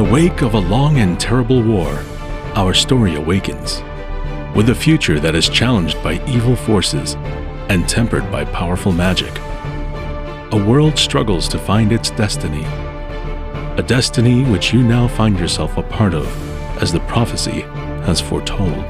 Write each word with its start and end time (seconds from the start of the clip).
the 0.00 0.10
wake 0.10 0.40
of 0.40 0.54
a 0.54 0.58
long 0.58 0.96
and 0.96 1.20
terrible 1.20 1.62
war, 1.62 2.02
our 2.54 2.72
story 2.72 3.16
awakens. 3.16 3.82
With 4.56 4.70
a 4.70 4.74
future 4.74 5.20
that 5.20 5.34
is 5.34 5.46
challenged 5.46 6.02
by 6.02 6.24
evil 6.26 6.56
forces 6.56 7.16
and 7.68 7.86
tempered 7.86 8.32
by 8.32 8.46
powerful 8.46 8.92
magic, 8.92 9.38
a 10.52 10.64
world 10.66 10.96
struggles 10.98 11.48
to 11.48 11.58
find 11.58 11.92
its 11.92 12.08
destiny. 12.12 12.64
A 13.76 13.84
destiny 13.86 14.42
which 14.42 14.72
you 14.72 14.82
now 14.82 15.06
find 15.06 15.38
yourself 15.38 15.76
a 15.76 15.82
part 15.82 16.14
of, 16.14 16.26
as 16.82 16.92
the 16.92 17.00
prophecy 17.00 17.60
has 18.06 18.22
foretold. 18.22 18.82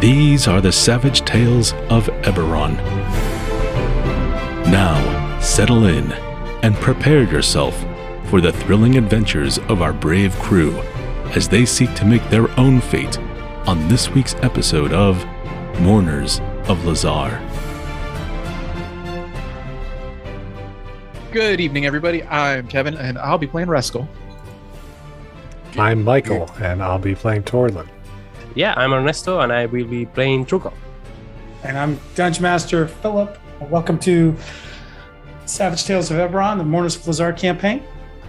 These 0.00 0.48
are 0.48 0.60
the 0.60 0.72
savage 0.72 1.20
tales 1.24 1.74
of 1.90 2.08
Eberron. 2.24 2.74
Now, 4.66 5.38
settle 5.38 5.84
in 5.84 6.10
and 6.64 6.74
prepare 6.74 7.22
yourself 7.22 7.84
for 8.30 8.40
the 8.40 8.52
thrilling 8.52 8.96
adventures 8.96 9.58
of 9.68 9.82
our 9.82 9.92
brave 9.92 10.32
crew 10.38 10.78
as 11.34 11.48
they 11.48 11.66
seek 11.66 11.92
to 11.94 12.04
make 12.04 12.22
their 12.30 12.48
own 12.60 12.80
fate 12.80 13.18
on 13.66 13.88
this 13.88 14.08
week's 14.10 14.36
episode 14.36 14.92
of 14.92 15.26
Mourners 15.80 16.38
of 16.68 16.78
Lhazaar. 16.84 17.40
Good 21.32 21.60
evening, 21.60 21.86
everybody. 21.86 22.22
I'm 22.22 22.68
Kevin, 22.68 22.96
and 22.96 23.18
I'll 23.18 23.36
be 23.36 23.48
playing 23.48 23.68
Rascal. 23.68 24.08
I'm 25.76 26.04
Michael, 26.04 26.48
and 26.60 26.84
I'll 26.84 27.00
be 27.00 27.16
playing 27.16 27.42
Torlin. 27.42 27.88
Yeah, 28.54 28.74
I'm 28.76 28.92
Ernesto, 28.92 29.40
and 29.40 29.52
I 29.52 29.66
will 29.66 29.88
be 29.88 30.06
playing 30.06 30.46
Truco. 30.46 30.72
And 31.64 31.76
I'm 31.76 31.98
Dungeon 32.14 32.44
Master 32.44 32.86
Philip. 32.86 33.36
Welcome 33.62 33.98
to 34.00 34.36
Savage 35.46 35.84
Tales 35.84 36.12
of 36.12 36.18
Eberron, 36.18 36.58
the 36.58 36.64
Mourners 36.64 36.94
of 36.94 37.02
Lhazaar 37.02 37.36
campaign. 37.36 37.82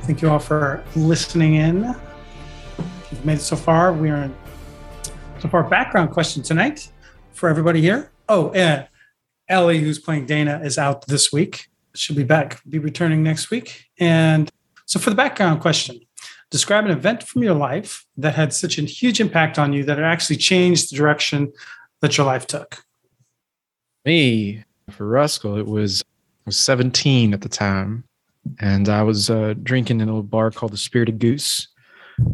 Thank 0.04 0.24
you 0.24 0.30
all 0.30 0.40
for 0.40 0.84
listening 0.96 1.56
in. 1.56 1.84
If 1.86 3.12
you've 3.12 3.24
made 3.24 3.38
it 3.38 3.42
so 3.42 3.56
far, 3.56 3.94
we 3.94 4.10
are 4.10 4.24
in 4.24 4.36
so 5.40 5.48
far 5.48 5.64
background 5.64 6.10
question 6.10 6.42
tonight 6.42 6.92
for 7.34 7.50
everybody 7.50 7.82
here. 7.82 8.12
Oh, 8.28 8.52
and 8.52 8.88
Ellie, 9.48 9.80
who's 9.80 10.00
playing 10.00 10.26
Dana, 10.26 10.60
is 10.64 10.78
out 10.78 11.06
this 11.06 11.32
week. 11.32 11.68
She'll 11.94 12.16
be 12.16 12.24
back, 12.24 12.62
be 12.68 12.80
returning 12.80 13.22
next 13.22 13.52
week. 13.52 13.90
And 14.00 14.50
so 14.86 15.00
for 15.00 15.12
the 15.12 15.16
background 15.16 15.62
question, 15.62 16.00
describe 16.50 16.86
an 16.86 16.92
event 16.92 17.24
from 17.24 17.44
your 17.44 17.56
life 17.56 18.06
that 18.18 18.34
had 18.34 18.54
such 18.54 18.80
a 18.80 18.82
huge 18.82 19.20
impact 19.20 19.60
on 19.60 19.72
you 19.72 19.84
that 19.86 20.00
it 20.00 20.04
actually 20.04 20.38
changed 20.38 20.92
the 20.92 20.98
direction 20.98 21.54
that 22.02 22.18
your 22.18 22.26
life 22.26 22.48
took. 22.48 22.84
Me, 24.04 24.64
for 24.90 25.08
Rascal, 25.08 25.58
it 25.58 25.68
was, 25.68 26.02
I 26.02 26.44
was 26.48 26.58
17 26.58 27.34
at 27.34 27.42
the 27.42 27.50
time, 27.50 28.04
and 28.60 28.90
I 28.90 29.04
was 29.04 29.30
uh, 29.30 29.54
drinking 29.62 30.02
in 30.02 30.10
a 30.10 30.12
little 30.12 30.24
bar 30.24 30.52
called 30.52 30.74
the 30.74 30.78
Spirited 30.78 31.20
Goose. 31.20 31.68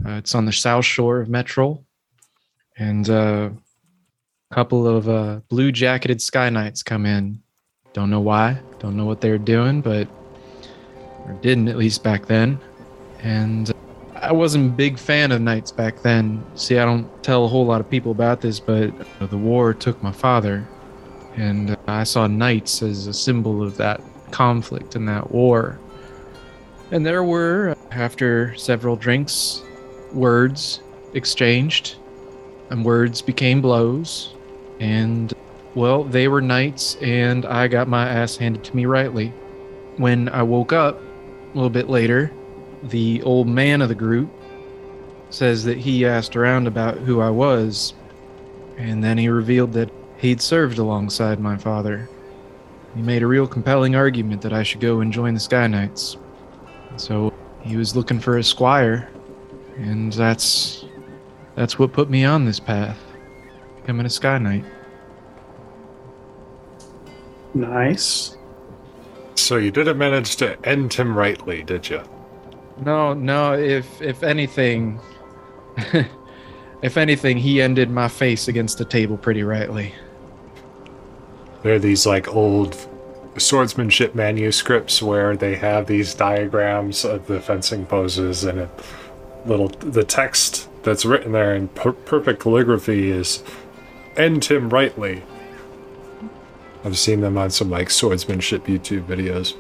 Uh, 0.06 0.12
it's 0.12 0.36
on 0.36 0.46
the 0.46 0.52
south 0.52 0.86
shore 0.86 1.22
of 1.22 1.28
Metrol. 1.28 1.84
And 2.78 3.10
uh, 3.10 3.50
a 4.52 4.56
couple 4.56 4.88
of 4.88 5.10
uh, 5.10 5.42
blue 5.50 5.72
jacketed 5.72 6.22
Sky 6.22 6.50
Knights 6.50 6.84
come 6.84 7.06
in. 7.06 7.42
Don't 7.94 8.10
know 8.10 8.20
why, 8.20 8.60
don't 8.80 8.96
know 8.96 9.06
what 9.06 9.22
they 9.22 9.32
were 9.32 9.38
doing, 9.38 9.82
but 9.82 10.08
or 11.26 11.34
didn't 11.42 11.68
at 11.68 11.78
least 11.78 12.04
back 12.04 12.28
then. 12.28 12.60
And 13.20 13.74
I 14.16 14.32
wasn't 14.32 14.74
a 14.74 14.76
big 14.76 14.98
fan 14.98 15.32
of 15.32 15.42
knights 15.42 15.72
back 15.72 16.02
then. 16.02 16.44
See, 16.56 16.78
I 16.78 16.86
don't 16.86 17.08
tell 17.24 17.46
a 17.46 17.48
whole 17.48 17.66
lot 17.66 17.82
of 17.82 17.90
people 17.90 18.12
about 18.12 18.42
this, 18.42 18.60
but 18.60 18.92
the 19.20 19.38
war 19.38 19.74
took 19.74 20.02
my 20.02 20.12
father, 20.12 20.68
and 21.36 21.78
I 21.88 22.04
saw 22.04 22.28
knights 22.28 22.82
as 22.82 23.08
a 23.08 23.14
symbol 23.14 23.64
of 23.64 23.78
that 23.78 24.02
conflict 24.32 24.96
and 24.96 25.08
that 25.08 25.32
war. 25.32 25.80
And 26.92 27.06
there 27.06 27.24
were, 27.24 27.76
after 27.92 28.56
several 28.56 28.96
drinks, 28.96 29.62
words 30.14 30.82
exchanged, 31.14 31.98
and 32.70 32.86
words 32.86 33.22
became 33.22 33.62
blows, 33.62 34.34
and 34.80 35.34
well, 35.76 36.04
they 36.06 36.28
were 36.28 36.42
knights, 36.42 36.96
and 37.02 37.46
I 37.46 37.68
got 37.68 37.88
my 37.88 38.08
ass 38.08 38.38
handed 38.38 38.64
to 38.64 38.76
me 38.76 38.86
rightly. 38.86 39.34
When 39.98 40.30
I 40.30 40.44
woke 40.44 40.72
up 40.72 41.00
a 41.00 41.56
little 41.56 41.70
bit 41.70 41.90
later, 41.90 42.32
the 42.84 43.22
old 43.24 43.48
man 43.48 43.82
of 43.82 43.90
the 43.90 43.96
group 43.96 44.30
says 45.30 45.66
that 45.66 45.78
he 45.78 46.06
asked 46.06 46.36
around 46.36 46.68
about 46.68 46.98
who 47.00 47.20
I 47.20 47.30
was, 47.30 47.94
and 48.78 49.04
then 49.04 49.18
he 49.18 49.28
revealed 49.28 49.74
that 49.74 49.92
he'd 50.18 50.42
served 50.42 50.78
alongside 50.78 51.40
my 51.40 51.58
father. 51.58 52.08
He 52.96 53.02
made 53.02 53.24
a 53.24 53.28
real 53.28 53.48
compelling 53.48 53.96
argument 53.96 54.42
that 54.44 54.54
I 54.54 54.64
should 54.64 54.80
go 54.80 55.02
and 55.02 55.12
join 55.12 55.34
the 55.34 55.40
Sky 55.40 55.68
Knights. 55.68 56.18
So 56.98 57.34
he 57.62 57.78
was 57.78 57.96
looking 57.96 58.20
for 58.20 58.38
a 58.38 58.44
squire, 58.44 59.10
and 59.78 60.12
that's 60.14 60.86
that's 61.56 61.80
what 61.80 61.94
put 61.94 62.10
me 62.10 62.26
on 62.26 62.46
this 62.46 62.60
path, 62.60 63.00
becoming 63.82 64.06
a 64.06 64.10
Sky 64.10 64.38
Knight. 64.38 64.66
Nice. 67.54 68.38
So 69.36 69.58
you 69.58 69.72
didn't 69.72 69.98
manage 69.98 70.36
to 70.38 70.58
end 70.68 70.94
him 70.94 71.16
rightly, 71.16 71.64
did 71.64 71.90
you? 71.90 72.02
No, 72.84 73.14
no. 73.14 73.54
If 73.54 74.02
if 74.02 74.24
anything, 74.24 75.00
if 76.82 76.98
anything, 76.98 77.38
he 77.38 77.62
ended 77.62 77.90
my 77.90 78.08
face 78.08 78.48
against 78.48 78.78
the 78.78 78.86
table 78.86 79.18
pretty 79.18 79.44
rightly. 79.44 79.94
There 81.64 81.76
are 81.76 81.80
these 81.80 82.06
like 82.06 82.28
old 82.28 82.76
swordsmanship 83.38 84.16
manuscripts 84.16 85.02
where 85.02 85.36
they 85.36 85.56
have 85.56 85.88
these 85.88 86.14
diagrams 86.14 87.06
of 87.06 87.28
the 87.28 87.40
fencing 87.40 87.86
poses 87.86 88.44
and 88.44 88.60
a 88.60 88.70
little 89.46 89.68
the 89.68 90.04
text 90.04 90.70
that's 90.84 91.06
written 91.06 91.32
there 91.32 91.56
in 91.56 91.68
per- 91.70 91.92
perfect 91.92 92.42
calligraphy 92.42 93.12
is 93.12 93.44
"End 94.16 94.46
him 94.46 94.70
rightly." 94.70 95.24
I've 96.84 96.98
seen 96.98 97.22
them 97.22 97.38
on 97.38 97.50
some 97.50 97.70
like 97.70 97.90
swordsmanship 97.90 98.66
YouTube 98.66 99.04
videos. 99.04 99.54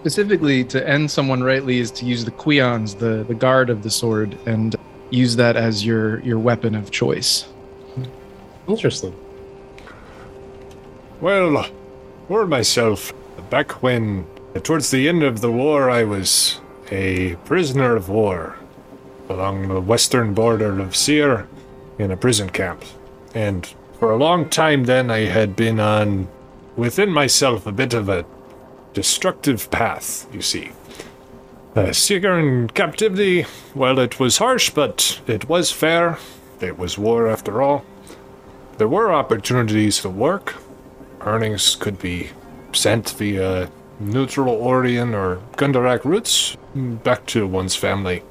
Specifically, 0.00 0.64
to 0.64 0.88
end 0.88 1.10
someone 1.10 1.42
rightly 1.42 1.78
is 1.78 1.90
to 1.92 2.06
use 2.06 2.24
the 2.24 2.30
quillons, 2.30 2.98
the 2.98 3.24
the 3.26 3.34
guard 3.34 3.70
of 3.70 3.82
the 3.82 3.90
sword, 3.90 4.38
and 4.46 4.76
use 5.10 5.36
that 5.36 5.56
as 5.56 5.84
your 5.84 6.20
your 6.20 6.38
weapon 6.38 6.74
of 6.74 6.90
choice. 6.90 7.46
Interesting. 8.68 9.14
Well, 11.20 11.66
for 12.28 12.46
myself, 12.46 13.12
back 13.50 13.82
when, 13.82 14.26
towards 14.62 14.90
the 14.90 15.08
end 15.08 15.22
of 15.22 15.40
the 15.40 15.52
war, 15.52 15.88
I 15.88 16.04
was 16.04 16.60
a 16.90 17.36
prisoner 17.44 17.94
of 17.94 18.08
war 18.08 18.56
along 19.28 19.68
the 19.68 19.80
western 19.80 20.34
border 20.34 20.80
of 20.80 20.94
Cyre 20.96 21.48
in 21.98 22.10
a 22.10 22.16
prison 22.16 22.50
camp. 22.50 22.84
And 23.34 23.66
for 23.98 24.10
a 24.10 24.16
long 24.16 24.48
time 24.48 24.84
then, 24.84 25.10
I 25.10 25.26
had 25.26 25.56
been 25.56 25.80
on, 25.80 26.28
within 26.76 27.10
myself, 27.10 27.66
a 27.66 27.72
bit 27.72 27.94
of 27.94 28.08
a 28.08 28.24
destructive 28.92 29.70
path, 29.70 30.26
you 30.32 30.42
see. 30.42 30.70
Uh, 31.74 31.92
Cyre 31.92 32.38
in 32.38 32.68
captivity, 32.68 33.46
well, 33.74 33.98
it 33.98 34.18
was 34.18 34.38
harsh, 34.38 34.70
but 34.70 35.20
it 35.26 35.48
was 35.48 35.70
fair. 35.70 36.18
It 36.60 36.78
was 36.78 36.98
war 36.98 37.28
after 37.28 37.60
all. 37.62 37.84
There 38.78 38.88
were 38.88 39.12
opportunities 39.12 40.00
to 40.00 40.08
work. 40.08 40.54
Earnings 41.26 41.74
could 41.74 41.98
be 41.98 42.30
sent 42.72 43.10
via 43.10 43.68
neutral 43.98 44.54
Orion 44.54 45.12
or 45.12 45.36
Gundarak 45.56 46.04
routes 46.04 46.56
back 46.74 47.26
to 47.26 47.46
one's 47.46 47.74
family. 47.74 48.22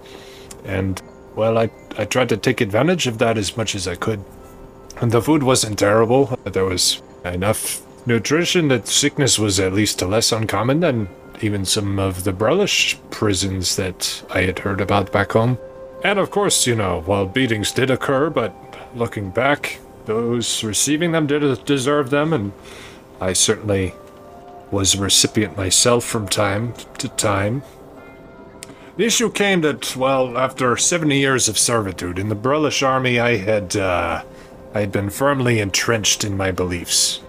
And, 0.63 1.01
well, 1.35 1.57
I, 1.57 1.69
I 1.97 2.05
tried 2.05 2.29
to 2.29 2.37
take 2.37 2.61
advantage 2.61 3.05
of 3.05 3.17
that 3.17 3.37
as 3.37 3.57
much 3.57 3.75
as 3.75 3.87
I 3.87 3.95
could. 3.95 4.23
And 5.01 5.11
the 5.11 5.21
food 5.21 5.43
wasn't 5.43 5.77
terrible. 5.77 6.39
There 6.45 6.63
was 6.63 7.01
enough 7.25 7.81
nutrition 8.07 8.69
that 8.69 8.87
sickness 8.87 9.37
was 9.37 9.59
at 9.59 9.73
least 9.73 10.01
less 10.01 10.31
uncommon 10.31 10.79
than 10.79 11.09
even 11.41 11.65
some 11.65 11.99
of 11.99 12.23
the 12.23 12.31
Brellish 12.31 12.97
prisons 13.11 13.75
that 13.75 14.23
I 14.29 14.43
had 14.43 14.59
heard 14.59 14.79
about 14.79 15.11
back 15.11 15.33
home. 15.33 15.57
And 16.03 16.17
of 16.17 16.31
course, 16.31 16.65
you 16.65 16.75
know, 16.75 17.01
while 17.05 17.25
beatings 17.25 17.71
did 17.71 17.89
occur, 17.89 18.29
but 18.29 18.55
looking 18.95 19.31
back, 19.31 19.79
those 20.05 20.63
receiving 20.63 21.11
them 21.11 21.27
did 21.27 21.65
deserve 21.65 22.09
them, 22.09 22.31
and 22.31 22.53
I 23.19 23.33
certainly 23.33 23.93
was 24.71 24.95
a 24.95 25.01
recipient 25.01 25.55
myself 25.57 26.03
from 26.03 26.27
time 26.27 26.73
to 26.97 27.07
time. 27.09 27.63
The 28.97 29.05
issue 29.05 29.29
came 29.31 29.61
that, 29.61 29.95
well, 29.95 30.37
after 30.37 30.77
70 30.77 31.17
years 31.17 31.49
of 31.49 31.57
servitude 31.57 32.17
in 32.17 32.29
the 32.29 32.35
Brellish 32.35 32.81
army, 32.81 33.19
I 33.19 33.35
had, 33.37 33.75
uh, 33.75 34.23
I 34.73 34.79
had 34.79 34.91
been 34.91 35.09
firmly 35.09 35.59
entrenched 35.59 36.23
in 36.23 36.37
my 36.37 36.51
beliefs. 36.51 37.21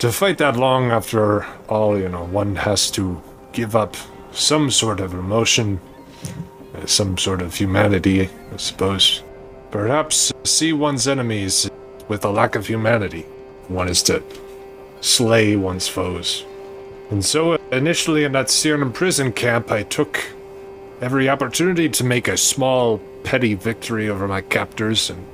To 0.00 0.10
fight 0.10 0.38
that 0.38 0.56
long 0.56 0.90
after 0.90 1.46
all, 1.68 1.96
you 1.96 2.08
know, 2.08 2.24
one 2.24 2.56
has 2.56 2.90
to 2.92 3.22
give 3.52 3.76
up 3.76 3.96
some 4.32 4.70
sort 4.70 4.98
of 4.98 5.14
emotion, 5.14 5.80
some 6.86 7.16
sort 7.16 7.40
of 7.40 7.54
humanity, 7.54 8.28
I 8.52 8.56
suppose. 8.56 9.22
Perhaps 9.70 10.32
see 10.44 10.72
one's 10.72 11.06
enemies 11.06 11.70
with 12.08 12.24
a 12.24 12.30
lack 12.30 12.56
of 12.56 12.66
humanity. 12.66 13.22
One 13.68 13.88
is 13.88 14.02
to 14.04 14.22
slay 15.02 15.56
one's 15.56 15.88
foes. 15.88 16.46
And 17.10 17.22
so, 17.22 17.52
uh, 17.52 17.58
initially 17.70 18.24
in 18.24 18.32
that 18.32 18.48
Cyrnum 18.48 18.92
prison 18.92 19.32
camp, 19.32 19.70
I 19.70 19.82
took 19.82 20.24
every 21.02 21.28
opportunity 21.28 21.90
to 21.90 22.04
make 22.04 22.26
a 22.26 22.38
small, 22.38 22.98
petty 23.22 23.52
victory 23.54 24.08
over 24.08 24.26
my 24.26 24.40
captors 24.40 25.10
and 25.10 25.26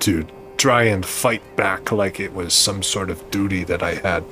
to 0.00 0.24
try 0.56 0.84
and 0.84 1.04
fight 1.04 1.42
back 1.56 1.90
like 1.90 2.20
it 2.20 2.32
was 2.32 2.54
some 2.54 2.82
sort 2.82 3.10
of 3.10 3.28
duty 3.30 3.64
that 3.64 3.82
I 3.82 3.94
had. 3.94 4.24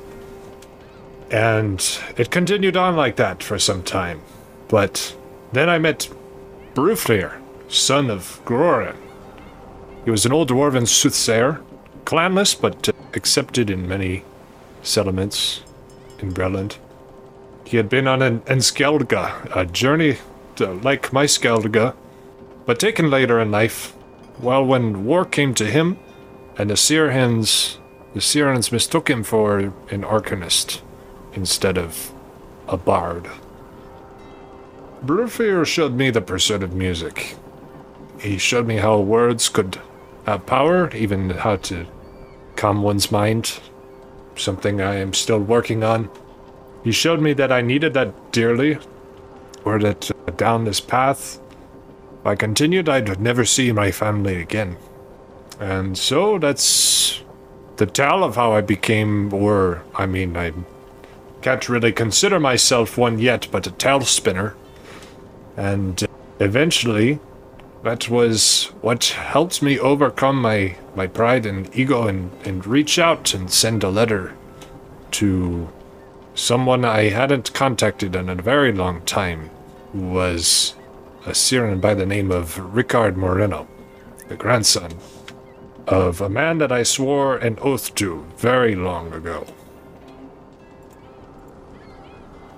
And 1.30 1.84
it 2.16 2.30
continued 2.30 2.76
on 2.76 2.94
like 2.94 3.16
that 3.16 3.42
for 3.42 3.58
some 3.58 3.82
time. 3.82 4.20
But 4.68 5.16
then 5.52 5.68
I 5.68 5.78
met 5.78 6.08
Brufnir, 6.74 7.40
son 7.68 8.10
of 8.10 8.40
Grorin. 8.44 8.96
He 10.04 10.10
was 10.10 10.26
an 10.26 10.32
old 10.32 10.50
dwarven 10.50 10.86
soothsayer, 10.86 11.60
clanless 12.06 12.58
but 12.58 12.88
uh, 12.88 12.92
accepted 13.14 13.68
in 13.68 13.86
many 13.86 14.22
settlements 14.82 15.60
in 16.20 16.32
Breland. 16.32 16.78
He 17.64 17.76
had 17.76 17.88
been 17.88 18.06
on 18.06 18.22
an 18.22 18.40
Enskeldga, 18.42 19.54
a 19.54 19.66
journey 19.66 20.18
to, 20.54 20.72
like 20.72 21.12
my 21.12 21.26
Skeldga, 21.26 21.94
but 22.64 22.78
taken 22.78 23.10
later 23.10 23.40
in 23.40 23.50
life. 23.50 23.92
Well, 24.40 24.64
when 24.64 25.04
war 25.04 25.24
came 25.24 25.52
to 25.54 25.66
him, 25.66 25.98
and 26.56 26.70
the 26.70 26.74
Cyrans, 26.74 27.78
the 28.14 28.20
Cyrans 28.20 28.70
mistook 28.70 29.10
him 29.10 29.24
for 29.24 29.58
an 29.58 30.02
arcanist 30.02 30.80
instead 31.34 31.76
of 31.76 32.12
a 32.68 32.76
bard. 32.76 33.28
Brufnir 35.04 35.66
showed 35.66 35.94
me 35.94 36.10
the 36.10 36.20
pursuit 36.20 36.62
of 36.62 36.72
music. 36.72 37.36
He 38.20 38.38
showed 38.38 38.66
me 38.66 38.76
how 38.76 38.98
words 39.00 39.48
could 39.48 39.78
have 40.24 40.46
power, 40.46 40.90
even 40.94 41.30
how 41.30 41.56
to 41.56 41.86
calm 42.56 42.82
one's 42.82 43.12
mind, 43.12 43.60
something 44.36 44.80
I 44.80 44.96
am 44.96 45.12
still 45.12 45.40
working 45.40 45.84
on. 45.84 46.10
He 46.84 46.92
showed 46.92 47.20
me 47.20 47.32
that 47.34 47.52
I 47.52 47.60
needed 47.60 47.94
that 47.94 48.32
dearly, 48.32 48.78
or 49.64 49.78
that 49.80 50.10
uh, 50.10 50.30
down 50.32 50.64
this 50.64 50.80
path, 50.80 51.40
if 52.20 52.26
I 52.26 52.34
continued, 52.36 52.88
I'd 52.88 53.20
never 53.20 53.44
see 53.44 53.72
my 53.72 53.90
family 53.90 54.40
again. 54.40 54.76
And 55.58 55.96
so 55.96 56.38
that's 56.38 57.22
the 57.76 57.86
tale 57.86 58.24
of 58.24 58.36
how 58.36 58.52
I 58.52 58.60
became, 58.60 59.32
or, 59.32 59.82
I 59.94 60.06
mean, 60.06 60.36
I 60.36 60.52
can't 61.42 61.68
really 61.68 61.92
consider 61.92 62.38
myself 62.40 62.96
one 62.96 63.18
yet, 63.18 63.48
but 63.50 63.66
a 63.66 63.70
tale 63.70 64.02
spinner. 64.02 64.54
And 65.56 66.02
uh, 66.02 66.06
eventually, 66.40 67.18
that 67.82 68.08
was 68.08 68.72
what 68.80 69.04
helped 69.04 69.62
me 69.62 69.78
overcome 69.78 70.40
my, 70.40 70.76
my 70.94 71.06
pride 71.06 71.46
and 71.46 71.74
ego 71.76 72.06
and, 72.06 72.30
and 72.44 72.66
reach 72.66 72.98
out 72.98 73.34
and 73.34 73.50
send 73.50 73.84
a 73.84 73.90
letter 73.90 74.36
to 75.12 75.68
someone 76.34 76.84
I 76.84 77.08
hadn't 77.08 77.54
contacted 77.54 78.14
in 78.14 78.28
a 78.28 78.34
very 78.34 78.72
long 78.72 79.02
time, 79.02 79.50
who 79.92 80.08
was 80.08 80.74
a 81.24 81.30
Cyran 81.30 81.80
by 81.80 81.94
the 81.94 82.06
name 82.06 82.30
of 82.30 82.56
Ricard 82.56 83.16
Moreno, 83.16 83.66
the 84.28 84.36
grandson 84.36 84.92
of 85.86 86.20
a 86.20 86.28
man 86.28 86.58
that 86.58 86.72
I 86.72 86.82
swore 86.82 87.36
an 87.36 87.58
oath 87.62 87.94
to 87.96 88.26
very 88.36 88.74
long 88.74 89.12
ago. 89.12 89.46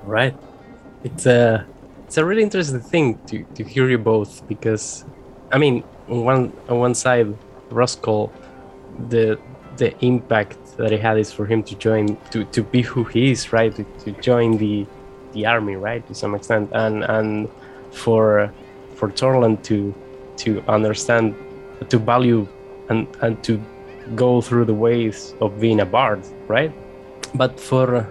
Right. 0.04 0.34
It's 1.04 1.26
a 1.26 1.66
it's 2.08 2.16
a 2.16 2.24
really 2.24 2.42
interesting 2.42 2.80
thing 2.80 3.18
to, 3.26 3.44
to 3.54 3.62
hear 3.62 3.86
you 3.90 3.98
both 3.98 4.48
because 4.48 5.04
I 5.52 5.58
mean 5.58 5.84
on 6.08 6.24
one 6.24 6.52
on 6.70 6.78
one 6.78 6.94
side 6.94 7.36
Roscoe 7.68 8.32
the 9.10 9.38
the 9.76 9.92
impact 10.02 10.56
that 10.78 10.90
it 10.90 11.02
had 11.02 11.18
is 11.18 11.30
for 11.30 11.44
him 11.44 11.62
to 11.64 11.74
join 11.76 12.16
to, 12.30 12.46
to 12.46 12.62
be 12.62 12.80
who 12.80 13.04
he 13.04 13.30
is 13.32 13.52
right? 13.52 13.74
To, 13.76 13.84
to 14.04 14.12
join 14.22 14.56
the 14.56 14.86
the 15.34 15.44
army 15.44 15.76
right? 15.76 16.06
To 16.08 16.14
some 16.14 16.34
extent. 16.34 16.70
And 16.72 17.04
and 17.04 17.46
for 17.92 18.50
for 18.94 19.10
Torlin 19.10 19.62
to 19.64 19.94
to 20.38 20.62
understand 20.66 21.34
to 21.90 21.98
value 21.98 22.48
and 22.88 23.06
and 23.20 23.44
to 23.44 23.60
go 24.14 24.40
through 24.40 24.64
the 24.64 24.78
ways 24.86 25.34
of 25.42 25.60
being 25.60 25.80
a 25.80 25.86
bard 25.86 26.22
right? 26.46 26.72
But 27.34 27.60
for 27.60 28.08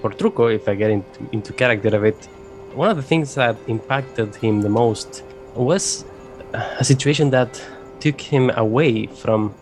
for 0.00 0.08
Truco 0.08 0.54
if 0.54 0.70
I 0.70 0.74
get 0.74 0.90
into 0.90 1.28
into 1.32 1.52
character 1.52 1.94
a 1.94 2.02
it 2.02 2.28
one 2.76 2.90
of 2.90 2.96
the 2.96 3.02
things 3.02 3.34
that 3.34 3.56
impacted 3.68 4.36
him 4.36 4.60
the 4.60 4.68
most 4.68 5.24
was 5.54 6.04
a 6.52 6.84
situation 6.84 7.30
that 7.30 7.60
took 8.00 8.20
him 8.20 8.50
away 8.50 9.06
from 9.06 9.54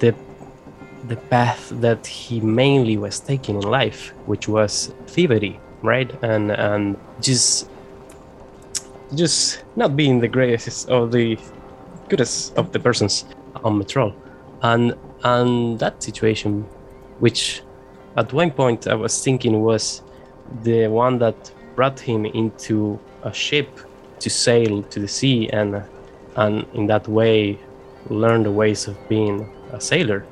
the 0.00 0.14
the 1.08 1.16
path 1.16 1.68
that 1.80 2.06
he 2.06 2.40
mainly 2.40 2.96
was 2.96 3.20
taking 3.20 3.56
in 3.56 3.60
life, 3.60 4.14
which 4.24 4.48
was 4.48 4.94
thievery, 5.06 5.60
right? 5.82 6.10
And 6.22 6.50
and 6.50 6.96
just 7.20 7.68
just 9.14 9.62
not 9.76 9.96
being 9.96 10.20
the 10.20 10.28
greatest 10.28 10.88
or 10.90 11.06
the 11.06 11.38
goodest 12.08 12.56
of 12.56 12.72
the 12.72 12.80
persons 12.80 13.26
on 13.62 13.78
Metrol. 13.78 14.14
And 14.62 14.94
and 15.24 15.78
that 15.80 16.02
situation, 16.02 16.62
which 17.18 17.62
at 18.16 18.32
one 18.32 18.50
point 18.50 18.86
I 18.86 18.94
was 18.94 19.22
thinking 19.22 19.60
was 19.62 20.02
the 20.62 20.88
one 20.88 21.18
that 21.18 21.52
brought 21.74 21.98
him 22.00 22.26
into 22.26 22.98
a 23.22 23.32
ship 23.32 23.68
to 24.20 24.30
sail 24.30 24.82
to 24.84 25.00
the 25.00 25.08
sea 25.08 25.48
and 25.50 25.82
and 26.36 26.66
in 26.74 26.86
that 26.86 27.06
way 27.08 27.58
learn 28.10 28.42
the 28.42 28.50
ways 28.50 28.86
of 28.86 28.96
being 29.08 29.48
a 29.72 29.80
sailor. 29.80 30.24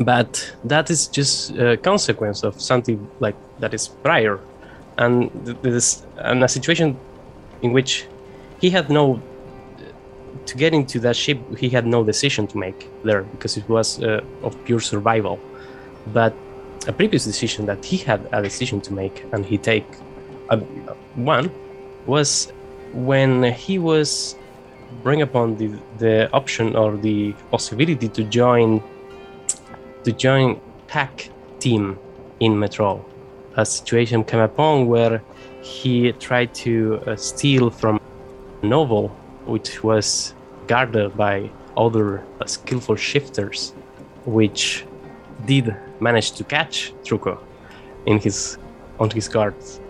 But 0.00 0.54
that 0.64 0.90
is 0.90 1.08
just 1.08 1.50
a 1.58 1.76
consequence 1.76 2.44
of 2.44 2.60
something 2.60 3.08
like 3.20 3.36
that 3.58 3.74
is 3.74 3.88
prior. 3.88 4.38
And 4.96 5.30
this 5.62 6.06
and 6.18 6.42
a 6.44 6.48
situation 6.48 6.96
in 7.62 7.72
which 7.72 8.06
he 8.60 8.70
had 8.70 8.90
no 8.90 9.20
to 10.46 10.56
get 10.56 10.72
into 10.72 10.98
that 11.00 11.16
ship 11.16 11.38
he 11.58 11.68
had 11.68 11.86
no 11.86 12.02
decision 12.04 12.46
to 12.46 12.56
make 12.56 12.88
there 13.02 13.22
because 13.22 13.56
it 13.56 13.68
was 13.68 14.02
uh, 14.02 14.22
of 14.42 14.52
pure 14.64 14.80
survival. 14.80 15.38
But 16.12 16.32
a 16.86 16.92
previous 16.92 17.24
decision 17.24 17.66
that 17.66 17.84
he 17.84 17.96
had 17.96 18.28
a 18.32 18.42
decision 18.42 18.80
to 18.82 18.92
make 18.92 19.24
and 19.32 19.44
he 19.44 19.58
take 19.58 19.86
uh, 20.50 20.56
one 21.14 21.50
was 22.06 22.52
when 22.92 23.42
he 23.52 23.78
was 23.78 24.36
bring 25.02 25.22
upon 25.22 25.56
the, 25.56 25.70
the 25.98 26.30
option 26.32 26.74
or 26.74 26.96
the 26.96 27.32
possibility 27.50 28.08
to 28.08 28.24
join 28.24 28.82
to 30.04 30.12
join 30.12 30.60
hack 30.86 31.28
team 31.58 31.98
in 32.40 32.54
Metrol. 32.54 33.04
A 33.56 33.66
situation 33.66 34.24
came 34.24 34.40
upon 34.40 34.86
where 34.86 35.22
he 35.60 36.12
tried 36.12 36.54
to 36.54 37.02
uh, 37.06 37.16
steal 37.16 37.68
from 37.70 38.00
a 38.62 38.66
novel 38.66 39.08
which 39.44 39.82
was 39.82 40.34
guarded 40.66 41.16
by 41.16 41.50
other 41.76 42.22
uh, 42.40 42.46
skillful 42.46 42.96
shifters, 42.96 43.72
which 44.24 44.84
did 45.46 45.74
manage 46.00 46.32
to 46.32 46.44
catch 46.44 46.92
Truco 47.04 47.38
in 48.06 48.18
his 48.18 48.58
on 49.00 49.10
his 49.10 49.28
guards, 49.28 49.80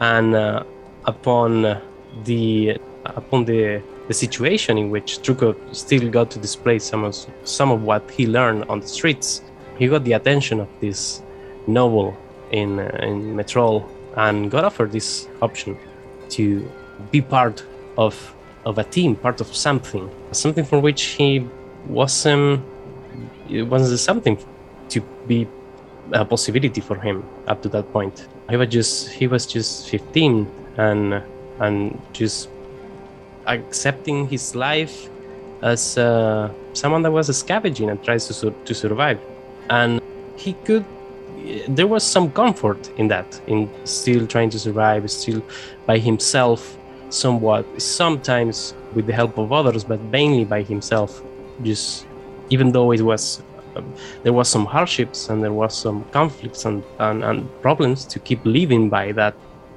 and 0.00 0.34
uh, 0.34 0.62
upon 1.04 1.80
the 2.24 2.78
upon 3.04 3.44
the 3.44 3.82
the 4.08 4.14
situation 4.14 4.78
in 4.78 4.90
which 4.90 5.18
Truco 5.22 5.54
still 5.74 6.08
got 6.10 6.30
to 6.32 6.38
display 6.38 6.78
some 6.78 7.04
of 7.04 7.14
some 7.44 7.70
of 7.70 7.82
what 7.82 8.10
he 8.10 8.26
learned 8.26 8.64
on 8.68 8.80
the 8.80 8.88
streets, 8.88 9.42
he 9.78 9.88
got 9.88 10.04
the 10.04 10.12
attention 10.12 10.60
of 10.60 10.68
this 10.80 11.22
noble 11.66 12.16
in 12.50 12.78
uh, 12.78 12.98
in 13.02 13.34
Metrol 13.34 13.88
and 14.16 14.50
got 14.50 14.64
offered 14.64 14.92
this 14.92 15.28
option 15.40 15.76
to 16.30 16.68
be 17.10 17.20
part 17.20 17.64
of 17.96 18.34
of 18.64 18.78
a 18.78 18.84
team, 18.84 19.16
part 19.16 19.40
of 19.40 19.48
something, 19.54 20.10
something 20.32 20.64
for 20.64 20.78
which 20.78 21.02
he 21.02 21.46
wasn't. 21.86 22.62
It 23.48 23.62
wasn't 23.62 23.98
something 24.00 24.38
to 24.90 25.00
be 25.26 25.48
a 26.12 26.24
possibility 26.24 26.80
for 26.80 26.96
him 26.96 27.24
up 27.46 27.62
to 27.62 27.68
that 27.70 27.92
point. 27.92 28.28
He 28.52 28.58
was 28.58 28.68
just 28.68 29.08
he 29.08 29.26
was 29.26 29.46
just 29.46 29.88
15 29.88 30.46
and 30.76 31.22
and 31.58 31.98
just 32.12 32.50
accepting 33.46 34.28
his 34.28 34.54
life 34.54 35.08
as 35.62 35.96
uh, 35.96 36.50
someone 36.74 37.00
that 37.00 37.12
was 37.12 37.34
scavenging 37.34 37.88
and 37.88 38.04
tries 38.04 38.28
to 38.28 38.50
to 38.50 38.74
survive, 38.74 39.18
and 39.70 40.02
he 40.36 40.52
could. 40.66 40.84
There 41.66 41.86
was 41.86 42.04
some 42.04 42.30
comfort 42.30 42.90
in 42.98 43.08
that, 43.08 43.40
in 43.46 43.70
still 43.84 44.26
trying 44.26 44.50
to 44.50 44.58
survive, 44.58 45.10
still 45.10 45.42
by 45.86 45.96
himself, 45.96 46.76
somewhat. 47.08 47.64
Sometimes 47.80 48.74
with 48.92 49.06
the 49.06 49.14
help 49.14 49.38
of 49.38 49.50
others, 49.50 49.82
but 49.82 49.98
mainly 50.12 50.44
by 50.44 50.62
himself. 50.62 51.22
Just 51.62 52.04
even 52.50 52.70
though 52.70 52.92
it 52.92 53.00
was 53.00 53.40
Um, 53.76 53.94
there 54.22 54.32
was 54.32 54.48
some 54.48 54.66
hardships 54.66 55.28
and 55.28 55.42
there 55.42 55.52
was 55.52 55.74
some 55.76 56.04
conflicts 56.10 56.64
and, 56.64 56.82
and, 56.98 57.24
and 57.24 57.62
problems 57.62 58.04
to 58.06 58.18
keep 58.18 58.44
living 58.44 58.88
by 58.88 59.12
that 59.12 59.34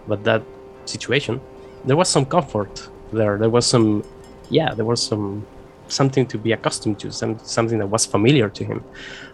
but 0.08 0.24
that 0.24 0.44
situation. 0.86 1.42
There 1.86 1.98
was 1.98 2.10
some 2.10 2.26
comfort 2.26 2.90
there. 3.12 3.38
There 3.38 3.50
was 3.50 3.66
some 3.66 4.04
yeah 4.50 4.74
there 4.74 4.86
was 4.86 5.02
some 5.02 5.46
something 5.88 6.26
to 6.26 6.38
be 6.38 6.52
accustomed 6.52 7.00
to 7.00 7.12
some, 7.12 7.38
something 7.40 7.78
that 7.78 7.88
was 7.88 8.06
familiar 8.06 8.50
to 8.50 8.64
him. 8.64 8.84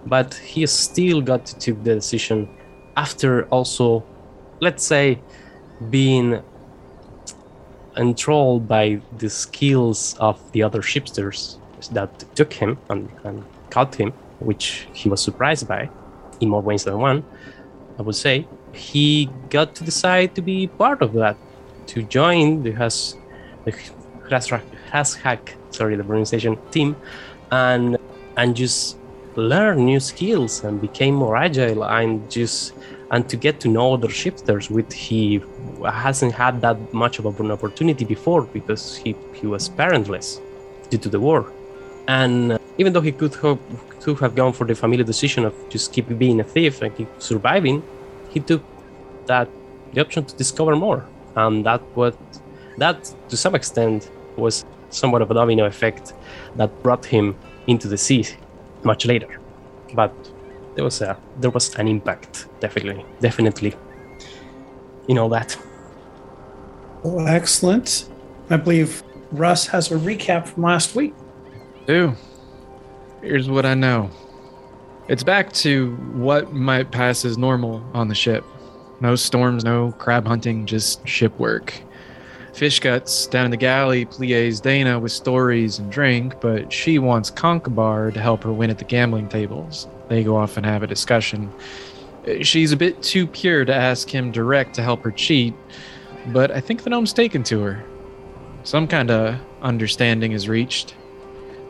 But 0.05 0.33
he 0.33 0.65
still 0.67 1.21
got 1.21 1.45
to 1.45 1.57
take 1.57 1.83
the 1.83 1.95
decision 1.95 2.49
after 2.97 3.45
also 3.45 4.03
let's 4.59 4.83
say 4.83 5.19
being 5.89 6.41
enthralled 7.97 8.67
by 8.67 9.01
the 9.17 9.29
skills 9.29 10.15
of 10.19 10.39
the 10.51 10.63
other 10.63 10.81
shifters 10.81 11.57
that 11.91 12.23
took 12.35 12.53
him 12.53 12.77
and, 12.89 13.09
and 13.23 13.43
caught 13.69 13.95
him, 13.95 14.13
which 14.41 14.87
he 14.93 15.09
was 15.09 15.21
surprised 15.21 15.67
by 15.67 15.89
in 16.39 16.49
more 16.49 16.61
ways 16.61 16.83
than 16.83 16.97
one, 16.97 17.23
I 17.97 18.01
would 18.01 18.15
say. 18.15 18.47
He 18.73 19.29
got 19.49 19.75
to 19.75 19.83
decide 19.83 20.35
to 20.35 20.41
be 20.41 20.67
part 20.67 21.01
of 21.01 21.13
that, 21.13 21.37
to 21.87 22.03
join 22.03 22.63
the 22.63 22.71
Has 22.71 23.15
the 23.65 23.73
Hack, 25.23 25.55
sorry, 25.71 25.95
the 25.95 26.03
pronunciation 26.03 26.57
team, 26.71 26.95
and 27.51 27.97
and 28.37 28.55
just 28.55 28.97
learn 29.35 29.85
new 29.85 29.99
skills 29.99 30.63
and 30.63 30.81
became 30.81 31.15
more 31.15 31.35
agile 31.37 31.83
and 31.83 32.29
just 32.29 32.73
and 33.11 33.27
to 33.29 33.37
get 33.37 33.59
to 33.59 33.67
know 33.67 33.93
other 33.93 34.09
shifters 34.09 34.69
with 34.69 34.91
he 34.91 35.41
hasn't 35.85 36.33
had 36.33 36.61
that 36.61 36.77
much 36.93 37.19
of 37.19 37.39
an 37.39 37.51
opportunity 37.51 38.05
before 38.05 38.43
because 38.43 38.95
he, 38.95 39.15
he 39.33 39.47
was 39.47 39.69
parentless 39.69 40.41
due 40.89 40.97
to 40.97 41.09
the 41.09 41.19
war 41.19 41.51
and 42.07 42.57
even 42.77 42.93
though 42.93 43.01
he 43.01 43.11
could 43.11 43.33
have, 43.35 43.59
could 44.01 44.19
have 44.19 44.35
gone 44.35 44.53
for 44.53 44.65
the 44.65 44.75
family 44.75 45.03
decision 45.03 45.45
of 45.45 45.53
just 45.69 45.93
keep 45.93 46.07
being 46.17 46.39
a 46.39 46.43
thief 46.43 46.81
and 46.81 46.95
keep 46.95 47.09
surviving 47.19 47.83
he 48.31 48.39
took 48.39 48.63
that 49.27 49.47
the 49.93 50.01
option 50.01 50.25
to 50.25 50.35
discover 50.35 50.75
more. 50.75 51.05
And 51.35 51.65
that 51.65 51.81
what 51.95 52.17
that 52.77 53.13
to 53.29 53.37
some 53.37 53.55
extent 53.55 54.09
was 54.37 54.65
somewhat 54.89 55.21
of 55.21 55.31
a 55.31 55.33
domino 55.33 55.65
effect 55.65 56.13
that 56.55 56.69
brought 56.83 57.05
him 57.05 57.35
into 57.67 57.87
the 57.87 57.97
sea 57.97 58.25
much 58.83 59.05
later. 59.05 59.39
But 59.93 60.13
there 60.75 60.83
was 60.83 61.01
a 61.01 61.17
there 61.39 61.51
was 61.51 61.75
an 61.75 61.87
impact 61.87 62.47
definitely 62.59 63.05
definitely 63.19 63.75
in 65.07 65.17
all 65.17 65.29
that. 65.29 65.57
Well, 67.03 67.27
excellent. 67.27 68.09
I 68.49 68.57
believe 68.57 69.03
russ 69.31 69.67
has 69.67 69.91
a 69.91 69.95
recap 69.95 70.47
from 70.47 70.63
last 70.63 70.95
week. 70.95 71.13
Do 71.87 72.15
here's 73.21 73.49
what 73.49 73.65
i 73.65 73.73
know 73.73 74.09
it's 75.07 75.23
back 75.23 75.51
to 75.51 75.95
what 76.13 76.53
might 76.53 76.91
pass 76.91 77.25
as 77.25 77.37
normal 77.37 77.83
on 77.93 78.07
the 78.07 78.15
ship 78.15 78.43
no 78.99 79.15
storms 79.15 79.63
no 79.63 79.91
crab 79.93 80.25
hunting 80.25 80.65
just 80.65 81.05
ship 81.07 81.37
work 81.39 81.73
fish 82.53 82.79
guts 82.79 83.27
down 83.27 83.45
in 83.45 83.51
the 83.51 83.57
galley 83.57 84.05
plies 84.05 84.59
dana 84.59 84.99
with 84.99 85.11
stories 85.11 85.79
and 85.79 85.91
drink 85.91 86.39
but 86.41 86.71
she 86.71 86.99
wants 86.99 87.31
conkabar 87.31 88.13
to 88.13 88.19
help 88.19 88.43
her 88.43 88.51
win 88.51 88.69
at 88.69 88.77
the 88.77 88.85
gambling 88.85 89.29
tables 89.29 89.87
they 90.11 90.25
go 90.25 90.35
off 90.35 90.57
and 90.57 90.65
have 90.65 90.83
a 90.83 90.87
discussion. 90.87 91.49
She's 92.41 92.73
a 92.73 92.77
bit 92.77 93.01
too 93.01 93.25
pure 93.25 93.63
to 93.63 93.73
ask 93.73 94.09
him 94.09 94.29
direct 94.29 94.75
to 94.75 94.83
help 94.83 95.03
her 95.03 95.11
cheat, 95.11 95.53
but 96.27 96.51
I 96.51 96.59
think 96.59 96.83
the 96.83 96.89
gnome's 96.89 97.13
taken 97.13 97.43
to 97.43 97.61
her. 97.61 97.83
Some 98.63 98.89
kind 98.89 99.09
of 99.09 99.39
understanding 99.61 100.33
is 100.33 100.49
reached. 100.49 100.95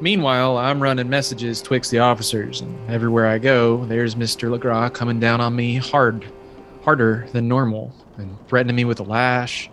Meanwhile, 0.02 0.58
I'm 0.58 0.82
running 0.82 1.10
messages 1.10 1.62
twixt 1.62 1.92
the 1.92 2.00
officers, 2.00 2.62
and 2.62 2.90
everywhere 2.90 3.28
I 3.28 3.38
go, 3.38 3.86
there's 3.86 4.16
Mr. 4.16 4.50
Legras 4.50 4.92
coming 4.96 5.20
down 5.20 5.40
on 5.42 5.56
me 5.56 5.76
hard, 5.78 6.26
harder 6.84 7.28
than 7.34 7.48
normal, 7.48 7.94
and 8.18 8.36
threatening 8.48 8.76
me 8.76 8.84
with 8.84 9.00
a 9.00 9.04
lash. 9.04 9.70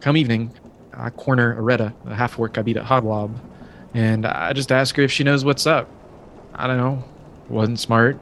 Come 0.00 0.16
evening, 0.16 0.52
I 0.92 1.10
corner 1.10 1.54
Aretta, 1.54 1.94
a 2.04 2.14
half 2.16 2.36
orc 2.36 2.58
I 2.58 2.62
beat 2.62 2.76
at 2.76 2.84
Hoglob, 2.84 3.32
and 3.94 4.26
I 4.26 4.52
just 4.54 4.72
ask 4.72 4.96
her 4.96 5.04
if 5.04 5.12
she 5.12 5.22
knows 5.22 5.44
what's 5.44 5.68
up. 5.68 5.88
I 6.52 6.66
don't 6.66 6.78
know, 6.78 7.04
wasn't 7.48 7.78
smart. 7.78 8.18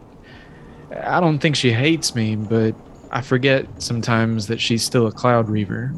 I 0.95 1.19
don't 1.19 1.39
think 1.39 1.57
she 1.57 1.73
hates 1.73 2.15
me, 2.15 2.37
but 2.37 2.75
I 3.11 3.23
forget 3.23 3.67
sometimes 3.79 4.49
that 4.49 4.61
she's 4.61 4.85
still 4.85 5.07
a 5.07 5.12
Cloud 5.12 5.49
Reaver. 5.49 5.95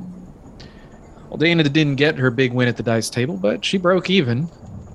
Well, 1.29 1.39
Dana 1.39 1.65
didn't 1.65 1.97
get 1.97 2.19
her 2.19 2.31
big 2.31 2.53
win 2.53 2.69
at 2.69 2.77
the 2.77 2.85
dice 2.85 3.11
table, 3.11 3.37
but 3.37 3.65
she 3.65 3.79
broke 3.79 4.09
even. 4.11 4.49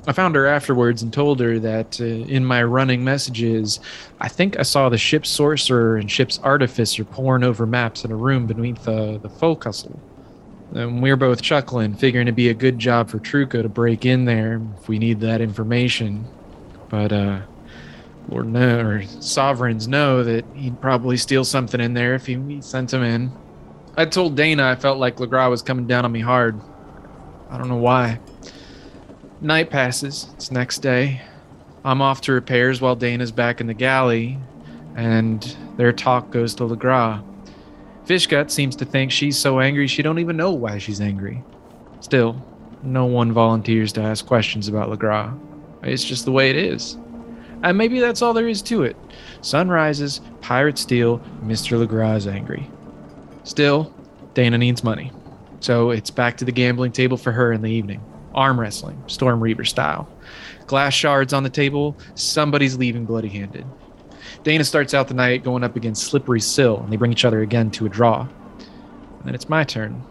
I 0.10 0.12
found 0.12 0.34
her 0.34 0.48
afterwards 0.48 1.04
and 1.04 1.14
told 1.14 1.40
her 1.40 1.60
that 1.60 2.02
uh, 2.02 2.04
in 2.04 2.44
my 2.44 2.64
running 2.64 3.04
messages, 3.04 3.80
I 4.20 4.28
think 4.28 4.58
I 4.58 4.64
saw 4.64 4.90
the 4.90 4.98
ship's 4.98 5.30
sorcerer 5.30 5.98
and 5.98 6.10
ship's 6.10 6.40
artificer 6.40 7.06
poring 7.06 7.44
over 7.44 7.68
maps 7.68 8.04
in 8.04 8.12
a 8.12 8.16
room 8.16 8.48
beneath 8.48 8.88
uh, 8.88 9.20
the 9.20 9.30
forecastle. 9.30 10.00
And 10.74 11.04
we 11.04 11.12
were 11.12 11.16
both 11.16 11.44
chuckling, 11.44 11.94
figuring 11.94 12.26
it'd 12.26 12.36
be 12.36 12.50
a 12.50 12.56
good 12.56 12.80
job 12.80 13.08
for 13.08 13.20
Truco 13.20 13.62
to 13.62 13.70
break 13.70 14.04
in 14.04 14.26
there 14.26 14.60
if 14.82 14.90
we 14.90 14.98
need 14.98 15.20
that 15.20 15.42
information. 15.42 16.26
But 16.90 17.12
uh, 17.12 17.42
Lord 18.30 18.48
know, 18.48 18.80
or 18.80 19.04
sovereigns 19.04 19.88
know 19.88 20.24
that 20.24 20.44
he'd 20.56 20.82
probably 20.82 21.18
steal 21.18 21.46
something 21.46 21.80
in 21.80 21.94
there 21.94 22.16
if 22.16 22.26
he 22.26 22.62
sent 22.62 22.92
him 22.92 23.04
in. 23.04 23.32
I 23.96 24.06
told 24.06 24.36
Dana 24.36 24.72
I 24.72 24.76
felt 24.76 24.98
like 24.98 25.18
Legras 25.18 25.52
was 25.52 25.62
coming 25.62 25.86
down 25.86 26.04
on 26.04 26.12
me 26.12 26.22
hard. 26.22 26.60
I 27.52 27.60
don't 27.60 27.70
know 27.70 27.76
why. 27.76 28.18
Night 29.42 29.70
passes. 29.70 30.28
It's 30.34 30.52
next 30.52 30.80
day. 30.80 31.22
I'm 31.86 32.02
off 32.02 32.20
to 32.22 32.34
repairs 32.34 32.82
while 32.82 32.98
Dana's 32.98 33.32
back 33.32 33.62
in 33.62 33.68
the 33.68 33.74
galley, 33.74 34.38
and 34.98 35.56
their 35.78 35.94
talk 35.94 36.30
goes 36.30 36.54
to 36.56 36.64
Legras. 36.64 37.24
Fishgut 38.06 38.52
seems 38.52 38.76
to 38.76 38.84
think 38.84 39.12
she's 39.12 39.38
so 39.38 39.62
angry 39.62 39.88
she 39.88 40.02
don't 40.02 40.20
even 40.20 40.36
know 40.36 40.52
why 40.52 40.78
she's 40.78 41.00
angry. 41.00 41.42
Still, 42.02 42.46
no 42.84 43.06
one 43.06 43.32
volunteers 43.32 43.94
to 43.94 44.02
ask 44.02 44.26
questions 44.26 44.68
about 44.68 44.90
Legras. 44.90 45.40
It's 45.84 46.04
just 46.04 46.26
the 46.26 46.34
way 46.34 46.50
it 46.50 46.58
is. 46.58 46.98
And 47.64 47.78
maybe 47.78 48.02
that's 48.02 48.22
all 48.22 48.34
there 48.34 48.50
is 48.50 48.62
to 48.64 48.84
it. 48.84 48.98
Sun 49.40 49.70
rises, 49.70 50.20
pirates 50.42 50.82
steal, 50.82 51.20
Mr. 51.46 51.82
Legras 51.82 52.18
is 52.18 52.28
angry. 52.28 52.70
Still, 53.46 53.94
Dana 54.34 54.58
needs 54.58 54.84
money. 54.84 55.14
So 55.62 55.92
it's 55.92 56.12
back 56.12 56.36
to 56.38 56.46
the 56.46 56.52
gambling 56.52 56.92
table 56.92 57.16
for 57.16 57.32
her 57.32 57.54
in 57.54 57.62
the 57.62 57.72
evening. 57.72 58.02
Arm 58.36 58.60
wrestling, 58.60 59.02
Storm 59.08 59.42
Reaver 59.42 59.66
style. 59.66 60.08
Glass 60.68 60.94
shards 60.94 61.34
on 61.34 61.44
the 61.44 61.50
table, 61.50 61.98
somebody's 62.16 62.78
leaving 62.78 63.06
bloody 63.06 63.30
handed. 63.30 63.66
Dana 64.44 64.64
starts 64.64 64.94
out 64.94 65.08
the 65.08 65.14
night 65.14 65.44
going 65.44 65.64
up 65.64 65.76
against 65.76 66.04
Slippery 66.04 66.40
Sill, 66.40 66.80
and 66.80 66.92
they 66.92 66.98
bring 66.98 67.12
each 67.12 67.26
other 67.26 67.42
again 67.42 67.72
to 67.72 67.86
a 67.86 67.90
draw. 67.90 68.22
And 68.22 69.26
then 69.26 69.36
it's 69.36 69.50
my 69.50 69.64
turn. 69.64 70.02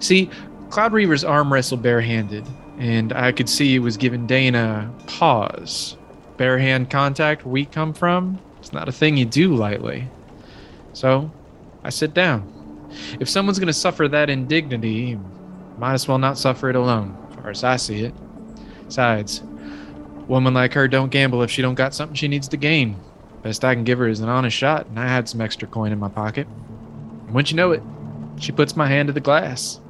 See, 0.00 0.30
Cloud 0.70 0.92
Reaver's 0.92 1.24
arm 1.24 1.52
wrestled 1.52 1.82
barehanded, 1.82 2.46
and 2.78 3.12
I 3.12 3.32
could 3.32 3.48
see 3.48 3.74
it 3.74 3.80
was 3.80 3.96
giving 3.96 4.26
Dana 4.26 4.92
pause 5.06 5.96
bare 6.38 6.58
hand 6.58 6.88
contact 6.88 7.44
where 7.44 7.52
we 7.52 7.66
come 7.66 7.92
from, 7.92 8.38
it's 8.58 8.72
not 8.72 8.88
a 8.88 8.92
thing 8.92 9.18
you 9.18 9.26
do 9.26 9.54
lightly. 9.54 10.08
So 10.94 11.30
I 11.84 11.90
sit 11.90 12.14
down. 12.14 12.54
If 13.20 13.28
someone's 13.28 13.58
going 13.58 13.66
to 13.66 13.74
suffer 13.74 14.08
that 14.08 14.30
indignity, 14.30 15.18
might 15.76 15.92
as 15.92 16.08
well 16.08 16.18
not 16.18 16.38
suffer 16.38 16.70
it 16.70 16.76
alone, 16.76 17.16
far 17.48 17.52
as 17.52 17.64
I 17.64 17.76
see 17.76 18.04
it. 18.04 18.14
Besides, 18.86 19.42
woman 20.26 20.54
like 20.54 20.74
her 20.74 20.86
don't 20.88 21.10
gamble 21.10 21.42
if 21.42 21.50
she 21.50 21.62
don't 21.62 21.74
got 21.74 21.94
something 21.94 22.14
she 22.14 22.28
needs 22.28 22.48
to 22.48 22.56
gain. 22.56 22.96
Best 23.42 23.64
I 23.64 23.74
can 23.74 23.84
give 23.84 23.98
her 23.98 24.08
is 24.08 24.20
an 24.20 24.28
honest 24.28 24.56
shot, 24.56 24.86
and 24.86 24.98
I 24.98 25.06
had 25.06 25.28
some 25.28 25.40
extra 25.40 25.68
coin 25.68 25.92
in 25.92 25.98
my 25.98 26.08
pocket. 26.08 26.46
And 26.46 27.34
once 27.34 27.50
you 27.50 27.56
know 27.56 27.72
it, 27.72 27.82
she 28.38 28.52
puts 28.52 28.76
my 28.76 28.86
hand 28.86 29.06
to 29.06 29.12
the 29.12 29.20
glass. 29.20 29.80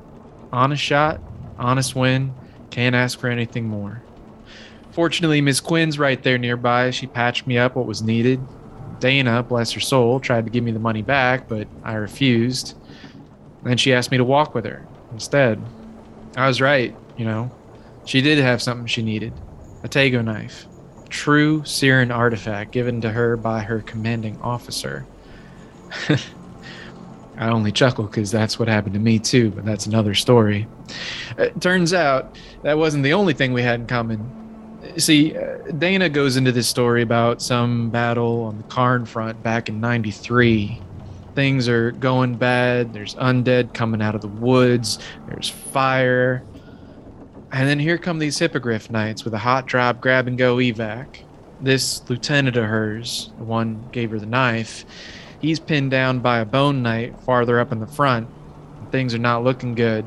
Honest 0.53 0.83
shot, 0.83 1.21
honest 1.59 1.97
win, 1.97 2.33
can't 2.71 2.95
ask 2.95 3.19
for 3.19 3.29
anything 3.29 3.67
more. 3.67 4.03
Fortunately, 4.93 5.41
Miss 5.41 5.61
Quinn's 5.61 5.99
right 5.99 6.23
there 6.23 6.39
nearby. 6.39 6.91
She 6.91 7.07
patched 7.07 7.47
me 7.47 7.59
up 7.59 7.75
what 7.75 7.87
was 7.87 8.03
needed. 8.03 8.41
Dana, 9.01 9.43
bless 9.43 9.73
her 9.73 9.81
soul, 9.81 10.21
tried 10.21 10.45
to 10.45 10.51
give 10.51 10.65
me 10.65 10.73
the 10.73 10.79
money 10.79 11.03
back, 11.03 11.49
but 11.49 11.67
I 11.83 11.95
refused. 11.95 12.77
Then 13.65 13.77
she 13.77 13.93
asked 13.93 14.11
me 14.11 14.19
to 14.19 14.25
walk 14.25 14.55
with 14.55 14.65
her 14.65 14.87
instead. 15.13 15.61
I 16.37 16.47
was 16.47 16.61
right, 16.61 16.95
you 17.19 17.25
know. 17.25 17.51
She 18.07 18.23
did 18.23 18.39
have 18.39 18.63
something 18.63 18.87
she 18.87 19.03
needed 19.03 19.35
a 19.85 19.89
Tago 19.89 20.25
knife, 20.25 20.67
a 21.05 21.09
true 21.09 21.61
Cyran 21.63 22.15
artifact 22.15 22.73
given 22.73 23.03
to 23.03 23.11
her 23.11 23.37
by 23.37 23.61
her 23.61 23.81
commanding 23.83 24.41
officer. 24.41 25.07
I 27.37 27.51
only 27.51 27.71
chuckle 27.71 28.05
because 28.05 28.31
that's 28.31 28.59
what 28.59 28.67
happened 28.67 28.95
to 28.95 29.01
me 29.01 29.19
too, 29.19 29.51
but 29.51 29.65
that's 29.65 29.87
another 29.87 30.15
story. 30.15 30.67
It 31.37 31.61
turns 31.61 31.93
out 31.93 32.37
that 32.63 32.79
wasn't 32.79 33.05
the 33.05 33.13
only 33.13 33.35
thing 33.35 33.53
we 33.53 33.63
had 33.63 33.81
in 33.81 33.87
common 33.87 34.39
see, 34.97 35.37
uh, 35.37 35.59
Dana 35.79 36.09
goes 36.09 36.37
into 36.37 36.53
this 36.53 36.69
story 36.69 37.03
about 37.03 37.43
some 37.43 37.91
battle 37.91 38.43
on 38.43 38.57
the 38.57 38.65
Karn 38.65 39.05
front 39.05 39.43
back 39.43 39.69
in 39.69 39.81
93. 39.81 40.81
Things 41.35 41.69
are 41.69 41.93
going 41.93 42.35
bad. 42.35 42.93
There's 42.93 43.15
undead 43.17 43.75
coming 43.75 44.03
out 44.03 44.15
of 44.15 44.21
the 44.21 44.29
woods. 44.29 44.99
There's 45.29 45.49
fire. 45.49 46.43
And 47.51 47.69
then 47.69 47.79
here 47.79 47.99
come 47.99 48.19
these 48.19 48.39
hippogriff 48.39 48.91
knights 48.91 49.25
with 49.25 49.35
a 49.35 49.39
hot 49.39 49.67
drop 49.67 50.01
grab 50.01 50.29
and 50.29 50.37
go 50.37 50.57
evac. 50.57 51.23
This 51.61 52.09
lieutenant 52.09 52.57
of 52.57 52.65
hers, 52.65 53.31
the 53.39 53.45
one 53.45 53.89
gave 53.91 54.11
her 54.11 54.19
the 54.19 54.27
knife, 54.27 54.85
he's 55.41 55.59
pinned 55.59 55.91
down 55.91 56.21
by 56.21 56.39
a 56.39 56.45
bone 56.45 56.83
knight 56.83 57.19
farther 57.21 57.59
up 57.59 57.73
in 57.73 57.81
the 57.81 57.87
front. 57.87 58.29
Things 58.93 59.15
are 59.15 59.19
not 59.19 59.45
looking 59.45 59.75
good 59.75 60.05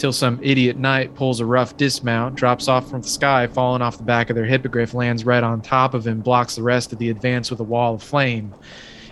till 0.00 0.12
some 0.14 0.38
idiot 0.42 0.78
knight 0.78 1.14
pulls 1.14 1.40
a 1.40 1.44
rough 1.44 1.76
dismount, 1.76 2.34
drops 2.34 2.68
off 2.68 2.88
from 2.88 3.02
the 3.02 3.08
sky, 3.08 3.46
falling 3.46 3.82
off 3.82 3.98
the 3.98 4.02
back 4.02 4.30
of 4.30 4.36
their 4.36 4.46
hippogriff, 4.46 4.94
lands 4.94 5.26
right 5.26 5.42
on 5.42 5.60
top 5.60 5.92
of 5.92 6.06
him, 6.06 6.20
blocks 6.20 6.56
the 6.56 6.62
rest 6.62 6.92
of 6.92 6.98
the 6.98 7.10
advance 7.10 7.50
with 7.50 7.60
a 7.60 7.64
wall 7.64 7.94
of 7.94 8.02
flame. 8.02 8.54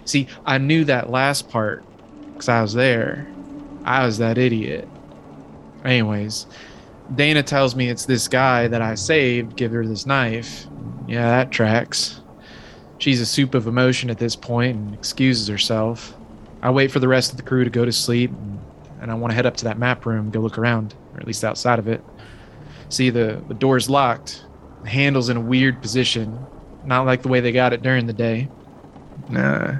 See, 0.06 0.28
I 0.46 0.56
knew 0.56 0.84
that 0.84 1.10
last 1.10 1.50
part 1.50 1.84
because 2.32 2.48
I 2.48 2.62
was 2.62 2.72
there. 2.72 3.26
I 3.84 4.06
was 4.06 4.16
that 4.18 4.38
idiot. 4.38 4.88
Anyways, 5.84 6.46
Dana 7.14 7.42
tells 7.42 7.74
me 7.74 7.88
it's 7.88 8.04
this 8.04 8.28
guy 8.28 8.68
that 8.68 8.82
I 8.82 8.94
saved, 8.94 9.56
give 9.56 9.72
her 9.72 9.86
this 9.86 10.06
knife. 10.06 10.66
Yeah, 11.06 11.26
that 11.28 11.50
tracks. 11.50 12.20
She's 12.98 13.20
a 13.20 13.26
soup 13.26 13.54
of 13.54 13.66
emotion 13.66 14.10
at 14.10 14.18
this 14.18 14.36
point 14.36 14.76
and 14.76 14.94
excuses 14.94 15.48
herself. 15.48 16.14
I 16.60 16.70
wait 16.70 16.90
for 16.90 16.98
the 16.98 17.08
rest 17.08 17.30
of 17.30 17.36
the 17.36 17.42
crew 17.44 17.64
to 17.64 17.70
go 17.70 17.84
to 17.84 17.92
sleep, 17.92 18.30
and, 19.00 19.10
I 19.10 19.14
want 19.14 19.30
to 19.30 19.36
head 19.36 19.46
up 19.46 19.56
to 19.58 19.64
that 19.64 19.78
map 19.78 20.04
room, 20.04 20.30
go 20.30 20.40
look 20.40 20.58
around, 20.58 20.94
or 21.14 21.20
at 21.20 21.26
least 21.26 21.44
outside 21.44 21.78
of 21.78 21.88
it. 21.88 22.04
See, 22.90 23.08
the, 23.08 23.42
the 23.48 23.54
door's 23.54 23.88
locked, 23.88 24.44
the 24.82 24.90
handle's 24.90 25.30
in 25.30 25.36
a 25.36 25.40
weird 25.40 25.80
position, 25.80 26.44
not 26.84 27.06
like 27.06 27.22
the 27.22 27.28
way 27.28 27.40
they 27.40 27.52
got 27.52 27.72
it 27.72 27.80
during 27.80 28.06
the 28.06 28.12
day. 28.12 28.48
Nah. 29.30 29.76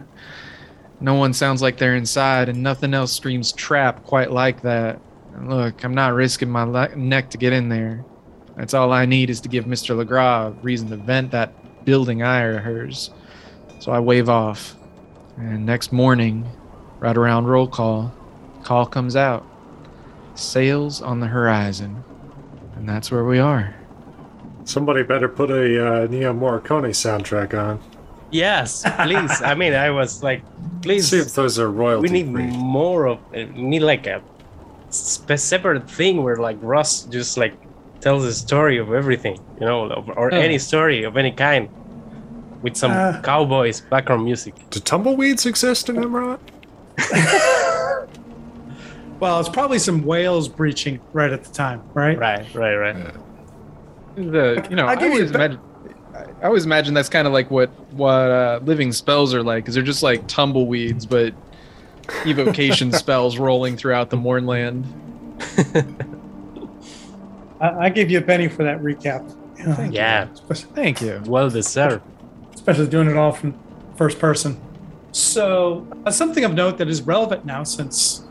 No 1.00 1.14
one 1.14 1.35
sounds 1.35 1.61
like 1.61 1.76
they're 1.76 1.97
inside, 1.97 2.49
and 2.49 2.62
nothing 2.62 2.94
else 2.94 3.14
screams 3.14 3.52
trap 3.52 4.04
quite 4.04 4.30
like 4.30 4.62
that. 4.62 5.00
And 5.38 5.49
look, 5.49 5.85
I'm 5.85 5.95
not 5.95 6.14
risking 6.14 6.50
my 6.50 6.64
le- 6.64 6.97
neck 6.97 7.30
to 7.30 7.38
get 7.38 7.52
in 7.52 7.68
there. 7.68 8.04
That's 8.57 8.75
all 8.75 8.92
I 8.92 9.07
need 9.07 9.30
is 9.30 9.40
to 9.42 9.49
give 9.49 9.66
Mr. 9.66 9.95
Legras 9.97 10.49
a 10.49 10.50
reason 10.62 10.88
to 10.90 10.97
vent 10.97 11.30
that 11.30 11.85
building 11.85 12.23
ire 12.25 12.57
of 12.57 12.64
hers. 12.64 13.11
So 13.78 13.92
I 13.92 14.00
wave 14.00 14.28
off. 14.28 14.75
And 15.37 15.64
next 15.64 15.92
morning, 15.92 16.45
right 16.99 17.16
around 17.16 17.47
roll 17.47 17.68
call, 17.68 18.12
call 18.64 18.85
comes 18.85 19.14
out. 19.14 19.47
Sails 20.35 21.00
on 21.00 21.21
the 21.21 21.28
horizon. 21.28 22.02
And 22.75 22.88
that's 22.88 23.11
where 23.12 23.25
we 23.25 23.38
are. 23.38 23.75
Somebody 24.64 25.04
better 25.04 25.28
put 25.28 25.50
a 25.50 25.54
uh, 26.04 26.07
Ennio 26.09 26.37
Morricone 26.37 26.90
soundtrack 26.90 27.54
on. 27.59 27.80
Yes, 28.30 28.83
please. 29.00 29.40
I 29.40 29.54
mean, 29.54 29.73
I 29.73 29.90
was 29.90 30.23
like, 30.23 30.42
please. 30.83 31.09
See 31.09 31.18
if 31.18 31.33
those 31.35 31.59
are 31.61 31.71
royalty. 31.71 32.09
we 32.11 32.23
need 32.23 32.33
free. 32.33 32.47
more 32.49 33.07
of. 33.07 33.18
uh, 33.28 33.47
We 33.54 33.62
need 33.62 33.80
like 33.83 34.07
a 34.07 34.21
spe- 34.21 34.38
separate 34.90 35.88
thing 35.90 36.23
where 36.23 36.37
like 36.37 36.59
Russ 36.61 37.02
just 37.04 37.37
like 37.37 37.54
tells 38.00 38.25
a 38.25 38.33
story 38.33 38.78
of 38.78 38.92
everything, 38.92 39.38
you 39.61 39.66
know, 39.66 39.85
of- 39.90 40.11
or 40.16 40.30
Yeah. 40.33 40.38
any 40.38 40.59
story 40.59 41.02
of 41.04 41.16
any 41.16 41.33
kind, 41.33 41.68
with 42.62 42.76
some 42.76 42.92
Uh. 42.92 43.21
cowboys 43.23 43.80
background 43.80 44.25
music. 44.25 44.54
Do 44.71 44.80
tumbleweeds 44.80 45.47
exist 45.47 45.88
in 45.88 46.02
Emerald? 46.02 46.40
Well, 49.21 49.40
it's 49.40 49.49
probably 49.49 49.80
some 49.80 50.04
whales 50.04 50.49
breaching 50.49 51.00
right 51.12 51.33
at 51.33 51.42
the 51.42 51.52
time, 51.52 51.83
right? 51.92 52.16
Right, 52.16 52.47
right, 52.54 52.76
right. 52.76 53.14
The 54.14 54.64
you 54.71 54.76
know, 54.76 54.85
I'll 54.85 54.90
I 54.90 54.95
give 54.95 55.09
you 55.12 55.14
always 55.14 55.30
imagine. 55.33 55.59
I 56.40 56.47
always 56.47 56.64
imagine 56.64 56.95
that's 56.95 57.09
kind 57.09 57.26
of 57.26 57.33
like 57.33 57.50
what 57.50 57.68
what 57.92 58.12
uh, 58.30 58.61
living 58.62 58.92
spells 58.92 59.35
are 59.35 59.42
like, 59.42 59.64
because 59.64 59.75
they're 59.75 59.83
just 59.83 60.04
like 60.04 60.26
tumbleweeds, 60.28 61.04
but 61.04 61.35
evocation 62.26 62.92
spells 62.92 63.38
rolling 63.38 63.76
throughout 63.76 64.10
the 64.10 64.16
Mournland. 64.16 64.84
I, 67.60 67.70
I 67.86 67.88
give 67.88 68.10
you 68.10 68.18
a 68.18 68.22
penny 68.22 68.48
for 68.48 68.64
that 68.64 68.80
recap. 68.80 69.34
You 69.58 69.66
know, 69.66 69.88
Yeah, 69.90 70.28
especially, 70.32 70.70
Thank 70.74 71.00
you. 71.00 71.22
well 71.26 71.50
deserved. 71.50 72.02
especially 72.54 72.86
doing 72.88 73.08
it 73.10 73.16
all 73.16 73.32
from 73.32 73.58
first 73.96 74.18
person. 74.18 74.60
So, 75.12 75.86
uh, 76.06 76.10
something 76.10 76.44
of 76.44 76.54
note 76.54 76.78
that 76.78 76.88
is 76.88 77.02
relevant 77.02 77.44
now, 77.44 77.64
since 77.64 78.22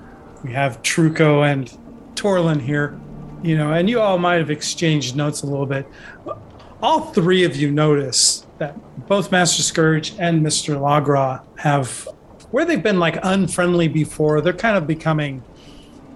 we 0.43 0.53
have 0.53 0.81
Truco 0.83 1.45
and 1.45 1.75
Torlin 2.15 2.61
here, 2.61 2.97
you 3.43 3.57
know, 3.57 3.73
and 3.73 3.89
you 3.89 3.99
all 3.99 4.17
might 4.17 4.35
have 4.35 4.49
exchanged 4.51 5.15
notes 5.15 5.41
a 5.41 5.47
little 5.47 5.65
bit. 5.65 5.85
All 6.81 7.01
three 7.11 7.43
of 7.43 7.55
you 7.55 7.71
notice 7.71 8.45
that 8.59 8.75
both 9.07 9.31
Master 9.31 9.63
Scourge 9.63 10.13
and 10.19 10.45
Mr. 10.45 10.75
Lagra 10.79 11.41
have, 11.57 12.07
where 12.51 12.65
they've 12.65 12.81
been 12.81 12.99
like 12.99 13.17
unfriendly 13.23 13.87
before, 13.87 14.41
they're 14.41 14.53
kind 14.53 14.77
of 14.77 14.87
becoming 14.87 15.43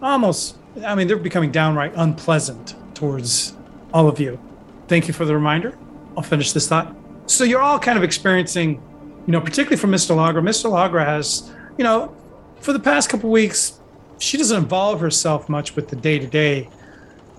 almost, 0.02 0.58
I 0.86 0.96
mean, 0.96 1.08
they're 1.08 1.18
becoming 1.18 1.52
downright 1.52 1.94
unpleasant 1.96 2.76
towards 2.96 3.56
all 3.94 4.08
of 4.08 4.20
you. 4.20 4.40
Thank 4.88 5.08
you 5.08 5.14
for 5.14 5.26
the 5.26 5.34
reminder. 5.34 5.78
I'll 6.16 6.24
finish 6.24 6.52
this 6.54 6.68
thought. 6.68 6.96
So 7.26 7.44
you're 7.44 7.62
all 7.62 7.80
kind 7.80 7.98
of 7.98 8.04
experiencing, 8.04 8.82
you 9.26 9.32
know, 9.32 9.42
particularly 9.42 9.78
from 9.78 9.92
Mr. 9.92 10.16
Lagra. 10.16 10.42
Mr. 10.42 10.70
Lagra 10.70 11.06
has, 11.06 11.52
you 11.78 11.84
know, 11.84 12.16
for 12.60 12.74
the 12.74 12.80
past 12.80 13.10
couple 13.10 13.30
weeks, 13.30 13.80
she 14.20 14.38
doesn't 14.38 14.58
involve 14.58 15.00
herself 15.00 15.50
much 15.50 15.76
with 15.76 15.90
the 15.90 15.96
day 15.96 16.20
to 16.20 16.28
day 16.28 16.70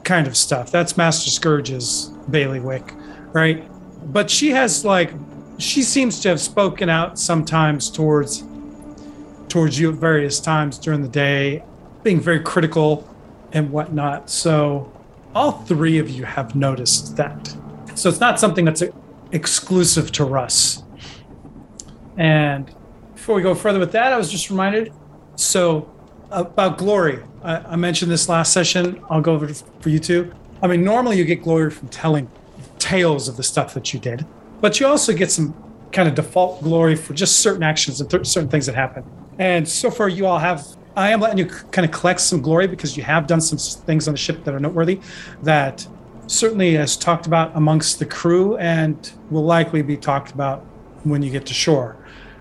kind 0.04 0.26
of 0.26 0.36
stuff. 0.36 0.70
That's 0.70 0.96
Master 0.96 1.30
Scourge's 1.30 2.10
bailiwick, 2.30 2.92
right? 3.32 3.64
But 4.12 4.30
she 4.30 4.50
has 4.50 4.84
like, 4.84 5.12
she 5.58 5.82
seems 5.82 6.20
to 6.20 6.28
have 6.30 6.40
spoken 6.40 6.88
out 6.88 7.18
sometimes 7.18 7.90
towards 7.90 8.42
towards 9.52 9.78
you 9.78 9.90
at 9.90 9.96
various 9.96 10.40
times 10.40 10.78
during 10.78 11.02
the 11.02 11.08
day, 11.08 11.62
being 12.02 12.18
very 12.18 12.40
critical 12.40 13.06
and 13.52 13.70
whatnot. 13.70 14.30
So 14.30 14.90
all 15.34 15.52
three 15.52 15.98
of 15.98 16.08
you 16.08 16.24
have 16.24 16.56
noticed 16.56 17.18
that. 17.18 17.54
So 17.94 18.08
it's 18.08 18.18
not 18.18 18.40
something 18.40 18.64
that's 18.64 18.82
exclusive 19.30 20.10
to 20.12 20.24
Russ. 20.24 20.82
And 22.16 22.74
before 23.14 23.34
we 23.34 23.42
go 23.42 23.54
further 23.54 23.78
with 23.78 23.92
that, 23.92 24.14
I 24.14 24.16
was 24.16 24.30
just 24.30 24.48
reminded. 24.48 24.90
So 25.36 25.90
about 26.30 26.78
glory, 26.78 27.22
I, 27.42 27.56
I 27.58 27.76
mentioned 27.76 28.10
this 28.10 28.30
last 28.30 28.54
session. 28.54 29.04
I'll 29.10 29.20
go 29.20 29.34
over 29.34 29.52
for 29.80 29.90
you 29.90 29.98
two. 29.98 30.32
I 30.62 30.66
mean, 30.66 30.82
normally 30.82 31.18
you 31.18 31.26
get 31.26 31.42
glory 31.42 31.70
from 31.70 31.88
telling 31.88 32.30
tales 32.78 33.28
of 33.28 33.36
the 33.36 33.42
stuff 33.42 33.74
that 33.74 33.92
you 33.92 34.00
did, 34.00 34.24
but 34.62 34.80
you 34.80 34.86
also 34.86 35.12
get 35.12 35.30
some 35.30 35.54
kind 35.92 36.08
of 36.08 36.14
default 36.14 36.62
glory 36.62 36.96
for 36.96 37.12
just 37.12 37.40
certain 37.40 37.62
actions 37.62 38.00
and 38.00 38.08
th- 38.08 38.26
certain 38.26 38.48
things 38.48 38.64
that 38.64 38.74
happen. 38.74 39.04
And 39.38 39.68
so 39.68 39.90
far, 39.90 40.08
you 40.08 40.26
all 40.26 40.38
have. 40.38 40.64
I 40.94 41.10
am 41.10 41.20
letting 41.20 41.38
you 41.38 41.46
kind 41.46 41.86
of 41.86 41.90
collect 41.90 42.20
some 42.20 42.42
glory 42.42 42.66
because 42.66 42.96
you 42.96 43.02
have 43.02 43.26
done 43.26 43.40
some 43.40 43.58
things 43.58 44.06
on 44.06 44.14
the 44.14 44.18
ship 44.18 44.44
that 44.44 44.54
are 44.54 44.60
noteworthy 44.60 45.00
that 45.42 45.86
certainly 46.26 46.76
is 46.76 46.96
talked 46.96 47.26
about 47.26 47.50
amongst 47.56 47.98
the 47.98 48.04
crew 48.04 48.56
and 48.58 49.12
will 49.30 49.44
likely 49.44 49.80
be 49.80 49.96
talked 49.96 50.32
about 50.32 50.60
when 51.04 51.22
you 51.22 51.30
get 51.30 51.46
to 51.46 51.54
shore. 51.54 51.96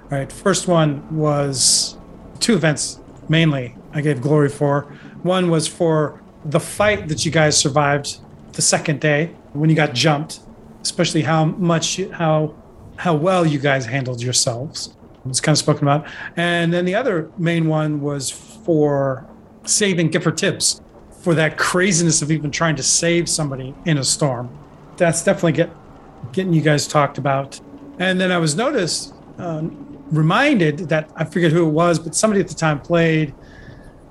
Right. 0.10 0.30
First 0.30 0.68
one 0.68 1.16
was 1.16 1.98
two 2.40 2.54
events 2.56 3.00
mainly 3.30 3.76
I 3.94 4.02
gave 4.02 4.22
glory 4.22 4.50
for. 4.50 4.84
One 5.24 5.50
was 5.50 5.68
for 5.68 6.22
the 6.46 6.60
fight 6.60 7.08
that 7.08 7.26
you 7.26 7.32
guys 7.32 7.58
survived 7.58 8.20
the 8.54 8.62
second 8.62 9.00
day 9.00 9.36
when 9.54 9.70
you 9.70 9.76
got 9.76 9.94
jumped, 9.94 10.42
especially 10.82 11.22
how 11.22 11.46
much 11.46 12.02
how 12.12 12.56
how 12.98 13.16
well 13.16 13.46
you 13.46 13.60
guys 13.60 13.86
handled 13.86 14.22
yourselves. 14.22 14.96
It 15.24 15.28
was 15.28 15.42
kind 15.42 15.54
of 15.54 15.60
spoken 15.60 15.84
about. 15.84 16.08
And 16.36 16.74
then 16.74 16.86
the 16.86 16.96
other 16.96 17.32
main 17.38 17.68
one 17.68 18.02
was 18.02 18.32
for 18.32 19.28
saving 19.66 20.10
Gifford 20.10 20.38
Tibbs 20.38 20.82
for 21.22 21.36
that 21.36 21.58
craziness 21.58 22.22
of 22.22 22.32
even 22.32 22.50
trying 22.50 22.76
to 22.76 22.84
save 22.84 23.30
somebody 23.30 23.76
in 23.86 23.98
a 23.98 24.04
storm. 24.04 24.50
That's 24.98 25.24
definitely 25.24 25.54
get 25.54 25.70
getting 26.32 26.54
you 26.54 26.62
guys 26.62 26.88
talked 26.88 27.18
about. 27.18 27.60
And 28.00 28.20
then 28.20 28.32
I 28.32 28.38
was 28.38 28.56
noticed, 28.56 29.14
uh, 29.38 29.64
reminded 30.12 30.90
that 30.90 31.10
I 31.16 31.26
forget 31.26 31.52
who 31.52 31.68
it 31.68 31.72
was, 31.72 32.00
but 32.00 32.16
somebody 32.16 32.42
at 32.42 32.48
the 32.48 32.56
time 32.56 32.80
played 32.80 33.34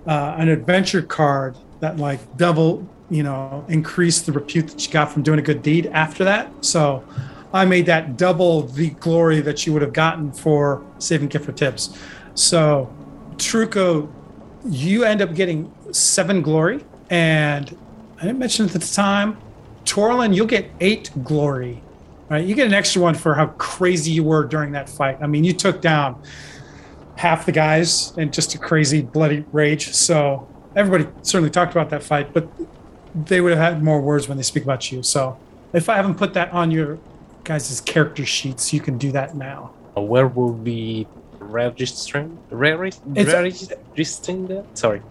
uh, 0.07 0.35
an 0.39 0.49
adventure 0.49 1.03
card 1.03 1.57
that 1.81 1.97
like 1.97 2.37
double, 2.37 2.89
you 3.11 3.23
know, 3.23 3.65
increased 3.69 4.27
the 4.27 4.33
repute 4.33 4.69
that 4.69 4.87
you 4.87 4.93
got 4.93 5.13
from 5.13 5.23
doing 5.23 5.39
a 5.39 5.43
good 5.43 5.63
deed 5.63 5.87
after 5.89 6.25
that. 6.25 6.53
So 6.65 7.05
I 7.53 7.65
made 7.65 7.87
that 7.87 8.17
double 8.17 8.63
the 8.63 8.91
glory 8.91 9.41
that 9.41 9.67
you 9.67 9.73
would 9.73 9.83
have 9.83 9.93
gotten 9.93 10.33
for 10.33 10.85
saving 10.99 11.29
Gifford 11.29 11.57
Tibbs. 11.57 11.99
So 12.35 12.93
Truco, 13.37 14.11
you 14.69 15.05
end 15.05 15.23
up 15.23 15.35
getting 15.35 15.73
seven 15.93 16.43
glory, 16.43 16.85
and 17.09 17.77
I 18.19 18.23
didn't 18.23 18.39
mention 18.39 18.67
it 18.67 18.75
at 18.75 18.81
the 18.81 18.87
time. 18.87 19.39
Torlin, 19.85 20.35
you'll 20.35 20.47
get 20.47 20.71
eight 20.81 21.11
glory. 21.25 21.83
Right, 22.29 22.47
you 22.47 22.55
get 22.55 22.69
an 22.69 22.75
extra 22.75 23.03
one 23.03 23.15
for 23.15 23.35
how 23.35 23.49
crazy 23.59 24.13
you 24.13 24.23
were 24.23 24.45
during 24.45 24.71
that 24.73 24.89
fight. 24.89 25.19
I 25.21 25.27
mean, 25.27 25.43
you 25.43 25.53
took 25.53 25.81
down 25.81 26.23
half 27.17 27.45
the 27.45 27.51
guys 27.51 28.17
in 28.17 28.31
just 28.31 28.55
a 28.55 28.59
crazy 28.59 29.03
bloody 29.03 29.45
rage. 29.51 29.93
So 29.93 30.49
everybody 30.77 31.11
certainly 31.23 31.51
talked 31.51 31.73
about 31.73 31.91
that 31.91 32.05
fight, 32.05 32.33
but 32.33 32.49
they 33.15 33.41
would 33.41 33.57
have 33.57 33.75
had 33.75 33.83
more 33.83 34.01
words 34.01 34.29
when 34.29 34.37
they 34.37 34.45
speak 34.45 34.63
about 34.63 34.93
you. 34.93 35.03
So 35.03 35.37
if 35.73 35.89
I 35.89 35.97
haven't 35.97 36.15
put 36.15 36.33
that 36.35 36.53
on 36.53 36.71
your 36.71 37.01
guys' 37.45 37.81
character 37.81 38.25
sheets, 38.25 38.73
you 38.73 38.81
can 38.81 38.99
do 38.99 39.13
that 39.13 39.35
now. 39.37 39.73
Where 39.95 40.27
will 40.29 40.53
be 40.53 41.07
registering? 41.39 42.39
Re- 42.51 42.89
It's- 43.15 43.71
registering 43.95 44.47
that? 44.49 44.65
Sorry. 44.75 45.03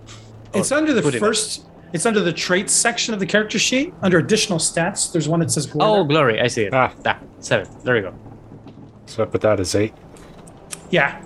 It's 0.54 0.72
Or 0.72 0.76
under 0.76 0.94
the 0.94 1.02
put 1.02 1.16
it- 1.16 1.20
first. 1.20 1.66
It's 1.92 2.06
under 2.06 2.20
the 2.22 2.34
traits 2.34 2.72
section 2.72 3.14
of 3.16 3.20
the 3.20 3.26
character 3.26 3.58
sheet. 3.58 3.94
Under 4.04 4.20
additional 4.20 4.60
stats, 4.60 5.12
there's 5.12 5.28
one 5.28 5.40
that 5.40 5.50
says 5.52 5.66
glory. 5.66 6.00
Oh, 6.00 6.04
glory! 6.04 6.40
I 6.40 6.48
see 6.48 6.64
it. 6.66 6.74
Ah. 6.74 6.92
Ah, 7.06 7.18
seven. 7.40 7.68
There 7.84 7.96
you 7.96 8.04
go. 8.04 8.14
So 9.08 9.24
I 9.24 9.26
put 9.26 9.42
that 9.42 9.60
as 9.60 9.74
eight. 9.76 9.94
Yeah. 10.92 11.20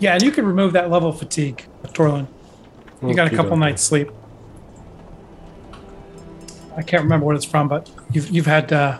Yeah, 0.00 0.14
and 0.14 0.22
you 0.22 0.32
can 0.32 0.44
remove 0.44 0.72
that 0.72 0.90
level 0.90 1.10
of 1.10 1.18
fatigue, 1.18 1.66
Torlin. 1.88 2.26
You 3.02 3.14
got 3.14 3.26
a 3.28 3.30
couple 3.30 3.52
Okey-dokey. 3.52 3.58
nights 3.60 3.82
sleep. 3.82 4.10
I 6.76 6.82
can't 6.82 7.02
remember 7.02 7.26
what 7.26 7.36
it's 7.36 7.44
from, 7.44 7.68
but 7.68 7.90
you've 8.12 8.28
you've 8.30 8.46
had 8.46 8.72
uh, 8.72 8.98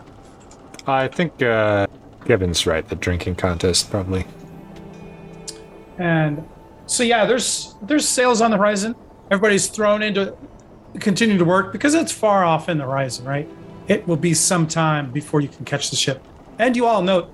I 0.86 1.08
think 1.08 1.42
uh, 1.42 1.86
Kevin's 2.24 2.66
right. 2.66 2.86
The 2.88 2.96
drinking 2.96 3.36
contest 3.36 3.90
probably. 3.90 4.26
and 5.98 6.46
so 6.86 7.02
yeah, 7.02 7.24
there's 7.26 7.74
there's 7.82 8.08
sails 8.08 8.40
on 8.40 8.50
the 8.50 8.56
horizon. 8.56 8.94
everybody's 9.30 9.68
thrown 9.68 10.02
into 10.02 10.36
continue 10.98 11.38
to 11.38 11.44
work 11.44 11.72
because 11.72 11.94
it's 11.94 12.10
far 12.12 12.44
off 12.44 12.68
in 12.68 12.78
the 12.78 12.84
horizon, 12.84 13.24
right? 13.24 13.48
It 13.86 14.06
will 14.08 14.16
be 14.16 14.34
some 14.34 14.66
time 14.66 15.12
before 15.12 15.40
you 15.40 15.48
can 15.48 15.64
catch 15.64 15.90
the 15.90 15.96
ship. 15.96 16.26
And 16.58 16.76
you 16.76 16.86
all 16.86 17.02
know 17.02 17.30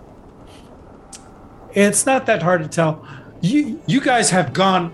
it's 1.73 2.07
not 2.07 2.27
that 2.27 2.43
hard 2.43 2.63
to 2.63 2.69
tell. 2.69 3.07
You 3.41 3.81
you 3.87 4.01
guys 4.01 4.31
have 4.31 4.53
gone 4.53 4.93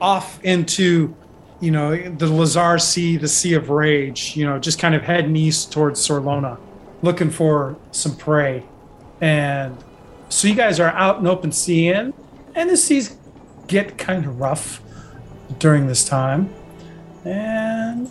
off 0.00 0.42
into 0.44 1.14
you 1.60 1.70
know 1.70 1.90
the 1.96 2.26
Lhazaar 2.26 2.78
Sea, 2.80 3.16
the 3.16 3.28
Sea 3.28 3.54
of 3.54 3.70
Rage. 3.70 4.36
You 4.36 4.44
know, 4.44 4.58
just 4.58 4.78
kind 4.78 4.94
of 4.94 5.02
heading 5.02 5.36
east 5.36 5.72
towards 5.72 6.06
Sarlona, 6.06 6.58
looking 7.04 7.30
for 7.30 7.76
some 7.92 8.16
prey. 8.16 8.64
And 9.20 9.76
so 10.28 10.48
you 10.48 10.54
guys 10.54 10.80
are 10.80 10.90
out 10.90 11.20
in 11.20 11.26
open 11.26 11.52
sea, 11.52 11.88
and 11.88 12.12
and 12.54 12.68
the 12.68 12.76
seas 12.76 13.16
get 13.66 13.96
kind 13.98 14.24
of 14.26 14.40
rough 14.40 14.80
during 15.58 15.86
this 15.86 16.04
time. 16.04 16.52
And 17.24 18.10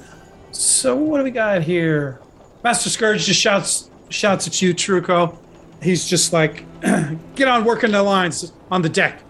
so 0.52 0.96
what 0.96 1.18
do 1.18 1.24
we 1.24 1.32
got 1.32 1.64
here? 1.64 2.22
Master 2.64 2.90
Scourge 2.90 3.26
just 3.26 3.40
shouts 3.40 3.90
shouts 4.10 4.48
at 4.48 4.62
you, 4.62 4.74
Truco. 4.74 5.38
He's 5.82 6.08
just 6.08 6.32
like, 6.32 6.64
get 7.36 7.48
on 7.48 7.66
working 7.66 7.92
the 7.92 8.02
lines 8.02 8.54
on 8.72 8.82
the 8.82 8.90
deck. 8.90 9.22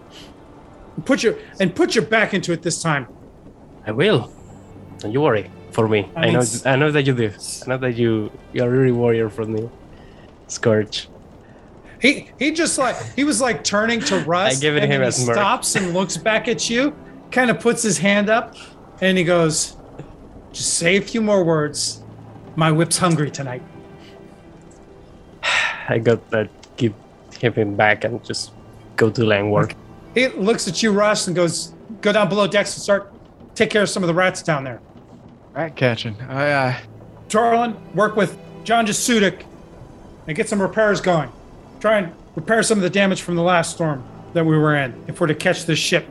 And 0.94 1.04
put 1.04 1.22
your 1.22 1.36
and 1.58 1.74
put 1.74 1.94
your 1.94 2.04
back 2.04 2.34
into 2.34 2.52
it 2.52 2.62
this 2.62 2.80
time. 2.80 3.08
I 3.86 3.90
will. 3.90 4.32
Don't 4.98 5.12
you 5.12 5.20
worry 5.20 5.50
for 5.74 5.88
me. 5.88 6.08
I 6.14 6.30
know. 6.30 6.42
I 6.64 6.76
know 6.76 6.90
that 6.92 7.02
you 7.02 7.14
do. 7.14 7.30
I 7.30 7.68
know 7.68 7.78
that 7.78 7.96
you 7.96 8.30
you're 8.52 8.70
really 8.70 8.92
warrior 8.92 9.28
for 9.28 9.44
me. 9.44 9.68
Scourge. 10.46 11.08
He 12.00 12.30
he 12.38 12.52
just 12.52 12.78
like 12.78 12.96
he 13.14 13.24
was 13.24 13.40
like 13.40 13.64
turning 13.64 14.00
to 14.00 14.20
Russ. 14.20 14.56
I 14.56 14.60
give 14.60 14.76
it 14.76 14.84
him 14.84 14.90
then 14.90 15.02
a 15.02 15.06
he 15.06 15.10
stops 15.10 15.74
and 15.74 15.92
looks 15.92 16.16
back 16.16 16.48
at 16.48 16.70
you, 16.70 16.94
kind 17.30 17.50
of 17.50 17.58
puts 17.60 17.82
his 17.82 17.98
hand 17.98 18.30
up, 18.30 18.54
and 19.00 19.18
he 19.18 19.24
goes, 19.24 19.76
"Just 20.52 20.74
say 20.74 20.96
a 20.96 21.02
few 21.02 21.20
more 21.20 21.42
words. 21.44 22.02
My 22.56 22.70
whip's 22.70 22.98
hungry 22.98 23.30
tonight." 23.30 23.62
I 25.88 25.98
got 25.98 26.30
that. 26.30 26.48
Give 26.76 27.56
him 27.56 27.74
back 27.74 28.04
and 28.04 28.24
just 28.24 28.52
go 28.96 29.10
to 29.10 29.20
Langward. 29.22 29.74
He 30.14 30.28
looks 30.28 30.66
at 30.66 30.82
you, 30.82 30.92
Russ, 30.92 31.26
and 31.26 31.34
goes, 31.36 31.74
"Go 32.00 32.12
down 32.12 32.28
below 32.28 32.46
decks 32.46 32.74
and 32.76 32.82
start 32.82 33.12
take 33.54 33.70
care 33.70 33.82
of 33.82 33.88
some 33.88 34.02
of 34.02 34.06
the 34.06 34.14
rats 34.14 34.40
down 34.42 34.62
there." 34.64 34.80
Rat 35.54 35.76
catching. 35.76 36.20
I, 36.22 36.50
uh, 36.50 36.76
Darlin, 37.28 37.76
work 37.94 38.16
with 38.16 38.36
John 38.64 38.86
Jasudik 38.86 39.44
and 40.26 40.36
get 40.36 40.48
some 40.48 40.60
repairs 40.60 41.00
going. 41.00 41.30
Try 41.80 41.98
and 41.98 42.12
repair 42.34 42.62
some 42.62 42.78
of 42.78 42.82
the 42.82 42.90
damage 42.90 43.22
from 43.22 43.36
the 43.36 43.42
last 43.42 43.72
storm 43.74 44.04
that 44.32 44.44
we 44.44 44.58
were 44.58 44.74
in 44.74 45.04
if 45.06 45.20
we're 45.20 45.28
to 45.28 45.34
catch 45.34 45.64
this 45.64 45.78
ship. 45.78 46.06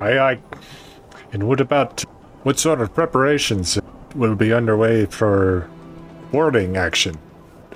Aye, 0.00 0.18
aye. 0.18 0.38
And 1.32 1.48
what 1.48 1.60
about 1.60 2.02
what 2.44 2.58
sort 2.58 2.80
of 2.80 2.94
preparations 2.94 3.78
will 4.14 4.36
be 4.36 4.52
underway 4.52 5.06
for 5.06 5.68
boarding 6.30 6.76
action 6.76 7.16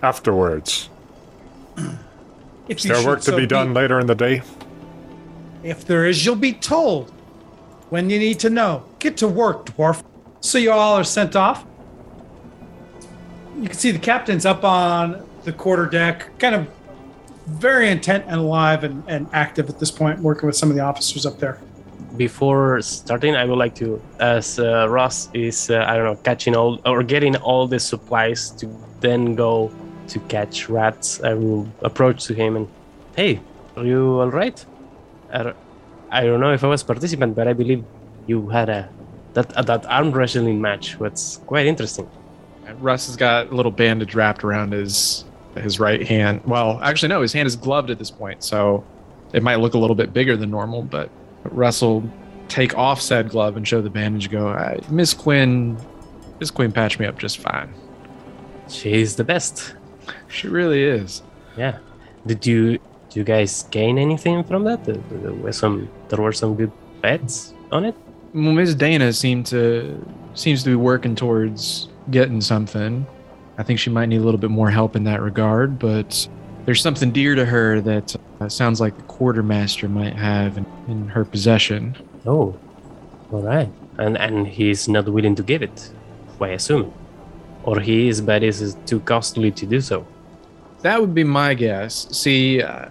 afterwards? 0.03 0.88
If 2.68 2.79
Is 2.79 2.85
there 2.85 2.97
should 2.97 3.07
work 3.07 3.18
to 3.23 3.33
so 3.33 3.37
be 3.37 3.47
done 3.47 3.75
later 3.75 3.99
in 3.99 4.07
the 4.07 4.14
day? 4.14 4.42
If 5.64 5.85
there 5.85 6.07
is, 6.07 6.25
you'll 6.25 6.37
be 6.37 6.53
told 6.53 7.12
when 7.92 8.09
you 8.09 8.18
need 8.18 8.40
to 8.40 8.48
know. 8.48 8.83
Get 9.00 9.18
to 9.18 9.28
work, 9.28 9.66
dwarf. 9.66 10.02
So 10.40 10.57
you 10.57 10.72
all 10.72 10.94
are 10.94 11.05
sent 11.05 11.37
off. 11.37 11.66
You 13.61 13.68
can 13.68 13.76
see 13.76 13.90
the 13.90 13.98
captain's 13.98 14.46
up 14.46 14.64
on 14.64 15.28
the 15.44 15.52
quarter 15.52 15.85
deck, 15.85 16.38
kind 16.38 16.55
of 16.55 16.66
very 17.46 17.90
intent 17.90 18.24
and 18.28 18.37
alive 18.37 18.83
and, 18.83 19.05
and 19.09 19.28
active 19.35 19.68
at 19.68 19.78
this 19.78 19.90
point, 19.90 20.20
working 20.20 20.46
with 20.46 20.57
some 20.57 20.70
of 20.70 20.74
the 20.74 20.81
officers 20.81 21.26
up 21.26 21.38
there. 21.38 21.61
Before 22.16 22.81
starting, 22.81 23.37
I 23.37 23.44
would 23.44 23.59
like 23.59 23.74
to, 23.74 24.00
as 24.18 24.59
uh, 24.59 24.88
Ross 24.88 25.28
is, 25.35 25.68
uh, 25.68 25.85
I 25.87 25.94
don't 25.94 26.07
know, 26.07 26.16
catching 26.16 26.57
all 26.57 26.81
or 26.87 27.02
getting 27.02 27.37
all 27.37 27.68
the 27.68 27.78
supplies 27.78 28.52
to 28.52 28.74
then 29.00 29.35
go 29.35 29.70
to 30.09 30.18
catch 30.31 30.70
rats. 30.70 31.20
I 31.22 31.35
will 31.35 31.68
approach 31.83 32.24
to 32.24 32.33
him 32.33 32.57
and, 32.57 32.68
hey, 33.16 33.38
are 33.76 33.85
you 33.85 34.18
all 34.18 34.31
right? 34.31 34.64
Don't, 35.31 35.57
I 36.12 36.25
don't 36.25 36.40
know 36.40 36.53
if 36.53 36.62
I 36.62 36.68
was 36.68 36.83
participant, 36.83 37.35
but 37.35 37.48
I 37.48 37.55
believe 37.55 37.85
you 38.27 38.48
had 38.51 38.68
a 38.68 38.88
that 39.33 39.53
uh, 39.57 39.62
that 39.62 39.87
arm 39.87 40.12
wrestling 40.12 40.61
match 40.61 40.98
was 41.01 41.40
quite 41.46 41.66
interesting. 41.66 42.09
Russ 42.79 43.07
has 43.07 43.16
got 43.16 43.51
a 43.51 43.55
little 43.55 43.72
bandage 43.72 44.14
wrapped 44.14 44.44
around 44.44 44.72
his 44.72 45.25
his 45.57 45.81
right 45.81 46.07
hand. 46.07 46.42
Well, 46.44 46.79
actually, 46.83 47.09
no, 47.09 47.22
his 47.22 47.33
hand 47.33 47.46
is 47.46 47.57
gloved 47.57 47.90
at 47.90 47.98
this 47.98 48.11
point, 48.11 48.44
so 48.44 48.85
it 49.33 49.42
might 49.42 49.57
look 49.57 49.75
a 49.75 49.79
little 49.79 49.96
bit 49.96 50.12
bigger 50.12 50.37
than 50.37 50.51
normal. 50.51 50.83
But 50.83 51.11
Russell 51.44 52.09
take 52.48 52.77
off 52.77 53.01
said 53.01 53.31
glove 53.31 53.57
and 53.57 53.66
show 53.66 53.81
the 53.81 53.90
bandage. 53.90 54.31
Go, 54.31 54.48
"Uh, 54.48 54.79
Miss 54.90 55.14
Quinn, 55.14 55.79
Miss 56.40 56.51
Quinn 56.51 56.72
patched 56.72 57.01
me 57.01 57.07
up 57.07 57.18
just 57.18 57.38
fine. 57.38 57.72
She's 58.68 59.16
the 59.16 59.25
best. 59.25 59.75
She 60.29 60.48
really 60.48 60.83
is. 60.83 61.22
Yeah. 61.57 61.79
Did 62.27 62.46
you 62.46 62.79
do 63.12 63.20
you 63.20 63.25
guys 63.25 63.64
gain 63.64 63.98
anything 63.98 64.42
from 64.42 64.64
that? 64.64 64.85
There, 64.85 65.33
were 65.33 65.53
some 65.53 65.88
there 66.09 66.20
were 66.20 66.33
some 66.33 66.55
good 66.55 66.72
bets 67.03 67.53
on 67.70 67.85
it. 67.85 67.94
Well, 68.33 68.53
Ms. 68.53 68.75
Dana 68.75 69.12
seemed 69.12 69.46
to 69.46 70.03
seems 70.35 70.62
to 70.64 70.70
be 70.70 70.77
working 70.77 71.14
towards 71.14 71.88
getting 72.11 72.40
something. 72.40 73.07
I 73.59 73.62
think 73.62 73.79
she 73.79 73.90
might 73.90 74.07
need 74.07 74.22
a 74.22 74.25
little 74.25 74.40
bit 74.40 74.51
more 74.51 74.70
help 74.70 74.96
in 74.96 75.05
that 75.05 75.20
regard, 75.20 75.79
but 75.79 76.27
there's 76.64 76.81
something 76.81 77.11
dear 77.11 77.35
to 77.35 77.44
her 77.44 77.83
that 77.83 78.16
uh, 78.40 78.48
sounds 78.48 78.81
like 78.81 78.96
the 78.96 79.03
quartermaster 79.03 79.88
might 79.88 80.14
have 80.14 80.57
in, 80.57 80.66
in 80.88 81.09
her 81.09 81.25
possession. 81.25 81.94
Oh, 82.25 82.59
all 83.31 83.42
right. 83.42 83.68
And 83.98 84.16
and 84.16 84.48
he's 84.48 84.88
not 84.88 85.07
willing 85.07 85.35
to 85.35 85.42
give 85.42 85.62
it, 85.62 85.90
I 86.40 86.48
assume, 86.48 86.94
or 87.64 87.79
he 87.79 88.09
is, 88.09 88.22
but 88.22 88.42
it 88.42 88.48
is 88.48 88.75
too 88.87 89.01
costly 89.01 89.51
to 89.51 89.66
do 89.66 89.83
so. 89.83 90.07
That 90.81 91.01
would 91.01 91.14
be 91.14 91.25
my 91.25 91.55
guess. 91.55 92.09
See, 92.11 92.62
uh, 92.62 92.88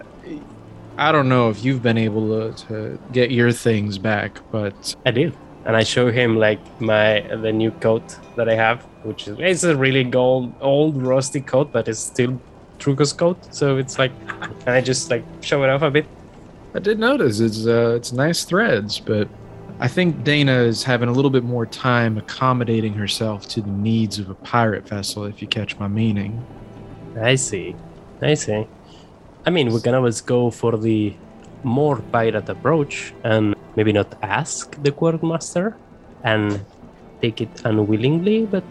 I 1.01 1.11
don't 1.11 1.29
know 1.29 1.49
if 1.49 1.65
you've 1.65 1.81
been 1.81 1.97
able 1.97 2.53
to, 2.53 2.67
to 2.67 2.99
get 3.11 3.31
your 3.31 3.51
things 3.51 3.97
back, 3.97 4.39
but 4.51 4.95
I 5.03 5.09
did, 5.09 5.35
and 5.65 5.75
I 5.75 5.81
show 5.81 6.11
him 6.11 6.37
like 6.37 6.59
my 6.79 7.21
the 7.21 7.51
new 7.51 7.71
coat 7.71 8.03
that 8.35 8.47
I 8.47 8.53
have, 8.53 8.83
which 9.01 9.27
is 9.27 9.35
it's 9.39 9.63
a 9.63 9.75
really 9.75 10.03
gold, 10.03 10.53
old, 10.61 11.01
rusty 11.01 11.41
coat, 11.41 11.71
but 11.71 11.87
it's 11.87 11.99
still 11.99 12.39
Truco's 12.77 13.13
coat. 13.13 13.37
So 13.51 13.77
it's 13.77 13.97
like, 13.97 14.11
and 14.67 14.69
I 14.69 14.81
just 14.81 15.09
like 15.09 15.25
show 15.41 15.63
it 15.63 15.71
off 15.71 15.81
a 15.81 15.89
bit. 15.89 16.05
I 16.75 16.79
did 16.79 16.99
notice 16.99 17.39
it's 17.39 17.65
uh, 17.65 17.95
it's 17.95 18.11
nice 18.11 18.43
threads, 18.43 18.99
but 18.99 19.27
I 19.79 19.87
think 19.87 20.23
Dana 20.23 20.59
is 20.59 20.83
having 20.83 21.09
a 21.09 21.13
little 21.13 21.31
bit 21.31 21.43
more 21.43 21.65
time 21.65 22.19
accommodating 22.19 22.93
herself 22.93 23.47
to 23.47 23.61
the 23.61 23.71
needs 23.71 24.19
of 24.19 24.29
a 24.29 24.35
pirate 24.35 24.87
vessel. 24.87 25.25
If 25.25 25.41
you 25.41 25.47
catch 25.47 25.79
my 25.79 25.87
meaning. 25.87 26.45
I 27.19 27.33
see. 27.33 27.75
I 28.21 28.35
see. 28.35 28.67
I 29.45 29.49
mean, 29.49 29.71
we 29.73 29.81
can 29.81 29.95
always 29.95 30.21
go 30.21 30.51
for 30.51 30.77
the 30.77 31.13
more 31.63 31.97
pirate 32.11 32.49
approach 32.49 33.13
and 33.23 33.55
maybe 33.75 33.91
not 33.91 34.13
ask 34.21 34.81
the 34.83 34.91
quartermaster 34.91 35.75
and 36.23 36.63
take 37.21 37.41
it 37.41 37.49
unwillingly, 37.65 38.45
but 38.45 38.65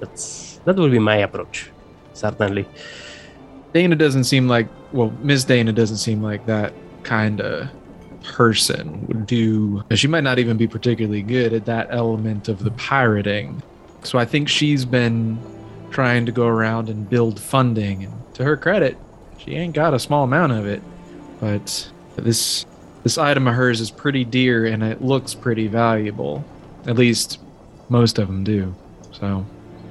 that's 0.00 0.60
that 0.64 0.76
will 0.76 0.90
be 0.90 0.98
my 0.98 1.16
approach, 1.16 1.70
certainly. 2.12 2.66
Dana 3.72 3.96
doesn't 3.96 4.24
seem 4.24 4.48
like 4.48 4.68
well, 4.92 5.12
Miss 5.22 5.44
Dana 5.44 5.72
doesn't 5.72 5.98
seem 5.98 6.22
like 6.22 6.46
that 6.46 6.72
kind 7.02 7.40
of 7.40 7.68
person 8.22 9.06
would 9.06 9.26
do. 9.26 9.82
She 9.94 10.08
might 10.08 10.24
not 10.24 10.38
even 10.38 10.56
be 10.56 10.66
particularly 10.66 11.22
good 11.22 11.52
at 11.52 11.64
that 11.66 11.88
element 11.90 12.48
of 12.48 12.64
the 12.64 12.70
pirating. 12.72 13.62
So 14.02 14.18
I 14.18 14.24
think 14.24 14.48
she's 14.48 14.84
been 14.84 15.38
trying 15.90 16.26
to 16.26 16.32
go 16.32 16.46
around 16.46 16.88
and 16.88 17.08
build 17.08 17.40
funding. 17.40 18.04
And 18.04 18.34
to 18.34 18.44
her 18.44 18.56
credit, 18.56 18.96
she 19.38 19.52
ain't 19.52 19.74
got 19.74 19.94
a 19.94 19.98
small 19.98 20.24
amount 20.24 20.52
of 20.52 20.66
it, 20.66 20.82
but 21.40 21.90
this 22.16 22.66
this 23.02 23.16
item 23.16 23.46
of 23.46 23.54
hers 23.54 23.80
is 23.80 23.90
pretty 23.90 24.24
dear 24.24 24.66
and 24.66 24.82
it 24.82 25.00
looks 25.00 25.34
pretty 25.34 25.68
valuable. 25.68 26.44
At 26.86 26.96
least 26.96 27.38
most 27.88 28.18
of 28.18 28.26
them 28.26 28.44
do. 28.44 28.74
So 29.12 29.46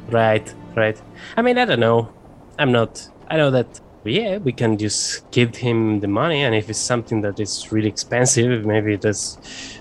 Right, 0.09 0.53
right. 0.75 1.01
I 1.35 1.41
mean, 1.41 1.57
I 1.57 1.65
don't 1.65 1.79
know. 1.79 2.09
I'm 2.57 2.71
not. 2.71 3.09
I 3.27 3.37
know 3.37 3.51
that. 3.51 3.79
Yeah, 4.03 4.37
we 4.37 4.53
can 4.53 4.77
just 4.77 5.29
give 5.31 5.53
him 5.53 5.99
the 5.99 6.07
money, 6.07 6.41
and 6.41 6.55
if 6.55 6.69
it's 6.69 6.79
something 6.79 7.19
that 7.21 7.41
is 7.41 7.73
really 7.73 7.89
expensive, 7.89 8.65
maybe 8.65 8.95
that's 8.95 9.37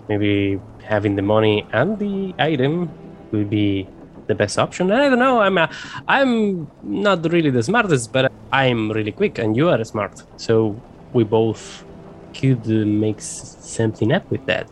maybe 0.08 0.60
having 0.82 1.14
the 1.14 1.22
money 1.22 1.66
and 1.72 1.98
the 1.98 2.34
item 2.38 2.90
will 3.30 3.44
be 3.44 3.88
the 4.26 4.34
best 4.34 4.58
option. 4.58 4.90
I 4.90 5.08
don't 5.08 5.18
know. 5.18 5.40
I'm 5.40 5.58
uh, 5.58 5.66
I'm 6.08 6.66
not 6.82 7.24
really 7.32 7.50
the 7.50 7.62
smartest, 7.62 8.12
but 8.12 8.32
I'm 8.52 8.90
really 8.90 9.12
quick, 9.12 9.38
and 9.38 9.56
you 9.56 9.68
are 9.68 9.82
smart. 9.84 10.22
So 10.36 10.80
we 11.12 11.24
both 11.24 11.84
could 12.34 12.66
make 12.66 13.20
something 13.20 14.12
up 14.12 14.30
with 14.30 14.44
that. 14.46 14.68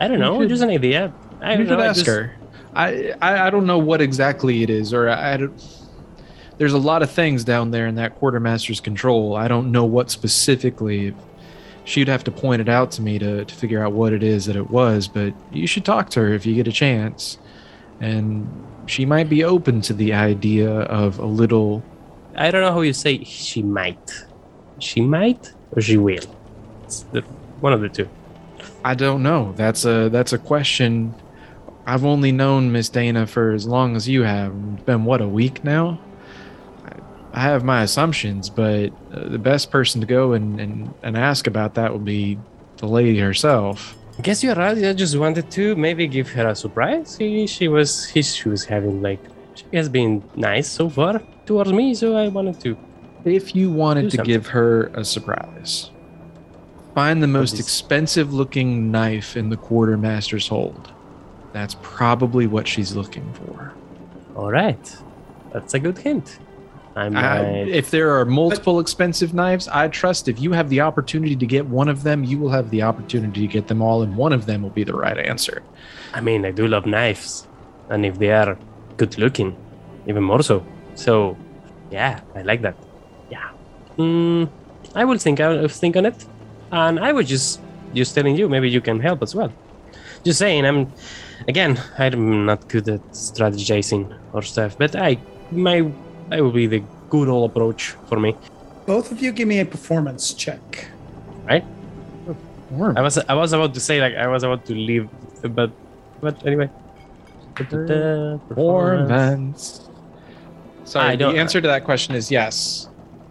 I 0.00 0.08
don't 0.08 0.18
know. 0.18 0.38
could- 0.38 0.48
just 0.48 0.62
an 0.62 0.70
idea. 0.70 1.12
I 1.40 1.52
you 1.52 1.58
don't 1.58 1.66
could 1.68 1.78
know. 1.78 1.84
I 1.84 1.86
ask 1.88 2.04
just- 2.04 2.08
her. 2.08 2.34
I, 2.76 3.12
I 3.22 3.46
I 3.46 3.50
don't 3.50 3.66
know 3.66 3.78
what 3.78 4.00
exactly 4.00 4.62
it 4.64 4.70
is, 4.70 4.92
or 4.92 5.08
I, 5.08 5.34
I 5.34 5.36
don't. 5.36 5.78
There's 6.58 6.72
a 6.72 6.78
lot 6.78 7.02
of 7.02 7.10
things 7.10 7.44
down 7.44 7.70
there 7.70 7.86
in 7.86 7.96
that 7.96 8.14
quartermaster's 8.16 8.80
control. 8.80 9.36
I 9.36 9.46
don't 9.48 9.70
know 9.72 9.84
what 9.84 10.10
specifically. 10.10 11.14
She'd 11.86 12.08
have 12.08 12.24
to 12.24 12.30
point 12.30 12.62
it 12.62 12.68
out 12.68 12.90
to 12.92 13.02
me 13.02 13.18
to, 13.18 13.44
to 13.44 13.54
figure 13.54 13.84
out 13.84 13.92
what 13.92 14.14
it 14.14 14.22
is 14.22 14.46
that 14.46 14.56
it 14.56 14.70
was, 14.70 15.06
but 15.06 15.34
you 15.52 15.66
should 15.66 15.84
talk 15.84 16.08
to 16.10 16.20
her 16.20 16.32
if 16.32 16.46
you 16.46 16.54
get 16.54 16.66
a 16.66 16.72
chance. 16.72 17.36
And 18.00 18.48
she 18.86 19.06
might 19.06 19.28
be 19.28 19.44
open 19.44 19.80
to 19.82 19.94
the 19.94 20.12
idea 20.12 20.70
of 20.70 21.18
a 21.18 21.26
little. 21.26 21.82
I 22.36 22.50
don't 22.50 22.62
know 22.62 22.72
how 22.72 22.80
you 22.80 22.92
say 22.92 23.24
she 23.24 23.62
might. 23.62 24.24
She 24.78 25.00
might 25.00 25.52
or 25.72 25.82
she 25.82 25.96
will. 25.96 26.24
It's 26.84 27.02
the, 27.12 27.20
one 27.60 27.72
of 27.72 27.80
the 27.80 27.88
two. 27.88 28.08
I 28.84 28.94
don't 28.94 29.22
know. 29.22 29.52
That's 29.56 29.84
a 29.84 30.08
that's 30.10 30.32
a 30.32 30.38
question. 30.38 31.14
I've 31.86 32.04
only 32.04 32.32
known 32.32 32.72
Miss 32.72 32.88
Dana 32.88 33.26
for 33.26 33.52
as 33.52 33.66
long 33.66 33.96
as 33.96 34.08
you 34.08 34.22
have. 34.22 34.54
It's 34.74 34.82
been 34.84 35.04
what 35.04 35.20
a 35.20 35.28
week 35.28 35.64
now. 35.64 36.00
I, 37.32 37.42
have 37.42 37.64
my 37.64 37.82
assumptions, 37.82 38.48
but 38.48 38.90
uh, 39.12 39.28
the 39.28 39.38
best 39.38 39.70
person 39.70 40.00
to 40.00 40.06
go 40.06 40.32
and, 40.32 40.60
and, 40.60 40.94
and 41.02 41.16
ask 41.16 41.46
about 41.46 41.74
that 41.74 41.92
would 41.92 42.04
be 42.04 42.38
the 42.76 42.86
lady 42.86 43.18
herself. 43.18 43.96
Guess 44.22 44.44
you're 44.44 44.54
right. 44.54 44.78
I 44.78 44.92
just 44.92 45.16
wanted 45.18 45.50
to 45.52 45.74
maybe 45.74 46.06
give 46.06 46.30
her 46.30 46.48
a 46.48 46.54
surprise. 46.54 47.16
She, 47.18 47.46
she 47.46 47.68
was 47.68 48.06
he, 48.08 48.22
she 48.22 48.48
was 48.48 48.64
having 48.64 49.02
like 49.02 49.20
she 49.54 49.64
has 49.72 49.88
been 49.88 50.22
nice 50.36 50.68
so 50.68 50.88
far 50.88 51.20
towards 51.46 51.72
me, 51.72 51.94
so 51.94 52.16
I 52.16 52.28
wanted 52.28 52.60
to. 52.60 52.76
If 53.24 53.56
you 53.56 53.70
wanted 53.70 54.10
to 54.10 54.16
something. 54.16 54.26
give 54.26 54.46
her 54.48 54.86
a 54.94 55.04
surprise, 55.04 55.90
find 56.94 57.22
the 57.22 57.26
most 57.26 57.58
expensive 57.58 58.32
looking 58.32 58.90
knife 58.90 59.36
in 59.36 59.48
the 59.48 59.56
quartermaster's 59.56 60.46
hold. 60.46 60.92
That's 61.52 61.76
probably 61.82 62.46
what 62.46 62.68
she's 62.68 62.94
looking 62.94 63.32
for. 63.32 63.74
All 64.36 64.50
right, 64.50 64.96
that's 65.52 65.74
a 65.74 65.78
good 65.78 65.98
hint. 65.98 66.38
I 66.96 67.06
I, 67.06 67.40
if 67.66 67.90
there 67.90 68.16
are 68.18 68.24
multiple 68.24 68.78
expensive 68.78 69.34
knives, 69.34 69.66
I 69.68 69.88
trust 69.88 70.28
if 70.28 70.40
you 70.40 70.52
have 70.52 70.68
the 70.68 70.80
opportunity 70.80 71.34
to 71.34 71.46
get 71.46 71.66
one 71.66 71.88
of 71.88 72.04
them, 72.04 72.22
you 72.22 72.38
will 72.38 72.50
have 72.50 72.70
the 72.70 72.82
opportunity 72.82 73.40
to 73.40 73.52
get 73.52 73.66
them 73.66 73.82
all, 73.82 74.02
and 74.02 74.16
one 74.16 74.32
of 74.32 74.46
them 74.46 74.62
will 74.62 74.70
be 74.70 74.84
the 74.84 74.94
right 74.94 75.18
answer. 75.18 75.62
I 76.12 76.20
mean, 76.20 76.44
I 76.44 76.52
do 76.52 76.68
love 76.68 76.86
knives, 76.86 77.48
and 77.90 78.06
if 78.06 78.18
they 78.18 78.30
are 78.30 78.56
good 78.96 79.18
looking, 79.18 79.56
even 80.06 80.22
more 80.22 80.42
so. 80.42 80.64
So, 80.94 81.36
yeah, 81.90 82.20
I 82.34 82.42
like 82.42 82.62
that. 82.62 82.76
Yeah. 83.28 83.50
Mm, 83.98 84.48
I 84.94 85.04
will 85.04 85.18
think. 85.18 85.40
I 85.40 85.48
will 85.48 85.68
think 85.68 85.96
on 85.96 86.06
it, 86.06 86.24
and 86.70 87.00
I 87.00 87.12
was 87.12 87.28
just 87.28 87.60
just 87.92 88.14
telling 88.14 88.36
you. 88.36 88.48
Maybe 88.48 88.70
you 88.70 88.80
can 88.80 89.00
help 89.00 89.22
as 89.22 89.34
well. 89.34 89.52
Just 90.24 90.38
saying. 90.38 90.64
I'm 90.64 90.92
again. 91.48 91.80
I'm 91.98 92.46
not 92.46 92.68
good 92.68 92.88
at 92.88 93.02
strategizing 93.10 94.16
or 94.32 94.42
stuff, 94.42 94.78
but 94.78 94.94
I 94.94 95.18
my 95.50 95.90
that 96.34 96.42
will 96.42 96.50
be 96.50 96.66
the 96.66 96.82
good 97.10 97.28
old 97.28 97.50
approach 97.50 97.94
for 98.08 98.18
me. 98.18 98.34
Both 98.86 99.12
of 99.12 99.22
you 99.22 99.30
give 99.32 99.46
me 99.48 99.60
a 99.60 99.64
performance 99.64 100.34
check. 100.34 100.88
Right? 101.44 101.64
Warm. 102.70 102.96
I 102.98 103.02
was 103.02 103.18
I 103.18 103.34
was 103.34 103.52
about 103.52 103.72
to 103.74 103.80
say 103.80 104.00
like 104.00 104.16
I 104.16 104.26
was 104.26 104.42
about 104.42 104.66
to 104.66 104.74
leave, 104.74 105.08
but 105.42 105.70
but 106.20 106.44
anyway. 106.46 106.68
Or 107.60 108.36
Performance. 108.48 109.88
Sorry, 110.84 111.10
I 111.10 111.16
don't- 111.16 111.34
the 111.34 111.40
answer 111.40 111.60
to 111.60 111.68
that 111.68 111.84
question 111.84 112.14
is 112.16 112.30
yes. 112.30 112.88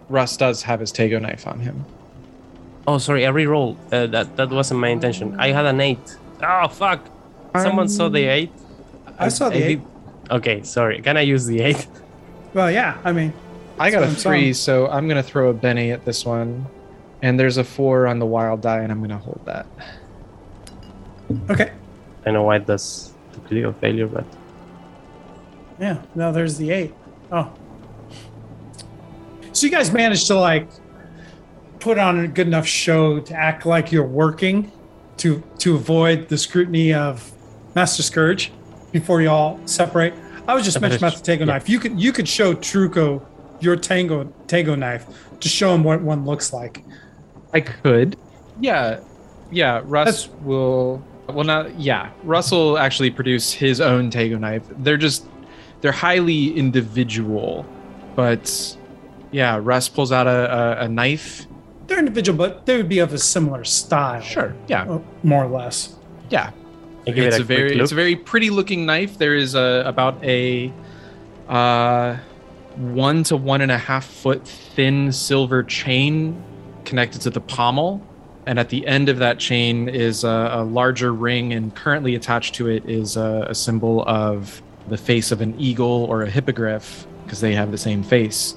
Russ 0.08 0.36
does 0.36 0.62
have 0.62 0.80
his 0.80 0.92
Tego 0.92 1.20
knife 1.20 1.46
on 1.46 1.60
him. 1.60 1.84
Oh, 2.86 2.98
sorry, 2.98 3.26
I 3.26 3.30
re-rolled. 3.30 3.76
Uh, 3.92 4.06
that 4.08 4.36
that 4.36 4.48
wasn't 4.50 4.80
my 4.80 4.88
intention. 4.88 5.36
I 5.38 5.48
had 5.52 5.66
an 5.66 5.80
eight. 5.80 6.16
Oh 6.42 6.68
fuck! 6.68 7.00
Someone 7.56 7.88
saw 7.88 8.08
the 8.08 8.24
eight. 8.24 8.50
I 9.18 9.28
saw 9.28 9.48
the 9.50 9.56
eight. 9.62 9.80
did- 9.80 9.90
Okay, 10.30 10.62
sorry. 10.62 11.02
Can 11.02 11.16
I 11.18 11.20
use 11.34 11.44
the 11.46 11.60
eight? 11.60 11.86
Well, 12.54 12.70
yeah. 12.70 12.98
I 13.04 13.12
mean, 13.12 13.32
I 13.78 13.90
got 13.90 14.02
a 14.02 14.06
That's 14.06 14.24
what 14.24 14.30
I'm 14.32 14.38
three, 14.38 14.52
saying. 14.52 14.54
so 14.54 14.86
I'm 14.88 15.08
gonna 15.08 15.22
throw 15.22 15.50
a 15.50 15.54
Benny 15.54 15.90
at 15.92 16.04
this 16.04 16.24
one. 16.24 16.66
And 17.22 17.40
there's 17.40 17.56
a 17.56 17.64
four 17.64 18.06
on 18.06 18.18
the 18.18 18.26
wild 18.26 18.60
die, 18.60 18.80
and 18.80 18.92
I'm 18.92 19.00
gonna 19.00 19.18
hold 19.18 19.40
that. 19.46 19.66
okay. 21.50 21.72
I 22.26 22.30
know 22.30 22.42
why 22.42 22.58
that's 22.58 23.14
the 23.32 23.40
critical 23.40 23.72
failure, 23.74 24.06
but 24.06 24.24
Yeah. 25.80 26.02
No, 26.14 26.32
there's 26.32 26.56
the 26.58 26.70
eight. 26.70 26.94
Oh. 27.32 27.50
So 29.52 29.66
you 29.66 29.72
guys 29.72 29.92
managed 29.92 30.26
to 30.28 30.34
like 30.34 30.68
put 31.80 31.98
on 31.98 32.20
a 32.20 32.28
good 32.28 32.46
enough 32.46 32.66
show 32.66 33.20
to 33.20 33.34
act 33.34 33.66
like 33.66 33.90
you're 33.92 34.06
working 34.06 34.70
to 35.18 35.42
to 35.58 35.74
avoid 35.76 36.28
the 36.28 36.36
scrutiny 36.38 36.92
of 36.92 37.32
Master 37.74 38.02
Scourge 38.02 38.52
before 38.92 39.22
you 39.22 39.30
all 39.30 39.60
separate. 39.66 40.14
I 40.46 40.54
was 40.54 40.64
just 40.64 40.80
mentioning 40.80 41.02
about 41.02 41.16
the 41.16 41.22
Tango 41.22 41.44
Yeah. 41.46 41.52
knife. 41.52 41.68
You 41.68 41.78
could 41.78 42.00
you 42.00 42.12
could 42.12 42.28
show 42.28 42.54
Truco 42.54 43.22
your 43.60 43.76
Tango 43.76 44.32
Tango 44.46 44.74
knife 44.74 45.06
to 45.40 45.48
show 45.48 45.74
him 45.74 45.84
what 45.84 46.02
one 46.02 46.24
looks 46.24 46.52
like. 46.52 46.84
I 47.52 47.60
could. 47.60 48.16
Yeah. 48.60 49.00
Yeah, 49.50 49.80
Russ 49.84 50.06
That's- 50.26 50.28
will 50.44 51.02
well 51.28 51.44
not 51.44 51.78
yeah. 51.80 52.10
Russ 52.24 52.50
will 52.50 52.78
actually 52.78 53.10
produce 53.10 53.52
his 53.52 53.80
own 53.80 54.10
Tego 54.10 54.38
knife. 54.38 54.62
They're 54.78 54.96
just 54.98 55.26
they're 55.80 55.92
highly 55.92 56.56
individual. 56.56 57.64
But 58.16 58.76
yeah, 59.30 59.58
Russ 59.62 59.88
pulls 59.88 60.12
out 60.12 60.26
a, 60.26 60.80
a, 60.80 60.84
a 60.84 60.88
knife. 60.88 61.46
They're 61.86 61.98
individual, 61.98 62.36
but 62.38 62.64
they 62.66 62.76
would 62.76 62.88
be 62.88 62.98
of 63.00 63.12
a 63.12 63.18
similar 63.18 63.64
style. 63.64 64.20
Sure. 64.22 64.54
Yeah. 64.68 64.84
uh, 64.84 65.00
More 65.22 65.44
or 65.44 65.48
less. 65.48 65.96
Yeah. 66.30 66.50
I 67.06 67.10
give 67.10 67.24
it's 67.24 67.36
it 67.36 67.40
a, 67.40 67.42
a, 67.42 67.46
very 67.46 67.80
it's 67.80 67.92
a 67.92 67.94
very 67.94 68.16
pretty 68.16 68.50
looking 68.50 68.86
knife. 68.86 69.18
There 69.18 69.34
is 69.34 69.54
a 69.54 69.82
about 69.86 70.22
a 70.24 70.72
uh 71.48 72.16
one 72.76 73.22
to 73.24 73.36
one 73.36 73.60
and 73.60 73.70
a 73.70 73.78
half 73.78 74.06
foot 74.06 74.46
thin 74.46 75.12
silver 75.12 75.62
chain 75.62 76.42
connected 76.84 77.20
to 77.22 77.30
the 77.30 77.40
pommel. 77.40 78.06
And 78.46 78.58
at 78.58 78.68
the 78.68 78.86
end 78.86 79.08
of 79.08 79.18
that 79.18 79.38
chain 79.38 79.88
is 79.88 80.22
a, 80.22 80.50
a 80.52 80.64
larger 80.64 81.14
ring, 81.14 81.54
and 81.54 81.74
currently 81.74 82.14
attached 82.14 82.54
to 82.56 82.68
it 82.68 82.84
is 82.88 83.16
a, 83.16 83.46
a 83.48 83.54
symbol 83.54 84.04
of 84.06 84.62
the 84.88 84.98
face 84.98 85.32
of 85.32 85.40
an 85.40 85.58
eagle 85.58 86.04
or 86.04 86.22
a 86.22 86.30
hippogriff 86.30 87.06
because 87.24 87.40
they 87.40 87.54
have 87.54 87.70
the 87.70 87.78
same 87.78 88.02
face. 88.02 88.54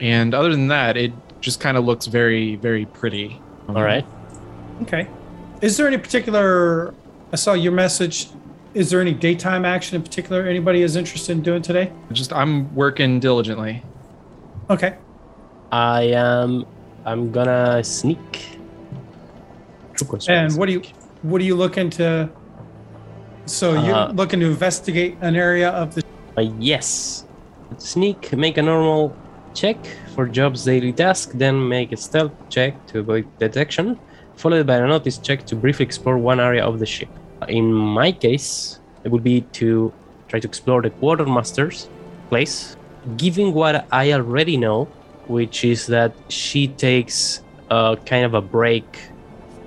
And 0.00 0.34
other 0.34 0.50
than 0.50 0.68
that, 0.68 0.96
it 0.96 1.12
just 1.40 1.60
kind 1.60 1.76
of 1.76 1.84
looks 1.84 2.06
very, 2.06 2.56
very 2.56 2.86
pretty. 2.86 3.40
All 3.68 3.82
right. 3.82 4.04
Okay. 4.82 5.08
Is 5.60 5.76
there 5.76 5.86
any 5.86 5.98
particular? 5.98 6.94
I 7.32 7.36
saw 7.36 7.52
your 7.52 7.72
message. 7.72 8.28
Is 8.74 8.90
there 8.90 9.00
any 9.00 9.12
daytime 9.14 9.64
action 9.64 9.96
in 9.96 10.02
particular 10.02 10.46
anybody 10.46 10.82
is 10.82 10.96
interested 10.96 11.32
in 11.32 11.42
doing 11.42 11.62
today? 11.62 11.92
Just 12.12 12.32
I'm 12.32 12.74
working 12.74 13.20
diligently. 13.20 13.82
Okay. 14.70 14.96
I 15.72 16.02
am. 16.14 16.64
I'm 17.04 17.30
gonna 17.32 17.82
sneak. 17.84 18.58
And 20.28 20.56
what 20.56 20.66
do 20.66 20.72
you 20.72 20.82
what 21.22 21.40
are 21.40 21.44
you 21.44 21.56
looking 21.56 21.90
to? 21.90 22.30
So 23.46 23.72
you're 23.82 23.94
Uh, 23.96 24.12
looking 24.12 24.40
to 24.40 24.46
investigate 24.46 25.16
an 25.20 25.34
area 25.34 25.70
of 25.70 25.94
the. 25.94 26.02
Uh, 26.36 26.42
yes. 26.58 27.24
Sneak, 27.78 28.32
make 28.36 28.56
a 28.58 28.62
normal 28.62 29.14
check 29.54 29.76
for 30.14 30.26
job's 30.26 30.64
daily 30.64 30.92
task, 30.92 31.32
then 31.34 31.68
make 31.68 31.92
a 31.92 31.96
stealth 31.96 32.32
check 32.48 32.86
to 32.86 33.00
avoid 33.00 33.26
detection, 33.38 33.98
followed 34.36 34.66
by 34.66 34.76
a 34.76 34.86
notice 34.86 35.18
check 35.18 35.44
to 35.46 35.56
briefly 35.56 35.84
explore 35.84 36.16
one 36.16 36.38
area 36.40 36.64
of 36.64 36.78
the 36.78 36.86
ship. 36.86 37.08
In 37.48 37.72
my 37.72 38.12
case, 38.12 38.80
it 39.04 39.10
would 39.10 39.24
be 39.24 39.42
to 39.60 39.92
try 40.28 40.40
to 40.40 40.46
explore 40.46 40.82
the 40.82 40.90
quartermaster's 40.90 41.88
place, 42.28 42.76
given 43.16 43.52
what 43.52 43.86
I 43.90 44.12
already 44.12 44.56
know, 44.56 44.84
which 45.26 45.64
is 45.64 45.86
that 45.86 46.12
she 46.28 46.68
takes 46.68 47.42
a 47.70 47.96
kind 48.04 48.24
of 48.24 48.34
a 48.34 48.42
break 48.42 48.98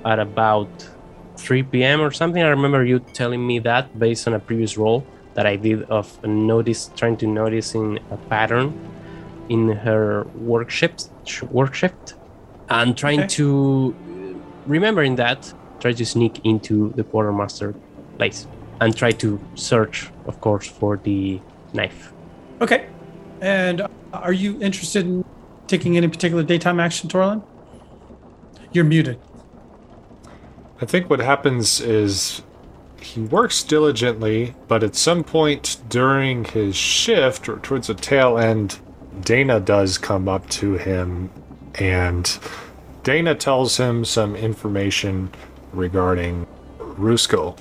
at 0.06 0.20
about 0.20 0.70
3 1.38 1.64
p.m. 1.64 2.02
or 2.02 2.12
something. 2.12 2.42
I 2.42 2.50
remember 2.50 2.84
you 2.86 3.00
telling 3.00 3.46
me 3.46 3.60
that 3.60 3.98
based 3.98 4.28
on 4.28 4.34
a 4.34 4.40
previous 4.40 4.78
role 4.78 5.06
that 5.34 5.46
I 5.46 5.56
did 5.56 5.84
of 5.84 6.22
notice, 6.24 6.92
trying 6.96 7.18
to 7.18 7.28
notice 7.28 7.74
in 7.74 8.00
a 8.12 8.18
pattern 8.18 8.74
in 9.50 9.70
her 9.70 10.24
work 10.36 10.70
shift, 10.70 11.10
work 11.50 11.74
shift, 11.74 12.16
and 12.70 12.96
trying 12.96 13.22
Okay. 13.22 13.28
to 13.42 13.96
remembering 14.66 15.16
that, 15.16 15.54
try 15.82 15.92
to 15.92 16.06
sneak 16.06 16.46
into 16.46 16.94
the 16.96 17.04
quartermaster 17.04 17.74
place 18.18 18.48
and 18.80 18.96
try 18.96 19.12
to 19.12 19.40
search, 19.56 20.10
of 20.26 20.40
course, 20.40 20.68
for 20.68 20.98
the 20.98 21.42
knife. 21.74 22.14
Okay. 22.62 22.88
And 23.42 23.88
are 24.14 24.34
you 24.34 24.62
interested 24.62 25.06
in 25.06 25.26
taking 25.68 25.98
any 25.98 26.08
particular 26.08 26.44
daytime 26.44 26.80
action, 26.80 27.10
Torlin? 27.10 27.44
You're 28.72 28.86
muted. 28.86 29.20
I 30.80 30.86
think 30.86 31.10
what 31.10 31.20
happens 31.20 31.82
is 31.82 32.42
he 33.02 33.22
works 33.22 33.64
diligently, 33.64 34.56
but 34.68 34.84
at 34.84 34.96
some 34.96 35.24
point 35.24 35.78
during 35.90 36.46
his 36.46 36.76
shift 36.76 37.50
or 37.50 37.58
towards 37.58 37.88
the 37.88 37.96
tail 37.96 38.38
end, 38.38 38.80
Dana 39.22 39.60
does 39.60 39.98
come 39.98 40.30
up 40.30 40.50
to 40.52 40.74
him 40.74 41.30
and 41.76 42.40
Dana 43.04 43.36
tells 43.36 43.78
him 43.78 44.06
some 44.06 44.36
information 44.36 45.32
regarding 45.74 46.48
Ruskell 46.80 47.58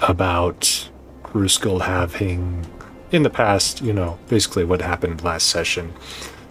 about 0.00 0.88
Ruskell 1.32 1.82
having 1.82 2.66
in 3.10 3.22
the 3.22 3.30
past, 3.30 3.80
you 3.80 3.92
know, 3.92 4.18
basically 4.28 4.64
what 4.64 4.80
happened 4.82 5.22
last 5.22 5.46
session, 5.48 5.92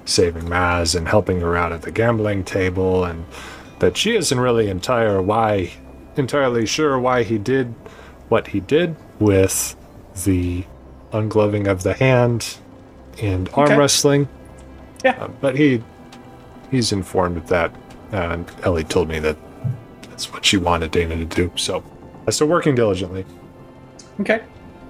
saving 0.06 0.44
Maz 0.44 0.96
and 0.96 1.08
helping 1.08 1.42
her 1.42 1.56
out 1.58 1.72
at 1.72 1.82
the 1.82 1.92
gambling 1.92 2.44
table 2.44 3.04
and 3.04 3.26
that 3.80 3.98
she 3.98 4.16
isn't 4.16 4.40
really 4.40 4.70
entire 4.70 5.22
why 5.22 5.72
entirely 6.16 6.66
sure 6.66 6.98
why 7.00 7.24
he 7.24 7.38
did 7.38 7.74
what 8.30 8.48
he 8.48 8.60
did 8.60 8.96
with 9.20 9.76
the 10.26 10.64
ungloving 11.12 11.68
of 11.68 11.84
the 11.84 11.94
hand 11.96 12.58
and 13.22 13.50
arm 13.54 13.68
Okay. 13.72 13.78
wrestling. 13.78 14.28
Yeah. 15.04 15.12
Uh, 15.20 15.28
but 15.42 15.58
he 15.58 15.84
he's 16.72 16.92
informed 16.92 17.38
of 17.38 17.48
that, 17.48 17.74
and 18.12 18.50
Ellie 18.64 18.84
told 18.84 19.08
me 19.10 19.20
that 19.20 19.38
that's 20.14 20.32
what 20.32 20.46
she 20.46 20.58
wanted 20.58 20.92
Dana 20.92 21.16
to 21.16 21.26
do. 21.26 21.52
So, 21.56 21.84
uh, 22.28 22.32
so 22.32 22.46
working 22.46 22.76
diligently. 22.76 23.26
Okay. 24.20 24.44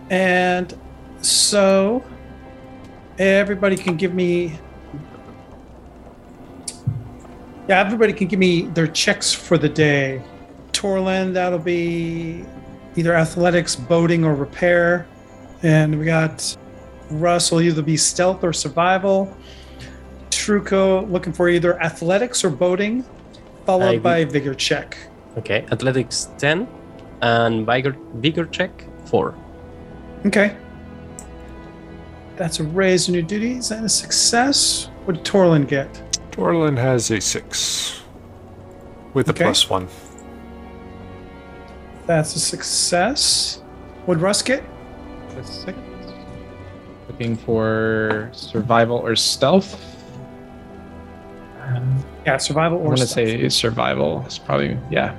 And 0.10 0.78
so 1.22 2.04
everybody 3.18 3.78
can 3.78 3.96
give 3.96 4.14
me 4.14 4.60
Yeah, 7.70 7.80
everybody 7.80 8.12
can 8.12 8.28
give 8.28 8.40
me 8.40 8.64
their 8.64 8.88
checks 8.88 9.32
for 9.32 9.58
the 9.58 9.70
day. 9.70 10.22
Torlin, 10.74 11.34
that'll 11.34 11.60
be 11.60 12.44
either 12.98 13.16
athletics, 13.16 13.74
boating, 13.74 14.26
or 14.26 14.36
repair. 14.36 15.08
And 15.62 15.98
we 15.98 16.04
got 16.04 16.58
Russ 17.10 17.50
will 17.50 17.62
either 17.62 17.82
be 17.82 17.96
stealth 17.96 18.44
or 18.44 18.52
survival. 18.52 19.34
Truco 20.30 21.10
looking 21.10 21.32
for 21.32 21.48
either 21.48 21.82
athletics 21.82 22.44
or 22.44 22.50
boating, 22.50 23.06
followed 23.66 23.96
I- 23.96 24.00
by 24.00 24.26
vigor 24.26 24.54
check. 24.54 24.98
Okay, 25.38 25.66
athletics 25.72 26.30
10 26.38 26.68
and 27.22 27.66
vigor, 27.66 27.96
vigor 28.16 28.46
check 28.46 28.72
4. 29.06 29.34
Okay. 30.26 30.56
That's 32.36 32.60
a 32.60 32.64
raise 32.64 33.08
in 33.08 33.14
your 33.14 33.24
duties 33.24 33.72
and 33.72 33.86
a 33.86 33.90
success. 33.90 34.90
What 35.06 35.16
did 35.18 35.26
Torlin 35.26 35.68
get? 35.68 35.94
Torlin 36.32 36.78
has 36.78 37.12
a 37.12 37.20
six 37.22 38.02
with 39.14 39.28
a 39.28 39.32
Okay. 39.32 39.44
plus 39.44 39.70
one. 39.70 39.88
That's 42.08 42.36
a 42.36 42.40
success. 42.40 43.62
What 44.06 44.16
did 44.16 44.22
Russ 44.24 44.42
get? 44.42 44.64
Just 45.36 45.50
a 45.50 45.56
second. 45.66 45.84
Looking 47.08 47.36
for 47.38 48.30
survival 48.34 48.98
or 48.98 49.16
stealth. 49.16 49.80
Um, 51.62 52.04
Yeah, 52.26 52.38
survival 52.38 52.80
or 52.80 52.82
I'm 52.82 52.96
gonna 52.96 53.06
stealth. 53.06 53.28
say 53.30 53.50
survival. 53.50 54.24
It's 54.26 54.40
probably 54.40 54.78
yeah. 54.90 55.16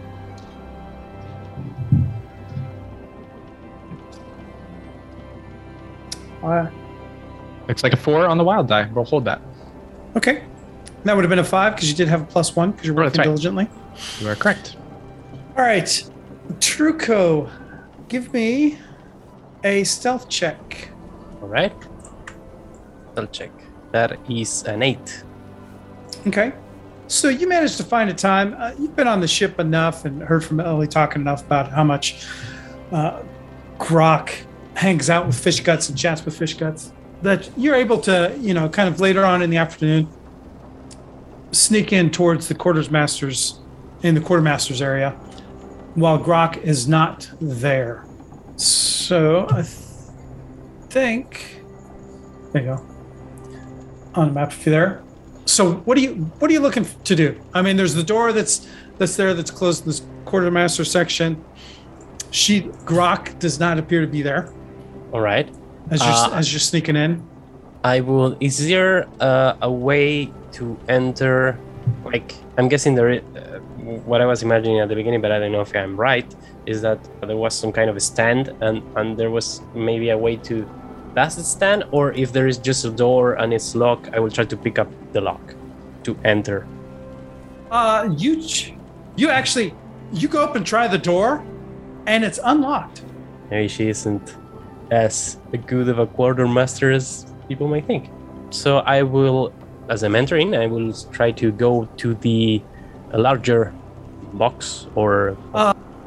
Uh, 6.45 6.71
Looks 7.69 7.83
like 7.83 7.93
a 7.95 7.97
four 7.97 8.27
on 8.27 8.37
the 8.39 8.45
wild 8.45 8.69
die. 8.69 8.89
We'll 8.93 9.05
hold 9.05 9.25
that. 9.25 9.41
okay. 10.17 10.43
That 11.05 11.15
would 11.17 11.25
have 11.25 11.29
been 11.31 11.39
a 11.39 11.45
five 11.45 11.75
because 11.75 11.91
you 11.91 11.95
did 11.97 12.09
have 12.09 12.23
a 12.23 12.25
plus 12.25 12.57
one 12.57 12.71
because 12.73 12.87
you're 12.87 12.95
Oh, 12.95 13.05
working 13.05 13.09
that's 13.09 13.19
right. 13.19 13.25
diligently. 13.25 13.69
You 14.21 14.29
are 14.29 14.35
correct. 14.35 14.77
All 15.57 15.63
right. 15.65 15.85
Truco, 16.61 17.51
give 18.09 18.33
me 18.33 18.79
a 19.65 19.85
stealth 19.85 20.29
check. 20.31 20.89
Alright. 21.43 21.75
I'll 23.17 23.27
check. 23.27 23.51
That 23.93 24.19
is 24.31 24.63
an 24.65 24.83
8. 24.83 25.25
Okay. 26.27 26.53
So 27.07 27.29
you 27.29 27.47
managed 27.49 27.77
to 27.77 27.85
find 27.85 28.09
a 28.09 28.15
time. 28.15 28.57
Uh, 28.59 28.73
you've 28.79 28.97
been 28.97 29.07
on 29.09 29.21
the 29.21 29.29
ship 29.29 29.61
enough 29.61 30.07
and 30.07 30.23
heard 30.23 30.43
from 30.43 30.59
Ellie 30.59 30.89
talking 30.89 31.21
enough 31.23 31.45
about 31.45 31.71
how 31.71 31.85
much 31.85 32.27
uh, 32.93 33.23
Grok 33.79 34.33
hangs 34.75 35.09
out 35.09 35.27
with 35.27 35.39
fish 35.39 35.61
guts 35.61 35.89
and 35.89 35.97
chats 35.97 36.25
with 36.25 36.37
fish 36.37 36.55
guts 36.55 36.93
that 37.23 37.51
you're 37.57 37.75
able 37.75 37.99
to, 38.01 38.37
you 38.41 38.55
know, 38.55 38.69
kind 38.69 38.89
of 38.89 39.01
later 39.01 39.25
on 39.25 39.43
in 39.43 39.51
the 39.51 39.57
afternoon 39.57 40.09
sneak 41.53 41.93
in 41.93 42.11
towards 42.11 42.49
the 42.49 42.55
quartermasters 42.55 43.61
in 44.03 44.15
the 44.15 44.21
quartermasters 44.21 44.83
area 44.83 45.11
while 45.95 46.19
Grok 46.19 46.61
is 46.63 46.89
not 46.89 47.31
there. 47.41 48.05
So 48.57 49.47
I 49.51 49.63
th- 49.63 49.69
think 50.91 51.63
there 52.53 52.63
you 52.63 52.69
go. 52.69 52.87
On 54.15 54.29
the 54.29 54.35
map 54.35 54.53
if 54.53 54.67
you're 54.67 54.75
there. 54.75 55.03
So 55.47 55.75
what 55.79 55.97
do 55.97 56.03
you 56.03 56.15
what 56.39 56.51
are 56.51 56.55
you 56.55 56.61
looking 56.61 56.87
to 57.05 57.15
do? 57.15 57.41
I 57.53 57.63
mean 57.63 57.77
there's 57.77 57.95
the 57.95 58.03
door 58.03 58.33
that's 58.33 58.69
that's 58.99 59.17
there 59.17 59.35
that's 59.35 59.51
closed 59.51 59.83
in 59.83 59.89
this 59.89 60.03
quartermaster 60.25 60.85
section. 60.85 61.45
She 62.31 62.63
grok 62.63 63.39
does 63.39 63.61
not 63.61 63.79
appear 63.79 64.01
to 64.01 64.07
be 64.07 64.23
there 64.23 64.53
Alright. 65.15 65.49
as 65.91 66.01
you're 66.01 66.11
Uh, 66.13 66.31
as 66.39 66.53
you're 66.53 66.61
sneaking 66.61 66.97
in 66.97 67.23
I 67.85 68.01
will. 68.01 68.35
Is 68.41 68.67
there 68.67 69.07
uh, 69.21 69.55
a 69.61 69.71
way 69.71 70.33
to 70.53 70.77
enter? 70.89 71.59
Like, 72.05 72.35
I'm 72.57 72.69
guessing 72.69 72.95
there. 72.95 73.11
Uh, 73.13 73.61
what 74.09 74.23
I 74.23 74.27
was 74.27 74.43
imagining 74.43 74.81
at 74.81 74.89
the 74.89 74.95
beginning, 74.95 75.21
but 75.21 75.31
I 75.31 75.39
don't 75.39 75.53
know 75.53 75.61
if 75.61 75.77
I'm 75.77 75.95
right. 76.01 76.25
Is 76.65 76.81
that 76.81 76.99
there 77.21 77.37
was 77.37 77.53
some 77.55 77.73
kind 77.73 77.91
of 77.91 77.97
a 77.97 78.01
stand, 78.01 78.49
and 78.63 78.83
and 78.97 79.19
there 79.19 79.31
was 79.31 79.61
maybe 79.75 80.09
a 80.11 80.17
way 80.17 80.37
to 80.49 80.67
pass 81.15 81.35
the 81.37 81.45
stand, 81.45 81.85
or 81.91 82.13
if 82.13 82.33
there 82.33 82.49
is 82.49 82.57
just 82.57 82.87
a 82.87 82.91
door 82.91 83.35
and 83.35 83.53
it's 83.53 83.75
locked, 83.75 84.09
I 84.15 84.19
will 84.19 84.31
try 84.31 84.47
to 84.47 84.57
pick 84.57 84.79
up 84.79 84.89
the 85.13 85.21
lock 85.21 85.55
to 86.05 86.17
enter. 86.25 86.67
uh 87.71 88.09
you 88.17 88.33
ch- 88.43 88.73
you 89.17 89.29
actually 89.31 89.73
you 90.13 90.29
go 90.29 90.41
up 90.47 90.55
and 90.57 90.65
try 90.67 90.89
the 90.89 90.99
door 91.13 91.43
and 92.07 92.25
it's 92.25 92.39
unlocked 92.45 93.03
Maybe 93.51 93.69
she 93.69 93.89
isn't 93.89 94.37
as 94.91 95.39
good 95.67 95.89
of 95.89 95.99
a 95.99 96.07
quartermaster 96.07 96.91
as 96.91 97.27
people 97.49 97.69
might 97.69 97.87
think. 97.87 98.11
So 98.51 98.79
I 98.79 99.03
will, 99.03 99.53
as 99.89 100.03
I'm 100.03 100.15
entering, 100.15 100.55
I 100.57 100.67
will 100.67 100.93
try 101.13 101.31
to 101.33 101.51
go 101.51 101.87
to 101.99 102.15
the 102.15 102.63
larger 103.13 103.73
box 104.33 104.89
or 104.97 105.37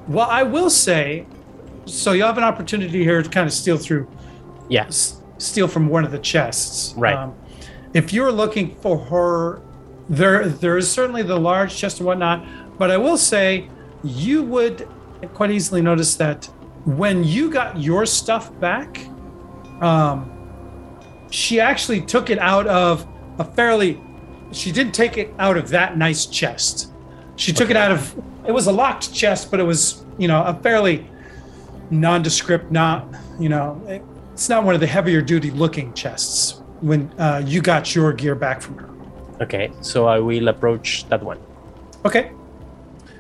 well 0.10 0.28
i 0.30 0.44
will 0.44 0.70
say 0.70 1.26
so 1.86 2.12
you 2.12 2.24
have 2.24 2.38
an 2.38 2.44
opportunity 2.44 3.02
here 3.06 3.24
to 3.24 3.30
kind 3.30 3.48
of 3.48 3.54
steal 3.54 3.78
through 3.78 4.06
yeah. 4.68 4.88
s- 4.88 5.22
steal 5.38 5.70
from 5.70 5.88
one 5.88 6.04
of 6.04 6.12
the 6.12 6.20
chests. 6.20 6.94
Um, 6.96 7.00
Right. 7.00 7.34
if 7.94 8.12
you're 8.12 8.34
looking 8.34 8.76
for 8.82 8.98
her, 8.98 9.62
there 10.10 10.50
there 10.50 10.76
is 10.78 10.92
certainly 10.92 11.24
the 11.24 11.40
large 11.40 11.74
chest 11.78 12.00
and 12.00 12.08
whatnot. 12.08 12.44
But 12.78 12.92
I 12.92 12.98
will 12.98 13.18
say, 13.18 13.70
you 14.04 14.44
would 14.44 14.86
quite 15.34 15.52
easily 15.52 15.82
notice 15.82 16.16
that 16.16 16.50
when 16.88 17.26
you 17.26 17.52
got 17.52 17.78
your 17.78 18.06
stuff 18.06 18.58
back, 18.62 19.06
um, 19.82 20.32
she 21.30 21.60
actually 21.60 22.00
took 22.00 22.30
it 22.30 22.40
out 22.40 22.66
of 22.66 23.06
a 23.40 23.44
fairly. 23.44 24.02
She 24.54 24.72
didn't 24.72 24.94
take 24.94 25.18
it 25.18 25.34
out 25.38 25.58
of 25.58 25.68
that 25.70 25.98
nice 25.98 26.26
chest. 26.26 26.94
She 27.36 27.52
took 27.52 27.70
it 27.70 27.76
out 27.76 27.92
of. 27.92 28.16
It 28.48 28.54
was 28.54 28.68
a 28.68 28.72
locked 28.72 29.14
chest, 29.14 29.52
but 29.52 29.60
it 29.60 29.64
was 29.64 30.06
you 30.18 30.30
know 30.30 30.42
a 30.46 30.54
fairly 30.54 31.06
nondescript, 31.90 32.72
not 32.72 33.06
you 33.38 33.50
know. 33.50 33.82
It, 33.88 34.02
it's 34.32 34.48
not 34.48 34.64
one 34.64 34.74
of 34.74 34.80
the 34.80 34.88
heavier 34.88 35.22
duty 35.22 35.52
looking 35.52 35.94
chests 35.94 36.62
when 36.80 37.12
uh, 37.20 37.44
you 37.46 37.62
got 37.62 37.96
your 37.96 38.14
gear 38.14 38.36
back 38.36 38.62
from 38.62 38.78
her. 38.78 38.90
Okay, 39.42 39.72
so 39.82 40.08
I 40.08 40.20
will 40.20 40.48
approach 40.48 41.10
that 41.10 41.22
one. 41.22 41.40
Okay. 42.06 42.32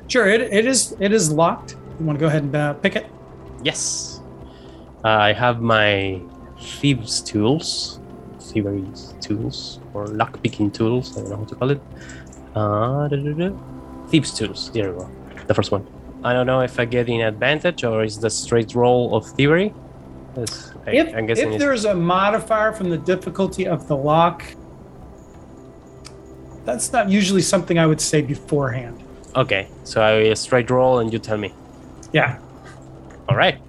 Sure, 0.08 0.26
it, 0.26 0.40
it 0.40 0.66
is 0.66 0.96
it 1.02 1.12
is 1.12 1.30
locked. 1.30 1.76
You 2.00 2.06
want 2.06 2.18
to 2.18 2.22
go 2.22 2.28
ahead 2.28 2.44
and 2.44 2.56
uh, 2.56 2.74
pick 2.76 2.96
it? 2.96 3.12
Yes. 3.64 4.22
Uh, 5.04 5.10
I 5.10 5.34
have 5.34 5.62
my 5.62 6.22
thieves 6.60 7.22
tools, 7.22 8.00
thieves 8.40 9.14
tools, 9.22 9.80
or 9.94 10.06
lockpicking 10.06 10.74
tools. 10.74 11.18
I 11.18 11.22
don't 11.22 11.30
know 11.30 11.38
how 11.38 11.44
to 11.46 11.56
call 11.56 11.72
it. 11.72 11.82
Uh, 12.56 14.10
thieves 14.10 14.34
tools. 14.34 14.72
There 14.72 14.92
we 14.92 15.00
go. 15.00 15.10
The 15.48 15.54
first 15.54 15.72
one. 15.72 15.86
I 16.24 16.34
don't 16.34 16.48
know 16.48 16.62
if 16.62 16.80
I 16.80 16.86
get 16.86 17.08
an 17.10 17.22
advantage 17.22 17.84
or 17.84 18.04
is 18.04 18.20
the 18.20 18.30
straight 18.30 18.74
roll 18.76 19.16
of 19.16 19.26
thievery. 19.26 19.74
I, 20.36 20.42
If, 20.92 21.16
I'm 21.16 21.30
if 21.30 21.60
there's 21.60 21.86
a 21.86 21.96
modifier 21.96 22.72
from 22.72 22.90
the 22.90 22.98
difficulty 22.98 23.68
of 23.68 23.88
the 23.88 23.96
lock, 23.96 24.44
that's 26.66 26.92
not 26.92 27.10
usually 27.10 27.42
something 27.42 27.80
I 27.80 27.86
would 27.88 28.02
say 28.02 28.22
beforehand. 28.22 29.04
Okay, 29.36 29.68
so 29.84 30.02
I 30.02 30.34
straight 30.34 30.70
roll 30.70 31.00
and 31.00 31.12
you 31.12 31.20
tell 31.20 31.38
me. 31.38 31.54
Yeah, 32.14 32.40
All 33.30 33.36
right. 33.36 33.60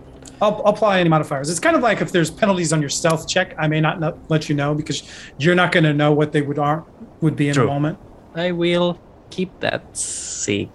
I'll, 0.41 0.63
I'll 0.65 0.73
apply 0.75 1.01
any 1.01 1.09
modifiers. 1.09 1.51
It's 1.51 1.59
kind 1.59 1.75
of 1.77 1.83
like 1.83 2.01
if 2.01 2.13
there's 2.13 2.31
penalties 2.31 2.73
on 2.73 2.81
your 2.81 2.91
stealth 2.91 3.27
check, 3.29 3.55
I 3.59 3.67
may 3.67 3.81
not 3.81 3.99
know, 3.99 4.19
let 4.29 4.49
you 4.49 4.55
know 4.55 4.73
because 4.75 5.03
you're 5.39 5.57
not 5.57 5.73
going 5.73 5.85
to 5.85 5.93
know 5.93 6.13
what 6.13 6.33
they 6.33 6.43
would 6.43 6.59
are 6.61 6.85
would 7.21 7.35
be 7.35 7.49
in 7.49 7.55
True. 7.55 7.65
a 7.65 7.67
moment. 7.67 7.99
I 8.35 8.53
will 8.53 9.01
keep 9.31 9.59
that 9.61 9.97
six. 9.97 10.71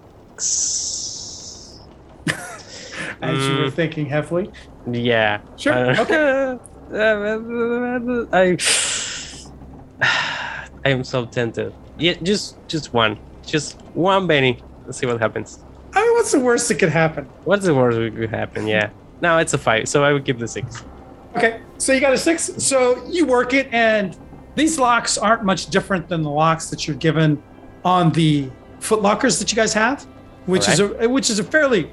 As 3.21 3.47
you 3.47 3.57
were 3.57 3.69
Mm. 3.69 3.73
thinking 3.73 4.05
heavily. 4.07 4.51
Yeah. 4.91 5.39
Sure, 5.55 5.73
Uh, 5.73 6.57
I 8.33 8.57
I 10.85 10.89
am 10.89 11.03
so 11.05 11.25
tempted. 11.25 11.73
Yeah, 11.97 12.13
just 12.21 12.57
just 12.67 12.93
one. 12.93 13.17
Just 13.45 13.81
one 13.93 14.27
Benny. 14.27 14.59
Let's 14.85 14.97
see 14.97 15.05
what 15.05 15.19
happens. 15.21 15.63
I 15.93 16.01
mean, 16.01 16.13
what's 16.13 16.31
the 16.31 16.39
worst 16.39 16.67
that 16.69 16.79
could 16.79 16.89
happen? 16.89 17.25
What's 17.43 17.65
the 17.65 17.75
worst 17.75 17.97
that 17.97 18.15
could 18.15 18.29
happen? 18.29 18.67
Yeah. 18.67 18.89
No, 19.21 19.37
it's 19.37 19.53
a 19.53 19.57
five, 19.57 19.87
so 19.87 20.03
I 20.03 20.11
would 20.11 20.25
give 20.25 20.39
the 20.39 20.47
six. 20.47 20.83
Okay, 21.35 21.61
so 21.77 21.93
you 21.93 21.99
got 21.99 22.13
a 22.13 22.17
six. 22.17 22.51
So 22.57 23.05
you 23.07 23.25
work 23.25 23.53
it, 23.53 23.67
and 23.71 24.17
these 24.55 24.77
locks 24.77 25.17
aren't 25.17 25.43
much 25.43 25.67
different 25.67 26.07
than 26.09 26.21
the 26.21 26.29
locks 26.29 26.69
that 26.69 26.87
you're 26.87 26.97
given 26.97 27.41
on 27.85 28.11
the 28.11 28.49
footlockers 28.79 29.39
that 29.39 29.51
you 29.51 29.55
guys 29.55 29.73
have, 29.73 30.03
which 30.45 30.67
is 30.67 30.79
a 30.79 31.07
which 31.07 31.29
is 31.29 31.39
a 31.39 31.43
fairly 31.43 31.91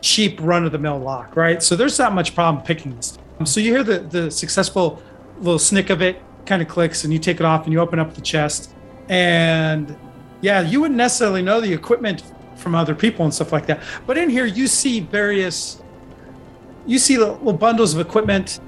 cheap 0.00 0.38
run 0.40 0.64
of 0.64 0.72
the 0.72 0.78
mill 0.78 0.98
lock, 0.98 1.36
right? 1.36 1.62
So 1.62 1.76
there's 1.76 1.98
not 1.98 2.14
much 2.14 2.34
problem 2.34 2.64
picking 2.64 2.94
this. 2.96 3.18
Um, 3.38 3.46
so 3.46 3.60
you 3.60 3.72
hear 3.72 3.82
the 3.82 4.00
the 4.00 4.30
successful 4.30 5.02
little 5.40 5.58
snick 5.58 5.90
of 5.90 6.00
it 6.02 6.22
kind 6.46 6.62
of 6.62 6.68
clicks, 6.68 7.04
and 7.04 7.12
you 7.12 7.18
take 7.18 7.40
it 7.40 7.44
off 7.44 7.64
and 7.64 7.72
you 7.72 7.80
open 7.80 7.98
up 7.98 8.14
the 8.14 8.20
chest, 8.20 8.72
and 9.08 9.96
yeah, 10.40 10.60
you 10.62 10.80
wouldn't 10.80 10.96
necessarily 10.96 11.42
know 11.42 11.60
the 11.60 11.72
equipment 11.72 12.22
from 12.58 12.74
other 12.74 12.94
people 12.94 13.24
and 13.24 13.32
stuff 13.32 13.52
like 13.52 13.66
that. 13.66 13.80
But 14.06 14.18
in 14.18 14.28
here, 14.28 14.44
you 14.44 14.66
see 14.66 15.00
various, 15.00 15.80
you 16.86 16.98
see 16.98 17.16
little 17.16 17.52
bundles 17.52 17.94
of 17.94 18.00
equipment. 18.00 18.60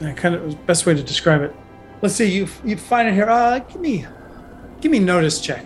And 0.00 0.16
kind 0.16 0.34
of 0.34 0.66
best 0.66 0.84
way 0.86 0.94
to 0.94 1.02
describe 1.02 1.42
it. 1.42 1.54
Let's 2.02 2.14
see, 2.16 2.30
you 2.30 2.48
you 2.64 2.76
find 2.76 3.08
it 3.08 3.14
here. 3.14 3.28
Uh, 3.30 3.60
give 3.60 3.80
me, 3.80 4.04
give 4.80 4.90
me 4.90 4.98
notice 4.98 5.40
check. 5.40 5.64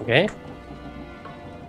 Okay. 0.00 0.28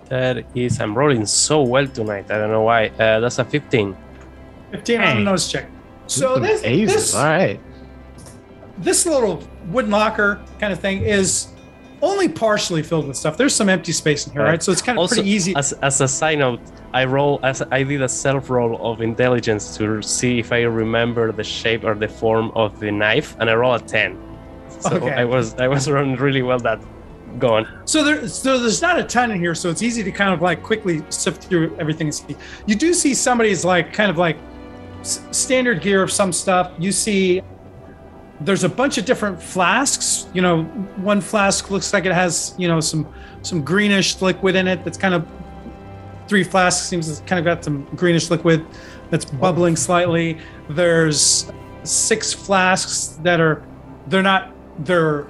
That 0.09 0.45
is, 0.55 0.79
I'm 0.79 0.95
rolling 0.97 1.25
so 1.25 1.61
well 1.63 1.87
tonight. 1.87 2.29
I 2.31 2.37
don't 2.37 2.51
know 2.51 2.61
why. 2.63 2.87
Uh, 2.89 3.19
that's 3.19 3.39
a 3.39 3.43
15. 3.45 3.95
15 4.71 4.97
on 4.97 5.03
a 5.03 5.11
Hey. 5.15 5.23
notice 5.23 5.51
check. 5.51 5.65
So 6.07 6.39
this, 6.39 6.63
aces. 6.63 6.95
this, 6.95 7.15
All 7.15 7.23
right. 7.25 7.59
this 8.77 9.05
little 9.05 9.43
wooden 9.67 9.91
locker 9.91 10.39
kind 10.59 10.71
of 10.71 10.79
thing 10.79 11.01
is 11.01 11.47
only 12.01 12.27
partially 12.29 12.83
filled 12.83 13.07
with 13.07 13.17
stuff. 13.17 13.37
There's 13.37 13.55
some 13.55 13.69
empty 13.69 13.91
space 13.91 14.27
in 14.27 14.33
here, 14.33 14.41
Right. 14.43 14.49
right? 14.51 14.63
So 14.63 14.71
it's 14.71 14.81
kind 14.81 14.97
of 14.97 15.01
Also, 15.01 15.15
pretty 15.15 15.29
easy. 15.29 15.55
As, 15.55 15.73
as 15.81 16.01
a 16.01 16.07
side 16.07 16.39
note, 16.39 16.59
I 16.93 17.05
roll 17.05 17.39
as 17.43 17.61
I 17.71 17.83
did 17.83 18.01
a 18.01 18.09
self 18.09 18.49
roll 18.49 18.77
of 18.91 19.01
intelligence 19.01 19.75
to 19.77 20.01
see 20.01 20.39
if 20.39 20.51
I 20.51 20.61
remember 20.61 21.31
the 21.31 21.43
shape 21.43 21.83
or 21.83 21.95
the 21.95 22.07
form 22.07 22.51
of 22.55 22.79
the 22.79 22.91
knife, 22.91 23.35
and 23.39 23.49
I 23.49 23.55
roll 23.55 23.73
a 23.75 23.79
10. 23.79 24.17
So 24.79 24.95
Okay. 24.95 25.11
I 25.13 25.25
was 25.25 25.55
I 25.55 25.67
was 25.67 25.89
running 25.89 26.15
really 26.15 26.41
well. 26.41 26.59
That 26.59 26.79
go 27.39 27.55
on. 27.55 27.67
So 27.85 28.03
there, 28.03 28.27
so 28.29 28.59
there's 28.59 28.81
not 28.81 28.97
a 28.99 29.03
ton 29.03 29.31
in 29.31 29.39
here, 29.39 29.55
so 29.55 29.69
it's 29.69 29.81
easy 29.81 30.03
to 30.03 30.11
kind 30.11 30.33
of 30.33 30.41
like 30.41 30.63
quickly 30.63 31.01
sift 31.09 31.43
through 31.45 31.75
everything 31.79 32.07
and 32.07 32.15
see. 32.15 32.35
You 32.65 32.75
do 32.75 32.93
see 32.93 33.13
somebody's 33.13 33.65
like 33.65 33.91
kind 33.93 34.09
of 34.09 34.17
like 34.17 34.37
s- 35.01 35.21
standard 35.31 35.81
gear 35.81 36.01
of 36.01 36.11
some 36.11 36.31
stuff. 36.31 36.71
You 36.79 36.91
see 36.93 37.41
there's 38.41 38.63
a 38.63 38.69
bunch 38.69 38.97
of 38.97 39.05
different 39.05 39.41
flasks. 39.41 40.27
You 40.33 40.41
know, 40.41 40.63
one 40.97 41.21
flask 41.21 41.71
looks 41.71 41.93
like 41.93 42.05
it 42.05 42.11
has 42.11 42.53
you 42.57 42.67
know 42.67 42.79
some 42.79 43.11
some 43.41 43.63
greenish 43.63 44.21
liquid 44.21 44.55
in 44.55 44.67
it. 44.67 44.83
That's 44.83 44.97
kind 44.97 45.13
of 45.13 45.27
three 46.27 46.43
flasks 46.43 46.87
seems 46.87 47.07
it's 47.07 47.19
kind 47.21 47.39
of 47.39 47.45
got 47.45 47.63
some 47.63 47.85
greenish 47.95 48.29
liquid 48.29 48.65
that's 49.09 49.25
oh. 49.25 49.37
bubbling 49.37 49.75
slightly. 49.75 50.39
There's 50.69 51.51
six 51.83 52.33
flasks 52.33 53.19
that 53.23 53.39
are 53.39 53.63
they're 54.07 54.23
not 54.23 54.51
they're 54.79 55.27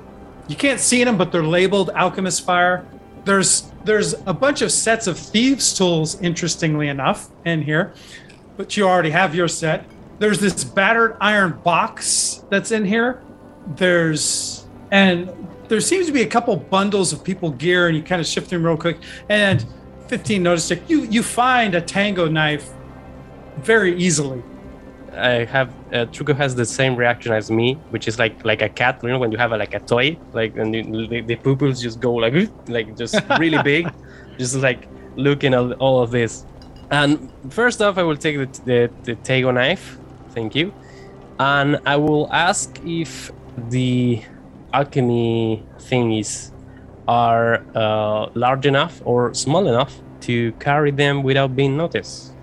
you 0.47 0.55
can't 0.55 0.79
see 0.79 1.03
them, 1.03 1.17
but 1.17 1.31
they're 1.31 1.43
labeled 1.43 1.89
alchemist 1.91 2.45
fire. 2.45 2.85
There's 3.23 3.71
there's 3.83 4.13
a 4.25 4.33
bunch 4.33 4.61
of 4.61 4.71
sets 4.71 5.07
of 5.07 5.17
thieves 5.17 5.73
tools, 5.75 6.19
interestingly 6.21 6.87
enough, 6.87 7.29
in 7.45 7.61
here, 7.61 7.93
but 8.57 8.75
you 8.77 8.87
already 8.87 9.11
have 9.11 9.35
your 9.35 9.47
set. 9.47 9.85
There's 10.19 10.39
this 10.39 10.63
battered 10.63 11.17
iron 11.19 11.59
box 11.63 12.45
that's 12.49 12.71
in 12.71 12.85
here. 12.85 13.21
There's 13.75 14.65
and 14.91 15.29
there 15.67 15.81
seems 15.81 16.05
to 16.05 16.11
be 16.11 16.21
a 16.21 16.27
couple 16.27 16.55
bundles 16.55 17.11
of 17.11 17.23
people 17.23 17.51
gear, 17.51 17.87
and 17.87 17.97
you 17.97 18.03
kind 18.03 18.21
of 18.21 18.27
shift 18.27 18.49
them 18.49 18.65
real 18.65 18.77
quick. 18.77 18.97
And 19.29 19.65
15 20.07 20.43
notice 20.43 20.69
check. 20.69 20.89
You 20.89 21.03
you 21.03 21.23
find 21.23 21.75
a 21.75 21.81
Tego 21.81 22.31
knife 22.31 22.71
very 23.57 23.97
easily. 23.97 24.43
I 25.13 25.45
have 25.45 25.69
uh, 25.93 26.05
Truco 26.11 26.35
has 26.35 26.55
the 26.55 26.65
same 26.65 26.95
reaction 26.95 27.31
as 27.31 27.49
me, 27.49 27.75
which 27.89 28.07
is 28.07 28.19
like 28.19 28.43
like 28.45 28.61
a 28.61 28.69
cat. 28.69 28.99
You 29.01 29.09
know 29.09 29.19
when 29.19 29.31
you 29.31 29.37
have 29.37 29.51
a, 29.51 29.57
like 29.57 29.73
a 29.73 29.79
toy, 29.79 30.17
like 30.33 30.55
and 30.57 30.75
you, 30.75 31.07
the, 31.07 31.21
the 31.21 31.35
pupils 31.35 31.81
just 31.81 31.99
go 31.99 32.13
like 32.13 32.49
like 32.67 32.95
just 32.97 33.15
really 33.39 33.61
big, 33.63 33.91
just 34.37 34.55
like 34.55 34.87
looking 35.15 35.53
at 35.53 35.71
all 35.73 36.01
of 36.01 36.11
this. 36.11 36.45
And 36.91 37.31
first 37.49 37.81
off, 37.81 37.97
I 37.97 38.03
will 38.03 38.17
take 38.17 38.37
the 38.37 38.61
the, 38.65 38.91
the 39.03 39.15
Tego 39.15 39.53
knife, 39.53 39.97
thank 40.35 40.53
you, 40.53 40.73
and 41.39 41.79
I 41.85 41.95
will 41.95 42.31
ask 42.31 42.77
if 42.85 43.31
the 43.69 44.21
alchemy 44.73 45.63
thingies 45.79 46.51
are 47.07 47.63
uh, 47.73 48.29
large 48.35 48.65
enough 48.65 49.01
or 49.05 49.33
small 49.33 49.67
enough 49.67 49.95
to 50.21 50.51
carry 50.53 50.91
them 50.91 51.23
without 51.23 51.55
being 51.55 51.77
noticed. 51.77 52.33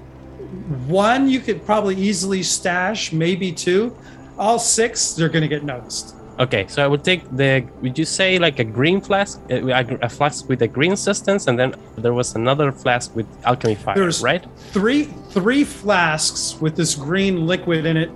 One 0.86 1.28
you 1.28 1.40
could 1.40 1.64
probably 1.64 1.96
easily 1.96 2.42
stash, 2.42 3.12
maybe 3.12 3.52
two. 3.52 3.96
All 4.38 4.58
six, 4.58 5.12
they're 5.14 5.28
going 5.28 5.42
to 5.42 5.48
get 5.48 5.64
noticed. 5.64 6.14
Okay, 6.44 6.64
so 6.68 6.82
I 6.84 6.88
would 6.92 7.04
take 7.04 7.22
the. 7.40 7.64
Would 7.82 7.96
you 8.02 8.04
say 8.04 8.38
like 8.46 8.58
a 8.58 8.64
green 8.78 9.00
flask, 9.00 9.40
uh, 9.50 9.54
a, 9.80 9.84
a 10.02 10.08
flask 10.08 10.48
with 10.48 10.60
a 10.62 10.66
green 10.76 10.96
substance, 10.96 11.46
and 11.48 11.56
then 11.60 11.70
there 12.04 12.14
was 12.14 12.34
another 12.34 12.72
flask 12.72 13.14
with 13.14 13.26
alchemy 13.44 13.76
fire, 13.76 13.94
There's- 13.94 14.22
right? 14.22 14.44
Three 14.76 15.04
three 15.38 15.62
flasks 15.64 16.56
with 16.60 16.74
this 16.74 16.94
green 17.08 17.46
liquid 17.46 17.86
in 17.86 17.96
it, 17.96 18.10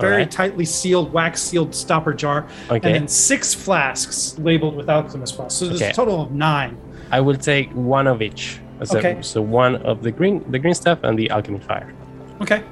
very 0.00 0.12
Alright. 0.12 0.30
tightly 0.30 0.64
sealed, 0.64 1.12
wax 1.12 1.42
sealed 1.42 1.74
stopper 1.74 2.14
jar, 2.14 2.46
Okay. 2.70 2.76
and 2.76 2.94
then 2.94 3.08
six 3.08 3.52
flasks 3.54 4.36
labeled 4.38 4.74
with 4.76 4.88
alchemist 4.88 5.36
flask. 5.36 5.52
So 5.58 5.66
there's 5.66 5.82
Okay. 5.82 5.90
a 5.90 5.94
total 5.94 6.22
of 6.22 6.30
nine. 6.32 6.76
I 7.12 7.20
will 7.20 7.36
take 7.52 7.68
one 7.72 8.06
of 8.06 8.22
each. 8.22 8.58
So, 8.84 8.98
Okay. 8.98 9.18
so 9.20 9.42
one 9.42 9.76
of 9.90 10.02
the 10.02 10.10
green, 10.18 10.44
the 10.50 10.58
green 10.58 10.74
stuff, 10.74 10.98
and 11.02 11.18
the 11.18 11.28
alchemy 11.30 11.60
fire, 11.60 11.92
Okay. 12.40 12.62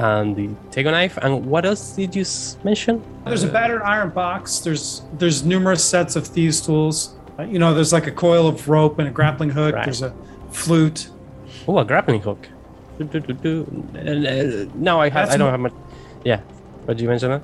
And 0.00 0.34
the 0.36 0.48
Tego 0.70 0.90
knife. 0.90 1.16
And 1.22 1.46
what 1.46 1.64
else 1.64 1.92
did 1.96 2.14
you 2.16 2.24
mention? 2.64 3.02
There's 3.26 3.44
a 3.44 3.48
battered 3.48 3.82
iron 3.82 4.10
box. 4.10 4.58
There's 4.60 5.02
there's 5.20 5.44
numerous 5.44 5.84
sets 5.84 6.16
of 6.16 6.26
thieves 6.26 6.60
tools. 6.66 7.14
Uh, 7.38 7.42
you 7.44 7.58
know, 7.58 7.74
there's 7.74 7.92
like 7.92 8.06
a 8.06 8.12
coil 8.26 8.46
of 8.48 8.68
rope 8.68 8.98
and 8.98 9.08
a 9.08 9.10
grappling 9.10 9.50
hook. 9.50 9.74
Right. 9.74 9.84
There's 9.84 10.02
a 10.02 10.12
flute. 10.50 11.08
Oh, 11.68 11.78
a 11.78 11.84
grappling 11.84 12.22
hook. 12.22 12.48
Do, 12.98 13.04
do, 13.04 13.20
do, 13.20 13.32
do. 13.32 13.84
And, 13.94 14.26
uh, 14.26 14.72
no, 14.74 15.00
I 15.00 15.08
have. 15.08 15.26
That's 15.28 15.34
I 15.34 15.36
don't 15.38 15.46
mo- 15.48 15.50
have 15.52 15.60
much. 15.60 15.74
Yeah. 16.24 16.40
What 16.84 16.96
did 16.96 17.02
you 17.02 17.08
mention 17.08 17.30
that? 17.30 17.42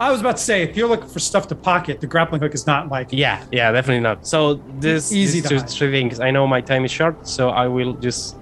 I 0.00 0.10
was 0.12 0.20
about 0.20 0.36
to 0.36 0.42
say, 0.42 0.62
if 0.62 0.76
you're 0.76 0.88
looking 0.88 1.08
for 1.08 1.18
stuff 1.18 1.48
to 1.48 1.54
pocket, 1.54 2.00
the 2.00 2.06
grappling 2.06 2.40
hook 2.42 2.54
is 2.54 2.66
not 2.66 2.88
like 2.88 3.08
Yeah, 3.10 3.44
yeah, 3.50 3.72
definitely 3.72 4.00
not. 4.08 4.26
So 4.26 4.54
this 4.78 5.12
Easy 5.12 5.40
these 5.40 5.42
to 5.44 5.48
two 5.48 5.58
hide. 5.60 5.70
three 5.70 5.90
things. 5.90 6.20
I 6.20 6.30
know 6.30 6.46
my 6.46 6.60
time 6.60 6.84
is 6.84 6.90
short, 6.90 7.26
so 7.26 7.48
I 7.50 7.66
will 7.66 7.94
just 7.94 8.36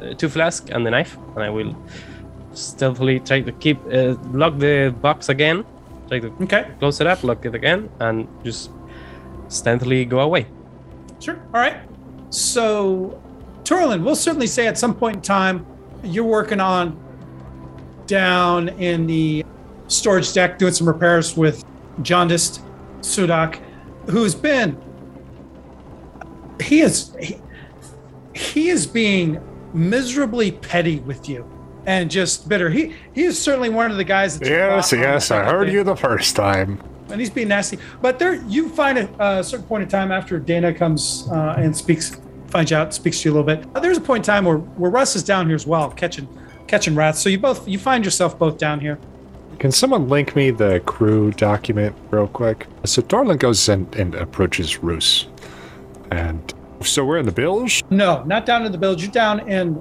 uh, 0.00 0.14
two 0.14 0.28
flask 0.28 0.70
and 0.70 0.84
the 0.86 0.90
knife, 0.90 1.16
and 1.34 1.42
I 1.42 1.50
will 1.50 1.74
stealthily 2.52 3.20
try 3.20 3.40
to 3.40 3.52
keep 3.52 3.78
uh, 3.92 4.16
lock 4.32 4.58
the 4.58 4.94
box 5.00 5.28
again, 5.28 5.64
try 6.08 6.18
to 6.20 6.32
okay. 6.42 6.70
close 6.78 7.00
it 7.00 7.06
up, 7.06 7.22
lock 7.24 7.44
it 7.44 7.54
again, 7.54 7.88
and 8.00 8.28
just 8.44 8.70
stealthily 9.48 10.04
go 10.04 10.20
away. 10.20 10.46
Sure. 11.20 11.36
All 11.54 11.60
right. 11.60 11.76
So, 12.30 13.20
Torlin, 13.64 14.04
we'll 14.04 14.16
certainly 14.16 14.46
say 14.46 14.66
at 14.66 14.78
some 14.78 14.94
point 14.94 15.16
in 15.16 15.22
time, 15.22 15.66
you're 16.02 16.24
working 16.24 16.60
on 16.60 16.98
down 18.06 18.68
in 18.80 19.06
the 19.06 19.44
storage 19.88 20.32
deck 20.32 20.58
doing 20.58 20.72
some 20.72 20.86
repairs 20.86 21.36
with 21.36 21.64
Jaundiced 22.02 22.62
Sudak, 23.00 23.60
who's 24.08 24.34
been 24.34 24.80
he 26.62 26.80
is 26.80 27.14
he, 27.20 27.40
he 28.34 28.68
is 28.68 28.86
being 28.86 29.40
miserably 29.72 30.52
petty 30.52 31.00
with 31.00 31.28
you 31.28 31.48
and 31.86 32.10
just 32.10 32.48
bitter. 32.48 32.70
He 32.70 32.94
he 33.14 33.24
is 33.24 33.40
certainly 33.40 33.68
one 33.70 33.90
of 33.90 33.96
the 33.96 34.04
guys 34.04 34.38
that 34.38 34.48
Yes, 34.48 34.92
yes, 34.92 35.30
I 35.30 35.44
heard 35.44 35.70
you 35.70 35.82
the 35.84 35.96
first 35.96 36.36
time. 36.36 36.80
and 37.10 37.20
he's 37.20 37.30
being 37.30 37.48
nasty. 37.48 37.78
But 38.00 38.18
there, 38.18 38.34
you 38.34 38.68
find 38.68 38.98
a 38.98 39.42
certain 39.42 39.66
point 39.66 39.82
in 39.82 39.88
time 39.88 40.12
after 40.12 40.38
Dana 40.38 40.72
comes 40.72 41.26
uh, 41.32 41.54
and 41.58 41.76
speaks, 41.76 42.20
finds 42.48 42.70
you 42.70 42.76
out, 42.76 42.94
speaks 42.94 43.20
to 43.22 43.28
you 43.28 43.32
a 43.32 43.34
little 43.40 43.46
bit. 43.56 43.68
uh, 43.74 43.80
There's 43.80 43.96
a 43.98 44.00
point 44.00 44.22
in 44.22 44.26
time 44.26 44.44
where, 44.44 44.58
where 44.58 44.90
Russ 44.90 45.16
is 45.16 45.24
down 45.24 45.46
here 45.46 45.56
as 45.56 45.66
well, 45.66 45.90
catching 45.90 46.28
catching 46.68 46.94
rats. 46.94 47.18
So 47.20 47.28
you 47.28 47.38
both 47.38 47.66
you 47.66 47.78
find 47.78 48.04
yourself 48.04 48.38
both 48.38 48.58
down 48.58 48.78
here. 48.80 48.98
Can 49.58 49.72
someone 49.72 50.08
link 50.08 50.34
me 50.36 50.50
the 50.50 50.80
crew 50.86 51.32
document 51.32 51.94
real 52.10 52.28
quick? 52.28 52.66
So 52.84 53.02
Torlin 53.02 53.38
goes 53.38 53.68
and, 53.68 53.92
and 53.94 54.14
approaches 54.14 54.82
Roos. 54.82 55.28
And 56.10 56.54
so 56.82 57.04
we're 57.04 57.18
in 57.18 57.26
the 57.26 57.32
bilge? 57.32 57.82
No, 57.90 58.22
not 58.24 58.46
down 58.46 58.64
in 58.64 58.72
the 58.72 58.78
bilge. 58.78 59.02
You're 59.02 59.12
down 59.12 59.46
in 59.48 59.74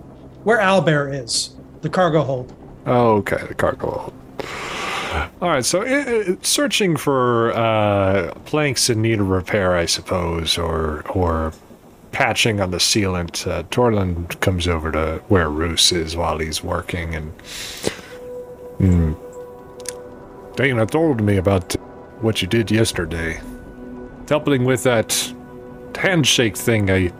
where 0.43 0.59
Albert 0.59 1.11
is, 1.13 1.55
the 1.81 1.89
cargo 1.89 2.23
hold. 2.23 2.53
Oh, 2.85 3.17
okay, 3.17 3.45
the 3.47 3.55
cargo 3.55 3.91
hold. 3.91 4.13
All 5.41 5.49
right, 5.49 5.65
so 5.65 5.81
i 5.81 6.31
i 6.31 6.37
searching 6.41 6.95
for 6.95 7.51
uh, 7.53 8.33
planks 8.45 8.89
in 8.89 9.01
need 9.01 9.19
of 9.19 9.29
repair, 9.29 9.75
I 9.75 9.85
suppose, 9.85 10.57
or 10.57 11.03
or 11.09 11.53
patching 12.11 12.59
on 12.59 12.71
the 12.71 12.77
sealant. 12.77 13.47
Uh, 13.47 13.63
Torlin 13.63 14.39
comes 14.41 14.67
over 14.67 14.91
to 14.91 15.21
where 15.29 15.49
Roos 15.49 15.91
is 15.91 16.15
while 16.15 16.37
he's 16.37 16.63
working, 16.63 17.15
and 17.15 17.37
mm, 18.79 19.15
Dana 20.55 20.85
told 20.85 21.21
me 21.21 21.37
about 21.37 21.73
what 22.21 22.41
you 22.41 22.47
did 22.47 22.69
yesterday, 22.69 23.41
helping 24.27 24.65
with 24.65 24.83
that 24.83 25.33
handshake 25.95 26.55
thing. 26.55 26.91
I 26.91 27.11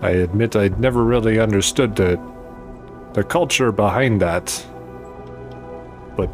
I 0.00 0.10
admit 0.10 0.56
I'd 0.56 0.80
never 0.80 1.04
really 1.04 1.38
understood 1.38 1.96
the 1.96 2.18
the 3.14 3.24
culture 3.24 3.72
behind 3.72 4.20
that 4.20 4.66
but 6.16 6.30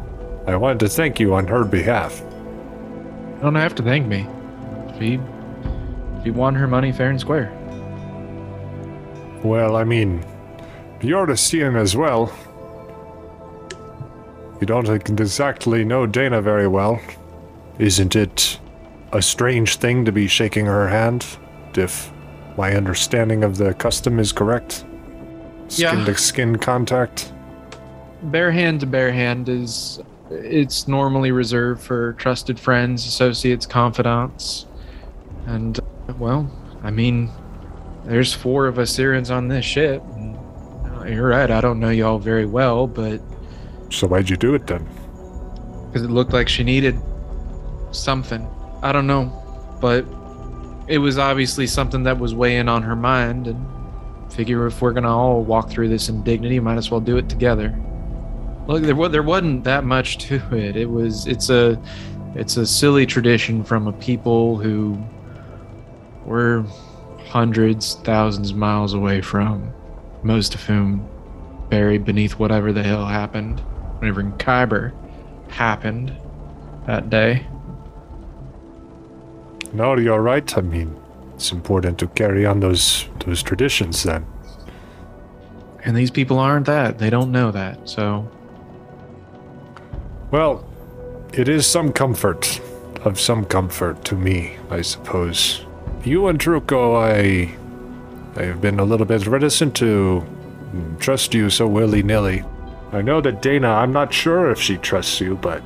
I 0.47 0.55
wanted 0.55 0.79
to 0.81 0.89
thank 0.89 1.19
you 1.19 1.33
on 1.33 1.47
her 1.47 1.63
behalf. 1.63 2.21
You 2.21 3.39
don't 3.41 3.55
have 3.55 3.75
to 3.75 3.83
thank 3.83 4.07
me. 4.07 4.27
If 4.89 4.99
he, 4.99 5.13
if 5.13 6.23
She 6.23 6.31
won 6.31 6.55
her 6.55 6.67
money 6.67 6.91
fair 6.91 7.09
and 7.09 7.19
square. 7.19 7.53
Well, 9.43 9.75
I 9.75 9.83
mean, 9.83 10.25
you're 11.01 11.27
the 11.27 11.37
Cyran 11.37 11.77
as 11.79 11.95
well. 11.95 12.33
You 14.59 14.65
don't 14.65 14.89
exactly 14.89 15.85
know 15.85 16.07
Dana 16.07 16.41
very 16.41 16.67
well. 16.67 16.99
Isn't 17.77 18.15
it 18.15 18.59
a 19.13 19.21
strange 19.21 19.75
thing 19.75 20.03
to 20.05 20.11
be 20.11 20.27
shaking 20.27 20.65
her 20.65 20.87
hand, 20.87 21.25
if 21.75 22.11
my 22.57 22.73
understanding 22.73 23.43
of 23.43 23.57
the 23.57 23.75
custom 23.75 24.19
is 24.19 24.31
correct? 24.31 24.83
Skin 25.67 25.99
Yeah. 25.99 26.05
to 26.05 26.15
skin 26.17 26.57
contact? 26.57 27.31
Bare 28.23 28.51
hand 28.51 28.79
to 28.81 28.85
bare 28.85 29.11
hand 29.11 29.47
is 29.49 29.99
it's 30.29 30.87
normally 30.87 31.31
reserved 31.31 31.81
for 31.81 32.13
trusted 32.13 32.59
friends, 32.59 33.05
associates, 33.05 33.65
confidants. 33.65 34.65
And 35.45 35.79
well, 36.17 36.49
I 36.83 36.91
mean, 36.91 37.29
there's 38.05 38.33
four 38.33 38.67
of 38.67 38.79
us 38.79 38.91
Cyrans 38.97 39.29
on 39.33 39.47
this 39.47 39.65
ship. 39.65 40.01
and, 40.15 40.35
uh, 40.99 41.05
You're 41.05 41.27
right, 41.29 41.49
I 41.51 41.61
don't 41.61 41.79
know 41.79 41.89
y'all 41.89 42.19
very 42.19 42.45
well, 42.45 42.87
but 42.87 43.21
So 43.89 44.07
why'd 44.07 44.29
you 44.29 44.35
do 44.37 44.53
it 44.55 44.67
then? 44.67 44.85
because 45.87 46.03
it 46.03 46.11
looked 46.11 46.33
like 46.33 46.49
she 46.49 46.63
needed 46.63 46.99
something. 47.91 48.45
I 48.83 48.91
don't 48.91 49.07
know, 49.07 49.31
but 49.79 50.05
it 50.87 50.97
was 50.97 51.17
obviously 51.17 51.65
something 51.67 52.03
that 52.03 52.19
was 52.19 52.35
weighing 52.35 52.67
on 52.67 52.83
her 52.83 52.95
mind, 52.95 53.47
and 53.47 53.65
figure 54.37 54.67
if 54.67 54.81
we're 54.81 54.93
gonna 54.93 55.13
all 55.13 55.43
walk 55.43 55.69
through 55.69 55.89
this 55.89 56.07
in 56.07 56.17
indignity, 56.17 56.59
might 56.59 56.77
as 56.77 56.89
well 56.91 57.01
do 57.01 57.17
it 57.17 57.27
together. 57.27 57.75
Look, 58.67 58.83
there 58.83 59.09
there 59.09 59.23
wasn't 59.23 59.63
that 59.63 59.83
much 59.83 60.19
to 60.19 60.35
it. 60.55 60.77
It 60.77 60.89
was 60.89 61.27
it's 61.27 61.49
a 61.49 61.81
it's 62.35 62.55
a 62.55 62.65
silly 62.65 63.05
tradition 63.05 63.63
from 63.63 63.87
a 63.87 63.93
people 63.93 64.57
who 64.57 64.97
were 66.25 66.63
hundreds, 67.25 67.95
thousands 68.03 68.51
of 68.51 68.57
miles 68.57 68.93
away 68.93 69.21
from, 69.21 69.73
most 70.23 70.53
of 70.53 70.63
whom 70.63 71.07
buried 71.69 72.05
beneath 72.05 72.33
whatever 72.33 72.71
the 72.71 72.83
hell 72.83 73.05
happened 73.05 73.61
whatever 73.99 74.21
in 74.21 74.31
Khyber 74.33 74.93
happened 75.49 76.15
that 76.85 77.09
day. 77.09 77.45
No, 79.73 79.97
you're 79.97 80.21
right. 80.21 80.57
I 80.57 80.61
mean, 80.61 80.95
it's 81.37 81.51
important 81.51 81.99
to 81.99 82.07
carry 82.07 82.47
on 82.47 82.61
those 82.61 83.07
those 83.19 83.43
traditions 83.43 84.01
then. 84.01 84.25
And 85.85 85.95
these 85.95 86.09
people 86.09 86.39
aren't 86.39 86.65
that. 86.65 86.97
They 86.97 87.11
don't 87.11 87.31
know 87.31 87.51
that. 87.51 87.87
So, 87.87 88.27
Well, 90.31 90.67
it 91.33 91.47
is 91.47 91.67
some 91.67 91.93
comfort, 91.93 92.59
of 93.05 93.19
some 93.19 93.45
comfort 93.45 94.03
to 94.05 94.15
me, 94.15 94.57
I 94.71 94.81
suppose. 94.81 95.63
You 96.03 96.27
and 96.27 96.39
Truco, 96.39 96.97
I, 96.97 97.55
I 98.35 98.43
have 98.45 98.59
been 98.59 98.79
a 98.79 98.83
little 98.83 99.05
bit 99.05 99.27
reticent 99.27 99.75
to 99.75 100.25
trust 100.99 101.35
you 101.35 101.51
so 101.51 101.67
willy 101.67 102.01
nilly. 102.01 102.43
I 102.91 103.03
know 103.03 103.21
that 103.21 103.43
Dana, 103.43 103.69
I'm 103.69 103.93
not 103.93 104.11
sure 104.11 104.49
if 104.49 104.59
she 104.59 104.77
trusts 104.77 105.21
you, 105.21 105.35
but 105.35 105.61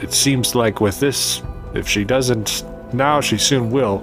it 0.00 0.14
seems 0.14 0.54
like 0.54 0.80
with 0.80 0.98
this, 0.98 1.42
if 1.74 1.86
she 1.86 2.04
doesn't 2.04 2.64
now, 2.94 3.20
she 3.20 3.36
soon 3.36 3.70
will. 3.70 4.02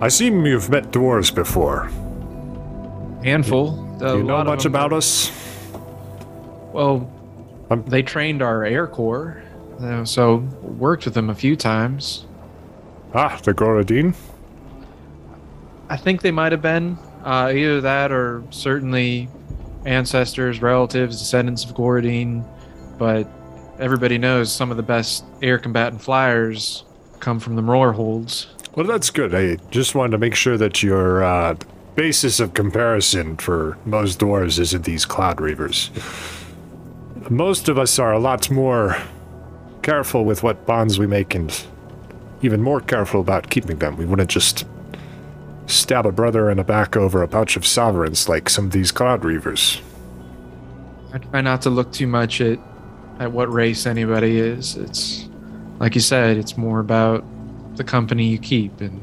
I 0.00 0.08
seem 0.08 0.46
you've 0.46 0.70
met 0.70 0.90
dwarves 0.92 1.34
before. 1.34 1.90
handful. 3.22 3.72
Do 3.98 4.16
you 4.16 4.22
know 4.22 4.42
much 4.44 4.64
about 4.64 4.94
us? 4.94 5.30
Well, 6.72 7.06
I'm- 7.70 7.84
they 7.86 8.02
trained 8.02 8.40
our 8.40 8.64
Air 8.64 8.86
Corps, 8.86 9.42
uh, 9.82 10.06
so 10.06 10.36
worked 10.62 11.04
with 11.04 11.12
them 11.12 11.28
a 11.28 11.34
few 11.34 11.54
times. 11.54 12.24
Ah, 13.14 13.38
the 13.42 13.52
Gorodin? 13.52 14.14
I 15.90 15.96
think 15.98 16.22
they 16.22 16.30
might 16.30 16.52
have 16.52 16.62
been 16.62 16.96
uh, 17.24 17.52
either 17.54 17.82
that 17.82 18.10
or 18.10 18.42
certainly 18.48 19.28
ancestors, 19.84 20.62
relatives, 20.62 21.18
descendants 21.18 21.64
of 21.64 21.74
Gorodine. 21.74 22.42
But 22.98 23.28
everybody 23.78 24.16
knows 24.16 24.50
some 24.50 24.70
of 24.70 24.78
the 24.78 24.82
best 24.82 25.24
air 25.42 25.58
combatant 25.58 26.00
flyers 26.00 26.84
come 27.18 27.38
from 27.40 27.56
the 27.56 27.62
Mror 27.62 27.94
Holds. 27.94 28.46
Well, 28.74 28.86
that's 28.86 29.10
good. 29.10 29.34
I 29.34 29.56
just 29.70 29.94
wanted 29.94 30.12
to 30.12 30.18
make 30.18 30.34
sure 30.34 30.56
that 30.56 30.82
your 30.82 31.24
uh, 31.24 31.56
basis 31.96 32.38
of 32.38 32.54
comparison 32.54 33.36
for 33.36 33.76
most 33.84 34.20
dwarves 34.20 34.58
isn't 34.58 34.84
these 34.84 35.04
cloud 35.04 35.38
reavers. 35.38 35.90
Most 37.28 37.68
of 37.68 37.78
us 37.78 37.98
are 37.98 38.12
a 38.12 38.18
lot 38.18 38.50
more 38.50 38.96
careful 39.82 40.24
with 40.24 40.42
what 40.42 40.66
bonds 40.66 40.98
we 40.98 41.06
make 41.06 41.34
and 41.34 41.64
even 42.42 42.62
more 42.62 42.80
careful 42.80 43.20
about 43.20 43.50
keeping 43.50 43.78
them. 43.78 43.96
We 43.96 44.06
wouldn't 44.06 44.30
just 44.30 44.64
stab 45.66 46.06
a 46.06 46.12
brother 46.12 46.50
in 46.50 46.56
the 46.56 46.64
back 46.64 46.96
over 46.96 47.22
a 47.22 47.28
pouch 47.28 47.56
of 47.56 47.66
sovereigns 47.66 48.28
like 48.28 48.48
some 48.48 48.66
of 48.66 48.72
these 48.72 48.92
cloud 48.92 49.22
reavers. 49.22 49.80
I 51.12 51.18
try 51.18 51.40
not 51.40 51.62
to 51.62 51.70
look 51.70 51.92
too 51.92 52.06
much 52.06 52.40
at 52.40 52.58
at 53.18 53.32
what 53.32 53.52
race 53.52 53.84
anybody 53.84 54.38
is. 54.38 54.76
It's 54.76 55.28
like 55.78 55.94
you 55.94 56.00
said, 56.00 56.38
it's 56.38 56.56
more 56.56 56.80
about 56.80 57.22
the 57.80 57.84
company 57.90 58.26
you 58.26 58.38
keep. 58.38 58.80
And 58.80 59.00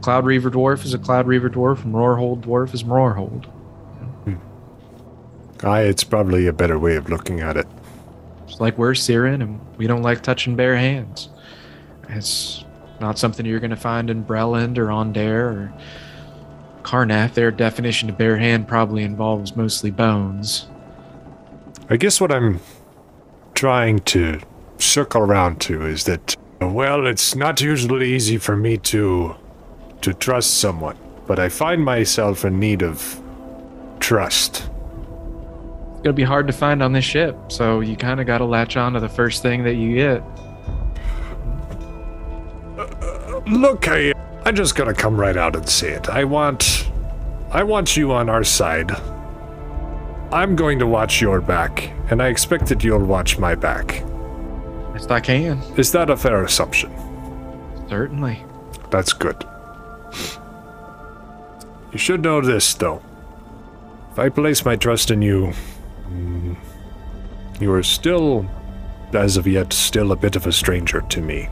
Cloud 0.00 0.24
Reaver 0.24 0.50
Dwarf 0.50 0.84
is 0.84 0.94
a 0.94 0.98
Cloud 0.98 1.26
Reaver 1.26 1.50
Dwarf, 1.50 1.84
and 1.84 1.94
Mror 1.94 2.16
Hold 2.16 2.44
Dwarf 2.46 2.72
is 2.74 2.82
Mror 2.82 3.14
Hold. 3.14 3.46
Aye, 5.64 5.82
it's 5.82 6.02
probably 6.02 6.48
a 6.48 6.52
better 6.52 6.76
way 6.76 6.96
of 6.96 7.08
looking 7.08 7.40
at 7.40 7.56
it. 7.56 7.68
It's 8.48 8.58
like 8.58 8.76
we're 8.78 8.94
Cyran, 8.94 9.42
and 9.42 9.60
we 9.76 9.86
don't 9.86 10.02
like 10.02 10.22
touching 10.22 10.56
bare 10.56 10.76
hands. 10.76 11.28
It's 12.08 12.64
not 13.00 13.18
something 13.18 13.46
you're 13.46 13.60
going 13.60 13.70
to 13.70 13.76
find 13.76 14.10
in 14.10 14.24
Breland 14.24 14.76
or 14.76 14.90
Aundair 14.90 15.48
or 15.48 15.72
Karrnath. 16.82 17.34
Their 17.34 17.52
definition 17.52 18.10
of 18.10 18.18
bare 18.18 18.38
hand 18.38 18.66
probably 18.66 19.04
involves 19.04 19.54
mostly 19.54 19.90
bones. 19.92 20.66
I 21.90 21.96
guess 21.96 22.20
what 22.20 22.32
I'm 22.32 22.58
trying 23.54 24.00
to 24.00 24.40
circle 24.78 25.22
around 25.22 25.60
to 25.60 25.86
is 25.86 26.04
that 26.04 26.36
well, 26.68 27.06
it's 27.06 27.34
not 27.34 27.60
usually 27.60 28.14
easy 28.14 28.38
for 28.38 28.56
me 28.56 28.76
to 28.78 29.36
to 30.02 30.12
trust 30.12 30.58
someone, 30.58 30.96
but 31.26 31.38
I 31.38 31.48
find 31.48 31.84
myself 31.84 32.44
in 32.44 32.58
need 32.58 32.82
of 32.82 33.22
trust. 34.00 34.68
It's 35.92 36.02
to 36.02 36.12
be 36.12 36.24
hard 36.24 36.46
to 36.48 36.52
find 36.52 36.82
on 36.82 36.92
this 36.92 37.04
ship, 37.04 37.36
so 37.48 37.80
you 37.80 37.96
kind 37.96 38.20
of 38.20 38.26
got 38.26 38.38
to 38.38 38.44
latch 38.44 38.76
on 38.76 38.94
to 38.94 39.00
the 39.00 39.08
first 39.08 39.40
thing 39.42 39.62
that 39.62 39.74
you 39.74 39.94
get. 39.94 40.22
Uh, 42.76 43.40
look, 43.46 43.88
I 43.88 44.12
I'm 44.44 44.56
just 44.56 44.74
gonna 44.74 44.94
come 44.94 45.18
right 45.18 45.36
out 45.36 45.54
and 45.54 45.68
say 45.68 45.92
it. 45.92 46.08
I 46.08 46.24
want 46.24 46.90
I 47.50 47.62
want 47.62 47.96
you 47.96 48.12
on 48.12 48.28
our 48.28 48.44
side. 48.44 48.90
I'm 50.32 50.56
going 50.56 50.78
to 50.78 50.86
watch 50.86 51.20
your 51.20 51.40
back, 51.40 51.92
and 52.10 52.22
I 52.22 52.28
expect 52.28 52.66
that 52.66 52.82
you'll 52.82 53.04
watch 53.04 53.38
my 53.38 53.54
back. 53.54 54.02
Best 55.02 55.10
I 55.10 55.20
can, 55.20 55.58
Is 55.76 55.90
that 55.92 56.10
a 56.10 56.16
fair 56.16 56.44
assumption? 56.44 56.92
certainly. 57.88 58.38
That's 58.90 59.12
good. 59.12 59.44
You 61.92 61.98
should 61.98 62.22
know 62.22 62.40
this, 62.40 62.72
though. 62.74 63.02
If 64.12 64.18
I 64.20 64.28
place 64.28 64.64
my 64.64 64.76
trust 64.76 65.10
in 65.10 65.20
you, 65.20 65.52
mm, 66.08 66.56
you 67.60 67.72
are 67.72 67.82
still, 67.82 68.46
as 69.12 69.36
of 69.36 69.46
yet, 69.48 69.72
still 69.72 70.12
a 70.12 70.16
bit 70.16 70.36
of 70.36 70.46
a 70.46 70.52
stranger 70.52 71.00
to 71.00 71.20
me. 71.20 71.48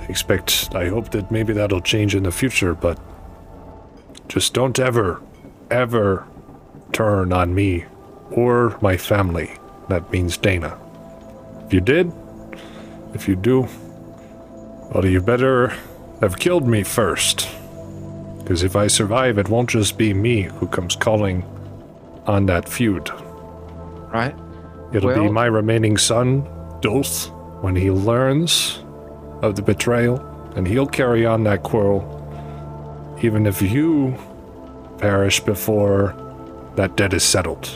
I 0.00 0.06
expect, 0.08 0.70
I 0.74 0.88
hope 0.88 1.10
that 1.10 1.30
maybe 1.30 1.52
that'll 1.52 1.82
change 1.82 2.14
in 2.14 2.22
the 2.22 2.32
future, 2.32 2.74
but 2.74 2.98
just 4.26 4.54
don't 4.54 4.78
ever, 4.80 5.20
ever 5.70 6.26
turn 6.92 7.32
on 7.32 7.54
me 7.54 7.84
or 8.30 8.78
my 8.80 8.96
family. 8.96 9.50
That 9.88 10.10
means 10.10 10.36
Dana. 10.38 10.78
If 11.66 11.72
you 11.72 11.80
did, 11.80 12.12
if 13.12 13.26
you 13.26 13.34
do, 13.34 13.66
well, 14.92 15.04
you 15.04 15.20
better 15.20 15.72
have 16.20 16.38
killed 16.38 16.66
me 16.66 16.84
first. 16.84 17.48
Because 18.38 18.62
if 18.62 18.76
I 18.76 18.86
survive, 18.86 19.36
it 19.36 19.48
won't 19.48 19.70
just 19.70 19.98
be 19.98 20.14
me 20.14 20.42
who 20.42 20.68
comes 20.68 20.94
calling 20.94 21.42
on 22.26 22.46
that 22.46 22.68
feud. 22.68 23.10
Right? 24.12 24.34
It'll 24.92 25.12
be 25.12 25.28
my 25.28 25.46
remaining 25.46 25.96
son, 25.96 26.42
Dulth, 26.80 27.32
when 27.62 27.74
he 27.74 27.90
learns 27.90 28.84
of 29.42 29.56
the 29.56 29.62
betrayal, 29.62 30.20
and 30.54 30.68
he'll 30.68 30.86
carry 30.86 31.26
on 31.26 31.42
that 31.44 31.64
quarrel. 31.64 32.12
Even 33.22 33.44
if 33.44 33.60
you 33.60 34.16
perish 34.98 35.40
before 35.40 36.14
that 36.76 36.96
debt 36.96 37.12
is 37.12 37.24
settled. 37.24 37.68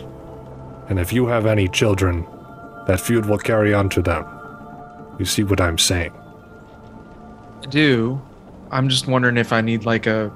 And 0.89 1.01
if 1.01 1.13
you 1.13 1.27
have 1.27 1.47
any 1.47 1.67
children, 1.67 2.25
that 2.87 3.01
feud 3.01 3.27
will 3.27 3.39
carry 3.39 3.75
on 3.75 3.89
to 3.91 4.03
them. 4.03 4.25
You 5.19 5.25
see 5.25 5.43
what 5.43 5.61
I'm 5.61 5.79
saying? 5.79 6.13
I 7.63 7.67
do. 7.67 8.21
I'm 8.71 8.89
just 8.89 9.07
wondering 9.07 9.37
if 9.37 9.53
I 9.53 9.61
need 9.61 9.85
like 9.85 10.07
a 10.07 10.33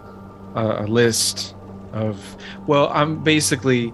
a, 0.55 0.85
a 0.85 0.87
list 0.87 1.55
of. 1.93 2.37
Well, 2.67 2.91
I'm 2.93 3.23
basically. 3.23 3.93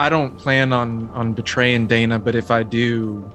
I 0.00 0.08
don't 0.08 0.38
plan 0.38 0.72
on 0.72 1.10
on 1.10 1.32
betraying 1.32 1.88
Dana, 1.88 2.20
but 2.20 2.36
if 2.36 2.52
I 2.52 2.62
do, 2.62 3.28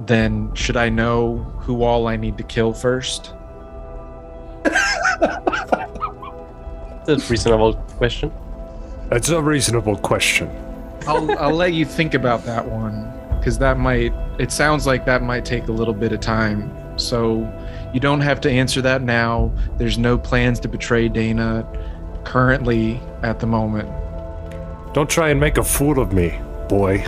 then 0.00 0.54
should 0.54 0.76
I 0.76 0.90
know 0.90 1.38
who 1.60 1.84
all 1.84 2.06
I 2.06 2.16
need 2.16 2.36
to 2.36 2.44
kill 2.44 2.74
first? 2.74 3.32
That's 7.06 7.08
a 7.08 7.30
reasonable 7.30 7.74
question. 7.96 8.30
That's 9.08 9.30
a 9.30 9.40
reasonable 9.40 9.96
question. 9.96 10.50
I'll 11.06 11.38
I'll 11.38 11.54
let 11.54 11.72
you 11.72 11.86
think 11.86 12.12
about 12.14 12.44
that 12.44 12.66
one 12.66 13.21
because 13.42 13.58
that 13.58 13.76
might. 13.76 14.12
It 14.38 14.52
sounds 14.52 14.86
like 14.86 15.04
that 15.06 15.20
might 15.20 15.44
take 15.44 15.66
a 15.66 15.72
little 15.72 15.92
bit 15.92 16.12
of 16.12 16.20
time. 16.20 16.70
So 16.96 17.42
you 17.92 17.98
don't 17.98 18.20
have 18.20 18.40
to 18.42 18.50
answer 18.50 18.80
that 18.82 19.02
now. 19.02 19.52
There's 19.78 19.98
no 19.98 20.16
plans 20.16 20.60
to 20.60 20.68
betray 20.68 21.08
Dana 21.08 21.66
currently 22.24 23.00
at 23.24 23.40
the 23.40 23.48
moment. 23.48 23.88
Don't 24.94 25.10
try 25.10 25.30
and 25.30 25.40
make 25.40 25.58
a 25.58 25.64
fool 25.64 25.98
of 25.98 26.12
me, 26.12 26.38
boy. 26.68 27.04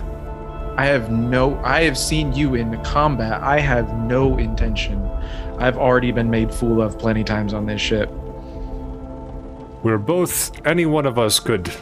I 0.77 0.87
have 0.87 1.13
no. 1.13 1.57
I 1.63 1.85
have 1.85 1.97
seen 1.97 2.33
you 2.33 2.57
in 2.57 2.83
combat. 2.83 3.41
I 3.41 3.61
have 3.61 3.95
no 3.97 4.37
intention. 4.37 5.07
I've 5.61 5.79
already 5.79 6.11
been 6.11 6.31
made 6.31 6.53
fool 6.53 6.83
of 6.83 6.99
plenty 6.99 7.23
times 7.23 7.55
on 7.55 7.67
this 7.67 7.81
ship. 7.81 8.11
We're 9.85 9.99
both, 9.99 10.67
any 10.67 10.85
one 10.85 11.07
of 11.07 11.17
us 11.17 11.39
could 11.39 11.73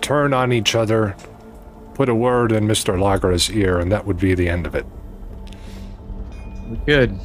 turn 0.00 0.32
on 0.32 0.52
each 0.52 0.76
other, 0.76 1.16
put 1.94 2.08
a 2.08 2.14
word 2.14 2.52
in 2.52 2.66
Mr. 2.66 2.98
Lagra's 3.00 3.50
ear, 3.50 3.78
and 3.78 3.90
that 3.92 4.06
would 4.06 4.18
be 4.18 4.34
the 4.34 4.48
end 4.48 4.66
of 4.66 4.74
it. 4.74 4.86
We're 6.68 6.76
good. 6.86 7.18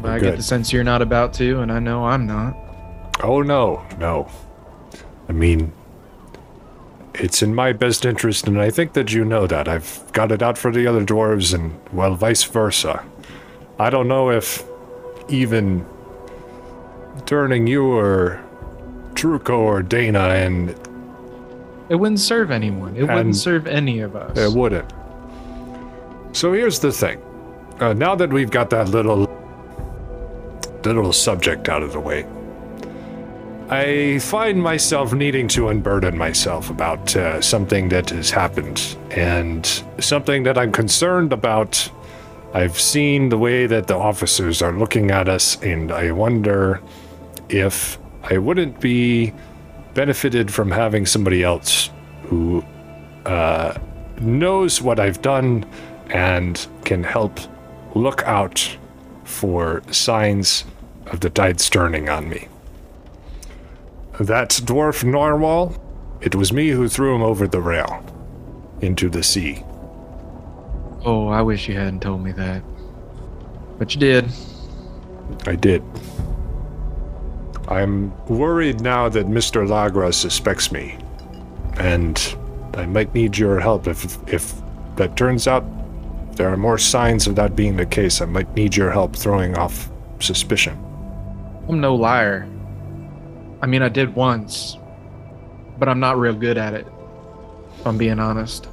We're 0.00 0.10
I 0.10 0.18
good. 0.18 0.30
get 0.30 0.36
the 0.36 0.42
sense 0.42 0.72
you're 0.72 0.84
not 0.84 1.02
about 1.02 1.32
to, 1.34 1.60
and 1.60 1.70
I 1.70 1.78
know 1.78 2.06
I'm 2.06 2.26
not. 2.26 2.56
Oh, 3.22 3.42
no, 3.42 3.84
no. 3.98 4.30
I 5.28 5.32
mean, 5.32 5.72
it's 7.14 7.42
in 7.42 7.54
my 7.54 7.72
best 7.72 8.04
interest, 8.04 8.48
and 8.48 8.60
I 8.60 8.70
think 8.70 8.94
that 8.94 9.12
you 9.12 9.24
know 9.24 9.46
that. 9.46 9.68
I've 9.68 10.02
got 10.12 10.32
it 10.32 10.42
out 10.42 10.56
for 10.58 10.72
the 10.72 10.86
other 10.86 11.04
dwarves, 11.04 11.54
and, 11.54 11.78
well, 11.92 12.14
vice 12.14 12.44
versa. 12.44 13.04
I 13.78 13.90
don't 13.90 14.08
know 14.08 14.30
if 14.30 14.64
even 15.28 15.86
turning 17.26 17.66
you 17.66 17.86
or 17.86 18.42
Truco 19.14 19.58
or 19.58 19.82
Dana 19.82 20.30
and 20.30 20.74
It 21.90 21.96
wouldn't 21.96 22.20
serve 22.20 22.50
anyone. 22.52 22.94
It 22.96 23.00
And- 23.02 23.10
wouldn't 23.14 23.36
serve 23.36 23.66
any 23.66 24.00
of 24.00 24.14
us. 24.14 24.38
It 24.38 24.52
wouldn't. 24.56 24.90
So 26.32 26.52
here's 26.52 26.78
the 26.78 26.92
thing. 26.92 27.18
Uh, 27.80 27.92
now 27.92 28.14
that 28.14 28.32
we've 28.32 28.50
got 28.50 28.70
that 28.70 28.88
little 28.88 29.26
little 30.84 31.12
subject 31.12 31.68
out 31.68 31.82
of 31.82 31.92
the 31.92 32.00
way, 32.00 32.24
I 33.68 34.18
find 34.20 34.62
myself 34.62 35.12
needing 35.12 35.46
to 35.48 35.68
unburden 35.68 36.16
myself 36.16 36.70
about 36.70 37.14
uh, 37.16 37.40
something 37.42 37.88
that 37.90 38.10
has 38.10 38.30
happened 38.30 38.96
and 39.10 39.66
something 39.98 40.44
that 40.44 40.56
I'm 40.56 40.72
concerned 40.72 41.32
about. 41.32 41.90
I've 42.54 42.78
seen 42.80 43.28
the 43.28 43.38
way 43.38 43.66
that 43.66 43.86
the 43.88 43.96
officers 43.96 44.62
are 44.62 44.72
looking 44.72 45.10
at 45.10 45.28
us, 45.28 45.56
and 45.62 45.92
I 45.92 46.10
wonder 46.12 46.80
if 47.48 47.98
I 48.24 48.38
wouldn't 48.38 48.80
be 48.80 49.32
benefited 50.00 50.50
from 50.50 50.70
having 50.70 51.04
somebody 51.04 51.42
else 51.42 51.90
who 52.22 52.64
uh, 53.26 53.78
knows 54.18 54.80
what 54.80 54.98
I've 54.98 55.20
done 55.20 55.66
and 56.08 56.66
can 56.86 57.04
help 57.04 57.38
look 57.94 58.22
out 58.22 58.78
for 59.24 59.82
signs 59.90 60.64
of 61.08 61.20
the 61.20 61.28
tide 61.28 61.58
turning 61.58 62.08
on 62.08 62.30
me. 62.30 62.48
That 64.18 64.48
dwarf 64.64 65.04
Narwhal, 65.04 65.76
it 66.22 66.34
was 66.34 66.50
me 66.50 66.70
who 66.70 66.88
threw 66.88 67.14
him 67.14 67.20
over 67.20 67.46
the 67.46 67.60
rail 67.60 68.02
into 68.80 69.10
the 69.10 69.22
sea. 69.22 69.62
Oh, 71.04 71.28
I 71.28 71.42
wish 71.42 71.68
you 71.68 71.74
hadn't 71.74 72.00
told 72.00 72.24
me 72.24 72.32
that. 72.32 72.62
But 73.78 73.92
you 73.92 74.00
did. 74.00 74.30
I 75.46 75.56
did. 75.56 75.82
I'm 77.70 78.12
worried 78.26 78.80
now 78.80 79.08
that 79.08 79.26
Mr. 79.26 79.66
Lagra 79.66 80.12
suspects 80.12 80.72
me, 80.72 80.98
and 81.78 82.36
I 82.74 82.84
might 82.86 83.14
need 83.14 83.38
your 83.38 83.60
help 83.60 83.86
if 83.86 84.18
if 84.28 84.54
that 84.96 85.16
turns 85.16 85.46
out 85.46 85.64
there 86.36 86.48
are 86.48 86.56
more 86.56 86.78
signs 86.78 87.28
of 87.28 87.36
that 87.36 87.54
being 87.54 87.76
the 87.76 87.86
case. 87.86 88.20
I 88.20 88.24
might 88.24 88.52
need 88.54 88.74
your 88.74 88.90
help 88.90 89.14
throwing 89.14 89.56
off 89.56 89.88
suspicion. 90.18 90.76
I'm 91.68 91.80
no 91.80 91.94
liar. 91.94 92.48
I 93.62 93.66
mean, 93.66 93.82
I 93.82 93.88
did 93.88 94.16
once, 94.16 94.76
but 95.78 95.88
I'm 95.88 96.00
not 96.00 96.18
real 96.18 96.34
good 96.34 96.58
at 96.58 96.74
it. 96.74 96.86
If 97.78 97.86
I'm 97.86 97.98
being 97.98 98.18
honest. 98.18 98.68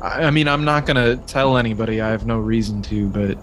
I, 0.00 0.24
I 0.24 0.30
mean, 0.30 0.48
I'm 0.48 0.64
not 0.64 0.84
gonna 0.84 1.16
tell 1.16 1.58
anybody. 1.58 2.00
I 2.00 2.08
have 2.08 2.26
no 2.26 2.38
reason 2.38 2.82
to, 2.82 3.08
but 3.08 3.38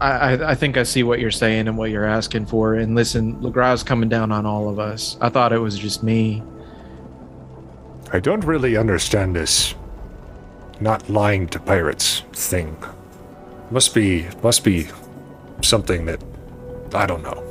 I, 0.00 0.50
I 0.50 0.54
think 0.54 0.76
I 0.76 0.82
see 0.82 1.02
what 1.02 1.20
you're 1.20 1.30
saying 1.30 1.68
and 1.68 1.78
what 1.78 1.90
you're 1.90 2.04
asking 2.04 2.46
for. 2.46 2.74
And 2.74 2.94
listen, 2.94 3.36
Legras 3.36 3.84
coming 3.84 4.08
down 4.08 4.30
on 4.32 4.44
all 4.44 4.68
of 4.68 4.78
us. 4.78 5.16
I 5.20 5.28
thought 5.28 5.52
it 5.52 5.58
was 5.58 5.78
just 5.78 6.02
me. 6.02 6.42
I 8.12 8.20
don't 8.20 8.44
really 8.44 8.76
understand 8.76 9.34
this 9.34 9.74
not 10.80 11.08
lying 11.08 11.48
to 11.48 11.58
pirates 11.58 12.20
thing. 12.32 12.76
Must 13.70 13.94
be 13.94 14.26
must 14.42 14.62
be 14.62 14.88
something 15.62 16.04
that 16.06 16.22
I 16.94 17.06
don't 17.06 17.22
know. 17.22 17.42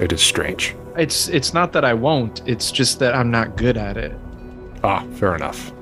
It 0.00 0.12
is 0.12 0.22
strange. 0.22 0.74
It's 0.96 1.28
it's 1.28 1.54
not 1.54 1.72
that 1.72 1.84
I 1.84 1.94
won't. 1.94 2.42
It's 2.46 2.72
just 2.72 2.98
that 2.98 3.14
I'm 3.14 3.30
not 3.30 3.56
good 3.56 3.76
at 3.76 3.96
it. 3.96 4.12
Ah, 4.82 5.04
fair 5.14 5.36
enough. 5.36 5.72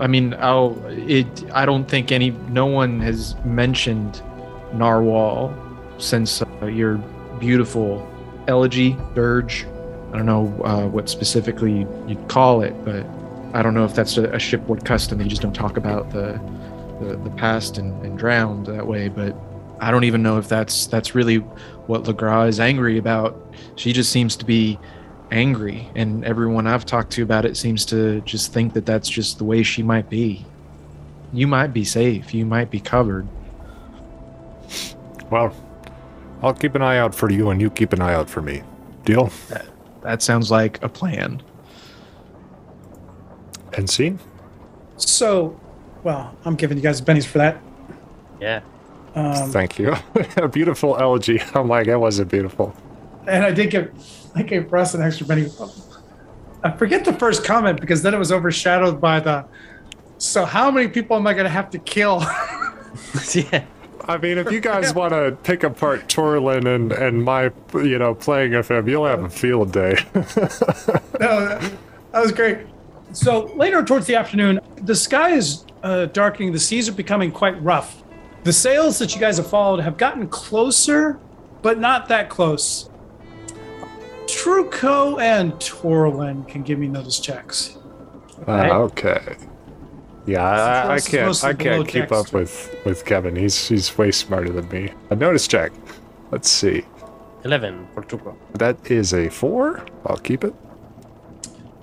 I 0.00 0.06
mean, 0.06 0.34
I'll 0.34 0.76
it. 0.86 1.26
I 1.52 1.66
don't 1.66 1.88
think 1.88 2.10
any. 2.10 2.30
No 2.30 2.66
one 2.66 3.00
has 3.00 3.36
mentioned 3.44 4.22
narwhal 4.76 5.54
since 5.98 6.42
uh, 6.42 6.66
your 6.66 6.96
beautiful 7.38 8.06
elegy 8.48 8.96
dirge. 9.14 9.66
I 10.12 10.16
don't 10.16 10.26
know 10.26 10.62
uh, 10.64 10.86
what 10.86 11.08
specifically 11.08 11.86
you'd 12.06 12.28
call 12.28 12.62
it, 12.62 12.72
but 12.84 13.04
I 13.54 13.62
don't 13.62 13.74
know 13.74 13.84
if 13.84 13.94
that's 13.94 14.16
a, 14.16 14.24
a 14.30 14.38
shipboard 14.38 14.84
custom. 14.84 15.20
You 15.20 15.28
just 15.28 15.42
don't 15.42 15.54
talk 15.54 15.76
about 15.76 16.10
the 16.10 16.40
the, 17.00 17.16
the 17.16 17.30
past 17.30 17.78
and, 17.78 18.04
and 18.04 18.18
drowned 18.18 18.66
that 18.66 18.86
way. 18.86 19.08
But 19.08 19.36
I 19.80 19.90
don't 19.90 20.04
even 20.04 20.22
know 20.22 20.38
if 20.38 20.48
that's 20.48 20.86
that's 20.86 21.14
really 21.14 21.38
what 21.86 22.04
Legras 22.04 22.48
is 22.48 22.60
angry 22.60 22.98
about. 22.98 23.36
She 23.76 23.92
just 23.92 24.10
seems 24.10 24.36
to 24.36 24.44
be 24.44 24.78
angry, 25.30 25.88
and 25.94 26.24
everyone 26.24 26.66
I've 26.66 26.86
talked 26.86 27.12
to 27.12 27.22
about 27.22 27.44
it 27.44 27.56
seems 27.56 27.84
to 27.86 28.20
just 28.22 28.52
think 28.52 28.74
that 28.74 28.86
that's 28.86 29.08
just 29.08 29.38
the 29.38 29.44
way 29.44 29.62
she 29.62 29.82
might 29.82 30.08
be. 30.08 30.44
You 31.32 31.46
might 31.46 31.72
be 31.72 31.84
safe. 31.84 32.32
You 32.32 32.46
might 32.46 32.70
be 32.70 32.80
covered. 32.80 33.26
Well, 35.30 35.54
I'll 36.42 36.54
keep 36.54 36.74
an 36.74 36.82
eye 36.82 36.98
out 36.98 37.14
for 37.14 37.30
you 37.30 37.50
and 37.50 37.60
you 37.60 37.70
keep 37.70 37.92
an 37.92 38.00
eye 38.00 38.14
out 38.14 38.28
for 38.28 38.42
me. 38.42 38.62
Deal? 39.04 39.30
That 40.02 40.22
sounds 40.22 40.50
like 40.50 40.82
a 40.82 40.88
plan. 40.88 41.42
And 43.72 43.88
scene? 43.88 44.18
So, 44.96 45.58
well, 46.02 46.36
I'm 46.44 46.54
giving 46.54 46.76
you 46.76 46.82
guys 46.82 47.00
bennies 47.00 47.26
for 47.26 47.38
that. 47.38 47.60
Yeah. 48.40 48.60
Um, 49.14 49.50
Thank 49.50 49.78
you. 49.78 49.94
a 50.36 50.48
beautiful 50.48 50.96
elegy. 50.98 51.40
I'm 51.54 51.68
like, 51.68 51.86
that 51.86 51.98
wasn't 51.98 52.30
beautiful. 52.30 52.74
and 53.26 53.44
I 53.44 53.50
did 53.50 53.70
give 53.70 53.92
I 54.34 54.42
gave 54.42 54.70
Russ 54.70 54.92
an 54.94 55.02
extra 55.02 55.26
Benny. 55.26 55.48
I 56.62 56.70
forget 56.72 57.04
the 57.04 57.12
first 57.14 57.42
comment 57.44 57.80
because 57.80 58.02
then 58.02 58.12
it 58.12 58.18
was 58.18 58.30
overshadowed 58.30 59.00
by 59.00 59.20
the. 59.20 59.46
So 60.18 60.44
how 60.44 60.70
many 60.70 60.88
people 60.88 61.16
am 61.16 61.26
I 61.26 61.32
going 61.32 61.44
to 61.44 61.50
have 61.50 61.70
to 61.70 61.78
kill? 61.78 62.20
yeah. 63.34 63.64
I 64.08 64.18
mean, 64.18 64.38
if 64.38 64.52
you 64.52 64.60
guys 64.60 64.94
want 64.94 65.12
to 65.12 65.36
pick 65.42 65.64
apart 65.64 66.08
Torlin 66.08 66.66
and, 66.72 66.92
and 66.92 67.24
my, 67.24 67.50
you 67.74 67.98
know, 67.98 68.14
playing 68.14 68.54
of 68.54 68.68
him, 68.68 68.88
you'll 68.88 69.06
have 69.06 69.24
a 69.24 69.30
field 69.30 69.72
day. 69.72 69.96
no, 70.14 71.48
that, 71.48 71.72
that 72.12 72.22
was 72.22 72.32
great. 72.32 72.58
So 73.12 73.46
later 73.56 73.84
towards 73.84 74.06
the 74.06 74.14
afternoon, 74.14 74.60
the 74.76 74.94
sky 74.94 75.30
is 75.30 75.64
uh, 75.82 76.06
darkening. 76.06 76.52
The 76.52 76.60
seas 76.60 76.88
are 76.88 76.92
becoming 76.92 77.32
quite 77.32 77.60
rough. 77.62 78.02
The 78.44 78.52
sails 78.52 78.98
that 79.00 79.14
you 79.14 79.20
guys 79.20 79.38
have 79.38 79.48
followed 79.48 79.80
have 79.80 79.96
gotten 79.96 80.28
closer, 80.28 81.18
but 81.62 81.78
not 81.78 82.08
that 82.08 82.28
close. 82.28 82.88
Truco 84.26 85.20
and 85.20 85.52
Torlin 85.54 86.46
can 86.46 86.62
give 86.62 86.78
me 86.78 86.86
notice 86.88 87.18
checks. 87.18 87.78
Ah, 88.46 88.76
okay. 88.78 89.36
Yeah, 90.26 90.44
I, 90.44 90.94
I 90.94 91.00
can't. 91.00 91.44
I 91.44 91.54
can't 91.54 91.86
keep 91.86 92.10
up 92.10 92.32
with 92.32 92.74
with 92.84 93.04
Kevin. 93.04 93.36
He's 93.36 93.68
he's 93.68 93.96
way 93.96 94.10
smarter 94.10 94.50
than 94.50 94.68
me. 94.68 94.92
A 95.10 95.16
notice 95.16 95.46
check. 95.46 95.72
Let's 96.30 96.50
see. 96.50 96.84
11 97.44 97.86
for 97.94 98.02
Truco. 98.02 98.36
That 98.54 98.90
is 98.90 99.14
a 99.14 99.28
four. 99.28 99.86
I'll 100.04 100.16
keep 100.16 100.42
it. 100.42 100.52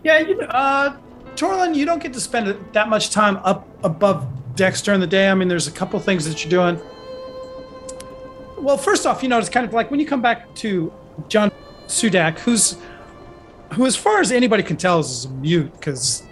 Yeah, 0.03 0.19
you 0.19 0.41
uh 0.41 0.97
Torlin, 1.35 1.73
you 1.73 1.85
don't 1.85 2.03
get 2.03 2.13
to 2.13 2.19
spend 2.19 2.55
that 2.73 2.89
much 2.89 3.09
time 3.09 3.37
up 3.37 3.67
above 3.83 4.27
decks 4.55 4.81
during 4.81 4.99
the 4.99 5.07
day. 5.07 5.29
I 5.29 5.33
mean, 5.33 5.47
there's 5.47 5.67
a 5.67 5.71
couple 5.71 5.99
things 5.99 6.27
that 6.27 6.43
you're 6.43 6.51
doing. 6.51 6.79
Well, 8.57 8.77
first 8.77 9.05
off, 9.05 9.23
you 9.23 9.29
know, 9.29 9.39
it's 9.39 9.49
kind 9.49 9.65
of 9.65 9.73
like 9.73 9.89
when 9.89 9.99
you 9.99 10.05
come 10.05 10.21
back 10.21 10.53
to 10.55 10.93
John 11.27 11.51
Sudak, 11.87 12.39
who's 12.39 12.77
who, 13.73 13.85
as 13.85 13.95
far 13.95 14.19
as 14.19 14.31
anybody 14.31 14.63
can 14.63 14.77
tell, 14.77 14.99
is 14.99 15.27
mute 15.29 15.71
because 15.73 16.23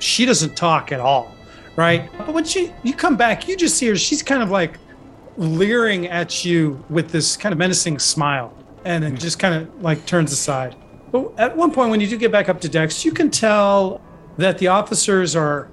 she 0.00 0.24
doesn't 0.24 0.56
talk 0.56 0.90
at 0.92 1.00
all, 1.00 1.34
right? 1.78 2.10
But 2.18 2.34
when 2.34 2.44
she 2.44 2.72
you 2.82 2.92
come 2.92 3.16
back, 3.16 3.46
you 3.46 3.56
just 3.56 3.76
see 3.76 3.86
her. 3.86 3.96
She's 3.96 4.22
kind 4.22 4.42
of 4.42 4.50
like 4.50 4.78
leering 5.36 6.08
at 6.08 6.44
you 6.44 6.84
with 6.90 7.10
this 7.12 7.36
kind 7.36 7.52
of 7.52 7.58
menacing 7.58 8.00
smile, 8.00 8.52
and 8.84 9.04
then 9.04 9.16
just 9.16 9.38
kind 9.38 9.54
of 9.54 9.82
like 9.82 10.04
turns 10.04 10.32
aside. 10.32 10.74
But 11.12 11.38
at 11.38 11.56
one 11.56 11.70
point, 11.70 11.90
when 11.90 12.00
you 12.00 12.08
do 12.08 12.18
get 12.18 12.32
back 12.32 12.48
up 12.48 12.60
to 12.62 12.68
decks, 12.68 13.04
you 13.04 13.12
can 13.12 13.30
tell 13.30 14.00
that 14.38 14.58
the 14.58 14.66
officers 14.66 15.36
are. 15.36 15.70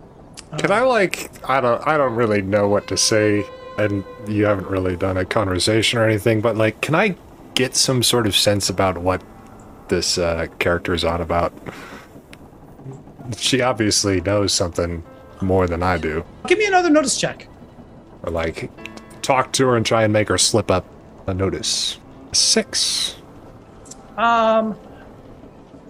Can 0.60 0.72
I 0.72 0.82
like 0.82 1.32
I 1.50 1.60
don't 1.60 1.86
I 1.88 1.98
don't 1.98 2.16
really 2.16 2.44
know 2.44 2.70
what 2.70 2.88
to 2.88 2.98
say 2.98 3.44
and 3.78 4.06
you 4.28 4.46
haven't 4.46 4.70
really 4.70 4.96
done 4.96 5.18
a 5.18 5.26
conversation 5.26 5.98
or 5.98 6.06
anything, 6.06 6.40
but 6.40 6.56
like 6.56 6.82
can 6.82 6.94
I 6.94 7.16
get 7.56 7.76
some 7.76 8.04
sort 8.04 8.28
of 8.28 8.36
sense 8.36 8.70
about 8.70 9.00
what 9.00 9.24
this 9.88 10.20
uh, 10.20 10.46
character 10.60 10.94
is 10.94 11.04
on 11.04 11.20
about? 11.20 11.52
She 13.38 13.62
obviously 13.62 14.22
knows 14.22 14.54
something 14.54 15.04
more 15.46 15.68
than 15.68 15.84
I 15.84 15.98
do. 15.98 16.26
Give 16.48 16.58
me 16.58 16.66
another 16.66 16.90
notice 16.90 17.20
check. 17.20 17.48
Or 18.24 18.32
like 18.32 18.70
talk 19.22 19.52
to 19.54 19.68
her 19.68 19.78
and 19.78 19.86
try 19.86 20.04
and 20.04 20.14
make 20.14 20.30
her 20.30 20.38
slip 20.38 20.70
up 20.70 20.86
a 21.28 21.34
notice. 21.34 22.00
Six. 22.32 23.16
Um, 24.18 24.78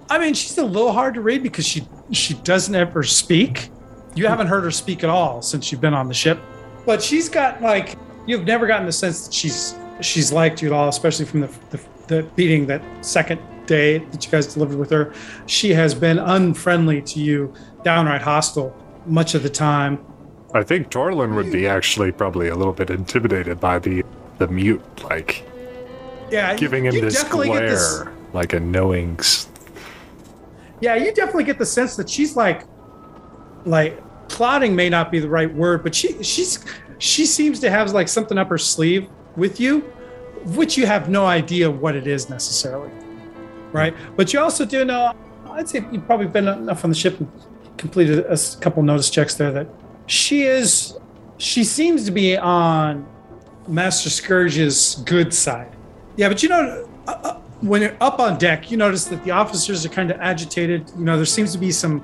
I 0.09 0.19
mean, 0.19 0.33
she's 0.33 0.57
a 0.57 0.65
little 0.65 0.91
hard 0.91 1.13
to 1.15 1.21
read 1.21 1.43
because 1.43 1.65
she 1.65 1.87
she 2.11 2.35
doesn't 2.35 2.75
ever 2.75 3.03
speak. 3.03 3.69
You 4.15 4.27
haven't 4.27 4.47
heard 4.47 4.63
her 4.63 4.71
speak 4.71 5.03
at 5.03 5.09
all 5.09 5.41
since 5.41 5.71
you've 5.71 5.81
been 5.81 5.93
on 5.93 6.07
the 6.07 6.13
ship, 6.13 6.39
but 6.85 7.01
she's 7.01 7.29
got 7.29 7.61
like 7.61 7.97
you've 8.25 8.45
never 8.45 8.67
gotten 8.67 8.85
the 8.85 8.91
sense 8.91 9.25
that 9.25 9.33
she's 9.33 9.75
she's 10.01 10.31
liked 10.31 10.61
you 10.61 10.69
at 10.69 10.73
all, 10.73 10.87
especially 10.87 11.25
from 11.25 11.41
the 11.41 11.49
the, 11.71 11.81
the 12.07 12.23
beating 12.35 12.67
that 12.67 12.81
second 13.01 13.41
day 13.65 13.97
that 13.97 14.25
you 14.25 14.31
guys 14.31 14.53
delivered 14.53 14.77
with 14.77 14.91
her. 14.91 15.13
She 15.47 15.71
has 15.73 15.93
been 15.93 16.19
unfriendly 16.19 17.01
to 17.01 17.19
you, 17.19 17.53
downright 17.83 18.21
hostile 18.21 18.75
much 19.05 19.35
of 19.35 19.43
the 19.43 19.49
time. 19.49 19.99
I 20.53 20.63
think 20.63 20.89
Torlin 20.89 21.35
would 21.35 21.51
be 21.51 21.67
actually 21.67 22.11
probably 22.11 22.47
a 22.47 22.55
little 22.55 22.73
bit 22.73 22.89
intimidated 22.89 23.59
by 23.59 23.79
the 23.79 24.03
the 24.37 24.47
mute, 24.47 24.81
like 25.03 25.45
Yeah, 26.31 26.55
giving 26.55 26.85
him 26.85 26.93
this 26.99 27.23
glare, 27.23 27.69
this- 27.69 28.03
like 28.33 28.53
a 28.53 28.59
knowing. 28.59 29.19
Yeah, 30.81 30.95
you 30.95 31.13
definitely 31.13 31.45
get 31.45 31.57
the 31.57 31.65
sense 31.65 31.95
that 31.95 32.09
she's 32.09 32.35
like, 32.35 32.63
like 33.65 34.01
plotting 34.27 34.75
may 34.75 34.89
not 34.89 35.11
be 35.11 35.19
the 35.19 35.29
right 35.29 35.53
word, 35.53 35.83
but 35.83 35.95
she 35.95 36.21
she's 36.23 36.63
she 36.97 37.25
seems 37.25 37.59
to 37.61 37.69
have 37.69 37.91
like 37.93 38.07
something 38.07 38.37
up 38.37 38.49
her 38.49 38.57
sleeve 38.57 39.07
with 39.35 39.59
you, 39.59 39.79
which 40.55 40.77
you 40.77 40.85
have 40.85 41.09
no 41.09 41.25
idea 41.25 41.69
what 41.69 41.95
it 41.95 42.07
is 42.07 42.29
necessarily, 42.29 42.91
right? 43.71 43.93
But 44.15 44.33
you 44.33 44.39
also 44.39 44.65
do 44.65 44.85
know, 44.85 45.13
I'd 45.49 45.67
say 45.69 45.85
you've 45.91 46.05
probably 46.05 46.27
been 46.27 46.47
enough 46.47 46.83
on 46.83 46.89
the 46.89 46.95
ship 46.95 47.17
completed 47.77 48.25
a 48.25 48.37
couple 48.59 48.83
notice 48.83 49.09
checks 49.09 49.35
there 49.35 49.51
that 49.51 49.67
she 50.07 50.43
is, 50.43 50.97
she 51.37 51.63
seems 51.63 52.05
to 52.05 52.11
be 52.11 52.37
on 52.37 53.07
Master 53.67 54.09
Scourge's 54.09 54.95
good 55.05 55.33
side. 55.33 55.71
Yeah, 56.15 56.29
but 56.29 56.43
you 56.43 56.49
know, 56.49 56.89
uh, 57.07 57.11
uh, 57.11 57.39
when 57.61 57.81
you're 57.81 57.97
up 57.99 58.19
on 58.19 58.37
deck, 58.37 58.69
you 58.71 58.77
notice 58.77 59.05
that 59.05 59.23
the 59.23 59.31
officers 59.31 59.85
are 59.85 59.89
kind 59.89 60.11
of 60.11 60.19
agitated. 60.19 60.89
You 60.97 61.03
know, 61.03 61.17
there 61.17 61.25
seems 61.25 61.51
to 61.53 61.57
be 61.57 61.71
some 61.71 62.03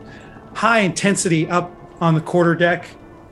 high 0.53 0.79
intensity 0.79 1.47
up 1.47 1.71
on 2.01 2.15
the 2.15 2.21
quarter 2.21 2.55
deck. 2.55 2.87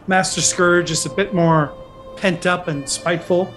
Master 0.07 0.41
Scourge 0.41 0.91
is 0.91 1.05
a 1.05 1.09
bit 1.09 1.33
more 1.33 1.73
pent 2.17 2.45
up 2.45 2.67
and 2.67 2.87
spiteful. 2.87 3.53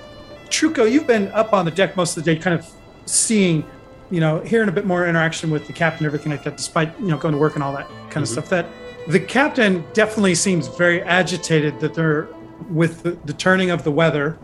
Truco, 0.46 0.90
you've 0.90 1.06
been 1.06 1.28
up 1.28 1.52
on 1.52 1.64
the 1.64 1.70
deck 1.70 1.96
most 1.96 2.16
of 2.16 2.24
the 2.24 2.34
day, 2.34 2.40
kind 2.40 2.58
of 2.58 2.68
seeing, 3.06 3.64
you 4.12 4.20
know, 4.20 4.40
hearing 4.40 4.68
a 4.68 4.72
bit 4.72 4.84
more 4.84 5.08
interaction 5.08 5.50
with 5.50 5.66
the 5.66 5.72
captain, 5.72 6.04
everything 6.04 6.30
like 6.30 6.44
that, 6.44 6.58
despite, 6.58 7.00
you 7.00 7.06
know, 7.06 7.16
going 7.16 7.32
to 7.32 7.38
work 7.38 7.54
and 7.54 7.64
all 7.64 7.72
that 7.72 7.88
kind 7.88 8.18
of 8.18 8.24
mm-hmm. 8.24 8.24
stuff. 8.24 8.50
That 8.50 8.66
the 9.08 9.18
captain 9.18 9.84
definitely 9.94 10.34
seems 10.34 10.68
very 10.68 11.02
agitated 11.02 11.80
that 11.80 11.94
they're 11.94 12.28
with 12.68 13.02
the, 13.02 13.12
the 13.24 13.32
turning 13.32 13.70
of 13.70 13.84
the 13.84 13.90
weather 13.90 14.38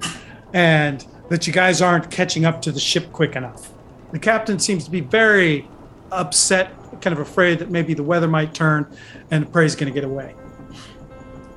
and 0.55 1.07
that 1.29 1.47
you 1.47 1.53
guys 1.53 1.83
aren't 1.83 2.11
catching 2.11 2.47
up 2.47 2.63
to 2.63 2.73
the 2.73 2.81
ship 2.81 3.13
quick 3.13 3.37
enough. 3.37 3.71
The 4.13 4.19
captain 4.19 4.59
seems 4.59 4.87
to 4.87 4.91
be 4.91 5.01
very 5.01 5.69
upset, 6.11 6.73
kind 7.03 7.13
of 7.13 7.19
afraid 7.19 7.59
that 7.59 7.71
maybe 7.71 7.93
the 7.93 8.03
weather 8.03 8.27
might 8.27 8.55
turn 8.55 8.91
and 9.31 9.45
the 9.45 9.51
prey's 9.51 9.77
going 9.77 9.93
to 9.93 9.95
get 9.95 10.05
away. 10.05 10.35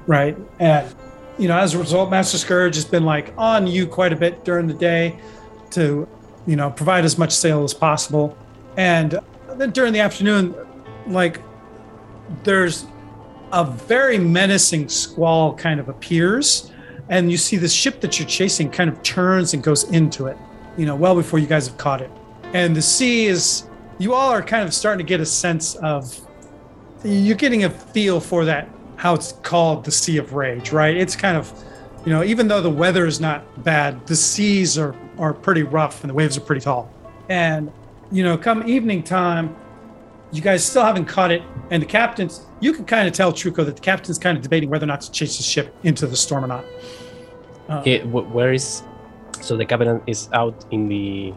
Right. 0.05 0.37
And, 0.59 0.93
you 1.39 1.47
know, 1.47 1.57
as 1.57 1.75
a 1.75 1.79
result, 1.79 2.11
Master 2.11 2.37
Scourge 2.37 2.75
has 2.75 2.83
been 2.83 3.05
like 3.05 3.33
on 3.37 3.67
you 3.67 3.87
quite 3.87 4.11
a 4.11 4.17
bit 4.17 4.43
during 4.43 4.67
the 4.67 4.73
day 4.73 5.17
to, 5.71 6.09
you 6.47 6.55
know, 6.55 6.69
provide 6.71 7.05
as 7.05 7.17
much 7.17 7.31
sail 7.31 7.63
as 7.63 7.73
possible. 7.73 8.37
And 8.77 9.19
then 9.55 9.71
during 9.71 9.93
the 9.93 9.99
afternoon, 9.99 10.55
like, 11.07 11.41
there's 12.43 12.85
a 13.51 13.65
very 13.65 14.17
menacing 14.17 14.87
squall 14.89 15.53
kind 15.53 15.79
of 15.79 15.89
appears 15.89 16.71
and 17.09 17.29
you 17.29 17.37
see 17.37 17.57
this 17.57 17.73
ship 17.73 17.99
that 18.01 18.17
you're 18.17 18.27
chasing 18.27 18.69
kind 18.69 18.89
of 18.89 19.01
turns 19.03 19.53
and 19.53 19.61
goes 19.61 19.83
into 19.91 20.27
it 20.27 20.37
you 20.77 20.85
know 20.85 20.95
well 20.95 21.13
before 21.13 21.39
you 21.39 21.47
guys 21.47 21.67
have 21.67 21.77
caught 21.77 22.01
it 22.01 22.09
and 22.53 22.75
the 22.75 22.81
sea 22.81 23.25
is 23.25 23.67
you 23.99 24.13
all 24.13 24.29
are 24.29 24.41
kind 24.41 24.63
of 24.63 24.73
starting 24.73 25.05
to 25.05 25.07
get 25.07 25.19
a 25.19 25.25
sense 25.25 25.75
of 25.75 26.19
you're 27.03 27.35
getting 27.35 27.65
a 27.65 27.69
feel 27.69 28.19
for 28.19 28.45
that 28.45 28.69
how 28.95 29.13
it's 29.13 29.33
called 29.43 29.83
the 29.83 29.91
sea 29.91 30.17
of 30.17 30.33
rage 30.33 30.71
right 30.71 30.95
it's 30.95 31.15
kind 31.15 31.35
of 31.35 31.51
you 32.05 32.11
know 32.11 32.23
even 32.23 32.47
though 32.47 32.61
the 32.61 32.69
weather 32.69 33.05
is 33.05 33.19
not 33.19 33.63
bad 33.63 34.05
the 34.07 34.15
seas 34.15 34.77
are 34.77 34.95
are 35.21 35.33
pretty 35.33 35.63
rough 35.63 36.03
and 36.03 36.09
the 36.09 36.13
waves 36.13 36.35
are 36.37 36.41
pretty 36.41 36.59
tall 36.61 36.91
and 37.29 37.71
you 38.11 38.23
know 38.23 38.37
come 38.37 38.67
evening 38.67 39.01
time 39.03 39.55
you 40.33 40.41
guys 40.41 40.65
still 40.65 40.83
haven't 40.83 41.05
caught 41.05 41.31
it 41.31 41.41
and 41.69 41.81
the 41.81 41.85
captain's 41.85 42.45
you 42.59 42.73
can 42.73 42.83
kind 42.85 43.07
of 43.07 43.13
tell 43.13 43.31
truco 43.31 43.63
that 43.65 43.75
the 43.75 43.81
captain's 43.81 44.17
kind 44.19 44.35
of 44.37 44.43
debating 44.43 44.69
whether 44.69 44.83
or 44.83 44.87
not 44.87 44.99
to 45.01 45.11
chase 45.11 45.37
the 45.37 45.43
ship 45.43 45.73
into 45.83 46.05
the 46.07 46.15
storm 46.17 46.43
or 46.43 46.47
not 46.47 46.65
Uh, 47.69 47.81
It, 47.85 48.01
wh- 48.03 48.27
where 48.35 48.51
is 48.51 48.83
so 49.39 49.55
the 49.55 49.65
captain 49.65 50.01
is 50.07 50.27
out 50.33 50.65
in 50.71 50.87
the 50.89 51.33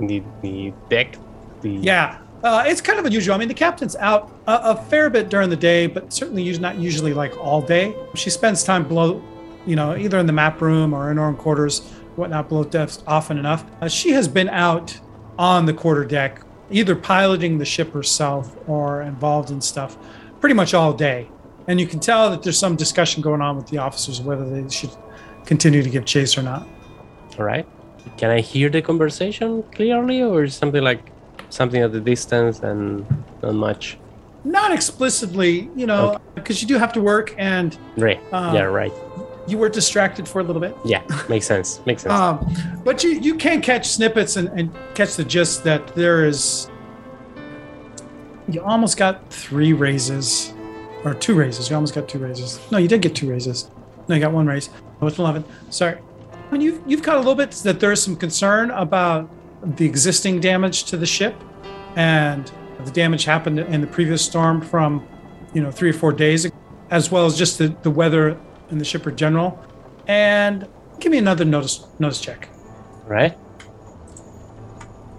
in 0.00 0.06
the, 0.06 0.22
the 0.42 0.72
deck 0.88 1.16
the 1.60 1.70
Yeah, 1.70 2.18
uh, 2.44 2.64
it's 2.66 2.80
kind 2.80 2.98
of 3.00 3.04
unusual. 3.04 3.34
I 3.34 3.38
mean, 3.38 3.48
the 3.48 3.54
captain's 3.66 3.96
out 3.96 4.30
a, 4.46 4.72
a 4.72 4.76
fair 4.90 5.10
bit 5.10 5.28
during 5.28 5.50
the 5.50 5.56
day, 5.56 5.86
but 5.88 6.12
certainly 6.12 6.44
not 6.58 6.78
usually 6.78 7.12
like 7.12 7.36
all 7.36 7.60
day. 7.60 7.94
She 8.14 8.30
spends 8.30 8.62
time 8.62 8.86
below, 8.86 9.20
you 9.66 9.74
know, 9.76 9.96
either 9.96 10.18
in 10.18 10.26
the 10.26 10.32
map 10.32 10.60
room 10.60 10.94
or 10.94 11.10
in 11.10 11.16
her 11.16 11.24
own 11.24 11.36
quarters, 11.36 11.82
whatnot, 12.18 12.48
below 12.48 12.64
decks 12.64 13.02
often 13.06 13.38
enough. 13.38 13.64
Uh, 13.80 13.88
she 13.88 14.10
has 14.10 14.28
been 14.28 14.48
out 14.50 14.98
on 15.38 15.64
the 15.66 15.72
quarter 15.72 16.04
deck, 16.04 16.42
either 16.70 16.94
piloting 16.94 17.58
the 17.58 17.64
ship 17.64 17.92
herself 17.92 18.56
or 18.68 19.02
involved 19.02 19.50
in 19.50 19.60
stuff 19.60 19.96
pretty 20.40 20.54
much 20.54 20.74
all 20.74 20.92
day. 20.92 21.28
And 21.68 21.78
you 21.80 21.86
can 21.86 22.00
tell 22.00 22.30
that 22.30 22.42
there's 22.42 22.58
some 22.58 22.76
discussion 22.76 23.22
going 23.22 23.40
on 23.40 23.56
with 23.56 23.66
the 23.68 23.78
officers 23.78 24.20
whether 24.20 24.48
they 24.48 24.68
should 24.70 24.90
continue 25.46 25.82
to 25.82 25.88
give 25.90 26.04
chase 26.04 26.36
or 26.36 26.42
not. 26.42 26.66
all 27.38 27.44
right 27.44 27.66
can 28.16 28.30
i 28.30 28.40
hear 28.40 28.68
the 28.70 28.80
conversation 28.82 29.62
clearly 29.76 30.22
or 30.22 30.44
is 30.44 30.54
something 30.54 30.82
like 30.82 31.02
something 31.50 31.80
at 31.82 31.92
the 31.92 32.00
distance 32.00 32.60
and 32.60 33.06
not 33.42 33.54
much 33.54 33.98
Not 34.44 34.70
explicitly, 34.72 35.68
you 35.76 35.86
know, 35.86 36.16
because 36.34 36.62
you 36.62 36.68
do 36.68 36.78
have 36.78 36.92
to 36.94 37.00
work 37.00 37.34
and 37.38 37.76
right 37.96 38.20
Uh, 38.32 38.52
yeah 38.56 38.62
right 38.80 38.92
you 39.48 39.58
were 39.58 39.68
distracted 39.68 40.28
for 40.28 40.40
a 40.40 40.44
little 40.44 40.60
bit. 40.60 40.76
yeah 40.84 41.02
makes 41.28 41.46
sense 41.46 41.80
makes 41.86 42.02
sense 42.02 42.12
Um, 42.12 42.80
but 42.84 43.02
you, 43.02 43.18
you 43.20 43.34
can 43.34 43.60
catch 43.62 43.88
snippets 43.88 44.36
and, 44.36 44.48
and 44.58 44.70
catch 44.94 45.16
the 45.16 45.24
gist 45.24 45.64
that 45.64 45.94
there 45.94 46.24
is. 46.26 46.70
You 48.48 48.62
almost 48.62 48.96
got 48.96 49.30
three 49.30 49.72
raises, 49.72 50.54
or 51.04 51.14
two 51.14 51.34
raises. 51.34 51.68
You 51.68 51.76
almost 51.76 51.94
got 51.94 52.08
two 52.08 52.18
raises. 52.18 52.58
No, 52.70 52.78
you 52.78 52.88
did 52.88 53.02
get 53.02 53.14
two 53.14 53.28
raises. 53.28 53.70
No, 54.08 54.14
you 54.14 54.20
got 54.20 54.32
one 54.32 54.46
raise. 54.46 54.70
Oh, 55.02 55.06
it's 55.06 55.18
11. 55.18 55.44
Sorry. 55.70 55.98
I 56.32 56.50
mean, 56.50 56.62
you've, 56.62 56.80
you've 56.86 57.02
caught 57.02 57.16
a 57.16 57.18
little 57.18 57.34
bit 57.34 57.50
that 57.50 57.78
there's 57.78 58.02
some 58.02 58.16
concern 58.16 58.70
about 58.70 59.28
the 59.76 59.84
existing 59.84 60.40
damage 60.40 60.84
to 60.84 60.96
the 60.96 61.04
ship 61.04 61.34
and 61.96 62.50
the 62.84 62.90
damage 62.90 63.24
happened 63.24 63.58
in 63.58 63.80
the 63.82 63.86
previous 63.86 64.24
storm 64.24 64.62
from, 64.62 65.06
you 65.52 65.60
know, 65.62 65.70
three 65.70 65.90
or 65.90 65.92
four 65.94 66.12
days, 66.12 66.46
ago, 66.46 66.56
as 66.90 67.10
well 67.10 67.26
as 67.26 67.36
just 67.36 67.58
the, 67.58 67.68
the 67.82 67.90
weather 67.90 68.40
in 68.70 68.78
the 68.78 68.84
shipper 68.84 69.10
general. 69.10 69.58
And 70.06 70.66
give 71.00 71.12
me 71.12 71.18
another 71.18 71.44
notice 71.44 71.86
notice 71.98 72.20
check. 72.20 72.48
right 73.06 73.36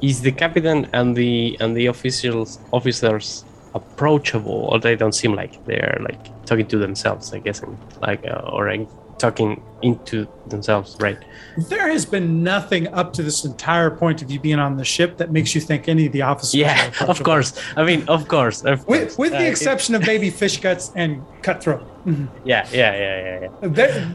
is 0.01 0.21
the 0.21 0.31
captain 0.31 0.87
and 0.93 1.15
the 1.15 1.57
and 1.59 1.75
the 1.75 1.85
officials 1.87 2.59
officers 2.71 3.43
approachable 3.75 4.69
or 4.71 4.79
they 4.79 4.95
don't 4.95 5.13
seem 5.13 5.33
like 5.33 5.63
they're 5.65 5.97
like 6.01 6.21
talking 6.45 6.65
to 6.65 6.77
themselves 6.77 7.33
i 7.33 7.39
guess 7.39 7.61
like 8.01 8.25
uh, 8.25 8.41
or 8.53 8.67
like, 8.69 8.87
talking 9.19 9.61
into 9.81 10.25
themselves 10.47 10.95
right 11.01 11.19
There 11.67 11.89
has 11.91 12.05
been 12.05 12.41
nothing 12.41 12.87
up 12.99 13.11
to 13.13 13.21
this 13.23 13.43
entire 13.43 13.91
point 13.91 14.21
of 14.21 14.31
you 14.31 14.39
being 14.39 14.59
on 14.59 14.77
the 14.77 14.85
ship 14.85 15.17
that 15.17 15.31
makes 15.33 15.53
you 15.53 15.59
think 15.61 15.89
any 15.89 16.05
of 16.05 16.13
the 16.13 16.21
officers. 16.21 16.55
are 16.55 16.57
yeah 16.63 16.91
of 17.13 17.21
course 17.21 17.49
i 17.75 17.83
mean 17.83 18.07
of 18.07 18.27
course 18.29 18.63
of 18.63 18.87
With, 18.87 19.01
course. 19.01 19.17
with 19.17 19.33
Uh, 19.33 19.39
the 19.39 19.45
it- 19.47 19.49
exception 19.51 19.93
of 19.95 20.05
maybe 20.07 20.29
fish 20.29 20.57
guts 20.61 20.91
and 20.95 21.21
cutthroat. 21.41 21.83
Mhm. 22.05 22.27
yeah 22.45 22.67
yeah 22.71 22.95
yeah 22.95 23.39
yeah, 23.41 23.47
yeah. 23.61 23.67
They, 23.69 24.07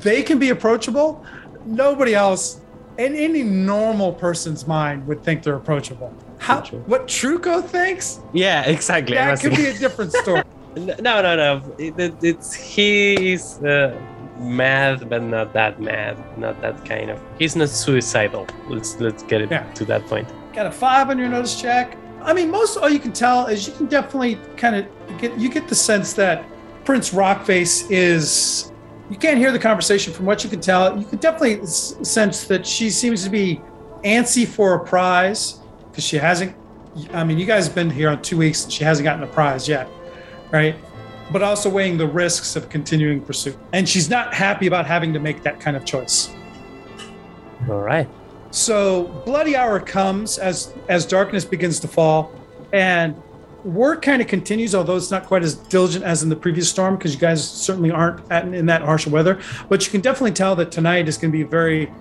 they 0.00 0.22
can 0.22 0.38
be 0.38 0.50
approachable. 0.50 1.24
Nobody 1.64 2.14
else, 2.14 2.60
in 2.98 3.14
any 3.14 3.42
normal 3.42 4.12
person's 4.12 4.66
mind, 4.66 5.06
would 5.06 5.22
think 5.22 5.42
they're 5.42 5.54
approachable. 5.56 6.12
How, 6.38 6.62
what 6.86 7.06
Truco 7.06 7.64
thinks, 7.64 8.20
yeah 8.32 8.62
exactly 8.62 9.14
that 9.16 9.40
could 9.40 9.56
be 9.56 9.66
a 9.66 9.74
different 9.78 10.12
story. 10.12 10.42
no 10.76 10.94
no 11.22 11.36
no 11.36 11.74
it, 11.78 11.98
it- 11.98 12.14
it's 12.22 12.54
he's 12.54 13.58
uh, 13.62 13.98
mad, 14.38 15.08
but 15.08 15.22
not 15.22 15.52
that 15.52 15.80
mad. 15.80 16.16
Not 16.38 16.60
that 16.60 16.84
kind 16.84 17.10
of. 17.10 17.18
He's 17.38 17.56
not 17.56 17.68
suicidal. 17.68 18.46
Let's 18.68 18.98
let's 19.00 19.22
get 19.24 19.40
it 19.42 19.50
Yeah. 19.50 19.64
to 19.74 19.84
that 19.86 20.06
point. 20.06 20.28
Got 20.52 20.66
a 20.66 20.70
five 20.72 21.10
on 21.10 21.18
your 21.18 21.28
notice 21.28 21.60
check. 21.60 21.96
I 22.22 22.32
mean, 22.32 22.50
most 22.50 22.76
all 22.76 22.88
you 22.90 22.98
can 23.00 23.12
tell 23.12 23.46
is 23.46 23.66
you 23.68 23.74
can 23.74 23.86
definitely 23.86 24.38
kind 24.56 24.76
of 24.76 24.86
get 25.20 25.36
you 25.38 25.48
get 25.48 25.66
the 25.68 25.74
sense 25.74 26.12
that 26.14 26.44
Prince 26.88 27.10
Rockface 27.10 27.86
is. 27.90 28.72
You 29.10 29.18
can't 29.18 29.36
hear 29.36 29.52
the 29.52 29.58
conversation 29.58 30.10
from 30.10 30.24
what 30.24 30.42
you 30.42 30.48
can 30.48 30.62
tell. 30.62 30.98
You 30.98 31.04
can 31.04 31.18
definitely 31.18 31.66
sense 31.66 32.44
that 32.44 32.66
she 32.66 32.88
seems 32.88 33.24
to 33.24 33.28
be 33.28 33.60
antsy 34.04 34.48
for 34.48 34.72
a 34.72 34.82
prize 34.82 35.60
because 35.90 36.02
she 36.02 36.16
hasn't. 36.16 36.56
I 37.12 37.24
mean, 37.24 37.36
you 37.38 37.44
guys 37.44 37.66
have 37.66 37.74
been 37.74 37.90
here 37.90 38.08
on 38.08 38.22
two 38.22 38.38
weeks 38.38 38.64
and 38.64 38.72
she 38.72 38.84
hasn't 38.84 39.04
gotten 39.04 39.22
a 39.22 39.26
prize 39.26 39.68
yet, 39.68 39.86
right? 40.50 40.76
But 41.30 41.42
also 41.42 41.68
weighing 41.68 41.98
the 41.98 42.06
risks 42.06 42.56
of 42.56 42.70
continuing 42.70 43.20
pursuit, 43.20 43.58
and 43.74 43.86
she's 43.86 44.08
not 44.08 44.32
happy 44.32 44.66
about 44.66 44.86
having 44.86 45.12
to 45.12 45.18
make 45.18 45.42
that 45.42 45.60
kind 45.60 45.76
of 45.76 45.84
choice. 45.84 46.30
All 47.68 47.80
right. 47.80 48.08
So 48.50 49.08
bloody 49.26 49.56
hour 49.56 49.78
comes 49.78 50.38
as 50.38 50.72
as 50.88 51.04
darkness 51.04 51.44
begins 51.44 51.80
to 51.80 51.88
fall, 51.88 52.32
and 52.72 53.14
work 53.64 54.02
kind 54.02 54.22
of 54.22 54.28
continues, 54.28 54.74
although 54.74 54.96
it's 54.96 55.10
not 55.10 55.26
quite 55.26 55.42
as 55.42 55.54
diligent 55.54 56.04
as 56.04 56.22
in 56.22 56.28
the 56.28 56.36
previous 56.36 56.68
storm 56.68 56.96
because 56.96 57.14
you 57.14 57.20
guys 57.20 57.48
certainly 57.48 57.90
aren't 57.90 58.30
at, 58.30 58.46
in 58.54 58.66
that 58.66 58.82
harsh 58.82 59.06
weather. 59.06 59.40
But 59.68 59.84
you 59.84 59.90
can 59.90 60.00
definitely 60.00 60.32
tell 60.32 60.54
that 60.56 60.70
tonight 60.70 61.08
is 61.08 61.18
going 61.18 61.32
to 61.32 61.36
be 61.36 61.42
a 61.42 61.46
very 61.46 61.92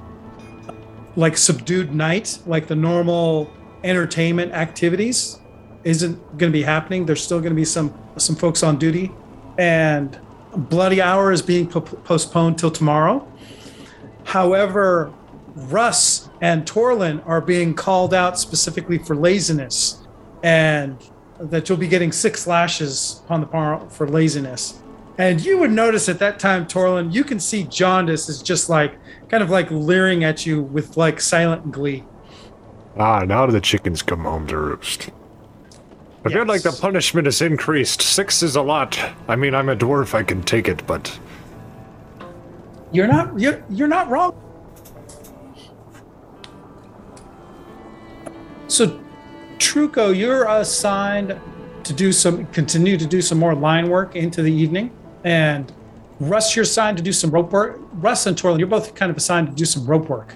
like 1.16 1.36
subdued 1.36 1.94
night, 1.94 2.40
like 2.46 2.68
the 2.68 2.76
normal 2.76 3.52
entertainment 3.84 4.54
activities 4.54 5.40
isn't 5.84 6.18
going 6.38 6.52
to 6.52 6.58
be 6.58 6.64
happening. 6.64 7.06
There's 7.06 7.24
still 7.24 7.40
going 7.40 7.52
to 7.52 7.56
be 7.56 7.66
some 7.66 7.94
some 8.18 8.36
folks 8.36 8.64
on 8.64 8.78
duty, 8.78 9.12
and 9.58 10.20
bloody 10.56 11.02
hour 11.02 11.32
is 11.32 11.42
being 11.42 11.68
po- 11.68 11.82
postponed 11.82 12.60
till 12.60 12.72
tomorrow. 12.72 13.28
However, 14.26 15.14
Russ 15.56 16.30
and 16.42 16.66
Torlin 16.66 17.26
are 17.28 17.42
being 17.42 17.74
called 17.74 18.14
out 18.14 18.38
specifically 18.40 19.00
for 19.00 19.16
laziness, 19.16 20.06
and 20.44 20.98
that 21.40 21.70
you'll 21.70 21.78
be 21.78 21.88
getting 21.88 22.12
six 22.12 22.48
lashes 22.48 23.22
upon 23.26 23.42
the 23.42 23.48
par 23.48 23.88
for 23.90 24.08
laziness. 24.08 24.80
And 25.18 25.44
you 25.44 25.58
would 25.58 25.72
notice 25.72 26.10
at 26.10 26.20
that 26.20 26.40
time, 26.40 26.68
Torlin, 26.68 27.14
you 27.14 27.24
can 27.24 27.40
see 27.40 27.64
Jaundice 27.64 28.30
is 28.30 28.42
just 28.42 28.70
like 28.70 28.94
kind 29.30 29.42
of 29.42 29.50
like 29.50 29.70
leering 29.72 30.24
at 30.24 30.46
you 30.46 30.62
with 30.62 30.96
like 30.96 31.20
silent 31.20 31.72
glee. 31.72 32.04
Ah, 32.98 33.24
now 33.26 33.46
the 33.46 33.62
chickens 33.62 34.02
come 34.02 34.22
home 34.24 34.48
to 34.48 34.58
roost. 34.58 35.10
I 36.26 36.30
feel 36.30 36.46
like 36.46 36.64
the 36.64 36.72
punishment 36.72 37.28
is 37.28 37.42
increased. 37.42 38.02
Six 38.02 38.44
is 38.44 38.56
a 38.56 38.62
lot. 38.62 39.00
I 39.28 39.36
mean, 39.36 39.56
I'm 39.56 39.70
a 39.70 39.76
dwarf, 39.76 40.14
I 40.14 40.24
can 40.24 40.44
take 40.44 40.68
it, 40.68 40.86
but 40.86 41.18
You're 42.92 43.08
not 43.08 43.40
you're, 43.40 43.64
you're 43.70 43.88
not 43.88 44.10
wrong. 44.10 44.36
So 48.68 49.00
Truco, 49.58 50.16
you're 50.16 50.46
assigned 50.48 51.40
to 51.84 51.94
do 51.94 52.12
some 52.12 52.46
continue 52.48 52.98
to 52.98 53.06
do 53.06 53.22
some 53.22 53.38
more 53.40 53.56
line 53.56 53.90
work 53.90 54.16
into 54.16 54.42
the 54.42 54.52
evening. 54.52 54.92
And 55.24 55.72
Russ, 56.20 56.56
you're 56.56 56.64
assigned 56.64 56.98
to 56.98 57.04
do 57.04 57.14
some 57.14 57.30
rope 57.32 57.52
work. 57.52 57.80
Russ 57.94 58.26
and 58.26 58.36
Torlin, 58.38 58.60
you're 58.60 58.68
both 58.68 58.94
kind 58.96 59.10
of 59.10 59.18
assigned 59.18 59.48
to 59.50 59.54
do 59.54 59.66
some 59.66 59.86
rope 59.86 60.10
work 60.10 60.36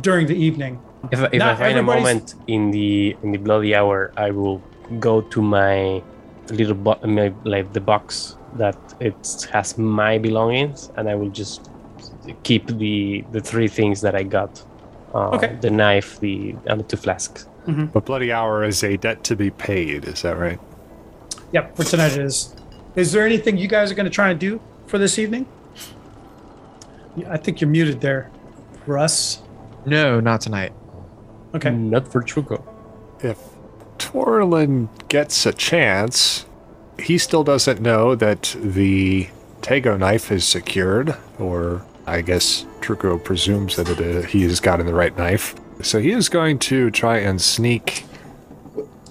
during 0.00 0.26
the 0.26 0.34
evening. 0.36 0.80
If, 1.12 1.20
if 1.32 1.42
I 1.42 1.54
find 1.54 1.78
a 1.78 1.82
moment 1.82 2.34
in 2.46 2.70
the 2.70 3.16
in 3.22 3.30
the 3.32 3.38
bloody 3.38 3.74
hour, 3.74 4.12
I 4.16 4.30
will 4.30 4.60
go 4.98 5.20
to 5.20 5.42
my 5.42 6.02
little 6.50 6.74
bo- 6.74 6.98
my, 7.04 7.32
like 7.44 7.72
the 7.72 7.80
box 7.80 8.36
that 8.54 8.76
it 9.00 9.48
has 9.52 9.76
my 9.78 10.18
belongings, 10.18 10.90
and 10.96 11.08
I 11.08 11.14
will 11.14 11.30
just 11.30 11.70
keep 12.42 12.66
the 12.66 13.24
the 13.32 13.40
three 13.40 13.68
things 13.68 14.00
that 14.00 14.14
I 14.16 14.22
got. 14.24 14.64
Uh, 15.14 15.30
Okay. 15.36 15.56
The 15.60 15.70
knife, 15.70 16.18
the 16.20 16.56
and 16.66 16.80
the 16.80 16.84
two 16.84 16.96
flasks. 16.96 17.46
But 17.66 18.04
bloody 18.04 18.32
hour 18.32 18.64
is 18.64 18.82
a 18.84 18.96
debt 18.96 19.24
to 19.24 19.36
be 19.36 19.50
paid. 19.50 20.04
Is 20.04 20.22
that 20.22 20.38
right? 20.38 20.60
Yep, 21.52 21.76
for 21.76 21.84
tonight 21.84 22.12
it 22.12 22.20
is. 22.20 22.54
Is 22.94 23.12
there 23.12 23.26
anything 23.26 23.58
you 23.58 23.68
guys 23.68 23.90
are 23.90 23.94
going 23.94 24.04
to 24.04 24.10
try 24.10 24.30
and 24.30 24.40
do 24.40 24.60
for 24.86 24.98
this 24.98 25.18
evening? 25.18 25.46
I 27.28 27.36
think 27.36 27.60
you're 27.60 27.70
muted 27.70 28.00
there, 28.00 28.30
Russ. 28.86 29.42
No, 29.84 30.20
not 30.20 30.40
tonight. 30.40 30.72
Okay. 31.54 31.70
Not 31.70 32.10
for 32.10 32.22
Truco. 32.22 32.62
If 33.20 33.38
Torlin 33.98 34.88
gets 35.08 35.46
a 35.46 35.52
chance, 35.52 36.44
he 36.98 37.18
still 37.18 37.44
doesn't 37.44 37.80
know 37.80 38.14
that 38.14 38.54
the 38.60 39.28
Tego 39.62 39.98
knife 39.98 40.30
is 40.30 40.44
secured, 40.46 41.16
or 41.38 41.82
I 42.06 42.20
guess 42.20 42.66
Truco 42.80 43.22
presumes 43.22 43.76
that 43.76 43.88
it, 43.88 44.00
uh, 44.00 44.26
he 44.26 44.42
has 44.42 44.60
gotten 44.60 44.86
the 44.86 44.94
right 44.94 45.16
knife. 45.16 45.54
So 45.82 46.00
he 46.00 46.10
is 46.10 46.28
going 46.28 46.58
to 46.60 46.90
try 46.90 47.18
and 47.18 47.40
sneak 47.40 48.04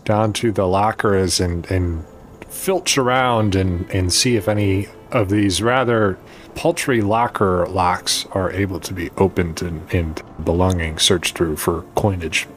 down 0.04 0.34
to 0.34 0.52
the 0.52 0.68
lockers 0.68 1.40
and, 1.40 1.70
and 1.72 2.06
filch 2.48 2.98
around 2.98 3.56
and, 3.56 3.90
and 3.92 4.12
see 4.12 4.36
if 4.36 4.48
any 4.48 4.88
of 5.12 5.30
these 5.30 5.62
rather 5.62 6.18
paltry 6.56 7.02
locker 7.02 7.68
locks 7.68 8.26
are 8.32 8.52
able 8.52 8.80
to 8.80 8.94
be 8.94 9.10
opened 9.18 9.62
and, 9.62 9.94
and 9.94 10.22
belongings 10.44 11.04
searched 11.04 11.38
through 11.38 11.58
for 11.58 11.84
coinage 11.96 12.48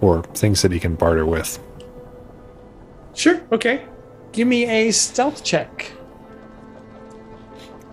or 0.00 0.22
things 0.22 0.62
that 0.62 0.72
he 0.72 0.80
can 0.80 0.94
barter 0.94 1.26
with. 1.26 1.58
Sure. 3.14 3.40
Okay. 3.52 3.84
Give 4.32 4.46
me 4.46 4.66
a 4.66 4.90
stealth 4.90 5.44
check. 5.44 5.92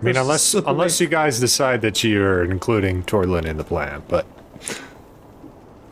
I 0.01 0.05
mean, 0.05 0.17
unless 0.17 0.53
unless 0.53 0.99
you 0.99 1.07
guys 1.07 1.39
decide 1.39 1.81
that 1.81 2.03
you're 2.03 2.43
including 2.43 3.03
Torlin 3.03 3.45
in 3.45 3.55
the 3.55 3.63
plan, 3.63 4.03
but 4.09 4.25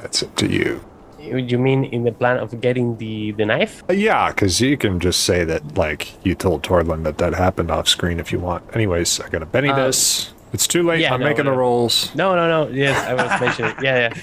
that's 0.01 0.23
up 0.23 0.35
to 0.37 0.47
you. 0.47 0.83
You 1.19 1.37
you 1.37 1.57
mean 1.59 1.85
in 1.85 2.03
the 2.03 2.11
plan 2.11 2.37
of 2.37 2.59
getting 2.61 2.97
the 2.97 3.31
the 3.31 3.45
knife? 3.45 3.83
Uh, 3.89 3.93
yeah, 3.93 4.29
because 4.29 4.59
you 4.59 4.75
can 4.77 4.99
just 4.99 5.21
say 5.21 5.43
that 5.45 5.77
like 5.77 6.13
you 6.25 6.33
told 6.35 6.63
Torlin 6.63 7.03
that 7.03 7.17
that 7.19 7.33
happened 7.35 7.69
off 7.69 7.87
screen 7.87 8.19
if 8.19 8.31
you 8.31 8.39
want. 8.39 8.63
Anyways, 8.75 9.19
I 9.19 9.29
gotta 9.29 9.45
Benny 9.45 9.69
Uh, 9.69 9.75
this. 9.87 10.33
It's 10.53 10.67
too 10.67 10.83
late. 10.83 10.99
yeah, 10.99 11.13
I'm 11.13 11.19
no, 11.21 11.27
making 11.27 11.45
the 11.45 11.51
rolls. 11.53 12.13
No, 12.15 12.35
no, 12.35 12.47
no. 12.49 12.69
Yes, 12.73 12.97
I 13.07 13.13
was 13.13 13.39
mentioning. 13.39 13.71
It. 13.77 13.83
Yeah, 13.83 13.97
yeah. 14.09 14.13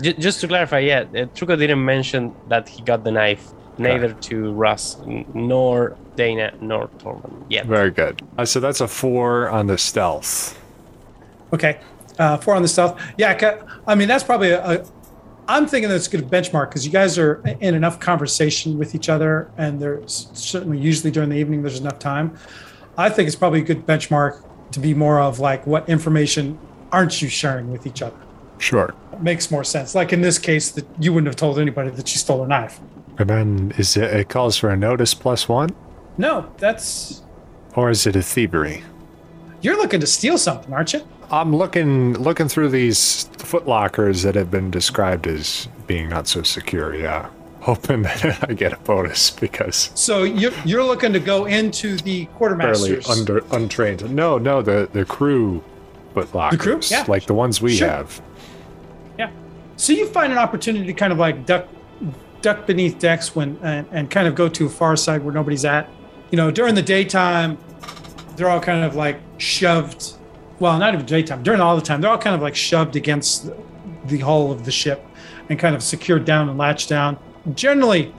J- 0.00 0.12
just 0.12 0.40
to 0.42 0.46
clarify, 0.48 0.78
yeah, 0.80 1.00
uh, 1.00 1.26
Truco 1.34 1.58
didn't 1.58 1.84
mention 1.84 2.32
that 2.48 2.68
he 2.68 2.80
got 2.82 3.02
the 3.02 3.10
knife, 3.10 3.48
neither 3.78 4.12
to 4.12 4.52
Russ, 4.52 5.00
n- 5.00 5.24
nor 5.34 5.96
Dana, 6.14 6.52
nor 6.60 6.86
Tormund 7.02 7.42
yet. 7.48 7.66
Very 7.66 7.90
good. 7.90 8.22
Uh, 8.38 8.44
so 8.44 8.60
that's 8.60 8.80
a 8.80 8.86
four 8.86 9.48
on 9.48 9.66
the 9.66 9.76
stealth. 9.78 10.56
Okay. 11.52 11.80
Uh, 12.20 12.36
four 12.36 12.54
on 12.54 12.62
the 12.62 12.68
stealth. 12.68 13.00
Yeah. 13.16 13.34
I 13.86 13.94
mean, 13.96 14.06
that's 14.06 14.22
probably 14.24 14.50
a. 14.50 14.62
a 14.82 14.84
I'm 15.50 15.66
thinking 15.66 15.88
that's 15.88 16.06
a 16.06 16.10
good 16.10 16.28
benchmark 16.28 16.68
because 16.68 16.84
you 16.84 16.92
guys 16.92 17.18
are 17.18 17.36
in 17.60 17.74
enough 17.74 17.98
conversation 18.00 18.78
with 18.78 18.94
each 18.94 19.08
other, 19.08 19.50
and 19.56 19.80
there's 19.80 20.28
certainly 20.34 20.78
usually 20.78 21.10
during 21.10 21.30
the 21.30 21.36
evening 21.36 21.62
there's 21.62 21.80
enough 21.80 21.98
time. 21.98 22.36
I 22.98 23.08
think 23.08 23.26
it's 23.28 23.36
probably 23.36 23.60
a 23.60 23.64
good 23.64 23.86
benchmark 23.86 24.44
to 24.72 24.80
be 24.80 24.92
more 24.92 25.20
of 25.20 25.40
like 25.40 25.66
what 25.66 25.88
information 25.88 26.58
aren't 26.92 27.22
you 27.22 27.28
sharing 27.28 27.70
with 27.72 27.86
each 27.86 28.02
other? 28.02 28.16
Sure. 28.58 28.92
makes 29.20 29.50
more 29.50 29.64
sense. 29.64 29.94
Like 29.94 30.12
in 30.12 30.20
this 30.20 30.38
case, 30.38 30.70
that 30.72 30.84
you 31.00 31.12
wouldn't 31.14 31.28
have 31.28 31.36
told 31.36 31.58
anybody 31.58 31.90
that 31.90 32.06
she 32.08 32.18
stole 32.18 32.42
a 32.42 32.46
knife. 32.48 32.78
And 33.18 33.30
then 33.30 33.72
is 33.78 33.96
it? 33.96 34.12
It 34.12 34.28
calls 34.28 34.56
for 34.58 34.68
a 34.70 34.76
notice 34.76 35.14
plus 35.14 35.48
one, 35.48 35.70
No, 36.18 36.52
that's 36.58 37.22
or 37.74 37.88
is 37.90 38.06
it 38.06 38.16
a 38.16 38.22
thievery? 38.22 38.82
you're 39.62 39.76
looking 39.76 39.98
to 40.00 40.06
steal 40.06 40.36
something, 40.38 40.72
aren't 40.72 40.92
you? 40.92 41.00
I'm 41.30 41.54
looking 41.54 42.14
looking 42.14 42.48
through 42.48 42.70
these 42.70 43.28
footlockers 43.38 44.22
that 44.24 44.34
have 44.34 44.50
been 44.50 44.70
described 44.70 45.26
as 45.26 45.68
being 45.86 46.08
not 46.08 46.26
so 46.26 46.42
secure. 46.42 46.94
Yeah, 46.94 47.28
hoping 47.60 48.02
that 48.02 48.48
I 48.48 48.54
get 48.54 48.72
a 48.72 48.76
bonus 48.78 49.30
because 49.30 49.90
So 49.94 50.22
you're 50.24 50.52
you're 50.64 50.84
looking 50.84 51.12
to 51.12 51.20
go 51.20 51.44
into 51.46 51.96
the 51.98 52.26
fairly 52.38 52.56
quartermasters. 52.56 53.10
under 53.10 53.42
untrained. 53.52 54.10
No, 54.14 54.38
no, 54.38 54.62
the 54.62 54.88
the 54.92 55.04
crew 55.04 55.62
footlockers, 56.14 56.50
The 56.52 56.56
crew? 56.58 56.80
Yeah. 56.90 57.04
like 57.08 57.26
the 57.26 57.34
ones 57.34 57.60
we 57.60 57.76
Sure. 57.76 57.88
have. 57.88 58.22
yeah. 59.18 59.30
So 59.76 59.92
you 59.92 60.06
find 60.06 60.32
an 60.32 60.38
opportunity 60.38 60.86
to 60.86 60.92
kind 60.94 61.12
of 61.12 61.18
like 61.18 61.44
duck 61.46 61.66
duck 62.40 62.66
beneath 62.66 62.98
decks 62.98 63.34
when 63.36 63.58
and, 63.62 63.86
and 63.92 64.10
kind 64.10 64.26
of 64.28 64.34
go 64.34 64.48
to 64.48 64.66
a 64.66 64.68
far 64.70 64.96
side 64.96 65.22
where 65.24 65.34
nobody's 65.34 65.64
at. 65.64 65.88
You 66.30 66.36
know, 66.36 66.50
during 66.50 66.74
the 66.74 66.82
daytime, 66.82 67.58
they're 68.36 68.48
all 68.48 68.60
kind 68.60 68.84
of 68.84 68.94
like 68.94 69.18
shoved. 69.38 70.14
Well, 70.60 70.78
not 70.78 70.94
even 70.94 71.06
daytime. 71.06 71.42
During 71.42 71.60
all 71.60 71.76
the 71.76 71.82
time, 71.82 72.00
they're 72.00 72.10
all 72.10 72.18
kind 72.18 72.34
of 72.34 72.42
like 72.42 72.56
shoved 72.56 72.96
against 72.96 73.46
the, 73.46 73.56
the 74.06 74.18
hull 74.18 74.50
of 74.50 74.64
the 74.64 74.70
ship 74.72 75.04
and 75.48 75.58
kind 75.58 75.74
of 75.74 75.82
secured 75.82 76.24
down 76.24 76.48
and 76.48 76.58
latched 76.58 76.88
down. 76.88 77.16
Generally, 77.54 78.12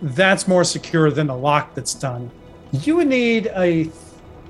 that's 0.00 0.48
more 0.48 0.64
secure 0.64 1.10
than 1.10 1.28
a 1.28 1.36
lock 1.36 1.74
that's 1.74 1.94
done. 1.94 2.30
You 2.72 2.96
would 2.96 3.08
need 3.08 3.48
a 3.54 3.84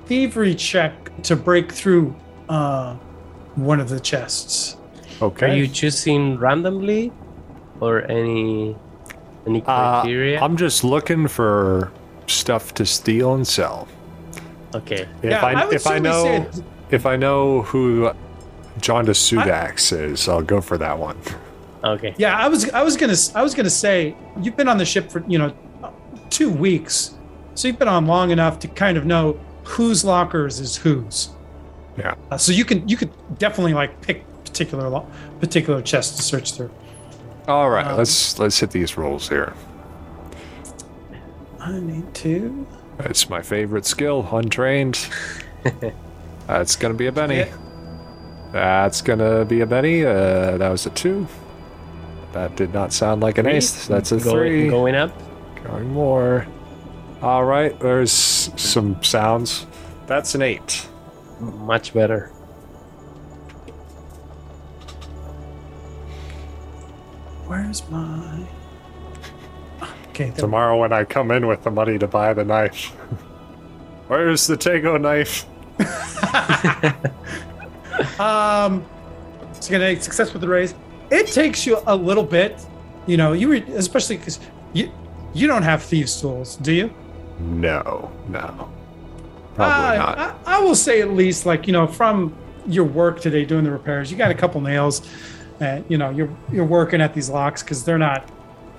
thievery 0.05 0.55
check 0.55 0.93
to 1.23 1.35
break 1.35 1.71
through 1.71 2.15
uh, 2.49 2.95
one 3.55 3.79
of 3.79 3.89
the 3.89 3.99
chests. 3.99 4.77
Okay. 5.21 5.51
Are 5.51 5.55
you 5.55 5.67
choosing 5.67 6.37
randomly, 6.37 7.11
or 7.79 8.01
any 8.09 8.75
any 9.45 9.61
Uh, 9.67 10.01
criteria? 10.01 10.41
I'm 10.41 10.57
just 10.57 10.83
looking 10.83 11.27
for 11.27 11.91
stuff 12.27 12.73
to 12.75 12.85
steal 12.85 13.35
and 13.35 13.45
sell. 13.45 13.87
okay. 14.73 15.07
If 15.21 15.31
Yeah, 15.31 15.45
I, 15.45 15.51
I 15.61 15.65
would 15.65 15.73
if 15.75 15.85
I 15.85 15.99
know 15.99 16.23
say 16.23 16.63
if 16.93 17.05
I 17.05 17.15
know 17.15 17.63
who 17.63 18.11
Jaundice 18.79 19.19
Sudax 19.31 19.91
is, 19.97 20.29
I'll 20.29 20.41
go 20.41 20.61
for 20.61 20.77
that 20.77 20.97
one. 20.97 21.17
Okay. 21.83 22.13
Yeah, 22.17 22.37
I 22.37 22.47
was 22.47 22.69
I 22.69 22.83
was 22.83 22.95
gonna 22.95 23.15
I 23.35 23.41
was 23.41 23.53
gonna 23.55 23.69
say 23.69 24.15
you've 24.41 24.55
been 24.55 24.69
on 24.69 24.77
the 24.77 24.85
ship 24.85 25.11
for 25.11 25.23
you 25.27 25.37
know 25.37 25.53
two 26.29 26.49
weeks, 26.49 27.15
so 27.55 27.67
you've 27.67 27.79
been 27.79 27.87
on 27.89 28.05
long 28.07 28.31
enough 28.31 28.59
to 28.59 28.67
kind 28.67 28.97
of 28.97 29.05
know 29.05 29.39
whose 29.63 30.05
lockers 30.05 30.59
is 30.59 30.77
whose. 30.77 31.29
Yeah. 31.97 32.15
Uh, 32.31 32.37
so 32.37 32.51
you 32.51 32.63
can 32.63 32.87
you 32.87 32.95
could 32.95 33.11
definitely 33.37 33.73
like 33.73 33.99
pick 34.01 34.23
particular 34.45 34.87
lo- 34.89 35.07
particular 35.41 35.81
chests 35.81 36.15
to 36.17 36.23
search 36.23 36.53
through. 36.53 36.71
All 37.47 37.69
right, 37.69 37.85
Um, 37.87 37.97
let's 37.97 38.39
let's 38.39 38.59
hit 38.59 38.71
these 38.71 38.97
rolls 38.97 39.27
here. 39.27 39.53
I 41.59 41.79
need 41.79 42.13
to. 42.15 42.65
It's 42.99 43.29
my 43.29 43.41
favorite 43.41 43.85
skill, 43.85 44.27
untrained. 44.31 45.05
That's 46.47 46.75
gonna 46.75 46.93
be 46.93 47.07
a 47.07 47.11
Benny. 47.11 47.37
Yeah. 47.37 47.57
That's 48.51 49.01
gonna 49.01 49.45
be 49.45 49.61
a 49.61 49.65
Benny. 49.65 50.05
Uh, 50.05 50.57
that 50.57 50.69
was 50.69 50.85
a 50.85 50.89
two. 50.91 51.27
That 52.33 52.55
did 52.55 52.73
not 52.73 52.93
sound 52.93 53.21
like 53.21 53.37
an 53.37 53.47
ace. 53.47 53.87
That's 53.87 54.11
a 54.11 54.17
Go- 54.17 54.31
three. 54.31 54.67
Going 54.69 54.95
up. 54.95 55.11
Going 55.63 55.91
more. 55.91 56.47
All 57.21 57.45
right, 57.45 57.79
there's 57.79 58.11
some 58.11 59.01
sounds. 59.01 59.65
That's 60.07 60.35
an 60.35 60.41
eight. 60.41 60.87
Much 61.39 61.93
better. 61.93 62.27
Where's 67.47 67.87
my? 67.89 68.45
Okay, 70.09 70.25
there, 70.29 70.35
Tomorrow, 70.35 70.77
when 70.79 70.93
I 70.93 71.05
come 71.05 71.31
in 71.31 71.47
with 71.47 71.63
the 71.63 71.71
money 71.71 71.97
to 71.97 72.07
buy 72.07 72.33
the 72.33 72.43
knife, 72.43 72.85
where's 74.07 74.47
the 74.47 74.55
Tego 74.55 74.99
knife? 74.99 75.45
Um, 78.19 78.83
so 79.59 79.71
gonna 79.71 79.99
success 80.01 80.33
with 80.33 80.41
the 80.41 80.47
raise. 80.47 80.73
It 81.11 81.27
takes 81.27 81.65
you 81.65 81.79
a 81.87 81.95
little 81.95 82.23
bit, 82.23 82.65
you 83.05 83.17
know. 83.17 83.33
You 83.33 83.49
were 83.49 83.55
especially 83.75 84.17
because 84.17 84.39
you 84.73 84.91
you 85.33 85.47
don't 85.47 85.63
have 85.63 85.83
thieves' 85.83 86.19
tools, 86.19 86.55
do 86.57 86.73
you? 86.73 86.93
No, 87.39 88.11
no, 88.27 88.69
probably 89.55 89.97
Uh, 89.97 90.05
not. 90.05 90.17
I, 90.17 90.57
I 90.57 90.59
will 90.59 90.75
say 90.75 91.01
at 91.01 91.11
least 91.11 91.45
like 91.45 91.67
you 91.67 91.73
know 91.73 91.87
from 91.87 92.35
your 92.67 92.85
work 92.85 93.21
today 93.21 93.45
doing 93.45 93.63
the 93.63 93.71
repairs, 93.71 94.11
you 94.11 94.17
got 94.17 94.31
a 94.31 94.35
couple 94.35 94.59
nails. 94.61 95.07
And 95.59 95.85
you 95.87 95.97
know 95.97 96.09
you're 96.09 96.29
you're 96.51 96.65
working 96.65 96.99
at 96.99 97.13
these 97.13 97.29
locks 97.29 97.61
because 97.61 97.83
they're 97.83 97.99
not 97.99 98.27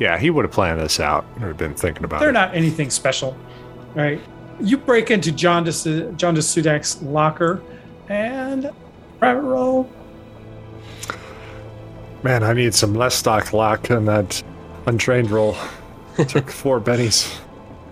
yeah, 0.01 0.19
he 0.19 0.29
would 0.29 0.45
have 0.45 0.51
planned 0.53 0.81
this 0.81 0.99
out 0.99 1.25
or 1.41 1.55
been 1.55 1.75
thinking 1.75 2.03
about 2.05 2.19
they're 2.19 2.31
it. 2.31 2.33
not 2.33 2.53
anything 2.55 2.91
special, 2.91 3.37
right? 3.95 4.21
You 4.61 4.77
break 4.77 5.11
into 5.11 5.33
John 5.33 5.65
Dis- 5.65 5.85
John 5.85 6.37
Sudak's 6.37 7.03
locker, 7.03 7.63
and 8.09 8.71
private 9.19 9.43
roll. 9.43 9.91
Man, 12.23 12.43
I 12.43 12.53
need 12.53 12.75
some 12.75 12.95
less 12.95 13.15
stock 13.15 13.53
lock 13.53 13.91
on 13.91 14.07
that 14.07 14.43
untrained 14.87 15.31
roll. 15.31 15.57
Took 16.29 16.51
four 16.51 16.81
bennies. 16.81 17.39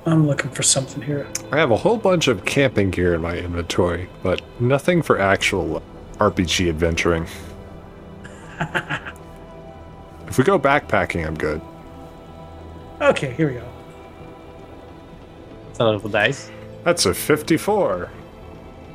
I'm 0.05 0.27
looking 0.27 0.51
for 0.51 0.63
something 0.63 1.03
here. 1.03 1.29
I 1.53 1.59
have 1.59 1.71
a 1.71 1.77
whole 1.77 1.97
bunch 1.97 2.29
of 2.29 2.45
camping 2.45 2.91
gear 2.91 3.15
in 3.15 3.21
my 3.21 3.37
inventory, 3.37 4.09
but 4.23 4.43
nothing 4.61 5.01
for 5.03 5.19
actual 5.21 5.83
RPG 6.19 6.69
adventuring. 6.69 7.27
if 10.27 10.39
we 10.39 10.45
go 10.45 10.59
backpacking, 10.59 11.27
I'm 11.27 11.37
good. 11.37 11.61
Okay, 13.01 13.33
here 13.35 13.49
we 13.49 13.55
go. 13.55 13.69
It's 15.73 15.81
a 15.81 15.85
lot 15.85 15.95
of 15.95 16.13
dice. 16.13 16.51
That's 16.85 17.07
a 17.07 17.15
54. 17.15 18.11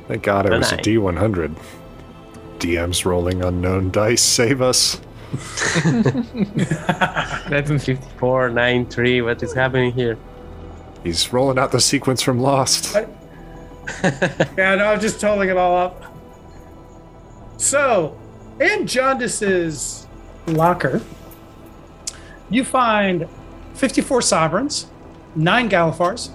Thank 0.06 0.22
God 0.22 0.46
it 0.46 0.52
was 0.56 0.70
a 0.70 0.76
nice. 0.76 0.86
D100. 0.86 1.58
DM's 2.60 3.04
rolling 3.04 3.42
unknown 3.42 3.90
dice. 3.90 4.22
Save 4.22 4.62
us. 4.62 5.00
That's 7.48 7.68
54, 7.68 8.50
9, 8.50 8.86
3. 8.86 9.22
What 9.22 9.42
is 9.42 9.52
happening 9.54 9.90
here? 9.92 10.16
He's 11.02 11.32
rolling 11.32 11.58
out 11.58 11.72
the 11.72 11.80
sequence 11.80 12.22
from 12.22 12.38
Lost. 12.38 12.96
Yeah, 14.04 14.74
no, 14.74 14.84
I'm 14.84 15.00
just 15.00 15.18
totaling 15.18 15.48
it 15.48 15.56
all 15.56 15.74
up. 15.74 16.14
So, 17.56 18.16
in 18.60 18.86
Jaundis's 18.86 20.06
locker, 20.46 21.00
you 22.50 22.64
find 22.64 23.26
54 23.72 24.20
sovereigns, 24.20 24.88
nine 25.34 25.70
Galifars, 25.70 26.30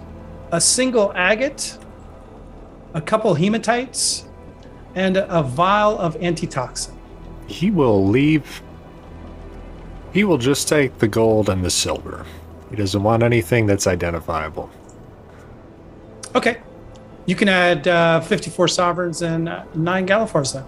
a 0.53 0.61
single 0.61 1.11
agate, 1.15 1.79
a 2.93 3.01
couple 3.01 3.33
hematites, 3.35 4.23
and 4.93 5.17
a 5.17 5.41
vial 5.41 5.97
of 5.97 6.15
antitoxin. 6.17 6.95
He 7.47 7.71
will 7.71 8.05
leave. 8.05 8.61
He 10.13 10.23
will 10.23 10.37
just 10.37 10.67
take 10.67 10.99
the 10.99 11.07
gold 11.07 11.49
and 11.49 11.65
the 11.65 11.71
silver. 11.71 12.23
He 12.69 12.75
doesn't 12.75 13.01
want 13.01 13.23
anything 13.23 13.65
that's 13.65 13.87
identifiable. 13.87 14.69
Okay. 16.35 16.61
You 17.25 17.35
can 17.35 17.49
add 17.49 17.87
uh, 17.87 18.21
54 18.21 18.67
sovereigns 18.67 19.23
and 19.23 19.49
uh, 19.49 19.63
nine 19.73 20.05
Galifars 20.05 20.53
then. 20.53 20.65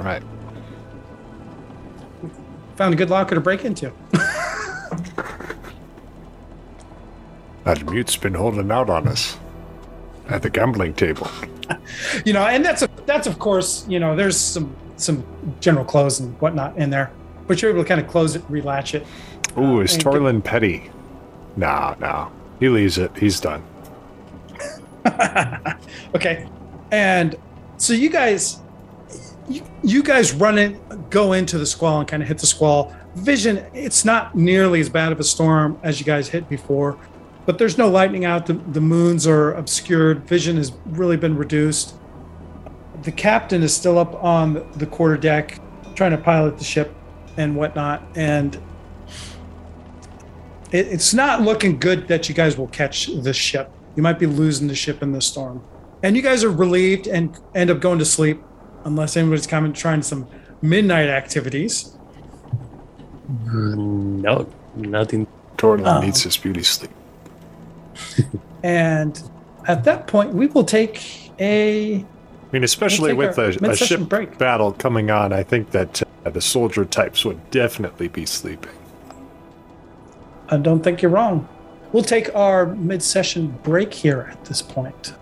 All 0.00 0.04
right. 0.04 0.22
Found 2.74 2.92
a 2.92 2.96
good 2.96 3.10
locker 3.10 3.36
to 3.36 3.40
break 3.40 3.64
into. 3.64 3.92
That 7.64 7.84
mute's 7.90 8.16
been 8.16 8.34
holding 8.34 8.70
out 8.70 8.90
on 8.90 9.08
us 9.08 9.38
at 10.28 10.42
the 10.42 10.50
gambling 10.50 10.94
table. 10.94 11.28
you 12.24 12.32
know 12.32 12.44
and 12.46 12.64
that's 12.64 12.82
a, 12.82 12.88
that's 13.06 13.26
of 13.26 13.38
course 13.38 13.86
you 13.88 13.98
know 13.98 14.14
there's 14.14 14.36
some 14.38 14.74
some 14.96 15.24
general 15.60 15.84
clothes 15.84 16.20
and 16.20 16.38
whatnot 16.40 16.76
in 16.76 16.90
there 16.90 17.10
but 17.46 17.60
you're 17.60 17.70
able 17.70 17.82
to 17.82 17.88
kind 17.88 18.00
of 18.00 18.06
close 18.06 18.36
it 18.36 18.42
relatch 18.50 18.94
it 18.94 19.06
Ooh, 19.58 19.80
is 19.80 19.94
and 19.94 20.04
get- 20.04 20.44
petty? 20.44 20.90
Nah, 21.56 21.94
nah. 22.00 22.28
He 22.58 22.68
leaves 22.68 22.98
it. 22.98 23.16
He's 23.16 23.38
done. 23.40 23.62
okay 26.14 26.48
and 26.90 27.36
so 27.76 27.92
you 27.92 28.08
guys 28.10 28.60
you, 29.48 29.62
you 29.82 30.02
guys 30.02 30.32
run 30.32 30.58
in 30.58 30.80
go 31.10 31.32
into 31.34 31.58
the 31.58 31.66
squall 31.66 32.00
and 32.00 32.08
kind 32.08 32.22
of 32.22 32.28
hit 32.28 32.38
the 32.38 32.46
squall 32.46 32.94
vision 33.14 33.64
it's 33.74 34.04
not 34.04 34.34
nearly 34.34 34.80
as 34.80 34.88
bad 34.88 35.12
of 35.12 35.20
a 35.20 35.24
storm 35.24 35.78
as 35.82 36.00
you 36.00 36.06
guys 36.06 36.28
hit 36.28 36.48
before 36.48 36.98
but 37.46 37.58
there's 37.58 37.76
no 37.78 37.88
lightning 37.88 38.24
out. 38.24 38.46
The, 38.46 38.54
the 38.54 38.80
moons 38.80 39.26
are 39.26 39.52
obscured. 39.54 40.26
Vision 40.28 40.56
has 40.56 40.72
really 40.86 41.16
been 41.16 41.36
reduced. 41.36 41.94
The 43.02 43.12
captain 43.12 43.62
is 43.62 43.74
still 43.74 43.98
up 43.98 44.22
on 44.22 44.66
the 44.76 44.86
quarter 44.86 45.16
deck 45.16 45.58
trying 45.94 46.12
to 46.12 46.18
pilot 46.18 46.58
the 46.58 46.64
ship 46.64 46.94
and 47.36 47.54
whatnot. 47.56 48.02
And 48.16 48.56
it, 50.72 50.88
it's 50.88 51.12
not 51.14 51.42
looking 51.42 51.78
good 51.78 52.08
that 52.08 52.28
you 52.28 52.34
guys 52.34 52.56
will 52.56 52.68
catch 52.68 53.06
the 53.06 53.32
ship. 53.32 53.70
You 53.96 54.02
might 54.02 54.18
be 54.18 54.26
losing 54.26 54.66
the 54.68 54.74
ship 54.74 55.02
in 55.02 55.12
the 55.12 55.20
storm. 55.20 55.62
And 56.02 56.16
you 56.16 56.22
guys 56.22 56.42
are 56.44 56.50
relieved 56.50 57.06
and 57.06 57.36
end 57.54 57.70
up 57.70 57.80
going 57.80 57.98
to 57.98 58.04
sleep 58.04 58.42
unless 58.84 59.16
anybody's 59.16 59.46
coming 59.46 59.72
trying 59.72 60.02
some 60.02 60.26
midnight 60.60 61.08
activities. 61.08 61.96
Mm, 63.30 64.20
no, 64.22 64.48
nothing. 64.74 65.26
Torlin 65.56 65.86
Oh. 65.86 66.00
needs 66.00 66.22
his 66.22 66.36
beauty 66.36 66.62
sleep. 66.62 66.90
and 68.62 69.22
at 69.66 69.84
that 69.84 70.06
point 70.06 70.32
we 70.32 70.46
will 70.46 70.64
take 70.64 71.30
a 71.40 71.96
I 71.96 72.56
mean, 72.56 72.62
especially 72.62 73.14
We'll 73.14 73.28
with 73.28 73.38
a, 73.38 73.68
a 73.68 73.76
ship 73.76 74.02
break. 74.02 74.38
battle 74.38 74.72
coming 74.72 75.10
on, 75.10 75.32
I 75.32 75.42
think 75.42 75.72
that 75.72 76.02
uh, 76.24 76.30
the 76.30 76.40
soldier 76.40 76.84
types 76.84 77.24
would 77.24 77.50
definitely 77.50 78.08
be 78.08 78.26
sleeping. 78.26 78.72
i 80.48 80.56
don't 80.56 80.82
think 80.82 81.02
you're 81.02 81.10
wrong 81.10 81.48
we'll 81.92 82.02
take 82.02 82.34
our 82.34 82.66
mid-session 82.74 83.48
break 83.62 83.92
here 83.92 84.28
at 84.30 84.44
this 84.44 84.62
point 84.62 85.14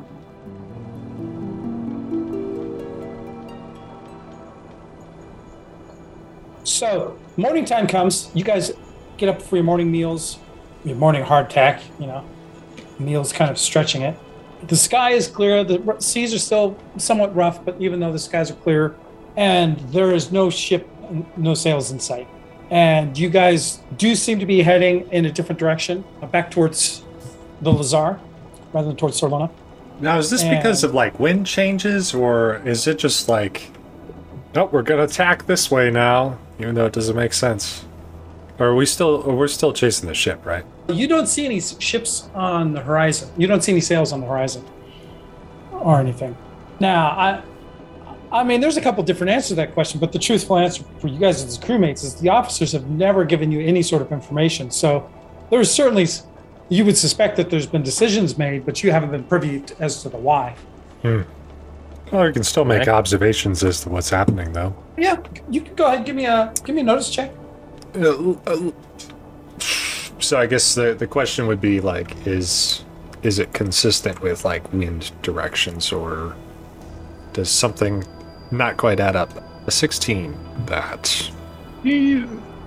so 6.65 7.19
morning 7.37 7.65
time 7.65 7.87
comes 7.87 8.31
you 8.35 8.45
guys 8.45 8.73
get 9.17 9.29
up 9.29 9.41
for 9.41 9.57
your 9.57 9.65
morning 9.65 9.91
meals 9.91 10.39
your 10.85 10.97
morning 10.97 11.23
hardtack 11.23 11.83
you 11.99 12.07
know 12.07 12.25
meals 12.99 13.33
kind 13.33 13.51
of 13.51 13.59
stretching 13.59 14.03
it 14.03 14.19
the 14.69 14.77
sky 14.77 15.11
is 15.11 15.27
clear 15.27 15.65
the 15.65 15.97
seas 15.99 16.33
are 16.33 16.39
still 16.39 16.79
somewhat 16.97 17.35
rough 17.35 17.65
but 17.65 17.81
even 17.81 18.01
though 18.01 18.13
the 18.13 18.19
skies 18.19 18.51
are 18.51 18.55
clear 18.57 18.95
and 19.37 19.79
there 19.93 20.13
is 20.13 20.31
no 20.31 20.51
ship 20.51 20.89
no 21.37 21.55
sails 21.55 21.91
in 21.91 21.99
sight 21.99 22.29
and 22.71 23.19
you 23.19 23.29
guys 23.29 23.81
do 23.99 24.15
seem 24.15 24.39
to 24.39 24.47
be 24.47 24.63
heading 24.63 25.07
in 25.11 25.27
a 25.27 25.31
different 25.31 25.59
direction 25.59 26.03
uh, 26.23 26.27
back 26.27 26.51
towards 26.51 27.05
the 27.61 27.71
Lhazaar 27.71 28.19
rather 28.73 28.89
than 28.89 28.97
towards 28.97 29.21
Sarlona 29.21 29.51
Now, 30.01 30.19
is 30.19 30.31
this 30.31 30.43
because 30.43 30.83
of 30.83 30.95
like 30.95 31.21
wind 31.21 31.47
changes, 31.47 32.15
or 32.15 32.57
is 32.65 32.87
it 32.87 32.99
just 32.99 33.29
like, 33.29 33.71
nope, 34.55 34.73
we're 34.73 34.83
gonna 34.83 35.05
attack 35.05 35.47
this 35.47 35.71
way 35.71 35.91
now, 35.91 36.39
even 36.59 36.75
though 36.75 36.87
it 36.87 36.93
doesn't 36.93 37.15
make 37.15 37.35
sense? 37.35 37.85
Or 38.59 38.69
are 38.69 38.75
we 38.75 38.87
still, 38.87 39.23
we're 39.23 39.49
still 39.49 39.73
chasing 39.73 40.09
the 40.09 40.15
ship, 40.15 40.45
right? 40.45 40.65
You 40.89 41.07
don't 41.07 41.27
see 41.27 41.45
any 41.45 41.61
ships 41.61 42.29
on 42.35 42.73
the 42.73 42.81
horizon 42.81 43.29
you 43.37 43.47
don't 43.47 43.63
see 43.63 43.73
any 43.73 43.81
sails 43.81 44.13
on 44.13 44.21
the 44.21 44.27
horizon 44.27 44.65
or 45.73 46.01
anything 46.01 46.37
now 46.81 47.09
i 47.11 47.43
I 48.33 48.43
mean, 48.45 48.63
there's 48.63 48.79
a 48.79 48.81
couple 48.81 49.03
different 49.05 49.31
answers 49.31 49.49
to 49.51 49.55
that 49.57 49.75
question, 49.75 50.01
but 50.01 50.11
the 50.11 50.19
truthful 50.19 50.57
answer 50.57 50.83
for 51.01 51.09
you 51.09 51.19
guys 51.19 51.45
as 51.45 51.59
crewmates 51.59 52.03
is 52.03 52.15
the 52.15 52.31
officers 52.31 52.73
have 52.73 52.89
never 52.89 53.27
given 53.27 53.53
you 53.53 53.61
any 53.61 53.83
sort 53.83 54.01
of 54.01 54.11
information. 54.11 54.71
So 54.71 55.07
there's 55.51 55.71
certainly, 55.71 56.07
you 56.71 56.87
would 56.87 56.97
suspect 56.97 57.37
that 57.37 57.51
there's 57.51 57.67
been 57.67 57.83
decisions 57.83 58.39
made, 58.39 58.65
but 58.65 58.83
you 58.83 58.91
haven't 58.91 59.11
been 59.11 59.25
privy 59.25 59.63
as 59.81 60.03
to 60.03 60.09
the 60.09 60.17
why. 60.17 60.57
Hmm. 61.03 61.21
Well, 62.11 62.27
you 62.27 62.33
can 62.33 62.43
still 62.43 62.65
make 62.65 62.79
Right. 62.79 62.89
observations 62.89 63.63
as 63.63 63.83
to 63.83 63.91
what's 63.91 64.09
happening, 64.09 64.55
though. 64.55 64.75
Yeah, 64.97 65.19
you 65.51 65.61
can 65.61 65.75
go 65.75 65.85
ahead. 65.89 66.07
Give 66.07 66.17
me 66.17 66.25
a 66.25 66.55
give 66.65 66.75
me 66.75 66.81
a 66.81 66.85
notice 66.85 67.11
check. 67.11 67.33
Uh, 67.95 68.31
uh, 68.47 68.71
So 70.23 70.39
I 70.39 70.47
guess 70.47 70.75
the 70.75 70.95
the 70.95 71.07
question 71.07 71.47
would 71.49 71.61
be 71.61 71.81
like, 71.81 72.27
is 72.27 72.85
is 73.23 73.39
it 73.39 73.53
consistent 73.53 74.21
with 74.23 74.45
like 74.45 74.73
wind 74.73 75.11
directions, 75.23 75.93
or 75.93 76.35
does 77.33 77.51
something 77.51 78.05
not 78.51 78.77
quite 78.77 79.01
add 79.01 79.17
up? 79.17 79.31
A 79.67 79.71
sixteen. 79.71 80.37
That 80.67 81.31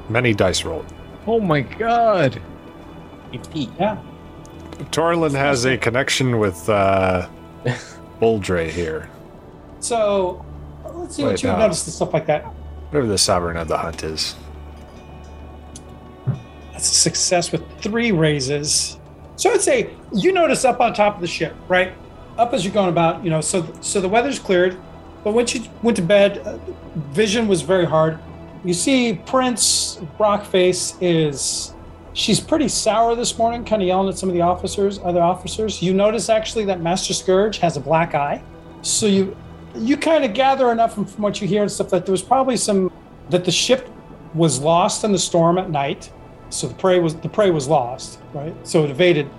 many 0.10 0.34
dice 0.34 0.64
rolled. 0.66 0.86
Oh 1.28 1.40
my 1.40 1.62
god. 1.62 2.42
Yeah. 3.54 3.98
Torlin 4.92 5.32
has 5.32 5.66
a 5.66 5.78
connection 5.78 6.38
with 6.40 6.68
uh, 6.70 7.28
Boldre 8.22 8.70
here, 8.70 9.10
So 9.80 10.46
let's 10.84 11.16
see 11.16 11.24
what 11.24 11.42
you 11.42 11.50
would 11.50 11.56
uh, 11.56 11.60
notice 11.60 11.86
and 11.86 11.94
stuff 11.94 12.14
like 12.14 12.26
that. 12.28 12.44
whatever 12.90 13.08
the 13.08 13.18
sovereign 13.18 13.58
of 13.58 13.68
the 13.70 13.78
hunt 13.78 14.04
is. 14.04 14.36
That's 16.76 16.92
a 16.92 16.96
success 16.96 17.54
with 17.54 17.64
three 17.80 18.12
raises. 18.12 19.00
So 19.38 19.50
I'd 19.50 19.62
say 19.62 19.92
you 20.12 20.34
notice 20.34 20.66
up 20.66 20.82
on 20.82 20.94
top 20.94 21.16
of 21.16 21.22
the 21.22 21.28
ship, 21.28 21.56
right? 21.70 21.94
Up 22.38 22.54
as 22.54 22.66
you're 22.66 22.74
going 22.74 22.90
about, 22.90 23.24
you 23.24 23.30
know. 23.30 23.40
So 23.40 23.66
so 23.80 24.02
the 24.02 24.10
weather's 24.10 24.40
cleared, 24.40 24.78
but 25.24 25.34
once 25.34 25.56
you 25.56 25.64
went 25.84 25.96
to 25.96 26.04
bed, 26.04 26.40
uh, 26.40 26.58
vision 27.12 27.48
was 27.48 27.62
very 27.62 27.86
hard. 27.86 28.20
You 28.66 28.74
see, 28.74 29.14
Prince 29.26 30.02
Rockface 30.20 30.98
is 31.00 31.74
she's 32.12 32.42
pretty 32.42 32.68
sour 32.68 33.16
this 33.16 33.38
morning, 33.38 33.64
kind 33.64 33.82
of 33.82 33.88
yelling 33.88 34.10
at 34.10 34.18
some 34.18 34.28
of 34.28 34.36
the 34.36 34.42
officers, 34.42 35.00
other 35.00 35.22
officers. 35.22 35.82
You 35.82 35.94
notice 35.94 36.28
actually 36.28 36.66
that 36.66 36.82
Master 36.82 37.14
Scourge 37.14 37.58
has 37.60 37.78
a 37.78 37.82
black 37.82 38.16
eye, 38.16 38.44
so 38.82 39.06
you 39.06 39.34
you 39.76 39.96
kind 39.96 40.26
of 40.26 40.34
gather 40.34 40.74
enough 40.74 40.94
from, 40.94 41.06
from 41.06 41.24
what 41.24 41.42
you 41.42 41.48
hear 41.48 41.62
and 41.62 41.72
stuff 41.72 41.90
that 41.92 42.06
there 42.06 42.12
was 42.12 42.22
probably 42.22 42.58
some 42.58 42.92
that 43.30 43.46
the 43.46 43.52
ship 43.52 43.90
was 44.34 44.60
lost 44.60 45.06
in 45.06 45.14
the 45.14 45.20
storm 45.20 45.58
at 45.58 45.70
night 45.70 46.12
so 46.50 46.68
the 46.68 46.74
prey 46.76 47.00
was 47.00 47.16
the 47.16 47.30
prey 47.30 47.52
was 47.52 47.68
lost, 47.68 48.20
right? 48.34 48.56
So 48.68 48.84
it 48.84 48.92
evaded 48.92 49.30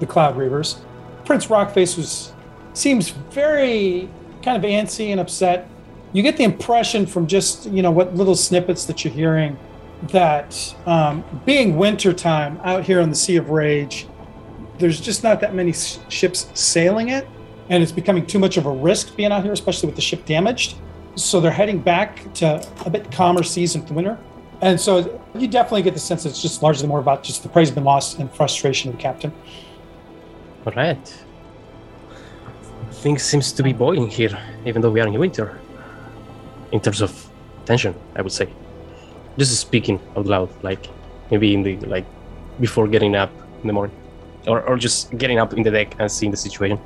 the 0.00 0.06
Cloud 0.06 0.36
Reavers. 0.36 0.78
Prince 1.24 1.46
Rockface 1.46 1.96
was 1.96 2.32
seems 2.74 3.10
very 3.10 4.08
kind 4.42 4.56
of 4.62 4.68
antsy 4.68 5.08
and 5.08 5.20
upset. 5.20 5.68
You 6.12 6.22
get 6.22 6.36
the 6.36 6.44
impression 6.44 7.06
from 7.06 7.26
just 7.26 7.66
you 7.66 7.82
know 7.82 7.90
what 7.90 8.14
little 8.14 8.36
snippets 8.36 8.84
that 8.86 9.04
you're 9.04 9.12
hearing 9.14 9.58
that 10.08 10.74
um, 10.86 11.24
being 11.44 11.76
wintertime 11.76 12.60
out 12.62 12.84
here 12.84 13.00
on 13.00 13.08
the 13.08 13.16
Sea 13.16 13.36
of 13.36 13.48
Rage, 13.50 14.06
there's 14.78 15.00
just 15.00 15.24
not 15.24 15.40
that 15.40 15.54
many 15.54 15.70
s- 15.70 15.98
ships 16.08 16.50
sailing 16.52 17.08
it, 17.08 17.26
and 17.70 17.82
it's 17.82 17.92
becoming 17.92 18.26
too 18.26 18.38
much 18.38 18.56
of 18.58 18.66
a 18.66 18.70
risk 18.70 19.16
being 19.16 19.32
out 19.32 19.42
here, 19.42 19.52
especially 19.52 19.86
with 19.86 19.96
the 19.96 20.02
ship 20.02 20.26
damaged. 20.26 20.76
So 21.14 21.40
they're 21.40 21.50
heading 21.50 21.78
back 21.78 22.32
to 22.34 22.66
a 22.84 22.90
bit 22.90 23.10
calmer 23.10 23.42
seas 23.42 23.74
in 23.74 23.86
the 23.86 23.94
winter. 23.94 24.18
And 24.62 24.80
so 24.80 25.20
you 25.34 25.48
definitely 25.48 25.82
get 25.82 25.94
the 25.94 26.00
sense 26.00 26.22
that 26.22 26.30
it's 26.30 26.42
just 26.42 26.62
largely 26.62 26.88
more 26.88 27.00
about 27.00 27.22
just 27.22 27.42
the 27.42 27.48
praise 27.48 27.70
been 27.70 27.84
lost 27.84 28.18
and 28.18 28.30
frustration 28.32 28.90
of 28.90 28.96
the 28.96 29.02
captain. 29.02 29.32
All 30.66 30.72
right. 30.72 31.24
Things 32.90 33.22
seems 33.22 33.52
to 33.52 33.62
be 33.62 33.72
boiling 33.72 34.08
here, 34.08 34.36
even 34.64 34.82
though 34.82 34.90
we 34.90 35.00
are 35.00 35.06
in 35.06 35.18
winter. 35.18 35.60
In 36.72 36.80
terms 36.80 37.00
of 37.02 37.30
tension, 37.66 37.94
I 38.16 38.22
would 38.22 38.32
say. 38.32 38.48
Just 39.38 39.56
speaking 39.60 40.00
out 40.16 40.26
loud, 40.26 40.50
like 40.62 40.88
maybe 41.30 41.52
in 41.52 41.62
the 41.62 41.76
like 41.80 42.06
before 42.58 42.88
getting 42.88 43.14
up 43.14 43.30
in 43.60 43.66
the 43.66 43.72
morning, 43.72 43.94
or 44.46 44.62
or 44.62 44.76
just 44.76 45.16
getting 45.18 45.38
up 45.38 45.52
in 45.52 45.62
the 45.62 45.70
deck 45.70 45.94
and 45.98 46.10
seeing 46.10 46.30
the 46.30 46.36
situation. 46.36 46.80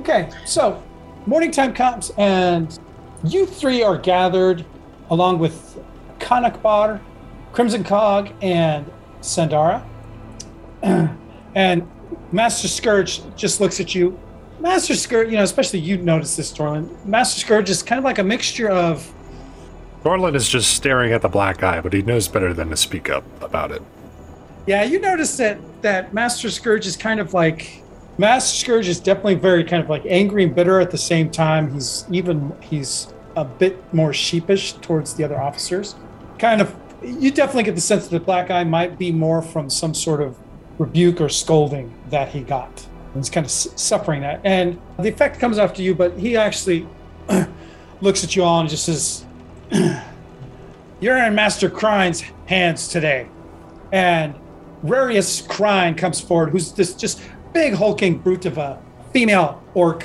Okay, 0.00 0.28
so 0.44 0.82
morning 1.26 1.52
time 1.52 1.72
comes 1.72 2.10
and 2.18 2.78
you 3.24 3.46
three 3.46 3.82
are 3.82 3.96
gathered 3.96 4.64
along 5.10 5.38
with 5.38 5.78
Kanakbar, 6.26 7.00
Crimson 7.52 7.84
Cog, 7.84 8.30
and 8.42 8.90
Sandara. 9.20 9.84
and 11.54 11.88
Master 12.32 12.66
Scourge 12.66 13.22
just 13.36 13.60
looks 13.60 13.78
at 13.78 13.94
you. 13.94 14.18
Master 14.58 14.96
Scourge, 14.96 15.28
you 15.28 15.36
know, 15.36 15.44
especially 15.44 15.78
you 15.78 15.98
notice 15.98 16.34
this, 16.34 16.52
Torlin. 16.52 17.04
Master 17.04 17.38
Scourge 17.40 17.70
is 17.70 17.82
kind 17.82 17.98
of 17.98 18.04
like 18.04 18.18
a 18.18 18.24
mixture 18.24 18.68
of 18.68 19.12
Torlin 20.02 20.34
is 20.34 20.48
just 20.48 20.74
staring 20.74 21.12
at 21.12 21.22
the 21.22 21.28
black 21.28 21.62
eye, 21.62 21.80
but 21.80 21.92
he 21.92 22.02
knows 22.02 22.28
better 22.28 22.52
than 22.52 22.70
to 22.70 22.76
speak 22.76 23.08
up 23.08 23.24
about 23.42 23.70
it. 23.70 23.82
Yeah, 24.66 24.82
you 24.82 25.00
notice 25.00 25.36
that 25.36 25.58
that 25.82 26.12
Master 26.12 26.50
Scourge 26.50 26.86
is 26.86 26.96
kind 26.96 27.20
of 27.20 27.34
like 27.34 27.82
Master 28.18 28.56
Scourge 28.56 28.88
is 28.88 28.98
definitely 28.98 29.34
very 29.36 29.62
kind 29.62 29.82
of 29.82 29.88
like 29.88 30.04
angry 30.06 30.42
and 30.44 30.54
bitter 30.54 30.80
at 30.80 30.90
the 30.90 30.98
same 30.98 31.30
time. 31.30 31.72
He's 31.72 32.04
even 32.10 32.52
he's 32.60 33.12
a 33.36 33.44
bit 33.44 33.76
more 33.92 34.12
sheepish 34.12 34.72
towards 34.74 35.14
the 35.14 35.22
other 35.22 35.40
officers. 35.40 35.94
Kind 36.38 36.60
of 36.60 36.74
you 37.02 37.30
definitely 37.30 37.64
get 37.64 37.74
the 37.74 37.80
sense 37.80 38.08
that 38.08 38.18
the 38.18 38.24
black 38.24 38.50
eye 38.50 38.64
might 38.64 38.98
be 38.98 39.12
more 39.12 39.42
from 39.42 39.70
some 39.70 39.94
sort 39.94 40.20
of 40.20 40.36
rebuke 40.78 41.20
or 41.20 41.28
scolding 41.28 41.92
that 42.10 42.28
he 42.28 42.40
got. 42.40 42.86
He's 43.14 43.30
kind 43.30 43.46
of 43.46 43.50
suffering 43.50 44.20
that. 44.22 44.40
And 44.44 44.80
the 44.98 45.08
effect 45.08 45.38
comes 45.40 45.58
after 45.58 45.82
you, 45.82 45.94
but 45.94 46.18
he 46.18 46.36
actually 46.36 46.86
looks 48.00 48.24
at 48.24 48.36
you 48.36 48.44
all 48.44 48.60
and 48.60 48.68
just 48.68 48.84
says, 48.84 49.24
You're 51.00 51.16
in 51.18 51.34
Master 51.34 51.70
Crine's 51.70 52.22
hands 52.46 52.88
today. 52.88 53.28
And 53.92 54.34
Rarius 54.84 55.46
Crine 55.46 55.94
comes 55.94 56.20
forward, 56.20 56.50
who's 56.50 56.72
this 56.72 56.94
just 56.94 57.20
big 57.52 57.74
hulking 57.74 58.18
brute 58.18 58.44
of 58.46 58.58
a 58.58 58.82
female 59.12 59.62
orc. 59.74 60.04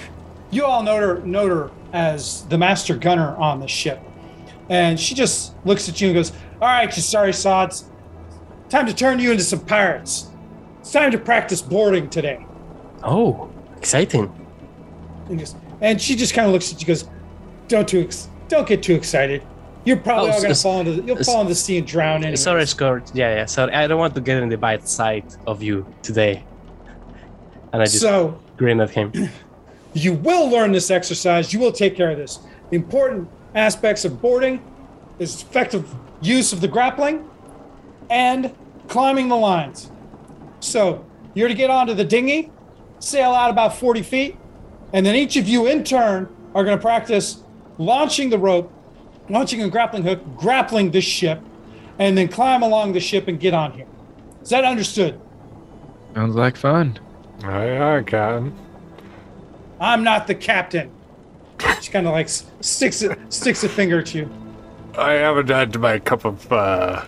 You 0.51 0.65
all 0.65 0.83
know 0.83 0.95
her, 0.95 1.19
know 1.21 1.47
her 1.47 1.71
as 1.93 2.45
the 2.47 2.57
master 2.57 2.95
gunner 2.95 3.35
on 3.35 3.59
the 3.59 3.67
ship. 3.67 4.01
And 4.71 4.97
she 4.97 5.13
just 5.15 5.53
looks 5.65 5.89
at 5.89 5.99
you 5.99 6.07
and 6.07 6.15
goes, 6.15 6.31
All 6.61 6.67
right, 6.69 6.95
you 6.95 7.01
sorry 7.01 7.33
sods. 7.33 7.89
Time 8.69 8.85
to 8.87 8.93
turn 8.95 9.19
you 9.19 9.31
into 9.31 9.43
some 9.43 9.59
pirates. 9.59 10.29
It's 10.79 10.93
time 10.93 11.11
to 11.11 11.17
practice 11.17 11.61
boarding 11.61 12.09
today. 12.09 12.45
Oh, 13.03 13.51
exciting! 13.75 14.31
And, 15.27 15.37
just, 15.37 15.57
and 15.81 16.01
she 16.01 16.15
just 16.15 16.33
kind 16.33 16.47
of 16.47 16.53
looks 16.53 16.71
at 16.71 16.75
you 16.81 16.85
and 16.85 16.87
goes, 16.87 17.09
Don't 17.67 17.87
too 17.87 17.99
ex- 17.99 18.29
don't 18.47 18.65
get 18.65 18.81
too 18.81 18.95
excited. 18.95 19.43
You're 19.83 19.97
probably 19.97 20.29
Oh, 20.29 20.33
all 20.35 20.41
gonna 20.41 20.55
fall 20.55 20.79
into 20.79 20.93
the, 20.93 21.03
you'll 21.03 21.21
fall 21.23 21.41
into 21.41 21.49
the 21.49 21.55
sea 21.55 21.77
and 21.77 21.85
drown 21.85 22.23
anyway. 22.23 22.37
Sorry, 22.37 22.65
Scourge. 22.65 23.03
Yeah, 23.13 23.35
yeah. 23.35 23.45
Sorry, 23.47 23.73
I 23.73 23.87
don't 23.87 23.99
want 23.99 24.15
to 24.15 24.21
get 24.21 24.41
in 24.41 24.47
the 24.47 24.57
bad 24.57 24.87
side 24.87 25.25
of 25.47 25.61
you 25.61 25.85
today. 26.01 26.45
And 27.73 27.81
I 27.81 27.85
just 27.85 27.99
So 27.99 28.39
grin 28.55 28.79
at 28.79 28.89
him. 28.91 29.11
You 29.93 30.13
will 30.13 30.49
learn 30.49 30.71
this 30.71 30.89
exercise. 30.89 31.51
You 31.53 31.59
will 31.59 31.73
take 31.73 31.97
care 31.97 32.11
of 32.11 32.17
this. 32.17 32.39
The 32.69 32.77
important 32.77 33.27
aspects 33.55 34.05
of 34.05 34.21
boarding 34.21 34.63
is 35.19 35.41
effective 35.41 35.93
use 36.21 36.53
of 36.53 36.61
the 36.61 36.67
grappling 36.67 37.27
and 38.09 38.55
climbing 38.87 39.27
the 39.29 39.35
lines. 39.35 39.91
So 40.59 41.05
you're 41.33 41.47
to 41.47 41.53
get 41.53 41.69
onto 41.69 41.93
the 41.93 42.03
dinghy, 42.03 42.51
sail 42.99 43.31
out 43.31 43.49
about 43.49 43.75
40 43.75 44.01
feet, 44.03 44.37
and 44.93 45.05
then 45.05 45.15
each 45.15 45.37
of 45.37 45.47
you 45.47 45.67
in 45.67 45.83
turn 45.83 46.33
are 46.53 46.63
going 46.63 46.77
to 46.77 46.81
practice 46.81 47.43
launching 47.77 48.29
the 48.29 48.37
rope, 48.37 48.71
launching 49.29 49.61
a 49.63 49.69
grappling 49.69 50.03
hook, 50.03 50.19
grappling 50.35 50.91
this 50.91 51.05
ship, 51.05 51.41
and 51.99 52.17
then 52.17 52.27
climb 52.27 52.63
along 52.63 52.93
the 52.93 52.99
ship 52.99 53.27
and 53.27 53.39
get 53.39 53.53
on 53.53 53.71
here. 53.71 53.87
Is 54.41 54.49
that 54.49 54.65
understood? 54.65 55.19
Sounds 56.13 56.35
like 56.35 56.57
fun. 56.57 56.99
Aye, 57.43 57.97
aye, 57.97 58.03
Captain. 58.03 58.53
I'm 59.79 60.03
not 60.03 60.27
the 60.27 60.35
captain. 60.35 60.91
She 61.81 61.91
kind 61.91 62.07
of 62.07 62.13
like 62.13 62.29
sticks 62.29 63.01
a, 63.03 63.17
sticks 63.29 63.63
a 63.63 63.69
finger 63.69 63.99
at 63.99 64.13
you. 64.13 64.29
I 64.97 65.13
haven't 65.13 65.49
had 65.49 65.77
my 65.79 65.99
cup 65.99 66.25
of 66.25 66.51
uh, 66.51 67.03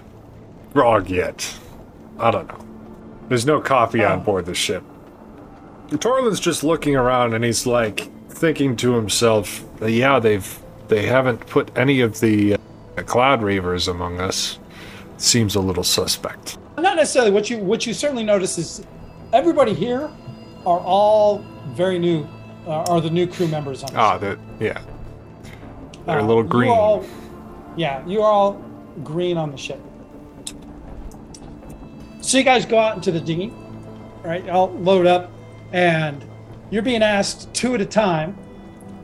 grog 0.73 1.09
yet. 1.09 1.57
I 2.19 2.31
don't 2.31 2.47
know. 2.47 2.65
There's 3.29 3.45
no 3.45 3.59
coffee 3.61 4.03
on 4.03 4.19
Oh. 4.19 4.23
board 4.23 4.45
the 4.45 4.53
ship. 4.55 4.83
Torlin's 5.99 6.39
just 6.39 6.63
looking 6.63 6.95
around 6.95 7.33
and 7.33 7.43
he's 7.43 7.65
like 7.65 8.09
thinking 8.29 8.75
to 8.77 8.93
himself, 8.93 9.63
"Yeah, 9.81 10.19
they've 10.19 10.59
they 10.87 11.05
haven't 11.05 11.45
put 11.47 11.71
any 11.77 12.01
of 12.01 12.19
the 12.19 12.55
uh, 12.55 12.57
cloud 13.03 13.41
reavers 13.41 13.87
among 13.87 14.19
us. 14.19 14.59
Seems 15.17 15.55
a 15.55 15.59
little 15.59 15.83
suspect." 15.83 16.57
Not 16.77 16.95
necessarily. 16.95 17.31
What 17.31 17.49
you 17.49 17.57
what 17.59 17.85
you 17.85 17.93
certainly 17.93 18.23
notice 18.23 18.57
is 18.57 18.85
everybody 19.33 19.73
here 19.73 20.09
are 20.65 20.79
all 20.79 21.39
very 21.73 21.99
new. 21.99 22.27
Uh, 22.65 22.83
are 22.89 23.01
the 23.01 23.09
new 23.09 23.27
crew 23.27 23.47
members 23.47 23.83
on 23.83 23.93
the 23.93 23.99
Ah, 23.99 24.13
ship. 24.19 24.39
that 24.59 24.63
yeah. 24.65 24.79
They're 26.05 26.19
a 26.19 26.23
Uh, 26.23 26.25
little 26.25 26.43
you 26.43 26.49
green. 26.49 26.71
all- 26.71 27.03
yeah, 27.75 28.01
you 28.05 28.21
are 28.21 28.31
all 28.31 28.57
green 29.03 29.37
on 29.37 29.51
the 29.51 29.57
ship. 29.57 29.81
So 32.21 32.37
you 32.37 32.43
guys 32.43 32.65
go 32.65 32.77
out 32.79 32.95
into 32.95 33.11
the 33.11 33.19
dinghy, 33.19 33.51
right? 34.23 34.47
I'll 34.49 34.69
load 34.71 35.05
up, 35.07 35.29
and 35.73 36.23
you're 36.69 36.81
being 36.81 37.03
asked 37.03 37.53
two 37.53 37.73
at 37.75 37.81
a 37.81 37.85
time. 37.85 38.35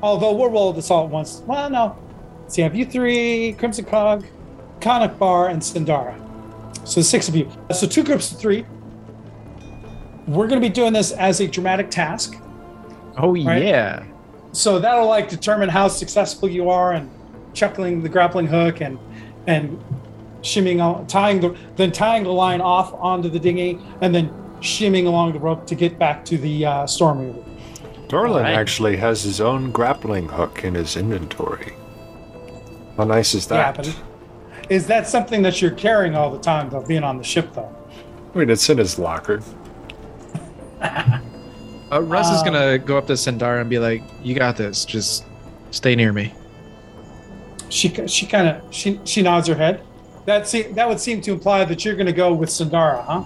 Although 0.01 0.31
we'll 0.33 0.49
roll 0.49 0.71
this 0.71 0.89
all 0.89 1.03
at 1.03 1.09
once. 1.09 1.41
Well, 1.45 1.69
no, 1.69 1.95
So 2.47 2.61
you 2.61 2.63
have 2.63 2.73
you 2.75 2.85
three, 2.85 3.53
Crimson 3.59 3.83
Cog, 3.85 4.23
Conic 4.81 5.19
Bar, 5.19 5.49
and 5.49 5.61
Sandara. 5.61 6.15
So 6.85 7.01
six 7.01 7.27
of 7.27 7.35
you. 7.35 7.47
So 7.71 7.85
two 7.85 8.03
groups 8.03 8.31
of 8.31 8.39
three. 8.39 8.65
We're 10.25 10.47
going 10.47 10.59
to 10.61 10.67
be 10.67 10.73
doing 10.73 10.93
this 10.93 11.11
as 11.11 11.41
a 11.41 11.47
dramatic 11.47 11.91
task. 11.91 12.37
Oh 13.19 13.33
Right. 13.35 13.63
yeah. 13.63 14.03
So 14.51 14.79
that'll 14.79 15.07
like 15.07 15.29
determine 15.29 15.69
how 15.69 15.87
successful 15.87 16.49
you 16.49 16.69
are 16.69 16.93
and 16.93 17.09
chuckling 17.53 18.01
the 18.01 18.09
grappling 18.09 18.47
hook 18.47 18.81
and 18.81 18.97
and 19.47 19.83
shimming 20.41 20.79
on 20.81 21.05
tying 21.07 21.39
the 21.41 21.55
then 21.75 21.91
tying 21.91 22.23
the 22.23 22.31
line 22.31 22.61
off 22.61 22.93
onto 22.93 23.29
the 23.29 23.39
dinghy 23.39 23.77
and 24.01 24.13
then 24.15 24.31
shimming 24.61 25.05
along 25.07 25.33
the 25.33 25.39
rope 25.39 25.65
to 25.67 25.75
get 25.75 25.99
back 25.99 26.23
to 26.25 26.37
the 26.37 26.65
uh, 26.65 26.87
storm 26.87 27.19
reaver. 27.19 27.43
Torlin 28.07 28.37
Alright. 28.37 28.55
actually 28.55 28.97
has 28.97 29.21
his 29.23 29.39
own 29.39 29.71
grappling 29.71 30.27
hook 30.27 30.63
in 30.63 30.73
his 30.75 30.95
inventory. 30.97 31.73
How 32.97 33.03
nice 33.03 33.33
is 33.35 33.49
Yeah, 33.49 33.71
that? 33.71 33.75
but 33.77 34.01
is 34.69 34.87
that 34.87 35.07
something 35.07 35.41
that 35.43 35.61
you're 35.61 35.71
carrying 35.71 36.15
all 36.15 36.31
the 36.31 36.39
time 36.39 36.69
though, 36.69 36.81
being 36.81 37.03
on 37.03 37.17
the 37.17 37.23
ship 37.23 37.53
though? 37.53 37.73
I 38.33 38.37
mean, 38.37 38.49
it's 38.49 38.69
in 38.69 38.77
his 38.77 38.97
locker. 38.99 39.41
Uh, 41.91 42.01
Russ 42.01 42.29
is 42.31 42.41
Uh, 42.41 42.45
gonna 42.45 42.77
go 42.77 42.97
up 42.97 43.07
to 43.07 43.13
Sandara 43.13 43.61
and 43.61 43.69
be 43.69 43.79
like, 43.79 44.03
"You 44.23 44.35
got 44.35 44.57
this. 44.57 44.85
Just 44.85 45.25
stay 45.71 45.95
near 45.95 46.13
me." 46.13 46.33
She 47.69 47.89
she 48.07 48.25
kind 48.25 48.47
of 48.47 48.61
she 48.71 48.99
she 49.05 49.21
nods 49.21 49.47
her 49.47 49.55
head. 49.55 49.81
That 50.25 50.47
se- 50.47 50.71
that 50.73 50.87
would 50.87 50.99
seem 50.99 51.21
to 51.21 51.31
imply 51.31 51.65
that 51.65 51.83
you're 51.83 51.95
going 51.95 52.05
to 52.07 52.13
go 52.13 52.33
with 52.33 52.49
Sandara, 52.49 53.03
huh? 53.05 53.23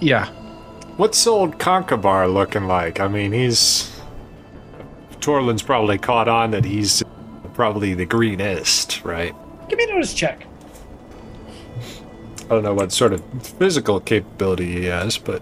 Yeah. 0.00 0.26
What's 0.96 1.26
old 1.26 1.58
Conkabar 1.58 2.32
looking 2.32 2.66
like? 2.66 3.00
I 3.00 3.08
mean, 3.08 3.32
he's. 3.32 3.90
Torlin's 5.20 5.62
probably 5.62 5.96
caught 5.96 6.28
on 6.28 6.50
that 6.50 6.66
he's 6.66 7.02
probably 7.54 7.94
the 7.94 8.04
greenest, 8.04 9.02
right? 9.04 9.34
Give 9.70 9.78
me 9.78 9.84
a 9.84 9.86
notice 9.88 10.12
check. 10.12 10.46
I 12.44 12.48
don't 12.48 12.62
know 12.62 12.74
what 12.74 12.92
sort 12.92 13.14
of 13.14 13.22
physical 13.58 14.00
capability 14.00 14.70
he 14.80 14.84
has, 14.84 15.16
but. 15.16 15.40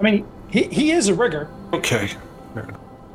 I 0.00 0.02
mean, 0.02 0.26
he, 0.52 0.64
he 0.64 0.90
is 0.92 1.08
a 1.08 1.14
rigger, 1.14 1.48
Okay. 1.72 2.10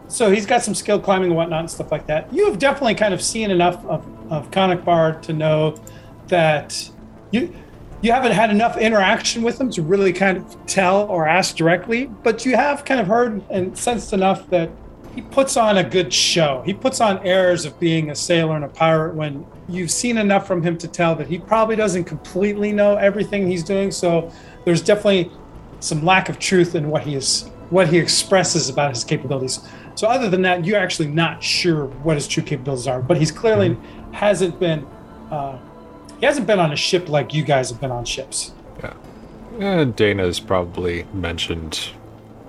so 0.07 0.31
he's 0.31 0.45
got 0.45 0.64
some 0.64 0.73
skill 0.73 0.99
climbing 0.99 1.27
and 1.30 1.35
whatnot 1.35 1.59
and 1.61 1.69
stuff 1.69 1.91
like 1.91 2.07
that. 2.07 2.31
You 2.34 2.45
have 2.45 2.57
definitely 2.59 2.95
kind 2.95 3.14
of 3.14 3.22
seen 3.22 3.51
enough 3.51 3.85
of, 3.85 4.05
of 4.31 4.49
Conic 4.51 4.84
Bar 4.84 5.14
to 5.22 5.34
know 5.34 5.80
that 6.27 6.89
you 7.31 7.53
you 8.01 8.11
haven't 8.11 8.31
had 8.34 8.51
enough 8.51 8.77
interaction 8.77 9.41
with 9.41 9.59
him 9.59 9.72
to 9.72 9.81
really 9.81 10.14
kind 10.14 10.38
of 10.38 10.65
tell 10.68 11.07
or 11.09 11.27
ask 11.27 11.55
directly, 11.55 12.05
but 12.22 12.45
you 12.45 12.55
have 12.55 12.85
kind 12.85 12.99
of 12.99 13.07
heard 13.07 13.41
and 13.49 13.76
sensed 13.76 14.14
enough 14.14 14.47
that 14.51 14.69
he 15.15 15.22
puts 15.23 15.57
on 15.57 15.77
a 15.80 15.84
good 15.84 16.14
show. 16.14 16.61
He 16.64 16.76
puts 16.76 17.01
on 17.01 17.18
airs 17.26 17.65
of 17.65 17.80
being 17.80 18.11
a 18.11 18.15
sailor 18.15 18.55
and 18.55 18.64
a 18.64 18.68
pirate 18.68 19.15
when 19.15 19.47
you've 19.68 19.89
seen 19.89 20.19
enough 20.19 20.45
from 20.45 20.61
him 20.61 20.77
to 20.77 20.88
tell 20.88 21.15
that 21.15 21.26
he 21.27 21.39
probably 21.39 21.76
doesn't 21.76 22.03
completely 22.03 22.72
know 22.72 22.97
everything 22.97 23.47
he's 23.47 23.64
doing. 23.64 23.89
So 23.89 24.31
there's 24.64 24.84
definitely 24.84 25.31
some 25.79 26.03
lack 26.03 26.29
of 26.29 26.39
truth 26.39 26.75
in 26.75 26.89
what 26.89 27.03
he 27.03 27.15
is 27.15 27.49
what 27.69 27.89
he 27.89 27.97
expresses 27.97 28.69
about 28.69 28.93
his 28.93 29.03
capabilities. 29.03 29.59
So 29.95 30.07
other 30.07 30.29
than 30.29 30.41
that, 30.43 30.63
you're 30.63 30.79
actually 30.79 31.09
not 31.09 31.43
sure 31.43 31.87
what 31.87 32.15
his 32.15 32.27
true 32.27 32.43
capabilities 32.43 32.87
are. 32.87 33.01
But 33.01 33.17
he's 33.17 33.31
clearly 33.31 33.73
hmm. 33.73 34.13
hasn't 34.13 34.59
been 34.59 34.85
uh, 35.31 35.59
he 36.19 36.25
hasn't 36.25 36.47
been 36.47 36.59
on 36.59 36.71
a 36.71 36.75
ship 36.75 37.09
like 37.09 37.33
you 37.33 37.43
guys 37.43 37.69
have 37.69 37.79
been 37.79 37.91
on 37.91 38.05
ships. 38.05 38.53
Yeah, 38.79 38.93
and 39.59 39.95
Dana's 39.95 40.39
probably 40.39 41.05
mentioned 41.13 41.89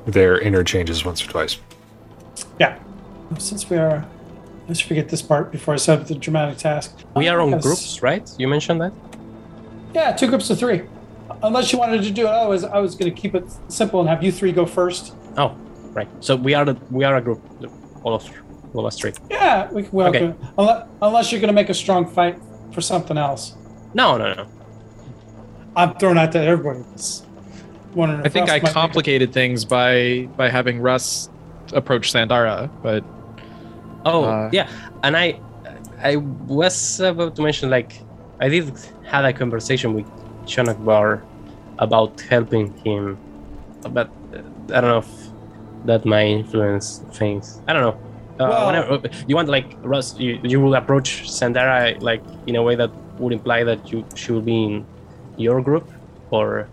their 0.07 0.39
interchanges 0.39 1.05
once 1.05 1.25
or 1.25 1.29
twice. 1.29 1.59
Yeah. 2.59 2.79
Since 3.39 3.69
we 3.69 3.77
are 3.77 4.07
let's 4.69 4.81
forget 4.81 5.09
this 5.09 5.23
part 5.23 5.51
before 5.51 5.75
I 5.75 5.77
set 5.79 6.01
up 6.01 6.07
the 6.07 6.15
dramatic 6.15 6.59
task. 6.59 6.97
We 7.17 7.29
are 7.29 7.41
uh, 7.41 7.47
on 7.47 7.61
groups, 7.61 8.03
right? 8.03 8.31
You 8.39 8.49
mentioned 8.49 8.81
that. 8.81 8.93
Yeah, 9.95 10.13
two 10.13 10.29
groups 10.29 10.51
of 10.51 10.59
three. 10.59 10.83
Unless 11.43 11.73
you 11.73 11.79
wanted 11.79 12.03
to 12.03 12.11
do 12.11 12.27
it, 12.27 12.31
I 12.31 12.47
was 12.47 12.65
I 12.65 12.79
was 12.79 12.95
going 12.95 13.13
to 13.15 13.21
keep 13.21 13.35
it 13.35 13.45
simple 13.69 14.01
and 14.01 14.09
have 14.09 14.23
you 14.23 14.33
three 14.33 14.53
go 14.53 14.67
first. 14.67 15.15
Oh, 15.37 15.55
right. 15.93 16.09
So 16.21 16.35
we 16.37 16.55
are 16.55 16.65
the, 16.65 16.75
we 16.91 17.05
are 17.05 17.17
a 17.17 17.21
group, 17.21 17.41
all 18.03 18.15
of 18.15 18.25
all 18.75 18.81
of 18.81 18.87
us 18.87 18.99
three. 18.99 19.13
Yeah, 19.31 19.71
we, 19.73 19.83
well, 19.93 20.09
Okay. 20.09 20.35
unless, 20.59 20.87
unless 21.01 21.33
you're 21.33 21.41
going 21.41 21.49
to 21.49 21.55
make 21.55 21.69
a 21.71 21.75
strong 21.75 22.07
fight 22.07 22.39
for 22.73 22.81
something 22.81 23.17
else. 23.17 23.55
No, 23.95 24.17
no, 24.19 24.35
no. 24.35 24.47
I'm 25.77 25.95
throwing 25.95 26.19
out 26.19 26.33
to 26.33 26.41
everybody. 26.43 26.85
It's 26.95 27.25
wondering 27.95 28.21
I 28.27 28.29
think 28.29 28.47
Russ 28.49 28.51
I 28.51 28.55
might 28.57 28.63
make 28.65 28.71
a- 28.71 28.75
complicated 28.75 29.33
things 29.33 29.65
by 29.65 30.29
by 30.37 30.49
having 30.51 30.81
Russ 30.81 31.31
approach 31.73 32.13
Sandara, 32.13 32.69
but 32.83 33.05
Oh, 34.05 34.25
Uh, 34.25 34.51
yeah. 34.53 34.69
And 35.03 35.17
I, 35.17 35.41
I 36.03 36.17
was 36.17 37.01
about 37.01 37.37
to 37.37 37.43
mention 37.43 37.69
like 37.71 38.01
I 38.41 38.49
did 38.49 38.73
had 39.05 39.25
a 39.25 39.33
conversation 39.33 39.93
with 39.95 40.07
Shonak 40.49 40.83
Bar 40.85 41.23
about 41.79 42.21
helping 42.23 42.75
him, 42.85 43.17
but 43.91 44.09
uh, 44.35 44.39
I 44.75 44.81
don't 44.81 44.91
know 44.91 44.99
if 44.99 45.11
that 45.85 46.05
might 46.05 46.27
influence 46.27 46.99
things. 47.13 47.61
I 47.69 47.73
don't 47.73 47.83
know. 47.83 47.97
Uh, 48.45 48.49
Well- 48.49 48.67
whenever, 48.67 49.09
you 49.29 49.35
want 49.37 49.49
like 49.49 49.77
Russ, 49.83 50.19
you, 50.19 50.41
you 50.43 50.61
will 50.61 50.75
approach 50.75 51.23
Sandara 51.29 52.01
like 52.01 52.23
in 52.47 52.57
a 52.57 52.63
way 52.63 52.75
that 52.77 52.91
would 53.19 53.33
imply 53.33 53.65
that 53.65 53.91
you 53.93 54.05
she 54.15 54.33
will 54.33 54.43
be 54.43 54.65
in 54.65 54.87
your 55.37 55.61
group, 55.63 55.91
or 56.31 56.69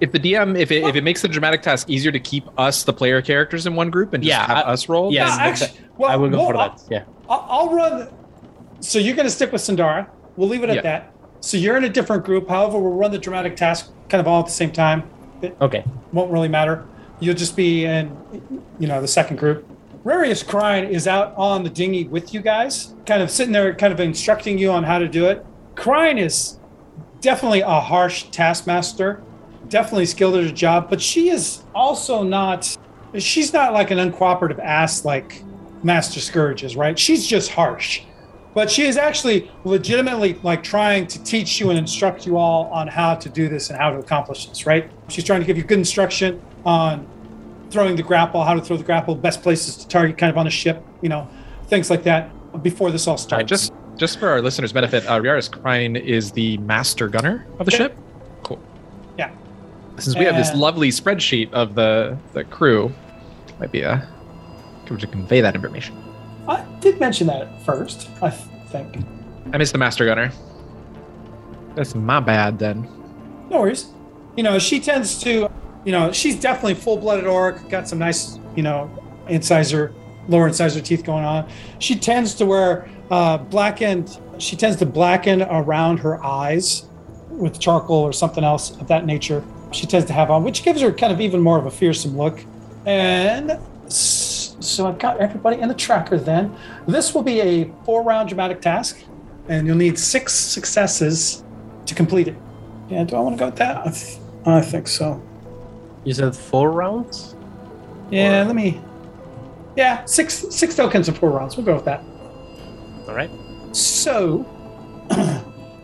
if 0.00 0.12
the 0.12 0.18
DM 0.20 0.58
if 0.58 0.70
it, 0.70 0.84
if 0.84 0.94
it 0.94 1.04
makes 1.04 1.22
the 1.22 1.28
dramatic 1.28 1.62
task 1.62 1.88
easier 1.88 2.12
to 2.12 2.20
keep 2.20 2.44
us 2.58 2.84
the 2.84 2.92
player 2.92 3.22
characters 3.22 3.66
in 3.66 3.74
one 3.74 3.90
group 3.90 4.12
and 4.12 4.22
just 4.22 4.28
Yeah, 4.28 4.46
have 4.46 4.66
I- 4.68 4.72
us 4.72 4.88
roll, 4.88 5.12
yeah. 5.12 5.36
Actually, 5.40 5.68
that- 5.68 5.98
well, 5.98 6.10
I 6.10 6.16
will 6.16 6.28
go 6.30 6.38
well, 6.38 6.46
for 6.48 6.56
that. 6.56 6.82
Yeah. 6.90 7.04
I'll, 7.28 7.44
I'll 7.48 7.70
run. 7.74 8.08
So 8.80 8.98
you're 8.98 9.16
going 9.16 9.26
to 9.26 9.32
stick 9.32 9.52
with 9.52 9.62
Sandara. 9.62 10.06
We'll 10.36 10.48
leave 10.50 10.62
it 10.62 10.68
at 10.68 10.76
Yeah. 10.76 10.82
that. 10.82 11.12
So 11.46 11.56
you're 11.56 11.76
in 11.76 11.84
a 11.84 11.88
different 11.88 12.24
group. 12.24 12.48
However, 12.48 12.76
we'll 12.76 12.94
run 12.94 13.12
the 13.12 13.18
dramatic 13.18 13.54
task 13.54 13.92
kind 14.08 14.20
of 14.20 14.26
all 14.26 14.40
at 14.40 14.46
the 14.46 14.52
same 14.52 14.72
time. 14.72 15.04
It 15.42 15.56
Okay. 15.60 15.84
won't 16.12 16.32
really 16.32 16.48
matter. 16.48 16.82
You'll 17.20 17.36
just 17.36 17.54
be 17.54 17.84
in, 17.84 18.10
you 18.80 18.88
know, 18.88 19.00
the 19.00 19.06
second 19.06 19.36
group. 19.36 19.64
Rarius 20.04 20.44
Crine 20.44 20.86
is 20.86 21.06
out 21.06 21.32
on 21.36 21.62
the 21.62 21.70
dinghy 21.70 22.08
with 22.08 22.34
you 22.34 22.40
guys, 22.40 22.94
kind 23.06 23.22
of 23.22 23.30
sitting 23.30 23.52
there, 23.52 23.72
kind 23.74 23.92
of 23.92 24.00
instructing 24.00 24.58
you 24.58 24.72
on 24.72 24.82
how 24.82 24.98
to 24.98 25.06
do 25.06 25.26
it. 25.26 25.46
Crine 25.76 26.18
is 26.18 26.58
definitely 27.20 27.60
a 27.60 27.78
harsh 27.78 28.24
taskmaster, 28.32 29.22
definitely 29.68 30.06
skilled 30.06 30.34
at 30.34 30.42
her 30.42 30.50
job, 30.50 30.90
but 30.90 31.00
she 31.00 31.28
is 31.30 31.62
also 31.76 32.24
not. 32.24 32.76
She's 33.18 33.52
not 33.52 33.72
like 33.72 33.92
an 33.92 33.98
uncooperative 33.98 34.58
ass 34.58 35.04
like 35.04 35.44
Master 35.84 36.18
Scourge 36.18 36.64
is, 36.64 36.74
right? 36.74 36.98
She's 36.98 37.24
just 37.24 37.52
harsh. 37.52 38.02
But 38.56 38.70
she 38.70 38.86
is 38.86 38.96
actually 38.96 39.50
legitimately 39.64 40.40
like 40.42 40.62
trying 40.62 41.06
to 41.08 41.22
teach 41.22 41.60
you 41.60 41.68
and 41.68 41.78
instruct 41.78 42.24
you 42.24 42.38
all 42.38 42.70
on 42.72 42.88
how 42.88 43.14
to 43.14 43.28
do 43.28 43.50
this 43.50 43.68
and 43.68 43.78
how 43.78 43.90
to 43.90 43.98
accomplish 43.98 44.46
this, 44.46 44.64
right? 44.64 44.90
She's 45.10 45.24
trying 45.24 45.40
to 45.40 45.46
give 45.46 45.58
you 45.58 45.62
good 45.62 45.76
instruction 45.76 46.40
on 46.64 47.06
throwing 47.68 47.96
the 47.96 48.02
grapple, 48.02 48.42
how 48.42 48.54
to 48.54 48.62
throw 48.62 48.78
the 48.78 48.82
grapple, 48.82 49.14
best 49.14 49.42
places 49.42 49.76
to 49.76 49.88
target 49.88 50.16
kind 50.16 50.30
of 50.30 50.38
on 50.38 50.46
a 50.46 50.50
ship, 50.50 50.82
you 51.02 51.10
know, 51.10 51.28
things 51.66 51.90
like 51.90 52.02
that 52.04 52.30
before 52.62 52.90
this 52.90 53.06
all 53.06 53.18
starts. 53.18 53.32
All 53.34 53.38
right, 53.40 53.46
just 53.46 53.74
just 53.98 54.18
for 54.18 54.30
our 54.30 54.40
listeners' 54.40 54.72
benefit, 54.72 55.04
uh, 55.06 55.20
Rarius 55.20 56.02
is 56.02 56.32
the 56.32 56.56
master 56.56 57.08
gunner 57.08 57.44
of 57.58 57.66
the 57.66 57.74
Okay. 57.74 57.76
ship. 57.76 57.98
Cool. 58.42 58.58
Yeah. 59.18 59.32
Since 59.98 60.16
we 60.16 60.24
have 60.24 60.36
this 60.36 60.54
lovely 60.54 60.88
spreadsheet 60.88 61.52
of 61.52 61.74
the 61.74 62.16
the 62.32 62.44
crew, 62.44 62.90
might 63.60 63.70
be 63.70 63.82
a 63.82 64.08
good 64.86 65.00
to 65.00 65.06
convey 65.06 65.42
that 65.42 65.54
information. 65.54 66.05
Did 66.80 67.00
mention 67.00 67.26
that 67.28 67.42
at 67.42 67.62
first, 67.62 68.08
I 68.22 68.30
th- 68.30 68.42
think. 68.68 68.96
I 69.52 69.58
missed 69.58 69.72
the 69.72 69.78
master 69.78 70.04
gunner. 70.04 70.30
That's 71.74 71.94
my 71.94 72.20
bad 72.20 72.58
then. 72.58 72.82
No 73.50 73.60
worries. 73.60 73.86
You 74.36 74.42
know, 74.42 74.58
she 74.58 74.80
tends 74.80 75.20
to, 75.22 75.50
you 75.84 75.92
know, 75.92 76.12
she's 76.12 76.38
definitely 76.38 76.74
full 76.74 76.96
blooded 76.96 77.26
orc, 77.26 77.68
got 77.68 77.88
some 77.88 77.98
nice, 77.98 78.38
you 78.54 78.62
know, 78.62 78.90
incisor, 79.28 79.92
lower 80.28 80.48
incisor 80.48 80.80
teeth 80.80 81.04
going 81.04 81.24
on. 81.24 81.48
She 81.78 81.96
tends 81.96 82.34
to 82.36 82.46
wear 82.46 82.88
uh, 83.10 83.38
blackened, 83.38 84.18
she 84.38 84.56
tends 84.56 84.76
to 84.78 84.86
blacken 84.86 85.42
around 85.42 85.98
her 85.98 86.22
eyes 86.24 86.86
with 87.30 87.58
charcoal 87.60 87.96
or 88.02 88.12
something 88.12 88.44
else 88.44 88.72
of 88.80 88.88
that 88.88 89.06
nature. 89.06 89.42
She 89.72 89.86
tends 89.86 90.06
to 90.06 90.12
have 90.12 90.30
on, 90.30 90.44
which 90.44 90.62
gives 90.62 90.80
her 90.80 90.92
kind 90.92 91.12
of 91.12 91.20
even 91.20 91.40
more 91.40 91.58
of 91.58 91.66
a 91.66 91.70
fearsome 91.70 92.16
look. 92.16 92.44
And 92.84 93.52
s- 93.86 94.25
so 94.66 94.86
I've 94.86 94.98
got 94.98 95.18
everybody 95.18 95.60
in 95.60 95.68
the 95.68 95.74
tracker 95.74 96.18
then. 96.18 96.54
This 96.86 97.14
will 97.14 97.22
be 97.22 97.40
a 97.40 97.72
four 97.84 98.02
round 98.02 98.28
dramatic 98.28 98.60
task, 98.60 98.98
and 99.48 99.66
you'll 99.66 99.76
need 99.76 99.98
six 99.98 100.32
successes 100.34 101.44
to 101.86 101.94
complete 101.94 102.28
it. 102.28 102.36
Yeah, 102.88 103.04
do 103.04 103.16
I 103.16 103.20
want 103.20 103.36
to 103.36 103.38
go 103.40 103.46
with 103.46 103.56
that? 103.56 103.78
I, 103.86 103.90
th- 103.90 104.18
I 104.44 104.60
think 104.60 104.86
so. 104.88 105.22
You 106.04 106.14
said 106.14 106.36
four 106.36 106.70
rounds. 106.70 107.34
Yeah, 108.10 108.42
Or- 108.42 108.44
let 108.46 108.54
me. 108.56 108.80
Yeah, 109.76 110.04
six 110.06 110.34
six 110.50 110.74
tokens 110.74 111.08
in 111.08 111.14
four 111.14 111.30
rounds. 111.30 111.56
We'll 111.56 111.66
go 111.66 111.74
with 111.74 111.84
that. 111.84 112.00
All 113.08 113.14
right. 113.14 113.30
So, 113.72 114.44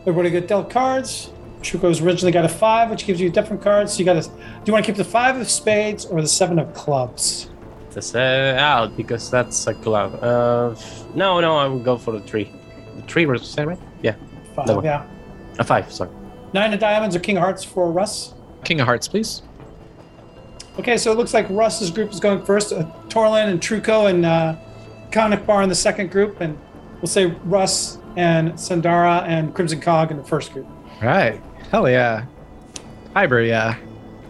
everybody 0.07 0.31
get 0.31 0.49
dealt 0.49 0.71
cards. 0.71 1.31
Shuko's 1.61 2.01
originally 2.01 2.33
got 2.33 2.45
a 2.45 2.49
five, 2.49 2.91
which 2.91 3.07
gives 3.07 3.21
you 3.21 3.31
different 3.31 3.63
cards. 3.63 3.93
So 3.93 3.99
you 4.01 4.05
got 4.05 4.21
to. 4.23 4.29
Do 4.29 4.35
you 4.67 4.73
want 4.73 4.85
to 4.85 4.91
keep 4.93 4.97
the 4.97 5.05
five 5.05 5.37
of 5.37 5.49
spades 5.51 6.05
or 6.05 6.21
the 6.23 6.29
seven 6.29 6.59
of 6.59 6.73
clubs? 6.75 7.51
That's 7.95 8.15
uh, 8.15 8.57
out 8.59 8.97
because 8.97 9.31
that's 9.31 9.67
a 9.67 9.75
club. 9.75 10.19
Uh, 10.23 10.75
no, 11.15 11.41
no, 11.41 11.57
I 11.57 11.67
will 11.67 11.79
go 11.79 11.97
for 11.99 12.13
the 12.13 12.21
three. 12.21 12.51
The 12.97 13.03
three 13.03 13.27
was 13.27 13.55
that 13.55 13.67
right? 13.67 13.79
Yeah, 14.03 14.15
Five, 14.55 14.67
That 14.67 14.85
yeah. 14.85 15.07
a 15.59 15.65
five. 15.65 15.93
Sorry. 15.93 16.11
Nine 16.53 16.73
of 16.75 16.81
diamonds 16.81 17.17
or 17.17 17.21
king 17.21 17.37
of 17.37 17.43
hearts 17.43 17.65
for 17.65 17.91
Russ. 17.91 18.35
King 18.65 18.81
of 18.81 18.87
Hearts, 18.87 19.09
please. 19.09 19.43
Okay, 20.79 20.97
so 20.97 21.13
it 21.13 21.19
looks 21.19 21.35
like 21.35 21.47
Russ's 21.51 21.91
group 21.91 22.11
is 22.13 22.21
going 22.21 22.45
first. 22.45 22.73
Uh, 22.73 22.85
Torlin 23.09 23.49
and 23.49 23.61
Truco 23.61 24.09
and 24.09 24.25
uh, 24.25 24.57
Conic 25.11 25.45
Bar 25.47 25.63
in 25.63 25.69
the 25.69 25.75
second 25.75 26.11
group, 26.11 26.41
and 26.41 26.59
we'll 27.01 27.09
say 27.09 27.27
Russ 27.45 27.99
and 28.17 28.53
Sandara 28.53 29.23
and 29.27 29.55
Crimson 29.55 29.81
Cog 29.81 30.11
in 30.11 30.17
the 30.17 30.25
first 30.25 30.53
group. 30.53 30.67
Right. 31.03 31.41
Hell 31.71 31.89
yeah. 31.91 32.27
Hyber, 33.15 33.47
yeah. 33.47 33.77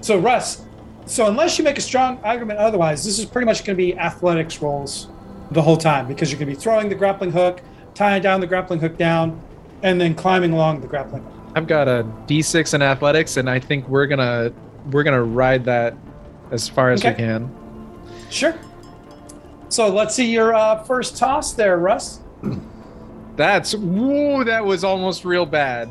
So 0.01 0.19
Russ, 0.19 0.65
so 1.07 1.27
unless 1.27 1.59
you 1.59 1.65
make 1.65 1.79
a 1.79 1.83
strong 1.83 2.19
argument 2.23 2.59
otherwise, 2.59 3.05
this 3.05 3.19
is 3.19 3.25
pretty 3.25 3.47
much 3.47 3.65
going 3.65 3.77
to 3.77 3.83
be 3.83 3.97
athletics 3.99 4.63
rolls 4.63 5.09
the 5.51 5.63
whole 5.63 5.77
time 5.77 6.07
because 6.07 6.31
you're 6.31 6.39
going 6.39 6.49
to 6.49 6.57
be 6.57 6.61
throwing 6.61 6.89
the 6.89 6.95
grappling 6.95 7.33
hook, 7.33 7.61
tying 7.95 8.23
down 8.23 8.41
the 8.41 8.47
grappling 8.47 8.81
hook 8.81 8.97
down, 8.97 9.41
and 9.83 10.01
then 10.01 10.15
climbing 10.15 10.53
along 10.53 10.81
the 10.81 10.87
grappling 10.87 11.23
hook. 11.23 11.33
I've 11.55 11.67
got 11.67 11.89
a 11.89 12.05
D6 12.27 12.75
in 12.75 12.83
athletics, 12.83 13.37
and 13.37 13.51
I 13.51 13.59
think 13.59 13.87
we're 13.89 14.07
gonna 14.07 14.53
we're 14.91 15.03
gonna 15.03 15.23
ride 15.23 15.65
that 15.67 15.95
as 16.51 16.69
far 16.69 16.91
as 16.91 17.05
we 17.05 17.13
can. 17.13 17.55
Sure. 18.31 18.59
So 19.69 19.89
let's 19.89 20.15
see 20.15 20.31
your 20.31 20.55
uh, 20.55 20.83
first 20.85 21.19
toss 21.19 21.53
there, 21.53 21.77
Russ. 21.79 22.21
That's 23.37 23.75
woo, 23.75 24.45
that 24.45 24.65
was 24.65 24.85
almost 24.85 25.25
real 25.25 25.45
bad. 25.45 25.91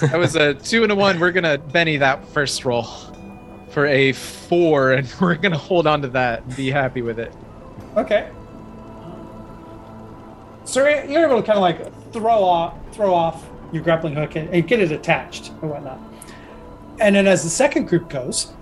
That 0.00 0.18
was 0.18 0.36
a 0.36 0.54
two 0.62 0.84
and 0.84 0.92
a 0.92 0.94
one. 0.94 1.20
We're 1.20 1.32
gonna 1.32 1.58
Benny 1.58 1.98
that 1.98 2.26
first 2.28 2.64
roll 2.64 3.07
for 3.70 3.86
a 3.86 4.12
four, 4.12 4.92
and 4.92 5.12
we're 5.20 5.34
gonna 5.34 5.58
hold 5.58 5.86
on 5.86 6.02
to 6.02 6.08
that 6.08 6.42
and 6.42 6.56
be 6.56 6.70
happy 6.70 7.02
with 7.02 7.18
it. 7.18 7.32
Okay. 7.96 8.30
So 10.64 10.86
you're 10.86 11.04
you're 11.04 11.26
able 11.26 11.40
to 11.40 11.46
kind 11.46 11.58
of 11.58 11.62
like 11.62 12.12
throw 12.12 12.42
off, 12.42 12.74
throw 12.92 13.14
off 13.14 13.48
your 13.72 13.82
grappling 13.82 14.14
hook 14.14 14.36
and, 14.36 14.48
and 14.50 14.66
get 14.66 14.80
it 14.80 14.92
attached 14.92 15.50
and 15.62 15.70
whatnot. 15.70 15.98
And 17.00 17.14
then 17.14 17.26
as 17.26 17.42
the 17.44 17.50
second 17.50 17.86
group 17.86 18.08
goes, 18.08 18.52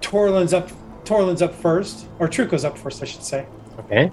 Torlin's 0.00 0.52
up. 0.52 0.70
Torlin's 1.04 1.42
up 1.42 1.54
first, 1.54 2.06
or 2.18 2.28
Truco's 2.28 2.64
up 2.64 2.78
first, 2.78 3.02
I 3.02 3.06
should 3.06 3.22
say. 3.22 3.46
Okay. 3.78 4.12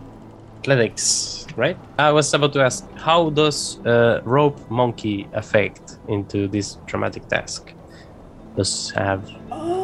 Athletics, 0.59 1.45
right? 1.55 1.77
I 1.99 2.11
was 2.11 2.33
about 2.33 2.53
to 2.53 2.61
ask, 2.61 2.89
how 2.95 3.29
does 3.29 3.79
uh, 3.85 4.21
rope 4.23 4.59
monkey 4.71 5.27
affect 5.33 5.99
into 6.07 6.47
this 6.47 6.77
dramatic 6.85 7.27
task? 7.27 7.73
Does 8.57 8.89
have 8.91 9.23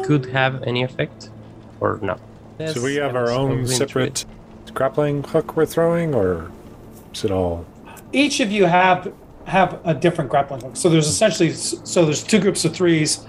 could 0.04 0.26
have 0.26 0.62
any 0.64 0.82
effect 0.82 1.30
or 1.80 1.98
not? 2.02 2.20
So 2.72 2.82
we 2.82 2.96
have 2.96 3.14
our 3.14 3.30
own 3.30 3.66
separate 3.66 4.26
grappling 4.74 5.22
hook 5.22 5.56
we're 5.56 5.64
throwing, 5.64 6.14
or 6.14 6.50
is 7.14 7.24
it 7.24 7.30
all? 7.30 7.64
Each 8.12 8.40
of 8.40 8.50
you 8.50 8.64
have 8.64 9.12
have 9.46 9.80
a 9.84 9.94
different 9.94 10.28
grappling 10.28 10.60
hook. 10.60 10.76
So 10.76 10.88
there's 10.88 11.06
essentially 11.06 11.52
so 11.52 12.04
there's 12.04 12.22
two 12.24 12.40
groups 12.40 12.64
of 12.64 12.74
threes. 12.74 13.24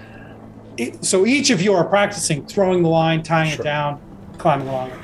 So 1.00 1.24
each 1.24 1.50
of 1.50 1.62
you 1.62 1.74
are 1.74 1.84
practicing 1.84 2.44
throwing 2.46 2.82
the 2.82 2.88
line, 2.88 3.22
tying 3.22 3.50
Sure. 3.52 3.60
it 3.60 3.64
down, 3.64 4.00
climbing 4.38 4.68
along 4.68 4.90
it. 4.90 4.98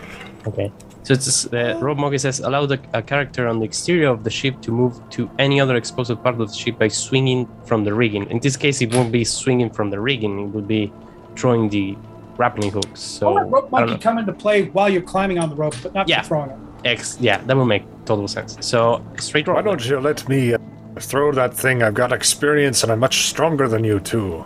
Okay. 0.49 0.73
So 1.05 1.15
it's 1.15 1.43
the 1.45 1.77
rope 1.81 1.99
monkey 1.99 2.19
says 2.19 2.39
allow 2.41 2.65
the, 2.67 2.81
a 2.95 3.03
character 3.03 3.49
on 3.49 3.59
the 3.59 3.65
exterior 3.65 4.09
of 4.09 4.23
the 4.23 4.31
ship 4.31 4.61
to 4.63 4.71
move 4.71 5.01
to 5.11 5.29
any 5.39 5.61
other 5.61 5.75
exposed 5.75 6.15
part 6.23 6.41
of 6.41 6.49
the 6.49 6.55
ship 6.55 6.79
by 6.79 6.89
swinging 6.89 7.49
from 7.65 7.83
the 7.85 7.93
rigging. 7.93 8.31
In 8.31 8.39
this 8.39 8.57
case, 8.57 8.81
it 8.81 8.95
won't 8.95 9.11
be 9.11 9.25
swinging 9.25 9.71
from 9.71 9.91
the 9.91 9.99
rigging; 10.01 10.39
it 10.39 10.47
would 10.55 10.69
be 10.69 10.93
throwing 11.37 11.69
the 11.69 11.97
grappling 12.37 12.71
hooks. 12.71 13.01
So 13.01 13.29
I'll 13.29 13.35
let 13.35 13.51
rope 13.51 13.65
I 13.75 13.81
don't 13.81 13.89
monkey 13.89 13.95
know. 13.95 13.99
come 14.11 14.19
into 14.19 14.33
play 14.33 14.65
while 14.69 14.89
you're 14.89 15.03
climbing 15.03 15.39
on 15.39 15.49
the 15.51 15.57
rope, 15.57 15.75
but 15.83 15.93
not 15.93 16.09
Yeah. 16.09 16.23
throwing 16.23 16.51
it. 16.51 16.57
X, 16.85 17.17
yeah, 17.21 17.39
that 17.47 17.57
will 17.57 17.67
make 17.67 17.85
total 18.05 18.29
sense. 18.29 18.57
So 18.61 19.05
straight 19.19 19.47
rope. 19.49 19.57
Why 19.57 19.63
don't 19.63 19.85
you 19.85 19.99
let 20.01 20.29
me 20.29 20.55
uh, 20.55 20.59
throw 20.99 21.33
that 21.33 21.53
thing? 21.55 21.83
I've 21.83 21.95
got 21.95 22.13
experience 22.13 22.83
and 22.83 22.91
I'm 22.93 22.99
much 23.01 23.27
stronger 23.27 23.67
than 23.69 23.83
you 23.85 23.99
too. 24.01 24.45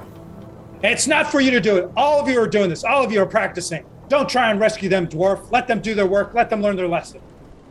It's 0.82 1.06
not 1.06 1.30
for 1.30 1.40
you 1.40 1.50
to 1.50 1.60
do 1.60 1.76
it. 1.78 1.90
All 1.96 2.20
of 2.20 2.28
you 2.28 2.38
are 2.40 2.46
doing 2.46 2.68
this. 2.70 2.84
All 2.84 3.02
of 3.04 3.10
you 3.12 3.20
are 3.22 3.26
practicing. 3.26 3.84
Don't 4.08 4.28
try 4.28 4.50
and 4.50 4.60
rescue 4.60 4.88
them, 4.88 5.06
dwarf. 5.08 5.50
Let 5.50 5.66
them 5.66 5.80
do 5.80 5.94
their 5.94 6.06
work. 6.06 6.32
Let 6.34 6.50
them 6.50 6.62
learn 6.62 6.76
their 6.76 6.88
lesson. 6.88 7.20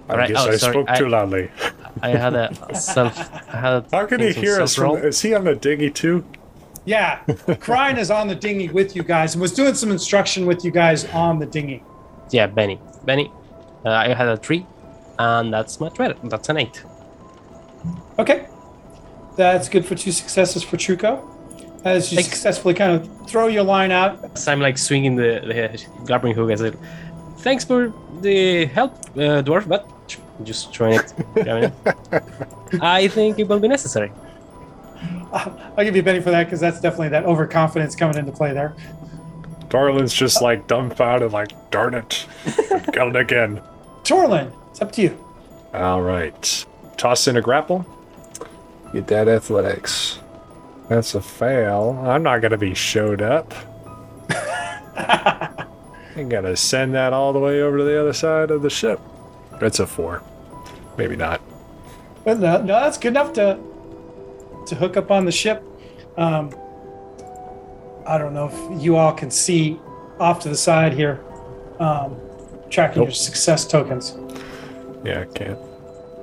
I 0.07 0.11
Alright, 0.11 0.29
guess 0.29 0.37
oh, 0.45 0.51
I 0.51 0.55
sorry, 0.57 0.73
spoke 0.73 0.89
I- 0.89 0.97
too 0.99 1.09
loudly. 1.09 1.49
I 2.01 2.09
had 2.09 2.33
a 2.35 2.53
self. 2.75 3.17
I 3.53 3.57
had 3.57 3.73
a 3.73 3.85
How 3.91 4.05
can 4.05 4.19
he 4.19 4.31
hear 4.33 4.61
us 4.61 4.75
from? 4.75 4.97
Is 4.97 5.21
he 5.21 5.33
on 5.33 5.45
the 5.45 5.55
dinghy 5.55 5.89
too? 5.89 6.25
Yeah, 6.83 7.17
Crine 7.59 7.97
is 7.97 8.11
on 8.11 8.27
the 8.27 8.35
dinghy 8.35 8.67
with 8.69 8.95
you 8.95 9.01
guys 9.03 9.33
and 9.33 9.41
was 9.41 9.51
doing 9.53 9.73
some 9.73 9.89
instruction 9.91 10.45
with 10.45 10.63
you 10.63 10.69
guys 10.71 11.05
on 11.05 11.39
the 11.39 11.45
dinghy. 11.47 11.83
Yeah, 12.29 12.45
Benny. 12.47 12.79
Benny. 13.05 13.31
Uh, 13.83 13.89
I 13.89 14.13
had 14.13 14.27
a 14.27 14.37
three, 14.37 14.67
and 15.17 15.51
that's 15.51 15.79
my 15.79 15.89
better. 15.89 16.15
That's 16.25 16.49
an 16.49 16.57
eight. 16.57 16.83
Okay, 18.19 18.47
that's 19.35 19.69
good 19.69 19.85
for 19.85 19.95
two 19.95 20.11
successes 20.11 20.63
for 20.63 20.77
Truco. 20.77 21.27
As 21.85 22.11
you 22.11 22.17
Thanks. 22.17 22.31
successfully 22.31 22.73
kind 22.73 22.91
of 22.91 23.29
throw 23.29 23.47
your 23.47 23.63
line 23.63 23.91
out. 23.91 24.37
So 24.37 24.51
I'm 24.51 24.59
like 24.59 24.77
swinging 24.77 25.15
the, 25.15 25.41
the 25.45 26.03
grappling 26.05 26.35
hook. 26.35 26.51
I 26.51 26.55
said, 26.55 26.77
"Thanks 27.37 27.63
for 27.63 27.93
the 28.21 28.65
help, 28.65 28.93
uh, 29.15 29.43
dwarf, 29.43 29.67
but 29.67 29.87
just 30.43 30.73
throwing 30.73 30.99
it." 30.99 31.13
it. 31.35 31.73
I 32.81 33.07
think 33.07 33.37
it 33.37 33.47
will 33.47 33.59
be 33.59 33.67
necessary. 33.67 34.11
I'll 35.31 35.83
give 35.83 35.95
you 35.95 36.01
a 36.01 36.03
Benny 36.03 36.21
for 36.21 36.31
that 36.31 36.45
because 36.45 36.59
that's 36.59 36.79
definitely 36.79 37.09
that 37.09 37.25
overconfidence 37.25 37.95
coming 37.95 38.17
into 38.17 38.31
play 38.31 38.53
there. 38.53 38.75
Torlin's 39.69 40.13
just 40.13 40.41
like 40.41 40.67
dumbfounded, 40.67 41.31
like, 41.31 41.51
darn 41.71 41.93
it. 41.93 42.25
Got 42.93 43.09
it 43.09 43.15
again. 43.15 43.61
Torlin, 44.03 44.51
it's 44.71 44.81
up 44.81 44.91
to 44.93 45.01
you. 45.01 45.25
All 45.73 46.01
right. 46.01 46.65
Toss 46.97 47.27
in 47.27 47.35
a 47.35 47.41
grapple. 47.41 47.85
Get 48.93 49.07
that 49.07 49.27
athletics. 49.27 50.19
That's 50.89 51.15
a 51.15 51.21
fail. 51.21 51.99
I'm 52.05 52.23
not 52.23 52.41
going 52.41 52.51
to 52.51 52.57
be 52.57 52.73
showed 52.73 53.21
up. 53.21 53.53
I'm 56.17 56.29
going 56.29 56.45
to 56.45 56.55
send 56.55 56.93
that 56.95 57.11
all 57.11 57.33
the 57.33 57.39
way 57.39 57.61
over 57.61 57.77
to 57.79 57.83
the 57.83 57.99
other 57.99 58.13
side 58.13 58.51
of 58.51 58.61
the 58.61 58.69
ship. 58.69 58.99
It's 59.61 59.79
a 59.79 59.87
four. 59.87 60.21
Maybe 60.97 61.15
not. 61.15 61.41
But 62.23 62.39
no, 62.39 62.57
no, 62.61 62.79
that's 62.79 62.97
good 62.97 63.09
enough 63.09 63.33
to 63.33 63.59
to 64.67 64.75
hook 64.75 64.97
up 64.97 65.11
on 65.11 65.25
the 65.25 65.31
ship. 65.31 65.63
Um, 66.17 66.49
I 68.07 68.17
don't 68.17 68.33
know 68.33 68.49
if 68.51 68.83
you 68.83 68.95
all 68.95 69.11
can 69.13 69.29
see 69.29 69.79
off 70.19 70.39
to 70.41 70.49
the 70.49 70.55
side 70.55 70.93
here, 70.93 71.23
um, 71.79 72.15
tracking 72.69 73.03
your 73.03 73.11
success 73.11 73.67
tokens. 73.67 74.17
Yeah, 75.03 75.21
I 75.21 75.25
can't. 75.25 75.59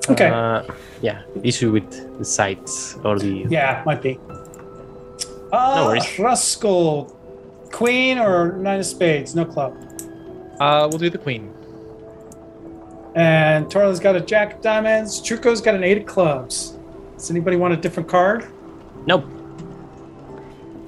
Okay, 0.08 0.28
Uh, 0.28 0.62
yeah. 1.02 1.22
Issue 1.44 1.70
with 1.70 2.18
the 2.18 2.24
sights 2.24 2.96
or 3.04 3.18
the. 3.18 3.46
yeah, 3.48 3.82
might 3.86 4.02
be. 4.02 4.18
Uh, 5.52 5.74
No 5.76 5.86
worries. 5.86 6.04
Ruskell, 6.16 7.14
queen 7.70 8.18
or 8.18 8.52
nine 8.54 8.80
of 8.80 8.86
spades? 8.86 9.34
No 9.34 9.44
club. 9.44 9.76
Uh, 10.58 10.86
we'll 10.90 10.98
do 10.98 11.10
the 11.10 11.18
queen. 11.18 11.52
And 13.14 13.70
Torlin's 13.70 14.00
got 14.00 14.16
a 14.16 14.20
jack 14.20 14.54
of 14.54 14.62
diamonds. 14.62 15.20
Truco's 15.20 15.60
got 15.60 15.74
an 15.74 15.84
eight 15.84 15.98
of 15.98 16.06
clubs. 16.06 16.78
Does 17.16 17.30
anybody 17.30 17.56
want 17.56 17.74
a 17.74 17.76
different 17.76 18.08
card? 18.08 18.46
Nope. 19.06 19.24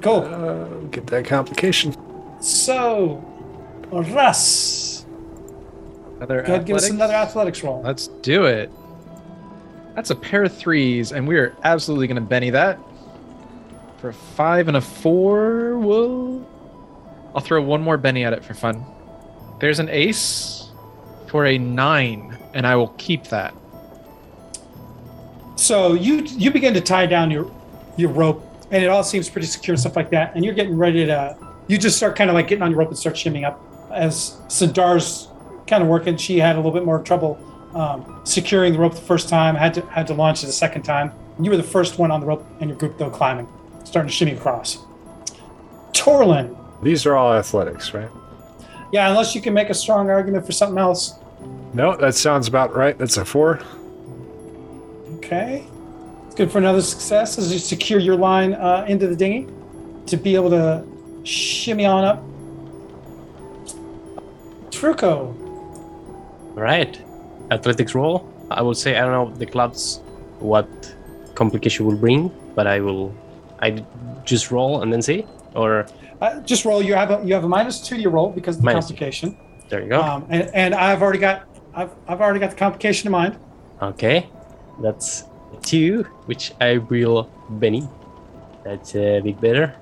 Cool. 0.01 0.21
Uh, 0.23 0.65
get 0.91 1.07
that 1.09 1.27
complication. 1.27 1.95
So, 2.41 3.23
Russ, 3.91 5.05
Another 6.17 6.43
go 6.43 6.55
ahead, 6.55 6.67
give 6.67 6.77
us 6.77 6.89
another 6.91 7.15
athletics 7.15 7.63
roll. 7.63 7.83
Let's 7.83 8.09
do 8.09 8.45
it. 8.45 8.71
That's 9.95 10.11
a 10.11 10.15
pair 10.15 10.45
of 10.45 10.57
threes, 10.57 11.13
and 11.13 11.27
we 11.29 11.37
are 11.37 11.55
absolutely 11.65 12.07
going 12.07 12.17
to 12.17 12.21
Benny 12.29 12.51
that. 12.51 12.79
For 14.05 14.11
a 14.11 14.13
five 14.13 14.69
and 14.69 14.77
a 14.77 14.83
four, 14.83 15.79
we'll. 15.79 16.47
I'll 17.35 17.41
throw 17.41 17.63
one 17.63 17.81
more 17.81 17.97
Benny 17.97 18.23
at 18.23 18.35
it 18.35 18.45
for 18.45 18.53
fun. 18.53 18.85
There's 19.61 19.79
an 19.79 19.89
ace 19.89 20.69
for 21.27 21.47
a 21.47 21.57
nine, 21.57 22.37
and 22.53 22.67
I 22.67 22.77
will 22.77 22.89
keep 22.99 23.25
that. 23.29 23.55
So 25.57 25.95
you 25.95 26.17
you 26.17 26.51
begin 26.51 26.75
to 26.75 26.83
tie 26.83 27.07
down 27.07 27.31
your 27.31 27.51
your 27.97 28.11
rope, 28.11 28.47
and 28.71 28.85
it 28.85 28.89
all 28.89 29.03
seems 29.03 29.31
pretty 29.31 29.47
secure 29.47 29.73
and 29.73 29.81
stuff 29.81 29.97
like 29.97 30.11
that. 30.11 30.35
And 30.35 30.45
you're 30.45 30.53
getting 30.53 30.77
ready 30.77 31.07
to. 31.07 31.39
You 31.69 31.79
just 31.79 31.97
start 31.97 32.15
kind 32.15 32.29
of 32.29 32.35
like 32.35 32.49
getting 32.49 32.63
on 32.63 32.73
your 32.73 32.81
rope 32.81 32.89
and 32.89 32.99
start 32.99 33.17
shimming 33.17 33.47
up. 33.47 33.59
As 33.91 34.37
Sindar's 34.49 35.29
kind 35.67 35.83
of 35.83 35.89
working, 35.89 36.19
she 36.19 36.39
had 36.39 36.57
a 36.57 36.59
little 36.59 36.73
bit 36.73 36.85
more 36.85 37.03
trouble 37.03 37.39
um, 37.75 38.21
securing 38.25 38.75
the 38.75 38.79
rope 38.79 38.97
the 38.97 39.01
first 39.01 39.31
time. 39.31 39.55
Had 39.55 39.73
to 39.73 39.81
had 39.87 40.07
to 40.09 40.13
launch 40.13 40.43
it 40.43 40.47
the 40.49 40.53
second 40.53 40.83
time. 40.83 41.11
You 41.41 41.51
were 41.51 41.57
the 41.57 41.63
first 41.63 41.99
one 41.99 42.11
on 42.11 42.21
the 42.21 42.27
rope, 42.27 42.47
in 42.61 42.69
your 42.69 42.77
group 42.77 42.99
though 42.99 43.09
climbing, 43.09 43.49
starting 43.95 44.09
to 44.09 44.13
shimmy 44.13 44.33
across. 44.33 44.79
Torlin, 45.93 46.57
These 46.83 47.07
are 47.07 47.15
all 47.15 47.33
athletics, 47.33 47.95
right? 47.95 48.09
yeah, 48.91 49.09
unless 49.09 49.37
you 49.37 49.41
can 49.41 49.55
make 49.55 49.71
a 49.71 49.75
strong 49.75 50.11
argument 50.11 50.45
for 50.45 50.51
something 50.51 50.79
else. 50.79 51.15
No, 51.75 51.97
that 51.97 52.17
sounds 52.17 52.49
about 52.49 52.75
right. 52.75 52.99
That's 52.99 53.17
a 53.19 53.25
four. 53.25 53.61
Okay. 55.19 55.65
It's 56.27 56.35
good 56.35 56.51
for 56.51 56.59
another 56.59 56.83
success 56.83 57.39
as 57.39 57.53
you 57.53 57.61
secure 57.61 58.01
your 58.01 58.17
line 58.17 58.55
uh, 58.55 58.85
into 58.89 59.07
the 59.07 59.15
dinghy 59.15 59.47
to 60.07 60.17
be 60.17 60.35
able 60.35 60.51
to 60.51 60.85
shimmy 61.25 61.87
on 61.87 62.03
up. 62.05 62.21
Truco, 64.71 65.35
Right. 66.57 67.01
Athletics 67.53 67.95
roll. 67.95 68.29
I 68.51 68.61
will 68.63 68.75
say 68.75 68.97
I 68.97 69.03
don't 69.03 69.13
know 69.31 69.37
the 69.37 69.47
clubs 69.47 70.01
what 70.41 70.69
complication 71.37 71.87
will 71.87 71.97
bring, 71.97 72.33
but 72.57 72.67
I 72.67 72.81
will. 72.81 73.15
I 73.65 73.85
just 74.25 74.51
roll 74.51 74.83
and 74.83 74.93
then 74.93 75.01
see. 75.03 75.27
Or 75.55 75.87
Uh, 76.21 76.41
just 76.41 76.65
roll. 76.65 76.83
You 76.83 76.95
have 76.95 77.11
a 77.11 77.19
you 77.27 77.33
have 77.35 77.45
a 77.45 77.49
minus 77.49 77.81
two 77.81 77.97
to 77.97 78.03
your 78.03 78.11
roll 78.13 78.31
because 78.31 78.57
of 78.57 78.63
the 78.63 78.67
Minus 78.67 78.87
two. 78.89 78.95
complication. 78.95 79.37
there 79.71 79.83
you 79.83 79.89
go. 79.89 80.01
Um, 80.01 80.27
and, 80.31 80.51
and 80.55 80.75
I've 80.75 81.03
already 81.03 81.19
got 81.19 81.37
I've, 81.75 81.91
I've 82.07 82.21
already 82.21 82.41
got 82.41 82.51
the 82.51 82.57
complication 82.57 83.09
in 83.09 83.13
mind. 83.13 83.37
Okay, 83.83 84.29
that's 84.83 85.25
two, 85.63 86.03
which 86.27 86.53
I 86.61 86.79
will 86.79 87.31
Benny. 87.49 87.89
That's 88.65 88.95
a 88.95 89.21
bit 89.21 89.41
better. 89.41 89.75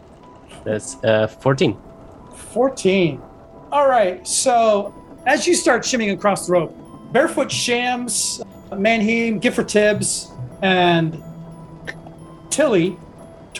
That's 0.65 0.97
uh, 1.05 1.27
14. 1.27 1.77
14. 2.53 3.21
All 3.73 3.89
right. 3.89 4.27
So 4.27 4.95
as 5.27 5.47
you 5.47 5.55
start 5.55 5.83
shimmying 5.83 6.13
across 6.13 6.47
the 6.47 6.53
rope, 6.53 6.73
Barefoot 7.13 7.51
Shams, 7.51 8.41
Manheim, 8.77 9.39
Gifford 9.39 9.69
Tibbs, 9.69 10.31
and 10.63 11.23
Tilly, 12.51 12.97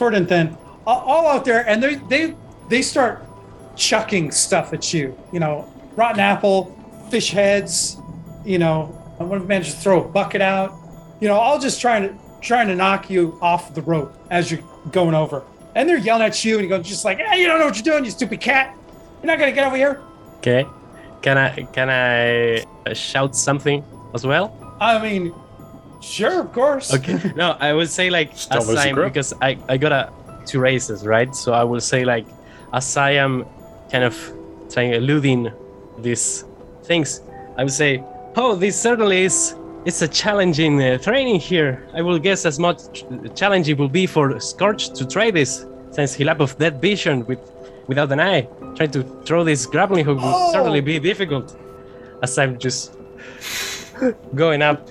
Tordenthin, 0.03 0.57
all, 0.85 0.99
all 0.99 1.27
out 1.27 1.45
there, 1.45 1.67
and 1.67 1.81
they 1.81 1.95
they 1.95 2.35
they 2.69 2.81
start 2.81 3.25
chucking 3.75 4.31
stuff 4.31 4.73
at 4.73 4.93
you. 4.93 5.17
You 5.31 5.39
know, 5.39 5.71
rotten 5.95 6.19
apple, 6.19 6.75
fish 7.09 7.31
heads. 7.31 7.97
You 8.45 8.59
know, 8.59 8.87
one 9.17 9.33
of 9.33 9.39
them 9.39 9.47
managed 9.47 9.71
to 9.71 9.77
throw 9.77 10.03
a 10.03 10.07
bucket 10.07 10.41
out. 10.41 10.73
You 11.21 11.27
know, 11.29 11.35
all 11.35 11.59
just 11.59 11.79
trying 11.79 12.03
to 12.03 12.15
trying 12.41 12.67
to 12.67 12.75
knock 12.75 13.09
you 13.09 13.37
off 13.41 13.73
the 13.73 13.81
rope 13.81 14.13
as 14.29 14.51
you're 14.51 14.63
going 14.91 15.15
over. 15.15 15.43
And 15.75 15.87
they're 15.87 15.97
yelling 15.97 16.23
at 16.23 16.43
you, 16.43 16.55
and 16.55 16.63
you 16.63 16.69
go 16.69 16.81
just 16.81 17.05
like, 17.05 17.19
"Hey, 17.19 17.39
you 17.39 17.47
don't 17.47 17.59
know 17.59 17.65
what 17.65 17.75
you're 17.75 17.83
doing, 17.83 18.05
you 18.05 18.11
stupid 18.11 18.41
cat! 18.41 18.75
You're 19.21 19.27
not 19.27 19.39
gonna 19.39 19.53
get 19.53 19.65
over 19.65 19.77
here." 19.77 20.01
Okay. 20.37 20.65
Can 21.21 21.37
I 21.37 21.63
can 21.71 21.89
I 21.89 22.93
shout 22.93 23.35
something 23.35 23.83
as 24.13 24.27
well? 24.27 24.51
I 24.81 25.01
mean, 25.01 25.33
sure, 26.03 26.41
of 26.41 26.51
course. 26.53 26.93
Okay. 26.93 27.31
no, 27.35 27.55
I 27.59 27.73
would 27.73 27.89
say 27.89 28.09
like 28.09 28.35
tell 28.35 28.61
as 28.61 28.75
I'm 28.75 28.95
because 28.95 29.33
I 29.41 29.57
I 29.69 29.77
got 29.77 29.91
a 29.91 30.11
two 30.45 30.59
races 30.59 31.05
right, 31.05 31.33
so 31.35 31.53
I 31.53 31.63
will 31.63 31.81
say 31.81 32.03
like 32.03 32.25
as 32.73 32.97
I 32.97 33.11
am 33.11 33.45
kind 33.91 34.03
of 34.03 34.15
trying 34.71 34.93
eluding 34.93 35.51
these 35.99 36.45
things, 36.83 37.21
I 37.57 37.63
would 37.63 37.73
say, 37.73 38.03
oh, 38.35 38.55
this 38.55 38.79
certainly 38.79 39.23
is. 39.25 39.55
It's 39.85 40.01
a 40.01 40.07
challenging 40.07 40.81
uh, 40.81 40.97
training 40.97 41.39
here. 41.41 41.85
I 41.93 42.01
will 42.01 42.17
guess 42.17 42.45
as 42.45 42.57
much 42.57 42.77
ch- 42.93 43.05
challenging 43.35 43.77
will 43.77 43.89
be 43.89 44.07
for 44.07 44.39
Scourge 44.39 44.89
to 44.97 45.05
try 45.05 45.29
this, 45.29 45.65
since 45.91 46.13
he 46.13 46.23
lack 46.23 46.39
of 46.39 46.57
that 46.57 46.81
vision 46.81 47.25
with, 47.27 47.39
without 47.87 48.09
an 48.13 48.19
eye. 48.21 48.47
Trying 48.75 48.91
to 48.91 49.03
throw 49.25 49.43
this 49.43 49.65
grappling 49.65 50.05
hook 50.05 50.19
will 50.19 50.33
Oh. 50.33 50.51
certainly 50.53 50.79
be 50.81 50.99
difficult. 50.99 51.57
As 52.21 52.37
I'm 52.37 52.57
just 52.57 52.95
going 54.35 54.61
up 54.61 54.87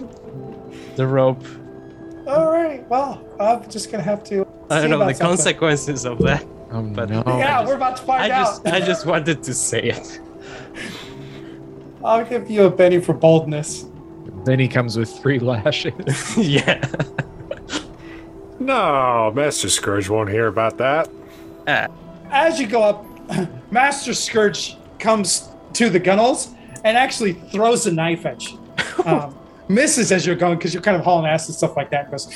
the 0.97 1.07
rope 1.07 1.45
All 2.27 2.51
right. 2.53 2.87
Well, 2.89 3.25
I'm 3.41 3.69
just 3.71 3.91
gonna 3.91 4.03
have 4.05 4.23
to. 4.25 4.47
I 4.71 4.81
don't 4.81 4.91
know 4.91 4.97
about 4.97 5.09
the 5.09 5.15
something. 5.15 5.37
consequences 5.37 6.05
of 6.05 6.19
that. 6.21 6.45
Oh 6.71 6.83
But- 6.83 7.11
no. 7.11 7.23
Yeah, 7.27 7.67
we're 7.67 7.75
about 7.77 7.97
to 7.99 8.03
find 8.05 8.33
I 8.33 8.43
just 8.43 8.67
out. 8.67 8.75
I 8.75 8.81
just 8.81 9.07
wanted 9.07 9.43
to 9.43 9.53
say 9.55 9.83
it. 9.83 10.21
I'll 12.05 12.25
give 12.25 12.51
you 12.51 12.65
a 12.65 12.71
Benny 12.71 13.01
for 13.01 13.13
boldness. 13.13 13.87
Then 14.45 14.59
he 14.59 14.67
comes 14.69 14.97
with 14.97 15.11
three 15.21 15.39
lashes. 15.39 15.93
yeah. 16.37 16.85
No, 18.59 19.33
Master 19.35 19.69
Scourge 19.69 20.09
won't 20.09 20.29
hear 20.31 20.47
about 20.47 20.79
that. 20.79 21.09
As 22.31 22.61
you 22.61 22.67
go 22.67 22.83
up, 22.83 23.05
Master 23.73 24.15
Scourge 24.15 24.77
comes 24.99 25.49
to 25.75 25.91
the 25.91 25.99
gunnels 25.99 26.51
and 26.85 26.97
actually 26.97 27.33
throws 27.35 27.87
a 27.87 27.93
knife 27.93 28.27
at 28.27 28.51
you. 28.51 28.59
Um, 29.05 29.37
misses 29.73 30.13
as 30.13 30.27
you're 30.27 30.37
going 30.37 30.59
because 30.59 30.73
you're 30.75 30.83
kind 30.83 30.97
of 30.97 31.05
hauling 31.05 31.27
ass 31.27 31.49
and 31.49 31.55
stuff 31.55 31.77
like 31.77 31.91
that. 31.91 32.11
Goes, 32.11 32.33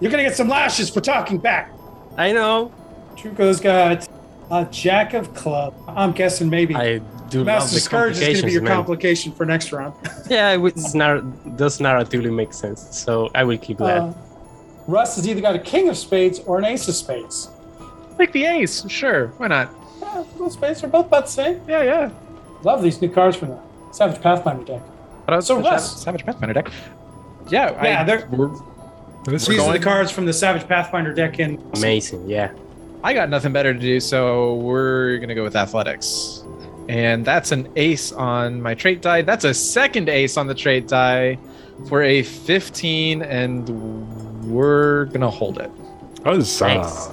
you're 0.00 0.10
gonna 0.10 0.22
get 0.22 0.36
some 0.36 0.48
lashes 0.48 0.90
for 0.90 1.00
talking 1.00 1.38
back. 1.38 1.72
I 2.16 2.32
know. 2.32 2.72
Truco's 3.16 3.60
got 3.60 4.08
a 4.50 4.64
jack 4.70 5.14
of 5.14 5.34
club. 5.34 5.74
I'm 5.88 6.12
guessing 6.12 6.48
maybe 6.48 6.74
I 6.74 6.98
do 7.28 7.38
love 7.38 7.46
Master 7.46 7.74
the 7.74 7.80
Scourge 7.80 8.18
is 8.18 8.40
gonna 8.40 8.46
be 8.46 8.52
your 8.52 8.62
man. 8.62 8.72
complication 8.72 9.32
for 9.32 9.44
next 9.44 9.72
round. 9.72 9.94
yeah, 10.30 10.52
it 10.52 10.56
was 10.58 10.94
nar- 10.94 11.20
does 11.56 11.78
narratively 11.78 12.34
make 12.34 12.52
sense. 12.52 12.96
So 12.96 13.30
I 13.34 13.44
will 13.44 13.58
keep 13.58 13.78
that. 13.78 13.98
Uh, 13.98 14.14
Russ 14.86 15.16
has 15.16 15.28
either 15.28 15.40
got 15.42 15.54
a 15.54 15.58
king 15.58 15.88
of 15.88 15.98
spades 15.98 16.38
or 16.40 16.58
an 16.58 16.64
ace 16.64 16.88
of 16.88 16.94
spades. 16.94 17.50
like 18.18 18.32
the 18.32 18.44
ace, 18.44 18.88
sure. 18.88 19.28
Why 19.36 19.48
not? 19.48 19.70
Yeah, 20.00 20.24
both 20.38 20.52
spades 20.52 20.82
are 20.82 20.88
both 20.88 21.06
about 21.06 21.26
the 21.26 21.32
same. 21.32 21.60
Yeah, 21.68 21.82
yeah. 21.82 22.10
Love 22.62 22.82
these 22.82 23.00
new 23.02 23.10
cards 23.10 23.36
from 23.36 23.50
the 23.50 23.58
Savage 23.92 24.20
Pathfinder 24.22 24.64
deck. 24.64 24.82
But 25.28 25.34
I 25.34 25.36
was 25.36 25.46
So 25.46 25.62
so 25.62 25.68
Russ- 25.70 26.02
Savage 26.02 26.24
Pathfinder 26.24 26.54
deck. 26.54 26.70
Yeah, 27.50 27.84
Yeah, 27.84 28.00
I, 28.00 28.04
they're- 28.04 28.26
we're, 28.30 28.48
this 29.26 29.46
These 29.46 29.60
we're 29.60 29.72
the 29.74 29.78
cards 29.78 30.10
from 30.10 30.24
the 30.24 30.32
Savage 30.32 30.66
Pathfinder 30.66 31.12
deck 31.12 31.38
in 31.38 31.62
Amazing. 31.74 32.26
Yeah. 32.30 32.50
I 33.04 33.12
got 33.12 33.28
nothing 33.28 33.52
better 33.52 33.74
to 33.74 33.78
do, 33.78 34.00
so 34.00 34.54
we're 34.54 35.18
gonna 35.18 35.34
go 35.34 35.42
with 35.44 35.54
athletics. 35.54 36.44
And 36.88 37.26
that's 37.26 37.52
an 37.52 37.68
ace 37.76 38.10
on 38.10 38.62
my 38.62 38.72
trait 38.72 39.02
die. 39.02 39.20
That's 39.20 39.44
a 39.44 39.52
second 39.52 40.08
ace 40.08 40.38
on 40.38 40.46
the 40.46 40.54
trait 40.54 40.88
die 40.88 41.36
for 41.90 42.02
a 42.02 42.22
15, 42.22 43.20
and 43.20 44.48
we're 44.50 45.04
gonna 45.06 45.28
hold 45.28 45.58
it. 45.58 45.70
Huzzah. 46.24 46.66
Nice. 46.68 47.08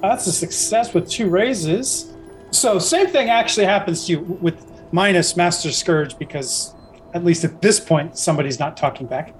That's 0.00 0.28
a 0.28 0.32
success 0.32 0.94
with 0.94 1.10
two 1.10 1.28
raises. 1.28 2.12
So 2.52 2.78
same 2.78 3.08
thing 3.08 3.30
actually 3.30 3.66
happens 3.66 4.06
to 4.06 4.12
you 4.12 4.20
with 4.20 4.54
minus 4.92 5.36
Master 5.36 5.72
Scourge 5.72 6.16
because 6.16 6.72
at 7.14 7.24
least 7.24 7.44
at 7.44 7.60
this 7.62 7.80
point 7.80 8.16
somebody's 8.18 8.58
not 8.58 8.76
talking 8.76 9.06
back. 9.06 9.34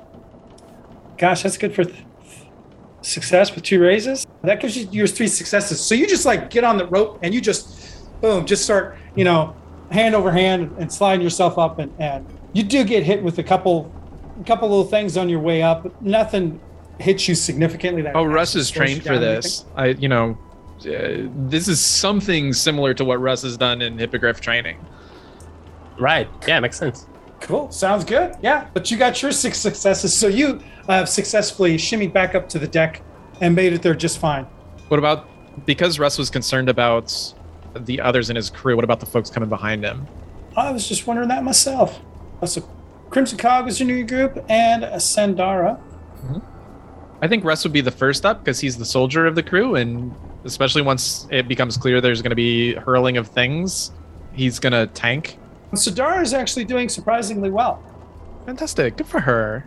Gosh, 1.18 1.42
that's 1.42 1.56
good 1.58 1.74
for 1.74 1.84
th- 1.84 2.04
success 3.02 3.54
with 3.54 3.64
two 3.64 3.80
raises. 3.80 4.26
That 4.42 4.60
gives 4.60 4.76
you 4.76 4.88
your 4.90 5.06
three 5.06 5.26
successes. 5.28 5.80
So 5.80 5.94
you 5.94 6.06
just 6.06 6.24
like 6.26 6.50
get 6.50 6.64
on 6.64 6.78
the 6.78 6.86
rope 6.86 7.18
and 7.22 7.34
you 7.34 7.40
just 7.40 8.20
boom, 8.20 8.46
just 8.46 8.64
start, 8.64 8.96
you 9.14 9.24
know, 9.24 9.54
hand 9.90 10.14
over 10.14 10.30
hand 10.30 10.74
and 10.78 10.92
sliding 10.92 11.22
yourself 11.22 11.58
up 11.58 11.78
and, 11.78 11.92
and 11.98 12.26
you 12.52 12.62
do 12.62 12.84
get 12.84 13.02
hit 13.04 13.22
with 13.22 13.38
a 13.38 13.42
couple 13.42 13.92
a 14.40 14.44
couple 14.44 14.68
little 14.68 14.84
things 14.84 15.16
on 15.16 15.28
your 15.28 15.40
way 15.40 15.62
up, 15.62 15.82
but 15.82 16.02
nothing 16.02 16.58
hits 16.98 17.28
you 17.28 17.34
significantly 17.34 18.00
that 18.02 18.16
Oh, 18.16 18.24
Russ 18.24 18.54
is 18.54 18.70
trained 18.70 19.02
for 19.02 19.10
down 19.10 19.22
or 19.22 19.26
anything. 19.26 19.40
this. 19.42 19.64
I, 19.76 19.86
you 19.88 20.08
know, 20.08 20.38
uh, 20.80 21.28
this 21.48 21.68
is 21.68 21.80
something 21.80 22.52
similar 22.54 22.94
to 22.94 23.04
what 23.04 23.20
Russ 23.20 23.42
has 23.42 23.56
done 23.58 23.82
in 23.82 23.98
Hippogriff 23.98 24.40
training. 24.40 24.78
Right. 25.98 26.28
Yeah, 26.48 26.60
makes 26.60 26.78
sense. 26.78 27.06
Cool. 27.40 27.70
Sounds 27.70 28.04
good. 28.04 28.36
Yeah. 28.42 28.68
But 28.74 28.90
you 28.90 28.96
got 28.96 29.20
your 29.22 29.32
six 29.32 29.58
successes. 29.58 30.12
So 30.12 30.28
you 30.28 30.60
have 30.86 31.08
successfully 31.08 31.76
shimmied 31.76 32.12
back 32.12 32.34
up 32.34 32.48
to 32.50 32.58
the 32.58 32.68
deck 32.68 33.02
and 33.40 33.54
made 33.54 33.72
it 33.72 33.82
there 33.82 33.94
just 33.94 34.18
fine. 34.18 34.44
What 34.88 34.98
about 34.98 35.28
because 35.66 35.98
Russ 35.98 36.18
was 36.18 36.30
concerned 36.30 36.68
about 36.68 37.34
the 37.74 38.00
others 38.00 38.30
in 38.30 38.36
his 38.36 38.50
crew? 38.50 38.76
What 38.76 38.84
about 38.84 39.00
the 39.00 39.06
folks 39.06 39.30
coming 39.30 39.48
behind 39.48 39.84
him? 39.84 40.06
I 40.56 40.70
was 40.70 40.88
just 40.88 41.06
wondering 41.06 41.28
that 41.28 41.44
myself. 41.44 42.00
So 42.44 42.68
Crimson 43.10 43.38
Cog 43.38 43.66
was 43.66 43.80
your 43.80 43.86
new 43.86 44.04
group 44.04 44.44
and 44.48 44.84
a 44.84 44.96
Sandara. 44.96 45.78
Mm-hmm. 46.24 46.38
I 47.22 47.28
think 47.28 47.44
Russ 47.44 47.64
would 47.64 47.72
be 47.72 47.80
the 47.80 47.90
first 47.90 48.24
up 48.24 48.42
because 48.42 48.60
he's 48.60 48.78
the 48.78 48.84
soldier 48.84 49.26
of 49.26 49.34
the 49.34 49.42
crew, 49.42 49.74
and 49.74 50.14
especially 50.44 50.80
once 50.82 51.26
it 51.30 51.48
becomes 51.48 51.76
clear 51.76 52.00
there's 52.00 52.22
going 52.22 52.30
to 52.30 52.36
be 52.36 52.74
hurling 52.74 53.18
of 53.18 53.28
things, 53.28 53.92
he's 54.32 54.58
going 54.58 54.72
to 54.72 54.86
tank. 54.94 55.38
Sadara 55.72 56.22
is 56.22 56.34
actually 56.34 56.64
doing 56.64 56.88
surprisingly 56.88 57.50
well. 57.50 57.82
Fantastic, 58.46 58.96
good 58.96 59.06
for 59.06 59.20
her. 59.20 59.64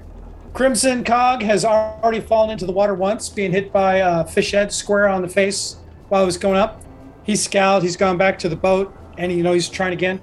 Crimson 0.54 1.04
Cog 1.04 1.42
has 1.42 1.66
already 1.66 2.20
fallen 2.20 2.52
into 2.52 2.66
the 2.66 2.72
water 2.72 2.94
once, 2.94 3.30
being 3.30 3.52
hit 3.52 3.72
by 3.72 3.96
a 3.96 4.26
fish 4.26 4.52
head 4.52 4.72
square 4.72 5.08
on 5.08 5.22
the 5.22 5.28
face 5.28 5.78
while 6.10 6.24
it 6.24 6.26
was 6.26 6.38
going 6.38 6.58
up. 6.58 6.82
He's 7.24 7.44
scowled. 7.44 7.84
He's 7.84 7.96
gone 7.96 8.18
back 8.18 8.38
to 8.40 8.50
the 8.50 8.56
boat, 8.56 8.96
and 9.18 9.32
you 9.32 9.42
know 9.42 9.54
he's 9.54 9.70
trying 9.70 9.94
again. 9.94 10.22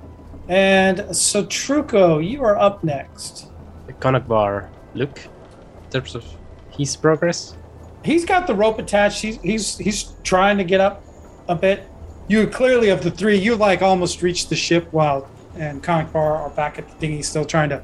And 0.48 1.16
so 1.16 1.44
Truco, 1.44 2.24
you 2.24 2.44
are 2.44 2.57
up 2.59 2.85
next. 2.85 3.48
The 3.86 3.93
Connacht 3.94 4.28
bar. 4.28 4.70
Look, 4.94 5.19
in 5.19 5.90
terms 5.90 6.15
of 6.15 6.24
his 6.70 6.97
progress. 6.97 7.57
He's 8.05 8.24
got 8.24 8.47
the 8.47 8.55
rope 8.55 8.78
attached. 8.78 9.23
He's 9.23 9.40
he's 9.40 9.78
he's 9.78 10.15
trying 10.23 10.59
to 10.59 10.65
get 10.65 10.81
up 10.81 11.02
a 11.48 11.55
bit. 11.55 11.89
You 12.28 12.47
clearly 12.47 12.90
of 12.90 13.02
the 13.02 13.11
three, 13.11 13.36
you 13.36 13.57
like 13.57 13.82
almost 13.82 14.23
reached 14.23 14.48
the 14.48 14.57
ship 14.57 14.89
while 14.93 15.28
and 15.60 15.82
Comic 15.82 16.12
Bar 16.12 16.36
are 16.36 16.50
back 16.50 16.78
at 16.78 16.88
the 16.88 16.94
dinghy, 16.98 17.22
still 17.22 17.44
trying 17.44 17.68
to 17.68 17.82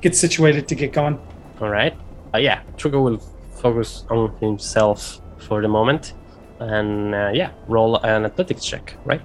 get 0.00 0.16
situated 0.16 0.66
to 0.68 0.74
get 0.74 0.92
going. 0.92 1.20
All 1.60 1.68
right. 1.68 1.94
Uh, 2.34 2.38
yeah, 2.38 2.62
Truco 2.76 3.04
will 3.04 3.18
focus 3.60 4.04
on 4.10 4.34
himself 4.38 5.20
for 5.38 5.60
the 5.62 5.68
moment, 5.68 6.14
and 6.58 7.14
uh, 7.14 7.30
yeah, 7.32 7.52
roll 7.68 7.96
an 7.96 8.24
athletics 8.24 8.64
check, 8.64 8.94
right? 9.04 9.20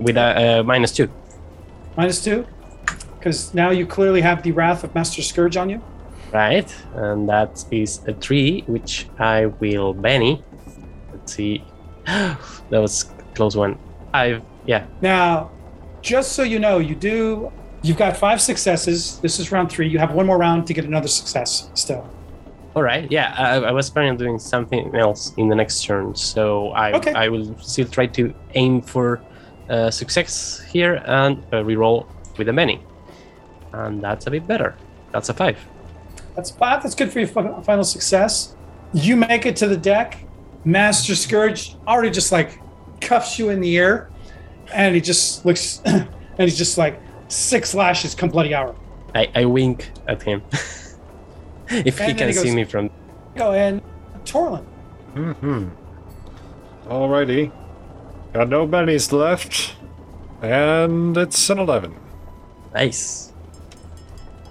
With 0.00 0.16
a 0.16 0.60
uh, 0.60 0.62
minus 0.62 0.92
two. 0.92 1.10
Minus 1.96 2.24
two, 2.24 2.46
because 3.18 3.54
now 3.54 3.70
you 3.70 3.86
clearly 3.86 4.20
have 4.22 4.42
the 4.42 4.52
wrath 4.52 4.82
of 4.82 4.94
Master 4.94 5.22
Scourge 5.22 5.56
on 5.56 5.70
you. 5.70 5.82
Right, 6.32 6.74
and 6.94 7.28
that 7.28 7.64
is 7.70 8.00
a 8.08 8.14
three, 8.14 8.62
which 8.66 9.06
I 9.18 9.46
will 9.46 9.94
Benny. 9.94 10.42
Let's 11.12 11.34
see. 11.34 11.62
that 12.06 12.38
was 12.70 13.04
a 13.04 13.34
close 13.34 13.54
one. 13.54 13.78
I've 14.12 14.42
Yeah. 14.66 14.86
Now, 15.00 15.50
just 16.04 16.32
so 16.32 16.42
you 16.42 16.58
know, 16.58 16.78
you 16.78 16.94
do 16.94 17.50
You've 17.84 17.98
got 17.98 18.16
five 18.16 18.40
successes. 18.40 19.18
This 19.18 19.38
is 19.38 19.52
round 19.52 19.70
three. 19.70 19.86
You 19.86 19.98
have 19.98 20.14
one 20.14 20.24
more 20.24 20.38
round 20.38 20.66
to 20.68 20.72
get 20.72 20.86
another 20.86 21.06
success 21.06 21.68
still. 21.74 22.08
All 22.74 22.82
right. 22.82 23.10
Yeah, 23.12 23.34
I, 23.36 23.56
I 23.56 23.72
was 23.72 23.90
planning 23.90 24.12
on 24.12 24.16
doing 24.16 24.38
something 24.38 24.96
else 24.96 25.34
in 25.36 25.48
the 25.48 25.54
next 25.54 25.84
turn, 25.84 26.14
so 26.14 26.70
I 26.70 26.92
Okay. 26.94 27.12
I 27.12 27.28
will 27.28 27.54
still 27.58 27.86
try 27.86 28.06
to 28.06 28.32
aim 28.54 28.80
for 28.80 29.20
uh, 29.68 29.90
success 29.90 30.62
here 30.62 30.94
and 31.04 31.44
uh, 31.52 31.56
reroll 31.56 32.06
with 32.38 32.48
a 32.48 32.54
many, 32.54 32.82
and 33.74 34.00
that's 34.00 34.26
a 34.26 34.30
bit 34.30 34.46
better. 34.46 34.74
That's 35.12 35.28
a 35.28 35.34
five. 35.34 35.58
That's 36.36 36.50
five. 36.50 36.82
That's 36.82 36.94
good 36.94 37.12
for 37.12 37.18
your 37.20 37.28
final 37.28 37.84
success. 37.84 38.56
You 38.94 39.14
make 39.16 39.44
it 39.44 39.56
to 39.56 39.68
the 39.68 39.76
deck. 39.76 40.24
Master 40.64 41.14
Scourge 41.14 41.76
already 41.86 42.10
just 42.10 42.32
like 42.32 42.58
cuffs 43.02 43.38
you 43.38 43.50
in 43.50 43.60
the 43.60 43.76
air, 43.76 44.08
and 44.72 44.94
he 44.94 45.00
just 45.00 45.44
looks, 45.44 45.80
and 45.84 46.08
he's 46.38 46.56
just 46.58 46.78
like 46.78 47.00
six 47.28 47.74
lashes 47.74 48.14
come 48.14 48.30
bloody 48.30 48.54
hour. 48.54 48.74
I, 49.14 49.30
I 49.34 49.44
wink 49.44 49.90
at 50.08 50.22
him. 50.22 50.42
if 50.52 50.54
he 51.70 51.78
And 51.78 51.94
then 51.96 52.16
can 52.16 52.28
he 52.28 52.32
see 52.34 52.44
goes- 52.44 52.54
me 52.54 52.64
from 52.64 52.90
Go 53.36 53.52
and 53.52 53.82
Torlin. 54.24 54.64
Mm-hmm. 55.14 55.68
Alrighty. 56.88 57.52
Got 58.32 58.48
no 58.48 58.66
bennies 58.66 59.12
left. 59.12 59.74
And 60.42 61.16
it's 61.16 61.48
an 61.50 61.58
11. 61.58 61.94
nice. 62.74 63.32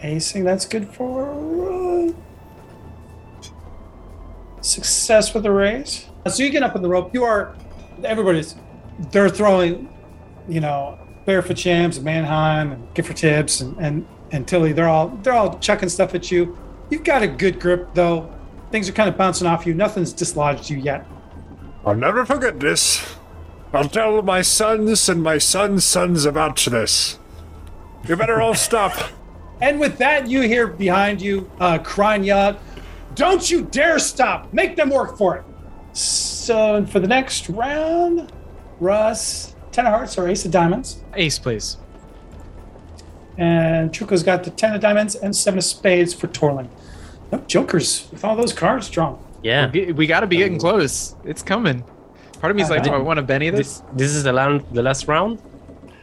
Acing, 0.02 0.44
that's 0.44 0.66
good 0.66 0.90
for 0.90 1.30
uh, 2.10 2.12
success 4.62 5.34
with 5.34 5.44
the 5.44 5.52
raise. 5.52 6.06
So 6.28 6.44
you 6.44 6.50
get 6.50 6.64
up 6.64 6.76
on 6.76 6.82
the 6.82 6.90
rope. 6.90 7.14
You 7.14 7.24
are, 7.24 7.56
everybody's, 8.04 8.56
they're 9.12 9.30
throwing, 9.30 9.88
you 10.48 10.60
know, 10.60 10.98
barefoot 11.26 11.58
champs 11.58 11.98
and 11.98 12.06
Mannheim 12.06 12.72
and 12.72 12.94
Gifford 12.94 13.18
Tibbs 13.18 13.62
and, 13.62 13.78
and, 13.78 14.08
and 14.32 14.48
Tilly. 14.48 14.74
They're 14.74 14.90
all, 14.90 15.10
they're 15.10 15.34
all 15.34 15.58
chucking 15.60 15.90
stuff 15.90 16.14
at 16.16 16.32
you. 16.32 16.58
You've 16.90 17.04
got 17.04 17.24
a 17.24 17.28
good 17.28 17.60
grip 17.60 17.90
though. 17.94 18.32
Things 18.72 18.90
are 18.90 18.94
kind 18.94 19.10
of 19.10 19.18
bouncing 19.18 19.48
off 19.48 19.66
you. 19.66 19.74
Nothing's 19.74 20.14
dislodged 20.14 20.70
you 20.70 20.78
yet. 20.78 21.06
I'll 21.86 21.96
never 21.96 22.26
forget 22.26 22.60
this. 22.60 23.16
I'll 23.74 23.90
tell 23.90 24.22
my 24.22 24.42
sons 24.42 25.10
and 25.10 25.24
my 25.24 25.38
sons' 25.38 25.84
sons 25.84 26.26
about 26.26 26.58
this. 26.58 27.20
You 28.08 28.16
better 28.16 28.42
all 28.42 28.54
stop. 28.56 28.94
And 29.62 29.80
with 29.80 29.98
that, 29.98 30.28
you 30.28 30.42
hear 30.42 30.68
behind 30.68 31.22
you 31.22 31.50
uh, 31.60 31.80
crying 31.80 32.30
out, 32.30 32.60
Don't 33.16 33.50
you 33.50 33.64
dare 33.64 33.98
stop! 34.00 34.54
Make 34.54 34.76
them 34.76 34.90
work 34.90 35.18
for 35.18 35.38
it! 35.38 35.46
So 35.96 36.86
for 36.86 37.00
the 37.00 37.08
next 37.08 37.50
round, 37.50 38.32
Russ, 38.80 39.56
Ten 39.74 39.86
of 39.88 39.94
Hearts 39.94 40.18
or 40.18 40.30
Ace 40.30 40.46
of 40.46 40.52
Diamonds. 40.52 41.02
Ace, 41.16 41.40
please. 41.40 41.78
And 43.38 43.92
Truco's 43.92 44.24
got 44.24 44.44
the 44.44 44.52
Ten 44.52 44.74
of 44.76 44.82
Diamonds 44.82 45.16
and 45.16 45.36
Seven 45.36 45.58
of 45.58 45.64
Spades 45.64 46.14
for 46.14 46.28
Torlin. 46.28 46.70
No 47.32 47.40
oh, 47.40 47.44
jokers 47.48 48.08
with 48.12 48.24
all 48.24 48.36
those 48.36 48.54
cards 48.54 48.90
drawn. 48.90 49.22
Yeah. 49.42 49.72
We, 49.72 49.92
we 49.92 50.08
got 50.08 50.20
to 50.20 50.28
be 50.28 50.38
getting 50.38 50.54
um, 50.54 50.60
close. 50.60 51.16
It's 51.26 51.42
coming. 51.42 51.84
Part 52.40 52.52
of 52.52 52.56
me 52.56 52.62
is 52.62 52.70
like, 52.70 52.84
do 52.84 52.92
I 52.92 52.98
want 52.98 53.18
to 53.18 53.24
Benny 53.24 53.50
this? 53.50 53.80
This, 53.80 53.84
this 53.94 54.12
is 54.12 54.24
the 54.24 54.34
land, 54.34 54.64
the 54.72 54.84
last 54.84 55.08
round. 55.08 55.42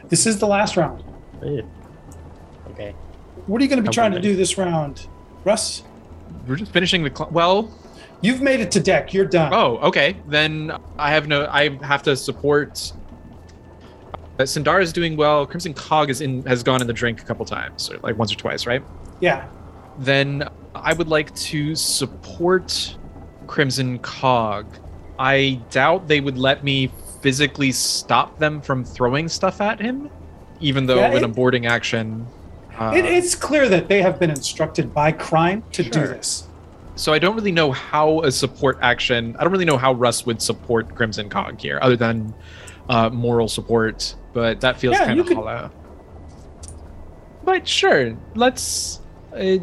This 0.08 0.26
is 0.26 0.38
the 0.38 0.46
last 0.46 0.76
round. 0.76 1.04
Okay. 2.70 2.94
What 3.46 3.60
are 3.60 3.64
you 3.64 3.68
going 3.68 3.76
to 3.76 3.82
be 3.82 3.86
Couple 3.86 3.92
trying 3.92 4.12
to 4.12 4.20
do 4.20 4.34
this 4.34 4.58
round, 4.58 5.06
Russ? 5.44 5.84
We're 6.48 6.56
just 6.56 6.72
finishing 6.72 7.04
the. 7.04 7.14
Cl- 7.14 7.30
well, 7.30 7.70
You've 8.22 8.42
made 8.42 8.60
it 8.60 8.70
to 8.72 8.80
deck. 8.80 9.14
You're 9.14 9.24
done. 9.24 9.52
oh, 9.54 9.78
okay. 9.78 10.16
Then 10.26 10.76
I 10.98 11.10
have 11.12 11.28
no. 11.28 11.46
I 11.46 11.78
have 11.84 12.02
to 12.04 12.16
support. 12.16 12.92
Uh, 14.40 14.44
Sindar 14.44 14.80
is 14.80 14.90
doing 14.90 15.18
well. 15.18 15.46
Crimson 15.46 15.74
Cog 15.74 16.08
is 16.08 16.22
in 16.22 16.42
has 16.46 16.62
gone 16.62 16.80
in 16.80 16.86
the 16.86 16.94
drink 16.94 17.20
a 17.20 17.24
couple 17.24 17.44
times, 17.44 17.90
or 17.90 17.98
like 17.98 18.16
once 18.16 18.32
or 18.32 18.36
twice, 18.36 18.66
right? 18.66 18.82
Yeah. 19.20 19.46
Then 19.98 20.48
I 20.74 20.94
would 20.94 21.08
like 21.08 21.34
to 21.34 21.74
support 21.74 22.96
Crimson 23.46 23.98
Cog. 23.98 24.66
I 25.18 25.60
doubt 25.70 26.08
they 26.08 26.22
would 26.22 26.38
let 26.38 26.64
me 26.64 26.90
physically 27.20 27.70
stop 27.70 28.38
them 28.38 28.62
from 28.62 28.82
throwing 28.82 29.28
stuff 29.28 29.60
at 29.60 29.78
him, 29.78 30.08
even 30.60 30.86
though 30.86 31.00
Yeah, 31.00 31.12
in 31.12 31.24
a 31.24 31.28
boarding 31.28 31.66
action. 31.66 32.26
Uh, 32.78 32.94
It, 32.96 33.04
it's 33.04 33.34
clear 33.34 33.68
that 33.68 33.88
they 33.88 34.00
have 34.00 34.18
been 34.18 34.30
instructed 34.30 34.94
by 34.94 35.12
Crine 35.12 35.62
to 35.72 35.82
do 35.82 36.00
this. 36.00 36.48
So 36.94 37.12
I 37.12 37.18
don't 37.18 37.36
really 37.36 37.52
know 37.52 37.72
how 37.72 38.22
a 38.22 38.32
support 38.32 38.78
action. 38.80 39.36
I 39.38 39.44
don't 39.44 39.52
really 39.52 39.66
know 39.66 39.76
how 39.76 39.92
Russ 39.92 40.24
would 40.24 40.40
support 40.40 40.94
Crimson 40.94 41.28
Cog 41.28 41.60
here, 41.60 41.78
other 41.82 41.96
than 41.96 42.32
uh, 42.88 43.10
moral 43.10 43.48
support. 43.48 44.14
But 44.32 44.60
that 44.60 44.78
feels 44.78 44.94
Yeah, 44.94 45.06
kind 45.06 45.16
you 45.16 45.22
of 45.22 45.28
could- 45.28 45.36
hollow. 45.36 45.70
But 47.44 47.66
sure, 47.66 48.16
let's 48.34 49.00
uh, 49.36 49.56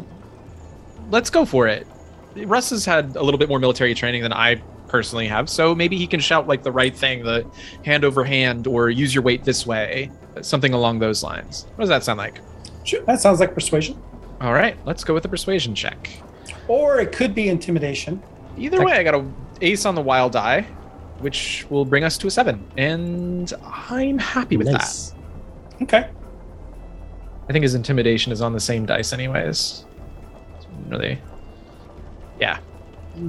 let's 1.10 1.30
go 1.30 1.44
for 1.44 1.68
it. 1.68 1.86
Russ 2.36 2.70
has 2.70 2.84
had 2.84 3.16
a 3.16 3.22
little 3.22 3.38
bit 3.38 3.48
more 3.48 3.58
military 3.58 3.94
training 3.94 4.22
than 4.22 4.32
I 4.32 4.56
personally 4.88 5.26
have, 5.28 5.48
so 5.48 5.74
maybe 5.74 5.96
he 5.96 6.06
can 6.06 6.20
shout 6.20 6.46
like 6.48 6.62
the 6.62 6.72
right 6.72 6.94
thing, 6.94 7.22
the 7.24 7.46
hand 7.84 8.04
over 8.04 8.24
hand, 8.24 8.66
or 8.66 8.90
use 8.90 9.14
your 9.14 9.22
weight 9.22 9.44
this 9.44 9.66
way, 9.66 10.10
something 10.40 10.72
along 10.74 10.98
those 10.98 11.22
lines. 11.22 11.66
What 11.76 11.82
does 11.82 11.88
that 11.88 12.04
sound 12.04 12.18
like? 12.18 12.40
Sure, 12.84 13.00
that 13.02 13.20
sounds 13.20 13.40
like 13.40 13.54
persuasion. 13.54 14.00
All 14.40 14.52
right, 14.52 14.76
let's 14.84 15.04
go 15.04 15.14
with 15.14 15.22
the 15.22 15.28
persuasion 15.28 15.74
check. 15.74 16.10
Or 16.68 17.00
it 17.00 17.12
could 17.12 17.34
be 17.34 17.48
intimidation. 17.48 18.22
Either 18.56 18.84
way, 18.84 18.94
I 18.94 19.02
got 19.02 19.14
a 19.14 19.24
ace 19.60 19.84
on 19.86 19.94
the 19.94 20.00
wild 20.02 20.32
die, 20.32 20.66
which 21.20 21.66
will 21.70 21.84
bring 21.84 22.04
us 22.04 22.16
to 22.18 22.26
a 22.26 22.30
seven, 22.30 22.64
and 22.76 23.52
I'm 23.64 24.18
happy 24.18 24.56
with 24.56 24.68
Nice. 24.68 25.14
Okay. 25.82 26.08
I 27.48 27.52
think 27.52 27.62
his 27.62 27.74
intimidation 27.74 28.30
is 28.32 28.42
on 28.42 28.52
the 28.52 28.60
same 28.60 28.84
dice, 28.84 29.12
anyways. 29.12 29.84
Really, 30.88 31.18
yeah. 32.40 32.58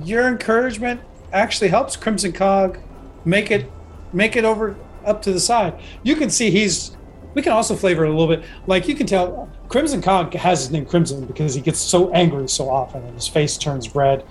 Your 0.03 0.27
encouragement 0.27 1.01
actually 1.31 1.69
helps 1.69 1.95
Crimson 1.95 2.31
Cog 2.33 2.79
make 3.25 3.51
it 3.51 3.71
make 4.13 4.35
it 4.35 4.45
over 4.45 4.75
up 5.05 5.21
to 5.23 5.31
the 5.31 5.39
side. 5.39 5.79
You 6.03 6.15
can 6.15 6.29
see 6.29 6.51
he's 6.51 6.95
we 7.33 7.41
can 7.41 7.51
also 7.51 7.75
flavor 7.75 8.05
it 8.05 8.09
a 8.09 8.11
little 8.11 8.27
bit. 8.27 8.43
Like 8.67 8.87
you 8.87 8.95
can 8.95 9.07
tell 9.07 9.49
Crimson 9.67 10.01
Cog 10.01 10.33
has 10.33 10.59
his 10.59 10.71
name 10.71 10.85
Crimson 10.85 11.25
because 11.25 11.53
he 11.53 11.61
gets 11.61 11.79
so 11.79 12.11
angry 12.11 12.47
so 12.49 12.69
often 12.69 13.03
and 13.03 13.13
his 13.13 13.27
face 13.27 13.57
turns 13.57 13.95
red 13.95 14.25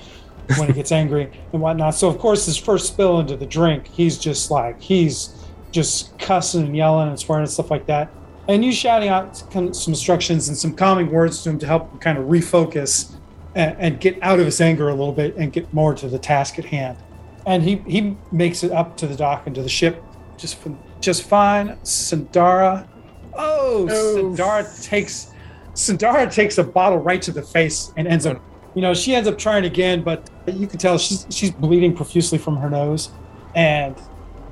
when 0.56 0.68
he 0.68 0.72
gets 0.72 0.92
angry 0.92 1.30
and 1.52 1.60
whatnot. 1.60 1.94
So 1.94 2.08
of 2.08 2.18
course 2.18 2.46
his 2.46 2.56
first 2.56 2.86
spill 2.86 3.20
into 3.20 3.36
the 3.36 3.46
drink, 3.46 3.86
he's 3.86 4.18
just 4.18 4.50
like 4.50 4.80
he's 4.80 5.34
just 5.70 6.18
cussing 6.18 6.64
and 6.64 6.76
yelling 6.76 7.08
and 7.08 7.18
swearing 7.18 7.44
and 7.44 7.50
stuff 7.50 7.70
like 7.70 7.86
that. 7.86 8.10
And 8.48 8.64
you 8.64 8.72
shouting 8.72 9.10
out 9.10 9.36
some 9.36 9.66
instructions 9.66 10.48
and 10.48 10.56
some 10.56 10.74
calming 10.74 11.10
words 11.10 11.42
to 11.42 11.50
him 11.50 11.58
to 11.58 11.66
help 11.66 11.92
him 11.92 11.98
kind 11.98 12.16
of 12.16 12.24
refocus 12.24 13.12
and, 13.54 13.76
and 13.78 14.00
get 14.00 14.18
out 14.22 14.38
of 14.38 14.46
his 14.46 14.60
anger 14.60 14.88
a 14.88 14.94
little 14.94 15.12
bit 15.12 15.36
and 15.36 15.52
get 15.52 15.72
more 15.74 15.94
to 15.94 16.08
the 16.08 16.18
task 16.18 16.58
at 16.58 16.64
hand. 16.64 16.96
And 17.44 17.62
he 17.62 17.76
he 17.86 18.16
makes 18.32 18.64
it 18.64 18.72
up 18.72 18.96
to 18.98 19.06
the 19.06 19.16
dock 19.16 19.46
and 19.46 19.54
to 19.54 19.62
the 19.62 19.68
ship 19.68 20.02
just 20.38 20.58
just 21.00 21.24
fine. 21.24 21.76
Sandara, 21.82 22.88
oh, 23.34 23.86
oh. 23.90 24.34
Sandara 24.36 24.82
takes 24.82 25.32
Sandara 25.74 26.32
takes 26.32 26.58
a 26.58 26.64
bottle 26.64 26.98
right 26.98 27.22
to 27.22 27.30
the 27.30 27.42
face 27.42 27.92
and 27.96 28.08
ends 28.08 28.26
up, 28.26 28.42
you 28.78 28.82
know, 28.82 28.94
she 28.94 29.12
ends 29.12 29.28
up 29.28 29.36
trying 29.36 29.64
again, 29.64 30.02
but 30.02 30.30
you 30.46 30.68
can 30.68 30.78
tell 30.78 30.98
she's 30.98 31.26
she's 31.30 31.50
bleeding 31.50 31.92
profusely 31.96 32.38
from 32.38 32.56
her 32.58 32.70
nose, 32.70 33.10
and 33.56 33.96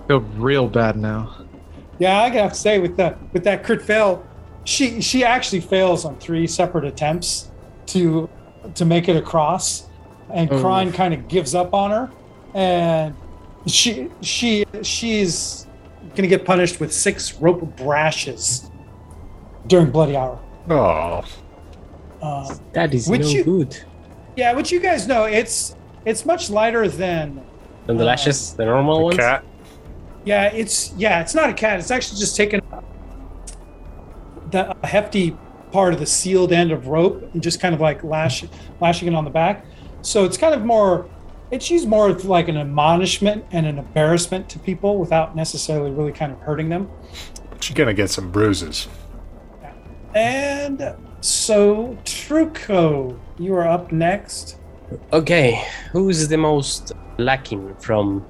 Feel 0.09 0.19
real 0.37 0.69
bad 0.69 0.97
now. 0.97 1.45
yeah, 2.01 2.23
I 2.23 2.29
have 2.31 2.53
to 2.55 2.59
say 2.59 2.81
with 2.81 2.97
that 2.97 3.19
with 3.33 3.45
that 3.45 3.63
crit 3.63 3.83
fail, 3.83 4.27
she 4.65 5.01
she 5.01 5.23
actually 5.23 5.61
fails 5.61 6.05
on 6.05 6.17
three 6.19 6.49
separate 6.49 6.85
attempts 6.85 7.53
to 7.87 8.29
to 8.75 8.85
make 8.85 9.09
it 9.09 9.15
across, 9.15 9.87
and 10.35 10.51
Oh. 10.51 10.61
Crine 10.61 10.91
kind 10.91 11.15
of 11.15 11.29
gives 11.29 11.55
up 11.55 11.73
on 11.73 11.93
her, 11.93 12.11
and 12.53 13.15
she 13.69 14.09
she 14.23 14.65
she's 14.83 15.69
gonna 16.17 16.27
get 16.27 16.45
punished 16.45 16.81
with 16.81 16.93
six 16.93 17.35
rope 17.35 17.77
brashes 17.77 18.69
during 19.69 19.93
bloody 19.93 20.17
hour. 20.17 20.37
Oh, 20.69 21.23
Uh, 22.21 22.53
That 22.73 22.93
is 22.93 23.09
Would 23.09 23.21
no 23.21 23.29
you- 23.29 23.45
good. 23.45 23.77
Yeah, 24.37 24.53
which 24.53 24.71
you 24.71 24.81
guys 24.81 25.07
know, 25.07 25.25
it's 25.25 25.75
it's 26.05 26.25
much 26.25 26.51
lighter 26.51 26.87
than 26.89 27.41
And 27.89 27.99
the 27.99 28.05
Uh, 28.05 28.09
lashes, 28.09 28.53
the 28.55 28.65
normal 28.65 28.99
the 28.99 29.05
ones. 29.05 29.17
cat. 29.17 29.45
Yeah, 30.25 30.45
it's 30.47 30.93
yeah, 30.97 31.21
it's 31.21 31.35
not 31.35 31.51
a 31.51 31.55
cat. 31.55 31.79
It's 31.79 31.91
actually 31.91 32.19
just 32.21 32.37
taking 32.37 32.61
the 34.51 34.75
a 34.83 34.87
hefty 34.87 35.37
part 35.73 35.93
of 35.93 35.99
the 36.01 36.07
sealed 36.07 36.53
end 36.53 36.71
of 36.73 36.87
rope 36.89 37.29
and 37.35 37.43
just 37.43 37.61
kind 37.61 37.75
of 37.75 37.81
like 37.81 38.03
lash 38.05 38.45
lashing 38.81 39.09
it 39.09 39.15
on 39.15 39.25
the 39.25 39.31
back. 39.31 39.65
So 40.03 40.25
it's 40.25 40.37
kind 40.37 40.55
of 40.55 40.65
more 40.65 41.07
it's 41.51 41.71
used 41.71 41.89
more 41.89 42.09
of 42.09 42.25
like 42.25 42.49
an 42.49 42.57
admonishment 42.57 43.45
and 43.53 43.67
an 43.67 43.79
embarrassment 43.79 44.49
to 44.51 44.59
people 44.59 44.99
without 44.99 45.37
necessarily 45.37 45.91
really 45.93 46.13
kind 46.13 46.33
of 46.33 46.41
hurting 46.41 46.69
them. 46.69 46.89
But 47.51 47.69
you're 47.69 47.75
gonna 47.77 47.95
get 47.95 48.11
some 48.11 48.31
bruises. 48.31 48.89
And 50.15 50.81
so 51.21 51.97
Truco, 52.05 53.19
you 53.39 53.55
are 53.55 53.67
up 53.67 53.93
next. 53.93 54.59
Okay, 55.13 55.65
who's 55.93 56.29
the 56.29 56.37
most 56.37 56.93
lacking 57.19 57.75
from 57.77 58.25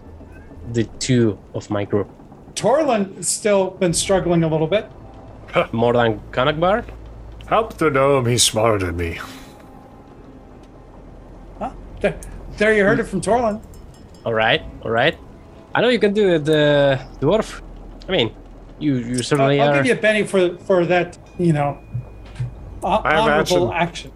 the 0.72 0.84
two 0.98 1.38
of 1.54 1.68
my 1.70 1.84
group? 1.84 2.08
Torlin 2.54 3.22
still 3.22 3.70
been 3.72 3.92
struggling 3.92 4.42
a 4.42 4.48
little 4.48 4.66
bit. 4.66 4.90
More 5.72 5.92
than 5.92 6.20
Kanakbar? 6.30 6.84
Help 7.46 7.74
the 7.78 7.90
gnome, 7.90 8.26
he's 8.26 8.42
smarter 8.42 8.86
than 8.86 8.96
me. 8.96 9.20
Huh? 11.58 11.70
There, 12.00 12.18
there 12.56 12.74
you 12.74 12.84
heard 12.84 12.98
it 12.98 13.04
from 13.04 13.20
Torlin. 13.20 13.62
All 14.24 14.34
right, 14.34 14.62
all 14.82 14.90
right. 14.90 15.16
I 15.74 15.80
know 15.82 15.88
you 15.88 15.98
can 15.98 16.14
do 16.14 16.34
it, 16.34 16.48
uh, 16.48 16.98
dwarf. 17.20 17.60
I 18.08 18.12
mean, 18.12 18.34
you 18.78 18.96
you 18.96 19.16
I'll, 19.16 19.22
certainly 19.22 19.60
I'll 19.60 19.70
are. 19.70 19.74
give 19.76 19.86
you 19.86 19.92
a 19.92 19.96
Benny 19.96 20.24
for 20.24 20.56
for 20.58 20.86
that, 20.86 21.18
you 21.38 21.52
know, 21.52 21.78
ho- 22.90 23.02
I 23.04 23.16
honorable 23.16 23.68
imagine- 23.70 23.72
action. 23.88 24.12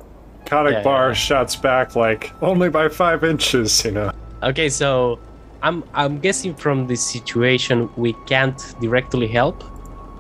Conic 0.47 0.73
Yeah, 0.73 0.83
Bar 0.83 1.09
yeah. 1.09 1.15
shouts 1.15 1.55
back 1.57 1.95
like, 1.97 2.33
only 2.43 2.71
by 2.71 2.89
five 2.89 3.23
inches, 3.25 3.85
you 3.85 3.93
know. 3.93 4.11
Okay, 4.43 4.69
so 4.69 5.19
I'm 5.63 5.85
I'm 5.95 6.19
guessing 6.19 6.55
from 6.55 6.87
this 6.87 7.03
situation 7.05 7.89
we 7.97 8.15
can't 8.27 8.59
directly 8.81 9.27
help, 9.29 9.63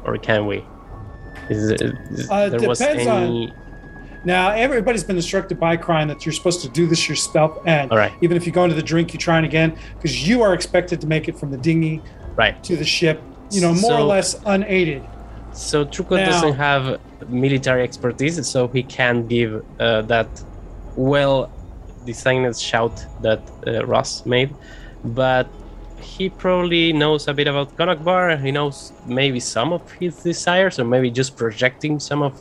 or 0.05 0.17
can 0.19 0.47
we? 0.47 0.63
Is, 1.49 1.71
is 1.73 2.31
Uh, 2.31 2.49
there 2.51 2.69
was 2.69 2.79
depends 2.79 3.07
on- 3.07 3.23
any? 3.23 3.53
Now, 4.23 4.51
everybody's 4.51 5.03
been 5.03 5.17
instructed 5.17 5.59
by 5.59 5.79
Crine 5.79 6.07
that 6.09 6.27
you're 6.27 6.35
supposed 6.35 6.61
to 6.61 6.69
do 6.69 6.87
this 6.87 7.09
yourself, 7.09 7.59
and 7.65 7.91
All 7.91 7.97
right. 7.97 8.13
even 8.21 8.37
if 8.37 8.45
you 8.47 8.53
go 8.53 8.65
into 8.65 8.77
the 8.77 8.83
drink, 8.83 9.15
you 9.15 9.19
try 9.19 9.39
it 9.39 9.45
again 9.45 9.73
because 9.97 10.29
you 10.29 10.43
are 10.43 10.53
expected 10.53 11.01
to 11.01 11.07
make 11.07 11.27
it 11.27 11.39
from 11.39 11.51
the 11.51 11.57
dinghy 11.57 12.03
Right. 12.37 12.63
to 12.65 12.77
the 12.77 12.85
ship, 12.85 13.23
you 13.51 13.63
know, 13.63 13.73
more 13.73 13.95
or 13.95 14.03
less 14.03 14.39
unaided. 14.45 15.03
So 15.53 15.87
Truco 15.87 16.17
Now- 16.19 16.27
doesn't 16.27 16.53
have 16.53 17.01
military 17.29 17.83
expertise, 17.83 18.47
so 18.49 18.69
he 18.69 18.83
can 18.83 19.27
give 19.27 19.65
uh, 19.79 20.03
that 20.03 20.29
well 20.97 21.51
designed 22.07 22.57
shout 22.57 23.05
that 23.23 23.41
uh, 23.67 23.85
Ross 23.87 24.25
made, 24.27 24.55
but 25.05 25.47
he 26.01 26.29
probably 26.31 26.93
knows 26.93 27.29
a 27.29 27.35
bit 27.35 27.47
about 27.47 27.77
Konakbar. 27.77 28.43
He 28.43 28.51
knows 28.51 28.93
maybe 29.07 29.41
some 29.41 29.73
of 29.73 29.83
his 29.93 30.17
desires, 30.23 30.79
or 30.79 30.85
maybe 30.85 31.11
just 31.11 31.37
projecting 31.37 32.01
some 32.01 32.23
of 32.23 32.33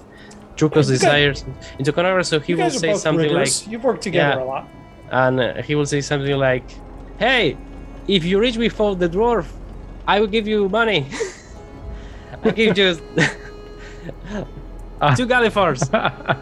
guys- 0.87 0.87
desires 0.87 1.45
into 1.77 1.91
Konakbar. 1.91 2.25
So 2.25 2.39
he 2.39 2.55
will 2.55 2.69
say 2.69 2.93
something 2.95 3.31
like. 3.33 3.67
You've 3.67 3.83
worked 3.83 4.01
together 4.03 4.39
Yeah. 4.39 4.45
a 4.45 4.53
lot. 4.53 4.67
and 5.11 5.39
uh, 5.39 5.61
he 5.63 5.75
will 5.75 5.85
say 5.87 6.01
something 6.01 6.37
like, 6.37 6.63
"Hey, 7.17 7.57
if 8.07 8.23
you 8.23 8.39
reach 8.39 8.57
before 8.57 8.95
the 8.95 9.09
dwarf, 9.09 9.45
I 10.07 10.19
will 10.19 10.27
give 10.27 10.47
you 10.47 10.69
money. 10.69 11.05
I'll 12.43 12.51
give 12.51 12.77
you 12.77 12.99
two 15.15 15.25
galifars." 15.27 15.81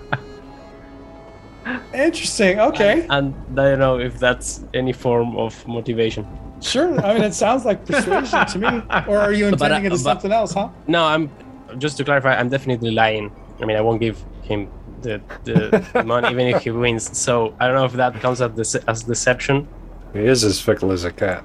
Interesting. 1.93 2.59
Okay. 2.59 3.05
And 3.09 3.33
I 3.59 3.63
don't 3.71 3.79
know 3.79 3.99
if 3.99 4.19
that's 4.19 4.63
any 4.73 4.93
form 4.93 5.35
of 5.35 5.67
motivation. 5.67 6.25
Sure. 6.61 6.99
I 7.05 7.13
mean, 7.13 7.23
it 7.23 7.33
sounds 7.33 7.65
like 7.65 7.85
persuasion 7.91 8.45
to 8.45 8.57
me. 8.59 8.67
Or 9.07 9.17
are 9.17 9.33
you 9.33 9.51
But, 9.51 9.61
uh, 9.61 9.65
intending 9.65 9.85
it 9.85 9.93
as 9.93 10.03
but- 10.03 10.11
something 10.11 10.31
else, 10.31 10.53
huh? 10.53 10.69
No, 10.87 11.03
I'm 11.03 11.29
just 11.77 11.97
to 11.97 12.03
clarify. 12.05 12.35
I'm 12.35 12.49
definitely 12.49 12.91
lying. 12.91 13.31
I 13.61 13.65
mean, 13.65 13.75
I 13.77 13.81
won't 13.81 13.99
give 13.99 14.23
him 14.43 14.69
the 15.01 15.21
the, 15.43 15.85
the 15.93 16.03
money 16.13 16.29
even 16.31 16.47
if 16.47 16.63
he 16.63 16.71
wins. 16.71 17.15
So 17.17 17.53
I 17.59 17.67
don't 17.67 17.75
know 17.75 17.85
if 17.85 17.93
that 17.93 18.13
counts 18.21 18.39
as 18.41 18.51
dece- 18.51 18.83
as 18.87 19.03
deception. 19.03 19.67
He 20.13 20.19
is 20.19 20.43
as 20.43 20.59
fickle 20.61 20.91
as 20.91 21.03
a 21.03 21.11
cat. 21.11 21.43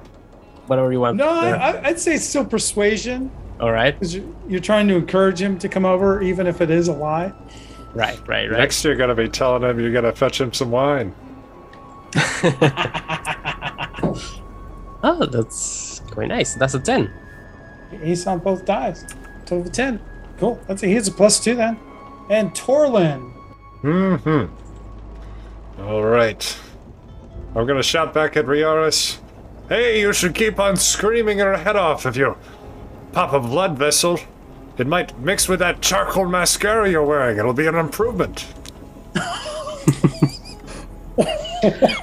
Whatever 0.67 0.91
you 0.93 1.01
want. 1.01 1.17
No, 1.17 1.41
there. 1.41 1.55
I, 1.57 1.71
I- 1.71 1.87
I'd 1.89 1.99
say 1.99 2.15
it's 2.15 2.25
still 2.25 2.45
persuasion 2.45 3.29
All 3.59 3.71
right, 3.71 3.95
you're, 4.01 4.23
you're 4.47 4.59
trying 4.59 4.87
to 4.89 4.95
encourage 4.95 5.41
him 5.41 5.57
to 5.59 5.69
come 5.69 5.85
over, 5.85 6.21
even 6.21 6.47
if 6.47 6.61
it 6.61 6.69
is 6.69 6.87
a 6.87 6.93
lie. 6.93 7.31
right, 7.93 8.19
right, 8.27 8.49
right. 8.49 8.59
Next 8.59 8.83
you're 8.83 8.95
gonna 8.95 9.15
be 9.15 9.29
telling 9.29 9.63
him 9.63 9.79
you're 9.79 9.93
gonna 9.93 10.11
fetch 10.13 10.41
him 10.41 10.53
some 10.53 10.71
wine. 10.71 11.13
Oh, 15.05 15.25
that's 15.25 15.99
quite 16.11 16.29
nice. 16.29 16.55
That's 16.55 16.75
a 16.75 16.79
ten. 16.79 17.11
Ace 18.01 18.25
on 18.25 18.39
both 18.39 18.65
dies. 18.65 19.05
Total 19.45 19.67
of 19.67 19.71
10. 19.71 20.01
Cool. 20.37 20.59
That's 20.67 20.81
a, 20.81 20.87
he's 20.87 21.09
a 21.09 21.11
plus 21.11 21.43
two 21.43 21.55
then. 21.55 21.77
And 22.29 22.51
Torlin. 22.51 23.33
Mm-hmm. 23.81 25.81
All 25.81 26.03
right. 26.03 26.57
I'm 27.53 27.67
gonna 27.67 27.83
shout 27.83 28.13
back 28.13 28.37
at 28.37 28.45
Rarius. 28.45 29.19
Hey, 29.67 29.99
you 29.99 30.13
should 30.13 30.33
keep 30.33 30.59
on 30.59 30.77
screaming 30.77 31.39
her 31.39 31.57
head 31.57 31.75
off 31.75 32.05
if 32.05 32.15
you 32.15 32.37
pop 33.13 33.31
a 33.33 33.39
blood 33.39 33.77
vessel. 33.77 34.19
It 34.77 34.87
might 34.87 35.17
mix 35.19 35.47
with 35.47 35.59
that 35.59 35.81
charcoal 35.81 36.25
mascara 36.27 36.89
you're 36.89 37.05
wearing. 37.05 37.37
It'll 37.37 37.53
be 37.53 37.67
an 37.67 37.75
improvement. 37.75 38.47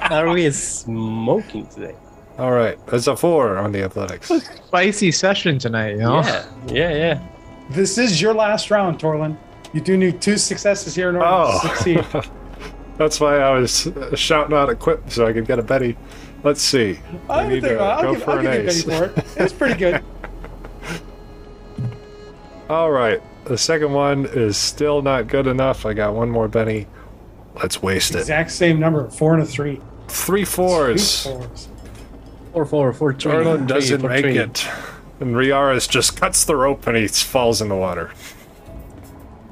Are 0.09 0.29
we 0.29 0.49
smoking 0.51 1.67
today? 1.67 1.95
All 2.37 2.51
right. 2.51 2.77
That's 2.87 3.07
a 3.07 3.15
four 3.15 3.57
on 3.57 3.71
the 3.71 3.83
athletics. 3.83 4.27
Spicy 4.67 5.11
session 5.11 5.59
tonight, 5.59 5.91
you 5.91 5.97
know? 5.97 6.21
Yeah, 6.21 6.45
yeah, 6.67 6.89
yeah. 6.95 7.27
This 7.69 7.97
is 7.97 8.21
your 8.21 8.33
last 8.33 8.71
round, 8.71 8.99
Torlin. 8.99 9.37
You 9.73 9.81
do 9.81 9.97
need 9.97 10.21
two 10.21 10.37
successes 10.37 10.95
here 10.95 11.09
in 11.09 11.15
order 11.17 11.27
Oh. 11.29 11.59
to 11.61 11.67
succeed. 11.67 12.05
That's 12.97 13.19
why 13.19 13.37
I 13.39 13.51
was 13.51 13.87
uh, 13.87 14.15
shouting 14.15 14.55
out 14.55 14.69
equip 14.69 15.09
so 15.11 15.25
I 15.25 15.33
could 15.33 15.45
get 15.45 15.59
a 15.59 15.63
Benny. 15.63 15.95
Let's 16.43 16.61
see. 16.61 16.99
I 17.29 17.47
need 17.47 17.61
think 17.61 17.77
to 17.77 17.79
I'll, 17.79 18.01
go 18.01 18.13
give, 18.13 18.23
for 18.23 18.31
I'll 18.31 18.37
an 18.39 18.43
you 18.45 18.49
a 18.49 18.53
ace. 18.63 18.83
penny 18.83 18.97
for 18.97 19.05
it. 19.05 19.17
It 19.37 19.43
was 19.43 19.53
pretty 19.53 19.75
good. 19.75 20.03
All 22.71 22.89
right. 22.89 23.21
The 23.43 23.57
second 23.57 23.91
one 23.91 24.25
is 24.27 24.55
still 24.55 25.01
not 25.01 25.27
good 25.27 25.45
enough. 25.45 25.85
I 25.85 25.91
got 25.93 26.13
one 26.13 26.29
more 26.29 26.47
Benny. 26.47 26.87
Let's 27.55 27.83
waste 27.83 28.15
it. 28.15 28.19
Exact 28.19 28.49
same 28.49 28.79
number, 28.79 29.09
four 29.09 29.33
and 29.33 29.43
a 29.43 29.45
three. 29.45 29.81
Three 30.07 30.43
Two 30.43 30.45
fours. 30.45 31.23
fours. 31.23 31.67
Four, 32.53 32.65
four, 32.65 32.93
four, 32.93 33.11
three. 33.11 33.19
Jordan 33.19 33.67
doesn't 33.67 33.99
four, 33.99 34.09
make 34.09 34.23
three. 34.23 34.37
it. 34.37 34.65
And 35.19 35.35
Rarius 35.35 35.89
just 35.89 36.15
cuts 36.15 36.45
the 36.45 36.55
rope 36.55 36.87
and 36.87 36.95
he 36.95 37.09
falls 37.09 37.61
in 37.61 37.67
the 37.67 37.75
water. 37.75 38.11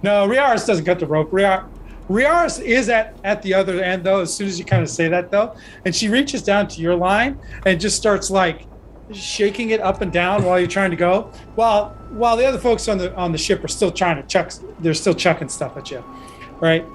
No, 0.02 0.26
Rarius 0.26 0.66
doesn't 0.66 0.86
cut 0.86 1.00
the 1.00 1.06
rope. 1.06 1.30
Riar, 1.32 1.68
Rarius 2.10 2.62
is 2.62 2.88
at, 2.88 3.18
at 3.26 3.42
the 3.42 3.54
other 3.54 3.84
end, 3.84 4.06
though, 4.06 4.22
as 4.22 4.34
soon 4.34 4.48
as 4.48 4.58
you 4.58 4.64
kind 4.64 4.82
of 4.82 4.90
say 4.90 5.10
that, 5.10 5.30
though. 5.30 5.58
And 5.84 5.94
she 5.94 6.08
reaches 6.08 6.42
down 6.42 6.70
to 6.70 6.80
your 6.80 6.96
line 6.96 7.38
and 7.66 7.82
just 7.82 7.98
starts 7.98 8.30
like 8.30 8.66
shaking 9.14 9.72
it 9.72 9.80
up 9.82 10.02
and 10.02 10.12
down 10.12 10.44
while 10.44 10.60
you're 10.60 10.68
trying 10.68 10.92
to 10.92 10.98
go. 10.98 11.32
While 11.56 11.90
while 12.12 12.38
the 12.38 12.46
other 12.46 12.60
folks 12.60 12.88
on 12.88 12.98
the 12.98 13.16
on 13.16 13.32
the 13.32 13.38
ship 13.38 13.64
are 13.64 13.68
still 13.70 13.92
trying 13.92 14.22
to 14.22 14.28
chuck, 14.28 14.52
they're 14.80 14.94
still 14.94 15.14
chucking 15.14 15.50
stuff 15.50 15.78
at 15.78 15.92
you, 15.92 16.04
right? 16.60 16.86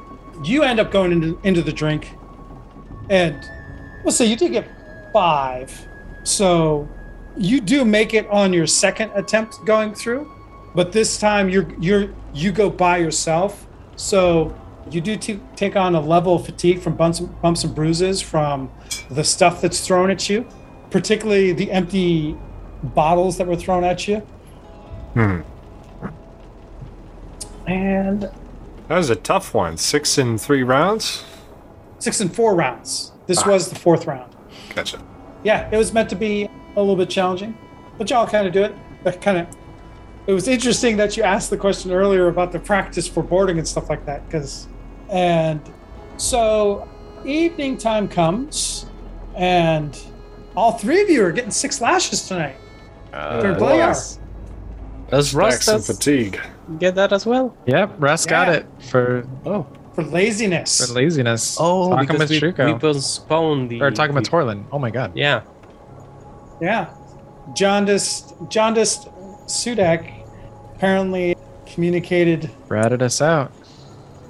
You 0.42 0.62
end 0.62 0.80
up 0.80 0.90
going 0.90 1.12
into 1.12 1.38
into 1.44 1.62
the 1.62 1.72
drink, 1.72 2.16
and 3.10 3.36
let's 4.04 4.16
say 4.16 4.26
you 4.26 4.36
did 4.36 4.52
get 4.52 4.68
five, 5.12 5.86
so 6.24 6.88
you 7.36 7.60
do 7.60 7.84
make 7.84 8.14
it 8.14 8.28
on 8.28 8.52
your 8.52 8.66
second 8.66 9.10
attempt 9.14 9.58
going 9.64 9.94
through 9.94 10.30
but 10.74 10.92
this 10.92 11.18
time 11.18 11.48
you're 11.48 11.66
you're 11.80 12.10
you 12.34 12.52
go 12.52 12.68
by 12.68 12.98
yourself 12.98 13.66
so 13.96 14.54
you 14.90 15.00
do 15.00 15.16
t- 15.16 15.40
take 15.56 15.76
on 15.76 15.94
a 15.94 16.00
level 16.00 16.34
of 16.34 16.44
fatigue 16.44 16.80
from 16.80 16.94
bumps, 16.94 17.20
bumps 17.20 17.64
and 17.64 17.74
bruises 17.74 18.20
from 18.20 18.70
the 19.10 19.24
stuff 19.24 19.60
that's 19.60 19.86
thrown 19.86 20.10
at 20.10 20.28
you 20.28 20.46
particularly 20.94 21.50
the 21.52 21.72
empty 21.72 22.36
bottles 22.84 23.36
that 23.36 23.48
were 23.48 23.56
thrown 23.56 23.82
at 23.82 24.06
you 24.06 24.18
Hmm. 25.14 25.40
and 27.66 28.22
That 28.88 28.96
was 28.98 29.10
a 29.10 29.16
tough 29.16 29.54
one. 29.54 29.76
Six 29.76 30.18
in 30.18 30.38
three 30.38 30.62
rounds? 30.62 31.24
six 31.98 32.20
and 32.20 32.32
four 32.34 32.54
rounds 32.54 33.12
this 33.26 33.42
Ah. 33.42 33.48
was 33.50 33.70
the 33.70 33.74
fourth 33.76 34.06
round 34.06 34.30
Gotcha. 34.74 34.98
yeah 35.42 35.68
it 35.72 35.76
was 35.76 35.92
meant 35.94 36.10
to 36.10 36.16
be 36.16 36.48
a 36.76 36.80
little 36.80 36.96
bit 36.96 37.08
challenging 37.08 37.56
but 37.98 38.10
y'all 38.10 38.26
kind 38.26 38.46
of 38.46 38.52
do 38.52 38.62
it 38.62 38.74
that 39.04 39.20
kind 39.22 39.38
of 39.38 39.46
it 40.26 40.32
was 40.34 40.46
interesting 40.46 40.96
that 40.98 41.16
you 41.16 41.22
asked 41.22 41.48
the 41.50 41.56
question 41.56 41.90
earlier 41.92 42.28
about 42.28 42.52
the 42.52 42.58
practice 42.58 43.08
for 43.08 43.22
boarding 43.22 43.56
and 43.58 43.66
stuff 43.66 43.88
like 43.88 44.04
that 44.06 44.24
because 44.26 44.68
and 45.08 45.60
so 46.18 46.86
evening 47.24 47.78
time 47.78 48.06
comes 48.06 48.84
and 49.34 49.98
all 50.56 50.72
three 50.72 51.02
of 51.02 51.10
you 51.10 51.24
are 51.24 51.32
getting 51.32 51.50
six 51.50 51.80
lashes 51.80 52.26
tonight 52.28 52.56
uh, 53.12 53.40
They're 53.40 53.54
play 53.56 53.80
hour. 53.80 53.94
Does 55.10 55.32
Back 55.32 55.40
Ross 55.40 55.64
some 55.64 55.80
fatigue. 55.82 56.40
get 56.78 56.94
that 56.96 57.12
as 57.12 57.26
well? 57.26 57.56
Yep, 57.66 57.94
Russ 57.98 58.26
got 58.26 58.48
it 58.48 58.66
for, 58.90 59.26
Oh, 59.44 59.66
for 59.94 60.02
laziness 60.02 60.86
for 60.86 60.92
laziness. 60.94 61.56
oh, 61.60 61.90
talking 61.90 62.06
because 62.06 62.20
with 62.20 62.30
we, 62.30 62.40
Truco. 62.40 62.72
we 62.72 62.78
postponed 62.78 63.70
the. 63.70 63.80
or 63.82 63.90
talking 63.90 64.10
about 64.12 64.24
the- 64.24 64.30
Torlin. 64.30 64.64
Oh 64.72 64.78
my 64.78 64.90
god. 64.90 65.12
Yeah. 65.14 65.42
yeah 66.60 66.92
jaundiced 67.54 68.34
jaundiced 68.48 69.08
sudak 69.46 70.24
apparently 70.74 71.36
communicated 71.66 72.50
Ratted 72.68 73.02
us 73.02 73.20
out. 73.20 73.52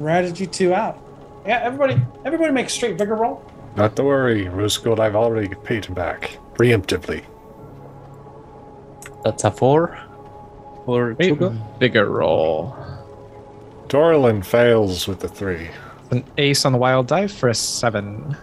ratted 0.00 0.38
you 0.40 0.46
two 0.46 0.74
out 0.74 0.98
yeah 1.46 1.60
everybody 1.62 2.00
everybody 2.24 2.52
make 2.52 2.66
a 2.66 2.70
straight 2.70 2.98
vigor 2.98 3.14
roll 3.14 3.40
Not 3.76 3.96
to 3.96 4.04
worry, 4.04 4.44
Rooskold. 4.46 5.00
I've 5.00 5.16
already 5.16 5.54
paid 5.64 5.86
him 5.86 5.94
back. 5.94 6.38
Preemptively. 6.54 7.24
That's 9.24 9.42
a 9.44 9.50
four. 9.50 9.98
For 10.84 11.14
Wait, 11.14 11.34
mm-hmm. 11.34 11.78
bigger 11.78 12.08
roll. 12.08 12.76
Torlin 13.88 14.44
fails 14.44 15.08
with 15.08 15.20
the 15.20 15.28
three. 15.28 15.70
An 16.10 16.24
ace 16.36 16.64
on 16.64 16.72
the 16.72 16.78
wild 16.78 17.06
die 17.06 17.26
for 17.26 17.48
a 17.48 17.54
seven. 17.54 18.36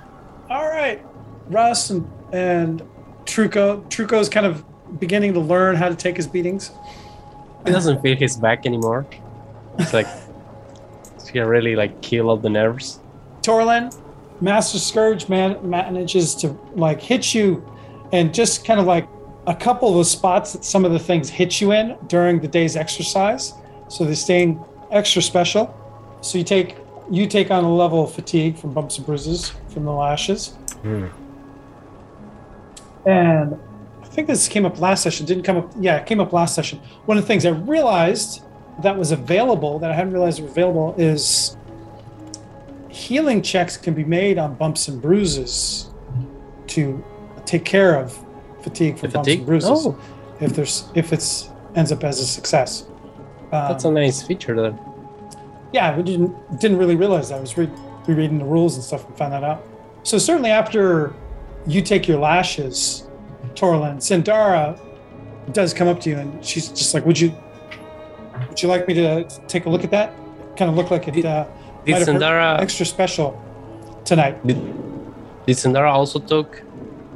All 0.49 0.67
right, 0.67 1.03
Russ 1.47 1.91
and 1.91 2.09
and 2.33 2.81
Truco. 3.25 3.87
Truco's 3.89 4.27
kind 4.27 4.45
of 4.45 4.65
beginning 4.99 5.33
to 5.33 5.39
learn 5.39 5.75
how 5.75 5.87
to 5.87 5.95
take 5.95 6.17
his 6.17 6.27
beatings. 6.27 6.71
He 7.65 7.71
doesn't 7.71 8.01
feel 8.01 8.17
his 8.17 8.37
back 8.37 8.65
anymore. 8.65 9.05
It's 9.77 9.93
like 9.93 10.07
to 11.25 11.41
really 11.41 11.75
like 11.75 12.01
kill 12.01 12.29
all 12.29 12.37
the 12.37 12.49
nerves. 12.49 12.99
Torlin, 13.41 13.95
Master 14.41 14.79
Scourge 14.79 15.29
man 15.29 15.57
manages 15.67 16.35
to 16.35 16.57
like 16.73 17.01
hit 17.01 17.33
you, 17.33 17.63
and 18.11 18.33
just 18.33 18.65
kind 18.65 18.79
of 18.79 18.85
like 18.85 19.07
a 19.47 19.55
couple 19.55 19.89
of 19.89 19.97
the 19.97 20.05
spots 20.05 20.53
that 20.53 20.65
some 20.65 20.85
of 20.85 20.91
the 20.91 20.99
things 20.99 21.29
hit 21.29 21.61
you 21.61 21.71
in 21.71 21.97
during 22.07 22.39
the 22.39 22.47
day's 22.47 22.75
exercise. 22.75 23.53
So 23.87 24.03
they're 24.05 24.15
staying 24.15 24.63
extra 24.91 25.21
special. 25.21 25.77
So 26.21 26.37
you 26.37 26.43
take 26.43 26.77
you 27.09 27.27
take 27.27 27.51
on 27.51 27.63
a 27.63 27.73
level 27.73 28.03
of 28.03 28.13
fatigue 28.13 28.57
from 28.57 28.73
bumps 28.73 28.97
and 28.97 29.05
bruises 29.05 29.53
from 29.69 29.83
the 29.85 29.91
lashes. 29.91 30.49
Hmm. 30.81 31.07
And 33.05 33.59
I 34.01 34.05
think 34.05 34.27
this 34.27 34.47
came 34.47 34.65
up 34.65 34.79
last 34.79 35.03
session. 35.03 35.25
Didn't 35.25 35.43
come 35.43 35.57
up. 35.57 35.71
Yeah, 35.79 35.97
it 35.97 36.05
came 36.05 36.19
up 36.19 36.33
last 36.33 36.55
session. 36.55 36.79
One 37.05 37.17
of 37.17 37.23
the 37.23 37.27
things 37.27 37.45
I 37.45 37.49
realized 37.49 38.43
that 38.81 38.97
was 38.97 39.11
available 39.11 39.79
that 39.79 39.91
I 39.91 39.93
hadn't 39.93 40.13
realized 40.13 40.41
was 40.41 40.51
available 40.51 40.95
is 40.97 41.57
healing 42.91 43.41
checks 43.41 43.77
can 43.77 43.93
be 43.93 44.03
made 44.03 44.37
on 44.37 44.53
bumps 44.55 44.87
and 44.87 45.01
bruises 45.01 45.89
to 46.67 47.03
take 47.45 47.65
care 47.65 47.95
of 47.95 48.17
fatigue 48.61 48.97
from 48.97 49.09
The 49.09 49.13
bumps 49.15 49.27
fatigue? 49.27 49.39
and 49.39 49.47
bruises 49.47 49.69
Oh. 49.87 49.97
if 50.39 50.53
there's 50.55 50.85
if 50.95 51.13
it's 51.13 51.49
ends 51.75 51.91
up 51.91 52.03
as 52.03 52.19
a 52.19 52.25
success. 52.25 52.85
Um, 53.51 53.67
That's 53.69 53.85
a 53.85 53.91
nice 53.91 54.21
feature 54.21 54.55
there. 54.61 54.77
yeah, 55.73 55.95
we 55.95 56.03
didn't 56.03 56.59
didn't 56.59 56.77
really 56.77 56.95
realize 56.95 57.29
that. 57.29 57.37
I 57.37 57.41
was 57.41 57.57
re- 57.57 57.69
rereading 58.07 58.37
the 58.39 58.45
rules 58.45 58.75
and 58.75 58.83
stuff 58.83 59.05
and 59.07 59.17
found 59.17 59.33
that 59.33 59.43
out. 59.43 59.65
So 60.03 60.17
certainly 60.17 60.49
after 60.51 61.13
you 61.67 61.81
take 61.81 62.07
your 62.07 62.19
lashes, 62.19 63.07
Torlin, 63.55 63.97
Sandara 63.97 64.79
does 65.53 65.73
come 65.73 65.87
up 65.87 65.99
to 66.01 66.09
you 66.09 66.17
and 66.17 66.43
she's 66.43 66.67
just 66.69 66.93
like, 66.93 67.05
"Would 67.05 67.19
you 67.19 67.33
would 68.49 68.61
you 68.61 68.67
like 68.69 68.87
me 68.87 68.93
to 68.95 69.23
take 69.47 69.65
a 69.65 69.69
look 69.69 69.83
at 69.83 69.91
that?" 69.91 70.13
Kind 70.57 70.69
of 70.69 70.75
look 70.75 70.91
like 70.91 71.07
it 71.07 71.25
uh, 71.25 71.45
Did 71.85 71.91
might 71.93 71.99
have 71.99 72.07
hurt 72.07 72.21
Sandara 72.21 72.59
extra 72.59 72.85
special 72.85 73.41
tonight. 74.05 74.45
did, 74.45 74.57
did 75.45 75.57
Sandara 75.57 75.91
also 75.91 76.19
took 76.19 76.61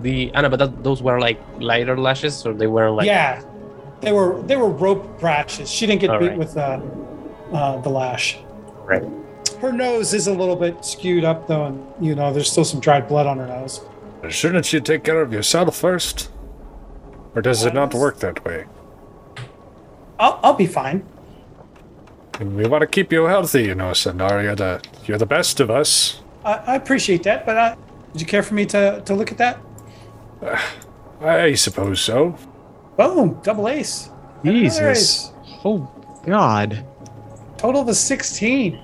the 0.01 0.33
Anna, 0.33 0.49
but 0.49 0.57
that, 0.59 0.83
those 0.83 1.01
were 1.01 1.19
like 1.19 1.39
lighter 1.59 1.97
lashes, 1.97 2.45
or 2.45 2.53
they 2.53 2.67
weren't 2.67 2.95
like 2.95 3.05
yeah, 3.07 3.43
they 4.01 4.11
were 4.11 4.41
they 4.43 4.55
were 4.55 4.69
rope 4.69 5.21
lashes. 5.21 5.69
She 5.69 5.85
didn't 5.85 6.01
get 6.01 6.09
All 6.09 6.19
beat 6.19 6.29
right. 6.29 6.37
with 6.37 6.57
uh, 6.57 6.79
uh, 7.53 7.81
the 7.81 7.89
lash. 7.89 8.37
right? 8.85 9.03
Her 9.61 9.71
nose 9.71 10.13
is 10.13 10.27
a 10.27 10.33
little 10.33 10.55
bit 10.55 10.83
skewed 10.83 11.23
up 11.23 11.47
though, 11.47 11.65
and 11.65 11.85
you 12.05 12.15
know 12.15 12.33
there's 12.33 12.51
still 12.51 12.65
some 12.65 12.79
dried 12.79 13.07
blood 13.07 13.25
on 13.27 13.37
her 13.37 13.47
nose. 13.47 13.81
Shouldn't 14.29 14.73
you 14.73 14.79
take 14.79 15.03
care 15.03 15.21
of 15.21 15.31
yourself 15.31 15.75
first? 15.75 16.29
Or 17.35 17.41
does 17.41 17.63
it 17.65 17.73
not 17.73 17.93
work 17.93 18.19
that 18.19 18.43
way? 18.45 18.65
I'll, 20.17 20.39
I'll 20.41 20.53
be 20.53 20.65
fine. 20.67 21.05
And 22.39 22.55
we 22.55 22.67
want 22.67 22.81
to 22.81 22.87
keep 22.87 23.11
you 23.13 23.25
healthy, 23.25 23.63
you 23.63 23.75
know, 23.75 23.93
Sandar. 23.93 24.43
You're 24.43 24.55
the, 24.55 24.81
you're 25.05 25.17
the 25.17 25.25
best 25.25 25.59
of 25.59 25.69
us. 25.71 26.21
I, 26.43 26.53
I 26.53 26.75
appreciate 26.75 27.23
that, 27.23 27.45
but 27.45 27.57
uh, 27.57 27.75
would 28.11 28.21
you 28.21 28.27
care 28.27 28.43
for 28.43 28.53
me 28.53 28.65
to, 28.67 29.01
to 29.05 29.15
look 29.15 29.31
at 29.31 29.37
that? 29.37 29.59
I 31.21 31.53
suppose 31.53 32.01
so. 32.01 32.37
Boom, 32.97 33.39
double 33.43 33.67
ace. 33.69 34.09
Jesus. 34.43 34.81
ace. 34.81 35.31
Oh 35.63 35.89
God. 36.25 36.85
Total 37.57 37.81
of 37.81 37.87
a 37.87 37.95
16. 37.95 38.73
Go 38.73 38.81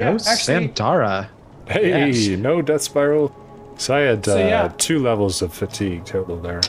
Yeah, 0.00 0.10
actually- 0.14 0.68
Sandara. 0.68 1.28
Hey, 1.68 2.10
Yes. 2.10 2.38
no 2.38 2.62
death 2.62 2.82
spiral. 2.82 3.34
So 3.76 3.94
I 3.94 4.00
had 4.00 4.26
uh, 4.26 4.36
yeah. 4.36 4.72
two 4.78 4.98
levels 4.98 5.40
of 5.42 5.52
fatigue 5.52 6.04
total 6.04 6.40
there. 6.40 6.60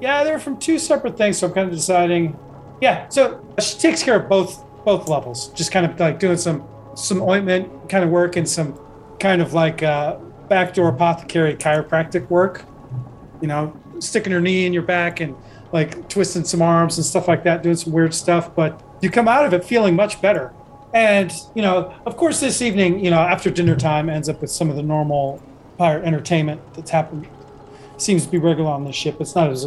Yeah, 0.00 0.22
they're 0.24 0.38
from 0.38 0.58
two 0.58 0.78
separate 0.78 1.16
things, 1.16 1.38
so 1.38 1.46
I'm 1.46 1.54
kind 1.54 1.68
of 1.68 1.74
deciding. 1.74 2.38
Yeah, 2.82 3.08
so 3.08 3.42
she 3.58 3.78
takes 3.78 4.02
care 4.02 4.16
of 4.16 4.28
both 4.28 4.62
both 4.86 5.08
levels, 5.08 5.48
just 5.48 5.72
kind 5.72 5.84
of 5.84 5.98
like 6.00 6.18
doing 6.20 6.38
some 6.38 6.66
some 6.94 7.20
ointment 7.20 7.90
kind 7.90 8.04
of 8.04 8.08
work 8.08 8.36
and 8.36 8.48
some 8.48 8.80
kind 9.20 9.42
of 9.42 9.52
like 9.52 9.82
uh, 9.82 10.16
backdoor 10.48 10.88
apothecary 10.88 11.54
chiropractic 11.56 12.30
work. 12.30 12.64
You 13.42 13.48
know, 13.48 13.78
sticking 13.98 14.32
her 14.32 14.40
knee 14.40 14.64
in 14.64 14.72
your 14.72 14.84
back 14.84 15.20
and 15.20 15.36
like 15.72 16.08
twisting 16.08 16.44
some 16.44 16.62
arms 16.62 16.96
and 16.96 17.04
stuff 17.04 17.28
like 17.28 17.42
that, 17.44 17.62
doing 17.62 17.76
some 17.76 17.92
weird 17.92 18.14
stuff. 18.14 18.54
But 18.54 18.82
you 19.02 19.10
come 19.10 19.28
out 19.28 19.44
of 19.44 19.52
it 19.52 19.64
feeling 19.64 19.96
much 19.96 20.22
better. 20.22 20.54
And 20.94 21.32
you 21.54 21.62
know, 21.62 21.92
of 22.06 22.16
course, 22.16 22.38
this 22.38 22.62
evening, 22.62 23.04
you 23.04 23.10
know, 23.10 23.18
after 23.20 23.50
dinner 23.50 23.76
time, 23.76 24.08
ends 24.08 24.28
up 24.28 24.40
with 24.40 24.52
some 24.52 24.70
of 24.70 24.76
the 24.76 24.82
normal 24.82 25.42
pirate 25.76 26.04
entertainment 26.04 26.62
that's 26.74 26.90
happened 26.90 27.28
seems 27.98 28.24
to 28.24 28.30
be 28.30 28.38
regular 28.38 28.70
on 28.70 28.84
this 28.84 28.94
ship. 28.94 29.16
It's 29.20 29.34
not 29.34 29.50
as 29.50 29.62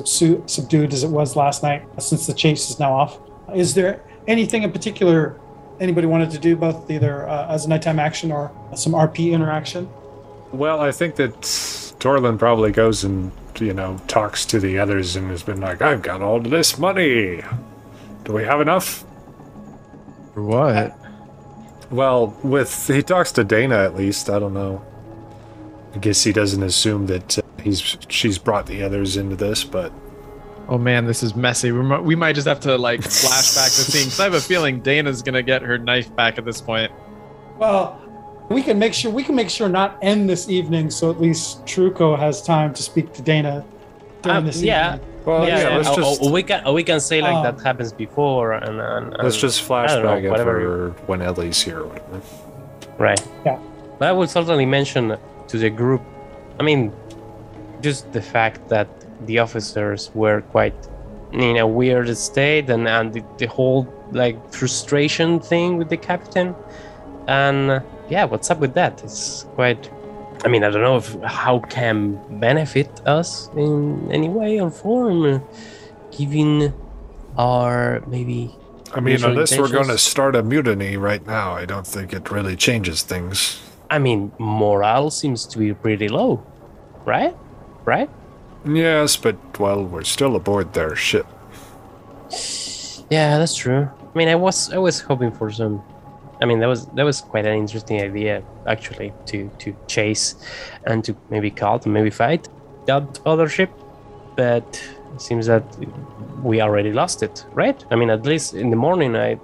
subdued 0.45 0.93
as 0.93 1.03
it 1.03 1.09
was 1.09 1.35
last 1.35 1.61
night 1.61 1.83
since 1.99 2.25
the 2.25 2.33
chase 2.33 2.69
is 2.69 2.79
now 2.79 2.93
off. 2.93 3.19
Is 3.53 3.73
there 3.73 4.03
anything 4.27 4.63
in 4.63 4.71
particular 4.71 5.39
anybody 5.79 6.07
wanted 6.07 6.31
to 6.31 6.39
do, 6.39 6.55
both 6.55 6.89
either 6.91 7.27
uh, 7.27 7.47
as 7.47 7.65
a 7.65 7.69
nighttime 7.69 7.99
action 7.99 8.31
or 8.31 8.51
some 8.75 8.93
RP 8.93 9.31
interaction? 9.31 9.89
Well, 10.51 10.81
I 10.81 10.91
think 10.91 11.15
that 11.15 11.33
Torlin 11.41 12.37
probably 12.37 12.71
goes 12.71 13.03
and, 13.03 13.31
you 13.59 13.73
know, 13.73 13.99
talks 14.07 14.45
to 14.47 14.59
the 14.59 14.79
others 14.79 15.15
and 15.15 15.29
has 15.29 15.43
been 15.43 15.61
like, 15.61 15.81
I've 15.81 16.01
got 16.01 16.21
all 16.21 16.39
this 16.39 16.77
money. 16.77 17.41
Do 18.23 18.33
we 18.33 18.43
have 18.43 18.61
enough? 18.61 19.05
For 20.33 20.43
what? 20.43 20.97
Well, 21.89 22.37
with 22.43 22.87
he 22.87 23.01
talks 23.01 23.31
to 23.33 23.43
Dana 23.43 23.77
at 23.77 23.95
least. 23.95 24.29
I 24.29 24.39
don't 24.39 24.53
know. 24.53 24.85
I 25.95 25.97
guess 25.97 26.23
he 26.23 26.31
doesn't 26.31 26.61
assume 26.61 27.07
that 27.07 27.39
uh, 27.39 27.41
he's 27.63 27.97
she's 28.07 28.37
brought 28.37 28.67
the 28.67 28.83
others 28.83 29.17
into 29.17 29.35
this, 29.35 29.63
but 29.63 29.91
Oh 30.69 30.77
man, 30.77 31.05
this 31.05 31.23
is 31.23 31.35
messy. 31.35 31.71
We 31.71 31.81
might, 31.81 32.03
we 32.03 32.15
might 32.15 32.33
just 32.33 32.47
have 32.47 32.59
to 32.61 32.77
like 32.77 33.01
flash 33.01 33.55
back 33.55 33.65
the 33.65 33.83
scene 33.91 34.05
because 34.05 34.19
I 34.19 34.23
have 34.25 34.35
a 34.35 34.39
feeling 34.41 34.81
Dana's 34.81 35.23
gonna 35.23 35.41
get 35.41 35.63
her 35.63 35.77
knife 35.79 36.15
back 36.15 36.37
at 36.37 36.45
this 36.45 36.61
point. 36.61 36.91
Well, 37.57 37.99
we 38.49 38.61
can 38.61 38.77
make 38.77 38.93
sure 38.93 39.11
we 39.11 39.23
can 39.23 39.35
make 39.35 39.49
sure 39.49 39.67
not 39.67 39.97
end 40.03 40.29
this 40.29 40.47
evening, 40.47 40.91
so 40.91 41.09
at 41.09 41.19
least 41.19 41.65
Truco 41.65 42.17
has 42.17 42.41
time 42.43 42.73
to 42.75 42.83
speak 42.83 43.13
to 43.13 43.21
Dana 43.23 43.65
during 44.21 44.37
Um, 44.37 44.45
this 44.45 44.61
yeah. 44.61 44.95
evening. 44.95 45.09
well, 45.25 45.47
yeah, 45.47 45.57
yeah. 45.57 45.69
yeah. 45.69 45.77
let's 45.77 45.95
just 45.95 46.21
or 46.21 46.31
we 46.31 46.43
can 46.43 46.63
or 46.67 46.73
we 46.73 46.83
can 46.83 46.99
say 46.99 47.21
like 47.21 47.33
Um, 47.33 47.43
that 47.43 47.63
happens 47.63 47.91
before 47.91 48.53
and, 48.53 48.79
and, 48.79 49.13
and 49.13 49.23
let's 49.23 49.37
just 49.37 49.69
I 49.71 49.87
don't 49.87 50.03
know, 50.03 50.09
flashback 50.11 50.23
it 50.23 50.29
whatever. 50.29 50.93
for 50.93 51.05
when 51.07 51.21
Ellie's 51.23 51.59
here 51.61 51.79
or 51.79 51.87
whatever. 51.87 52.21
Right. 52.99 53.27
Yeah. 53.43 53.57
But 53.97 54.07
I 54.09 54.11
would 54.11 54.29
certainly 54.29 54.65
mention 54.67 55.17
to 55.47 55.57
the 55.57 55.69
group, 55.71 56.01
I 56.59 56.63
mean, 56.63 56.93
just 57.81 58.11
the 58.13 58.21
fact 58.21 58.67
that 58.69 58.87
the 59.25 59.39
officers 59.39 60.11
were 60.13 60.41
quite 60.41 60.75
in 61.31 61.57
a 61.57 61.67
weird 61.67 62.15
state 62.17 62.69
and, 62.69 62.87
and 62.87 63.13
the, 63.13 63.23
the 63.37 63.47
whole 63.47 63.87
like 64.11 64.37
frustration 64.51 65.39
thing 65.39 65.77
with 65.77 65.89
the 65.89 65.97
captain. 65.97 66.55
And 67.27 67.71
uh, 67.71 67.79
yeah, 68.09 68.25
what's 68.25 68.49
up 68.49 68.59
with 68.59 68.73
that? 68.73 69.03
It's 69.03 69.45
quite. 69.55 69.89
I 70.43 70.47
mean, 70.47 70.63
I 70.63 70.69
don't 70.69 70.81
know 70.81 70.97
if 70.97 71.13
how 71.23 71.59
can 71.59 72.17
benefit 72.39 73.05
us 73.05 73.49
in 73.57 74.09
any 74.11 74.29
way 74.29 74.59
or 74.59 74.71
form, 74.71 75.43
given 76.11 76.73
our 77.37 78.01
maybe 78.07 78.55
I 78.93 79.01
mean, 79.01 79.23
unless 79.23 79.57
we're 79.57 79.69
going 79.69 79.87
to 79.87 79.97
start 79.97 80.35
a 80.35 80.41
mutiny 80.41 80.97
right 80.97 81.25
now, 81.25 81.51
I 81.51 81.65
don't 81.65 81.85
think 81.85 82.13
it 82.13 82.31
really 82.31 82.55
changes 82.55 83.03
things. 83.03 83.61
I 83.89 83.99
mean, 83.99 84.31
morale 84.39 85.11
seems 85.11 85.45
to 85.47 85.59
be 85.59 85.73
pretty 85.73 86.09
low, 86.09 86.43
right? 87.05 87.35
Right? 87.85 88.09
Yes, 88.65 89.15
but 89.15 89.35
well, 89.59 89.83
we're 89.83 90.03
still 90.03 90.35
aboard 90.35 90.73
their 90.73 90.95
ship. 90.95 91.25
Yeah, 93.09 93.37
that's 93.39 93.55
true. 93.55 93.89
I 94.13 94.17
mean, 94.17 94.27
I 94.27 94.35
was 94.35 94.71
I 94.71 94.77
was 94.77 94.99
hoping 94.99 95.31
for 95.31 95.49
some. 95.51 95.81
I 96.41 96.45
mean, 96.45 96.59
that 96.59 96.67
was 96.67 96.85
that 96.87 97.03
was 97.03 97.21
quite 97.21 97.45
an 97.45 97.57
interesting 97.57 98.01
idea 98.01 98.43
actually 98.67 99.13
to 99.27 99.49
to 99.59 99.75
chase 99.87 100.35
and 100.85 101.03
to 101.05 101.15
maybe 101.29 101.49
call 101.51 101.79
and 101.83 101.93
maybe 101.93 102.09
fight 102.09 102.47
that 102.85 103.19
other 103.25 103.47
ship, 103.49 103.71
but 104.35 104.65
it 105.15 105.21
seems 105.21 105.45
that 105.47 105.63
we 106.43 106.61
already 106.61 106.91
lost 106.93 107.23
it, 107.23 107.45
right? 107.53 107.83
I 107.91 107.95
mean, 107.95 108.09
at 108.09 108.25
least 108.25 108.53
in 108.53 108.69
the 108.69 108.75
morning, 108.77 109.15
I 109.15 109.39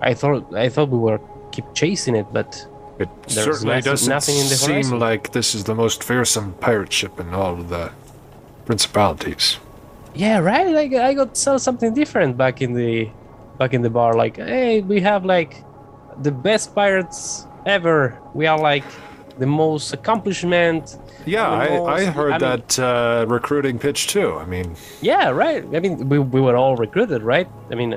I 0.00 0.14
thought 0.14 0.54
I 0.54 0.68
thought 0.68 0.88
we 0.88 0.98
were 0.98 1.20
keep 1.52 1.64
chasing 1.74 2.16
it, 2.16 2.26
but 2.32 2.66
It 2.98 3.08
There's 3.28 3.44
certainly 3.44 3.74
nothing- 3.76 3.90
doesn't 3.92 4.08
nothing 4.08 4.36
in 4.38 4.48
the 4.48 4.56
seem 4.56 4.72
horizon. 4.74 4.98
like 5.00 5.32
this 5.32 5.54
is 5.54 5.64
the 5.64 5.74
most 5.74 6.02
fearsome 6.02 6.54
pirate 6.60 6.92
ship 6.92 7.20
in 7.20 7.34
all 7.34 7.52
of 7.52 7.68
the 7.68 7.90
principalities. 8.66 9.58
Yeah, 10.14 10.38
right. 10.38 10.66
Like 10.68 10.92
I 10.94 11.14
got 11.14 11.36
saw 11.36 11.56
something 11.56 11.94
different 11.94 12.36
back 12.36 12.60
in 12.62 12.74
the 12.74 13.08
back 13.58 13.72
in 13.74 13.82
the 13.82 13.90
bar. 13.90 14.14
Like, 14.14 14.36
hey, 14.36 14.80
we 14.82 15.00
have 15.00 15.24
like 15.24 15.62
the 16.22 16.32
best 16.32 16.74
pirates 16.74 17.46
ever. 17.66 18.18
We 18.34 18.46
are 18.46 18.58
like 18.58 18.84
the 19.38 19.46
most 19.46 19.92
accomplishment. 19.92 20.98
Yeah, 21.26 21.50
I, 21.50 21.82
I 21.84 22.04
heard 22.04 22.32
I 22.32 22.38
mean- 22.38 22.62
that 22.66 22.78
uh, 22.78 23.26
recruiting 23.28 23.78
pitch 23.78 24.06
too. 24.08 24.34
I 24.34 24.46
mean, 24.46 24.76
Yeah, 25.02 25.30
right. 25.30 25.64
I 25.74 25.80
mean, 25.80 26.08
we, 26.08 26.18
we 26.20 26.40
were 26.40 26.56
all 26.56 26.76
recruited, 26.76 27.22
right? 27.22 27.48
I 27.70 27.74
mean, 27.74 27.94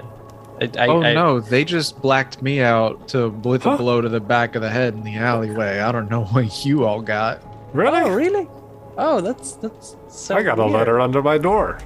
I, 0.61 0.69
I, 0.77 0.87
oh 0.87 1.03
I, 1.03 1.13
no, 1.13 1.39
they 1.39 1.63
just 1.63 2.01
blacked 2.01 2.41
me 2.41 2.59
out 2.61 3.07
to 3.09 3.29
with 3.29 3.63
Huh? 3.63 3.71
a 3.71 3.77
blow 3.77 4.01
to 4.01 4.09
the 4.09 4.19
back 4.19 4.55
of 4.55 4.61
the 4.63 4.69
head 4.69 4.93
in 4.95 5.03
the 5.03 5.15
alleyway. 5.15 5.79
I 5.79 5.91
don't 5.91 6.09
know 6.09 6.23
what 6.33 6.65
you 6.65 6.85
all 6.85 7.01
got. 7.01 7.41
really? 7.73 8.01
Oh, 8.01 8.09
really? 8.09 8.47
Oh, 9.01 9.21
that's 9.21 9.53
that's. 9.63 9.95
So 10.09 10.35
I 10.35 10.43
got 10.43 10.59
a 10.59 10.65
letter 10.65 10.99
under 10.99 11.21
my 11.23 11.37
door. 11.37 11.77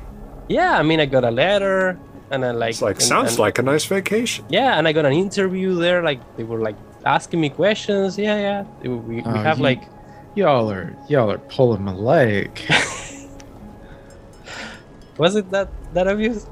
Yeah, 0.50 0.78
I 0.80 0.84
mean, 0.84 1.00
I 1.00 1.06
got 1.06 1.24
a 1.24 1.32
letter, 1.32 1.98
and 2.32 2.42
then 2.44 2.58
like. 2.60 2.72
It's 2.72 2.82
like 2.82 2.96
and- 2.96 3.04
sounds 3.14 3.32
and- 3.32 3.40
like 3.46 3.60
a 3.60 3.64
nice 3.64 3.86
vacation. 3.86 4.46
Yeah, 4.50 4.78
and 4.78 4.88
I 4.88 4.92
got 4.94 5.06
an 5.06 5.14
interview 5.14 5.76
there. 5.76 6.02
Like 6.04 6.20
they 6.38 6.44
were 6.44 6.60
like 6.60 6.76
asking 7.06 7.40
me 7.40 7.50
questions. 7.50 8.18
Yeah, 8.18 8.38
yeah. 8.48 8.64
We, 8.82 8.90
we 8.90 9.22
Oh, 9.24 9.30
have 9.32 9.58
you- 9.60 9.64
like 9.70 9.84
Y'all 10.36 10.72
are 10.72 10.96
y'all 11.08 11.30
are 11.30 11.38
pulling 11.38 11.84
my 11.84 11.94
leg. 11.94 12.50
Was 15.18 15.36
it 15.36 15.50
that 15.52 15.70
that 15.94 16.08
obvious? 16.08 16.48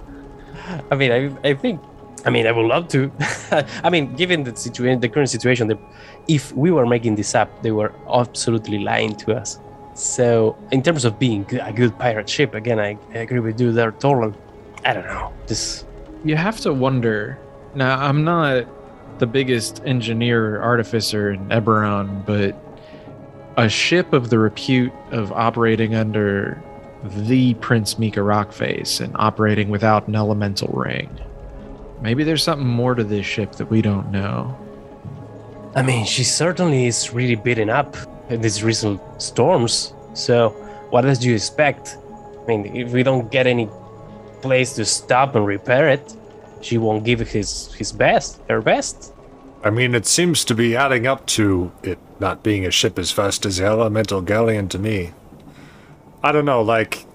I 0.92 0.96
mean, 0.96 1.12
I, 1.12 1.50
I 1.50 1.54
think, 1.56 1.82
I 2.26 2.30
mean, 2.30 2.46
I 2.46 2.52
would 2.52 2.68
love 2.68 2.88
to. 2.90 3.12
I 3.84 3.90
mean, 3.90 4.14
given 4.16 4.44
the 4.44 4.56
situation, 4.56 5.00
the 5.00 5.10
current 5.10 5.30
situation, 5.30 5.68
the, 5.68 5.80
if 6.28 6.54
we 6.54 6.70
were 6.70 6.86
making 6.86 7.16
this 7.16 7.34
up, 7.34 7.50
they 7.64 7.72
were 7.72 7.92
absolutely 8.14 8.78
lying 8.80 9.16
to 9.16 9.34
us. 9.36 9.58
So, 9.94 10.58
in 10.72 10.82
terms 10.82 11.06
of 11.06 11.20
being 11.20 11.46
a 11.62 11.74
good 11.74 11.98
pirate 12.00 12.30
ship, 12.30 12.54
again, 12.54 12.80
I, 12.80 12.98
I 13.14 13.20
agree 13.20 13.40
with 13.40 13.60
you 13.60 13.72
there, 13.72 13.92
Torlin. 13.92 14.36
I 14.86 14.94
don't 14.94 15.06
know. 15.06 15.34
This, 15.48 15.86
you 16.24 16.36
have 16.36 16.60
to 16.62 16.74
wonder. 16.74 17.38
Now, 17.76 18.00
I'm 18.00 18.24
not 18.24 18.66
the 19.20 19.28
biggest 19.28 19.82
engineer 19.86 20.56
or 20.56 20.62
artificer 20.64 21.32
in 21.32 21.48
Eberron, 21.50 22.26
but 22.26 22.56
a 23.58 23.70
ship 23.70 24.14
of 24.14 24.30
the 24.30 24.40
repute 24.40 24.94
of 25.12 25.32
operating 25.32 25.94
under 25.94 26.62
the 27.04 27.54
Prince 27.56 28.00
Mika 28.00 28.22
Rockface 28.22 29.02
and 29.02 29.16
operating 29.18 29.70
without 29.70 30.08
an 30.08 30.16
elemental 30.16 30.70
ring. 30.70 31.10
Maybe 32.02 32.24
there's 32.24 32.44
something 32.44 32.68
more 32.68 32.96
to 32.96 33.04
this 33.04 33.26
ship 33.26 33.54
that 33.54 33.68
we 33.68 33.82
don't 33.82 34.12
know. 34.12 34.58
I 35.76 35.82
mean, 35.82 36.06
she 36.06 36.24
certainly 36.24 36.88
is 36.88 37.14
really 37.14 37.36
beaten 37.36 37.70
up 37.70 37.96
in 38.32 38.42
these 38.42 38.64
recent 38.64 39.00
storms. 39.22 39.94
So, 40.14 40.50
what 40.90 41.06
else 41.06 41.20
do 41.20 41.30
you 41.30 41.36
expect? 41.36 41.98
I 42.42 42.46
mean, 42.48 42.76
if 42.76 42.92
we 42.92 43.04
don't 43.04 43.32
get 43.32 43.46
any 43.48 43.70
place 44.42 44.74
to 44.76 44.86
stop 44.86 45.36
and 45.36 45.46
repair 45.46 45.90
it, 45.90 46.16
she 46.62 46.78
won't 46.78 47.04
give 47.04 47.20
his 47.20 47.74
his 47.74 47.92
best, 47.92 48.40
her 48.50 48.62
best. 48.62 49.14
I 49.64 49.70
mean, 49.70 49.94
it 49.94 50.08
seems 50.08 50.44
to 50.46 50.56
be 50.56 50.76
adding 50.76 51.06
up 51.06 51.26
to 51.38 51.72
it 51.84 52.00
not 52.20 52.42
being 52.42 52.66
a 52.66 52.72
ship 52.72 52.98
as 52.98 53.12
fast 53.12 53.46
as 53.46 53.58
the 53.58 53.66
Elemental 53.66 54.22
Galleon 54.22 54.68
to 54.70 54.80
me. 54.80 55.12
I 56.24 56.32
don't 56.32 56.46
know, 56.46 56.62
like, 56.62 57.06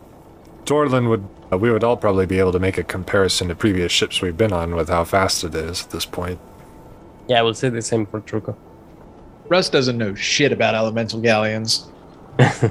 Torlin 0.64 1.09
would. 1.09 1.26
Uh, 1.52 1.59
we 1.59 1.70
would 1.70 1.84
all 1.84 1.97
probably 1.97 2.26
be 2.26 2.40
able 2.40 2.51
to 2.51 2.59
make 2.59 2.76
a 2.76 2.82
comparison 2.82 3.47
to 3.48 3.55
previous 3.55 3.93
ships 3.93 4.20
we've 4.20 4.36
been 4.36 4.52
on 4.52 4.74
with 4.74 4.88
how 4.88 5.05
fast 5.05 5.44
it 5.44 5.55
is 5.55 5.84
at 5.84 5.90
this 5.90 6.05
point. 6.05 6.40
Yeah, 7.28 7.38
I 7.38 7.43
will 7.43 7.55
say 7.55 7.68
the 7.68 7.82
same 7.82 8.05
for 8.05 8.20
Truco. 8.20 8.56
Russ 9.48 9.68
doesn't 9.68 9.97
know 9.98 10.14
shit 10.14 10.52
about 10.52 10.74
elemental 10.74 11.20
galleons. 11.20 11.86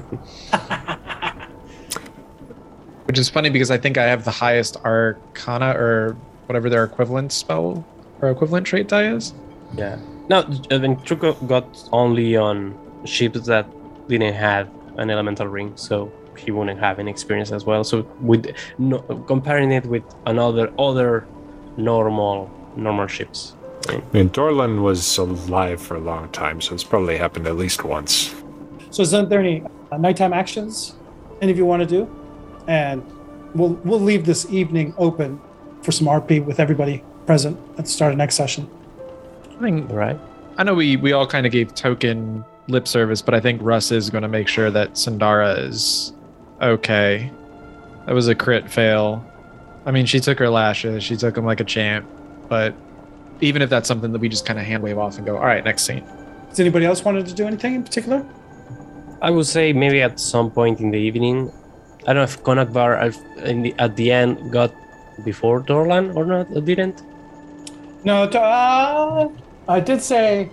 Which 3.06 3.20
is 3.20 3.30
funny 3.30 3.50
because 3.50 3.72
I 3.72 3.78
think 3.78 3.98
I 3.98 4.04
have 4.06 4.26
the 4.26 4.32
highest 4.32 4.78
arcana 4.84 5.72
or 5.78 6.18
whatever 6.48 6.70
their 6.70 6.84
equivalent 6.84 7.32
spell 7.32 7.86
or 8.22 8.30
equivalent 8.30 8.68
trait 8.68 8.88
die 8.88 9.08
is. 9.14 9.34
Yeah. 9.76 9.98
No, 10.30 10.40
I 10.72 10.80
mean, 10.80 10.96
Truco 10.98 11.48
got 11.48 11.88
only 11.92 12.36
on 12.36 12.76
ships 13.06 13.46
that 13.46 13.68
didn't 14.08 14.34
have 14.34 14.70
an 14.98 15.10
elemental 15.10 15.48
ring, 15.48 15.74
so 15.76 16.12
he 16.38 16.52
wouldn't 16.52 16.80
have 16.80 17.00
any 17.00 17.12
experience 17.12 17.52
as 17.52 17.66
well. 17.66 17.84
So, 17.84 18.08
with 18.22 18.54
no, 18.78 19.00
comparing 19.28 19.72
it 19.72 19.86
with 19.86 20.04
another 20.26 20.74
other 20.80 21.28
normal 21.78 22.50
normal 22.76 23.08
ships, 23.08 23.56
I 23.88 24.02
mean, 24.14 24.30
Torlin 24.30 24.82
was 24.82 25.18
alive 25.18 25.82
for 25.82 25.96
a 25.96 26.00
long 26.00 26.30
time, 26.30 26.62
so 26.62 26.74
it's 26.74 26.84
probably 26.84 27.18
happened 27.18 27.48
at 27.48 27.56
least 27.56 27.84
once. 27.84 28.34
So, 28.90 29.02
isn't 29.04 29.30
there 29.30 29.40
any 29.40 29.64
uh, 29.92 29.98
nighttime 29.98 30.34
actions 30.34 30.96
any 31.42 31.52
of 31.52 31.58
you 31.58 31.66
want 31.66 31.82
to 31.82 31.88
do? 31.88 32.10
And 32.68 33.04
we'll 33.54 33.74
we'll 33.84 34.00
leave 34.00 34.26
this 34.26 34.50
evening 34.52 34.94
open 34.98 35.40
for 35.82 35.92
some 35.92 36.08
RP 36.08 36.44
with 36.44 36.60
everybody 36.60 37.04
present 37.26 37.60
at 37.78 37.86
the 37.86 37.92
start 37.92 38.12
of 38.12 38.18
next 38.18 38.36
session. 38.36 38.70
I 39.58 39.62
think 39.62 39.92
right? 39.92 40.20
I 40.58 40.64
know 40.64 40.74
we 40.74 40.98
we 40.98 41.12
all 41.12 41.28
kind 41.28 41.46
of 41.46 41.52
gave 41.52 41.76
token 41.76 42.44
lip 42.68 42.88
service, 42.88 43.22
but 43.22 43.34
I 43.34 43.40
think 43.40 43.62
Russ 43.62 43.92
is 43.92 44.10
going 44.10 44.24
to 44.24 44.28
make 44.28 44.48
sure 44.48 44.72
that 44.72 44.94
Sandara 44.94 45.68
is 45.68 46.14
okay. 46.62 47.32
That 48.06 48.16
was 48.16 48.28
a 48.28 48.36
crit 48.36 48.70
fail. 48.70 49.24
I 49.86 49.92
mean, 49.92 50.06
she 50.06 50.20
took 50.20 50.40
her 50.40 50.50
lashes, 50.50 51.04
she 51.04 51.16
took 51.16 51.36
them 51.36 51.46
like 51.46 51.60
a 51.60 51.64
champ, 51.64 52.08
but 52.50 52.74
even 53.42 53.62
if 53.62 53.70
that's 53.70 53.88
something 53.88 54.12
that 54.12 54.20
we 54.20 54.30
just 54.30 54.46
kind 54.46 54.60
of 54.60 54.66
hand 54.66 54.84
wave 54.84 54.98
off 54.98 55.18
and 55.18 55.26
go, 55.26 55.38
all 55.38 55.46
right, 55.46 55.64
next 55.64 55.84
scene. 55.84 56.04
Does 56.50 56.60
anybody 56.60 56.86
else 56.86 57.04
wanted 57.04 57.26
to 57.28 57.34
do 57.34 57.46
anything 57.46 57.76
in 57.76 57.84
particular? 57.84 58.26
I 59.22 59.30
would 59.32 59.46
say 59.46 59.74
maybe 59.74 60.02
at 60.02 60.20
some 60.20 60.52
point 60.52 60.80
in 60.80 60.92
the 60.92 60.98
evening. 60.98 61.52
I 62.08 62.14
don't 62.14 62.18
know 62.18 62.24
if 62.24 62.44
Konakbar 62.44 63.14
in 63.44 63.64
the, 63.64 63.76
at 63.80 63.96
the 63.96 64.12
end 64.12 64.52
got 64.52 64.74
before 65.24 65.62
Torlin 65.62 66.16
or 66.16 66.26
not. 66.26 66.48
Or 66.56 66.62
didn't. 66.62 67.02
No, 68.04 68.30
t- 68.30 68.38
uh, 68.38 69.28
I 69.68 69.80
did 69.80 70.02
say. 70.02 70.50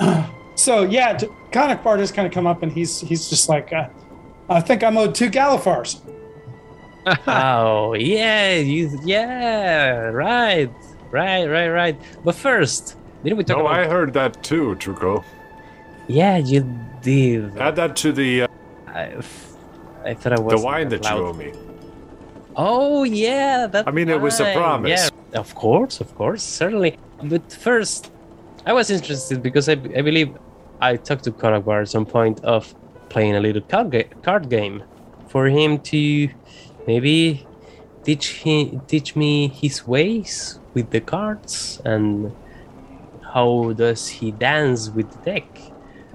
so 0.56 0.82
yeah, 0.82 1.16
t- 1.16 1.28
just 1.52 2.14
kind 2.14 2.26
of 2.26 2.32
come 2.32 2.46
up, 2.46 2.62
and 2.62 2.72
he's 2.72 3.00
he's 3.00 3.28
just 3.28 3.48
like, 3.48 3.72
uh, 3.72 3.88
I 4.48 4.60
think 4.60 4.82
I'm 4.82 4.98
owed 4.98 5.14
two 5.14 5.30
Galifars. 5.30 6.00
oh 7.26 7.94
yeah, 7.94 8.56
you 8.56 8.98
yeah 9.04 10.08
right 10.08 10.70
right 11.14 11.46
right 11.56 11.68
right. 11.80 11.96
But 12.24 12.34
first, 12.34 12.96
didn't 13.22 13.38
we 13.38 13.44
talk 13.44 13.58
No, 13.58 13.66
about? 13.66 13.78
I 13.80 13.86
heard 13.86 14.12
that 14.14 14.42
too, 14.42 14.74
Truco. 14.82 15.24
Yeah, 16.08 16.36
you 16.36 16.60
did. 17.02 17.56
Add 17.56 17.76
that 17.76 17.96
to 18.02 18.12
the 18.12 18.42
uh, 18.42 18.48
I, 18.88 19.02
I 20.04 20.14
thought 20.14 20.32
I 20.38 20.40
was 20.40 20.52
the 20.60 20.64
wine 20.70 20.88
that 20.88 21.02
you 21.04 21.10
owe 21.10 21.32
me. 21.32 21.52
Oh 22.56 23.04
yeah, 23.04 23.66
that. 23.72 23.86
I 23.88 23.90
mean, 23.90 24.08
it 24.08 24.20
was 24.20 24.40
a 24.40 24.52
promise. 24.54 24.90
Yeah, 25.32 25.40
of 25.40 25.54
course, 25.54 26.00
of 26.00 26.14
course, 26.14 26.42
certainly. 26.42 26.98
But 27.22 27.52
first, 27.52 28.12
I 28.66 28.72
was 28.72 28.90
interested 28.90 29.42
because 29.42 29.68
I, 29.68 29.72
I 29.72 30.02
believe 30.10 30.30
I 30.80 30.96
talked 30.96 31.24
to 31.24 31.32
Konakbar 31.32 31.82
at 31.82 31.88
some 31.88 32.06
point 32.06 32.44
of 32.44 32.74
playing 33.08 33.34
a 33.36 33.40
little 33.40 33.62
card, 33.62 33.90
ga- 33.90 34.10
card 34.22 34.48
game 34.50 34.82
for 35.28 35.46
him 35.46 35.78
to 35.92 36.28
maybe 36.86 37.46
teach 38.04 38.42
him 38.42 38.80
teach 38.86 39.16
me 39.16 39.48
his 39.48 39.86
ways 39.86 40.60
with 40.74 40.90
the 40.90 41.00
cards 41.00 41.80
and 41.84 42.32
how 43.32 43.72
does 43.72 44.08
he 44.08 44.30
dance 44.30 44.90
with 44.90 45.10
the 45.10 45.18
deck. 45.30 45.46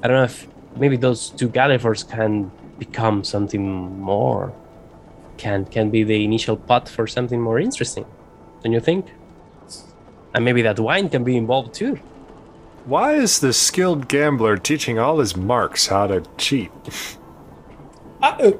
I 0.01 0.07
don't 0.07 0.17
know 0.17 0.23
if 0.23 0.47
maybe 0.77 0.95
those 0.95 1.29
two 1.29 1.49
Galifars 1.49 2.07
can 2.09 2.51
become 2.79 3.23
something 3.23 3.63
more 3.99 4.53
can 5.37 5.65
can 5.65 5.89
be 5.89 6.03
the 6.03 6.23
initial 6.23 6.57
pot 6.57 6.87
for 6.87 7.07
something 7.07 7.41
more 7.41 7.59
interesting 7.59 8.05
don't 8.61 8.73
you 8.73 8.79
think 8.79 9.05
and 10.33 10.45
maybe 10.45 10.61
that 10.61 10.79
wine 10.79 11.09
can 11.09 11.23
be 11.23 11.35
involved 11.35 11.73
too 11.73 11.99
Why 12.85 13.13
is 13.13 13.39
the 13.39 13.53
skilled 13.53 14.07
gambler 14.07 14.57
teaching 14.57 14.97
all 14.97 15.19
his 15.19 15.35
marks 15.35 15.87
how 15.87 16.07
to 16.07 16.23
cheat? 16.37 16.71
I, 18.21 18.29
uh, 18.29 18.51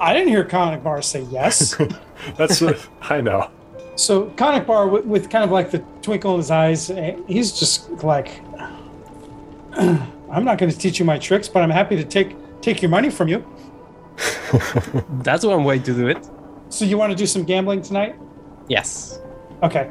I 0.00 0.14
didn't 0.14 0.28
hear 0.28 0.44
Konakbar 0.44 1.02
say 1.02 1.22
yes. 1.30 1.76
That's 2.36 2.60
what 2.60 2.88
I 3.02 3.20
know. 3.20 3.50
so 3.96 4.26
Konakbar, 4.36 4.90
with, 4.90 5.04
with 5.04 5.30
kind 5.30 5.44
of 5.44 5.50
like 5.50 5.70
the 5.70 5.78
twinkle 6.02 6.32
in 6.32 6.38
his 6.38 6.50
eyes, 6.50 6.90
eh, 6.90 7.16
he's 7.26 7.52
just 7.58 7.90
like, 8.02 8.40
I'm 9.78 10.44
not 10.44 10.58
going 10.58 10.70
to 10.72 10.78
teach 10.78 10.98
you 10.98 11.04
my 11.04 11.18
tricks, 11.18 11.48
but 11.48 11.62
I'm 11.62 11.70
happy 11.70 11.96
to 11.96 12.04
take 12.04 12.36
take 12.60 12.82
your 12.82 12.90
money 12.90 13.10
from 13.10 13.28
you. 13.28 13.44
that's 15.22 15.44
one 15.44 15.62
way 15.64 15.78
to 15.78 15.92
do 15.94 16.08
it 16.08 16.26
So 16.70 16.84
you 16.86 16.96
want 16.96 17.10
to 17.12 17.16
do 17.16 17.26
some 17.26 17.44
gambling 17.44 17.82
tonight? 17.82 18.16
yes 18.68 19.20
Okay. 19.62 19.90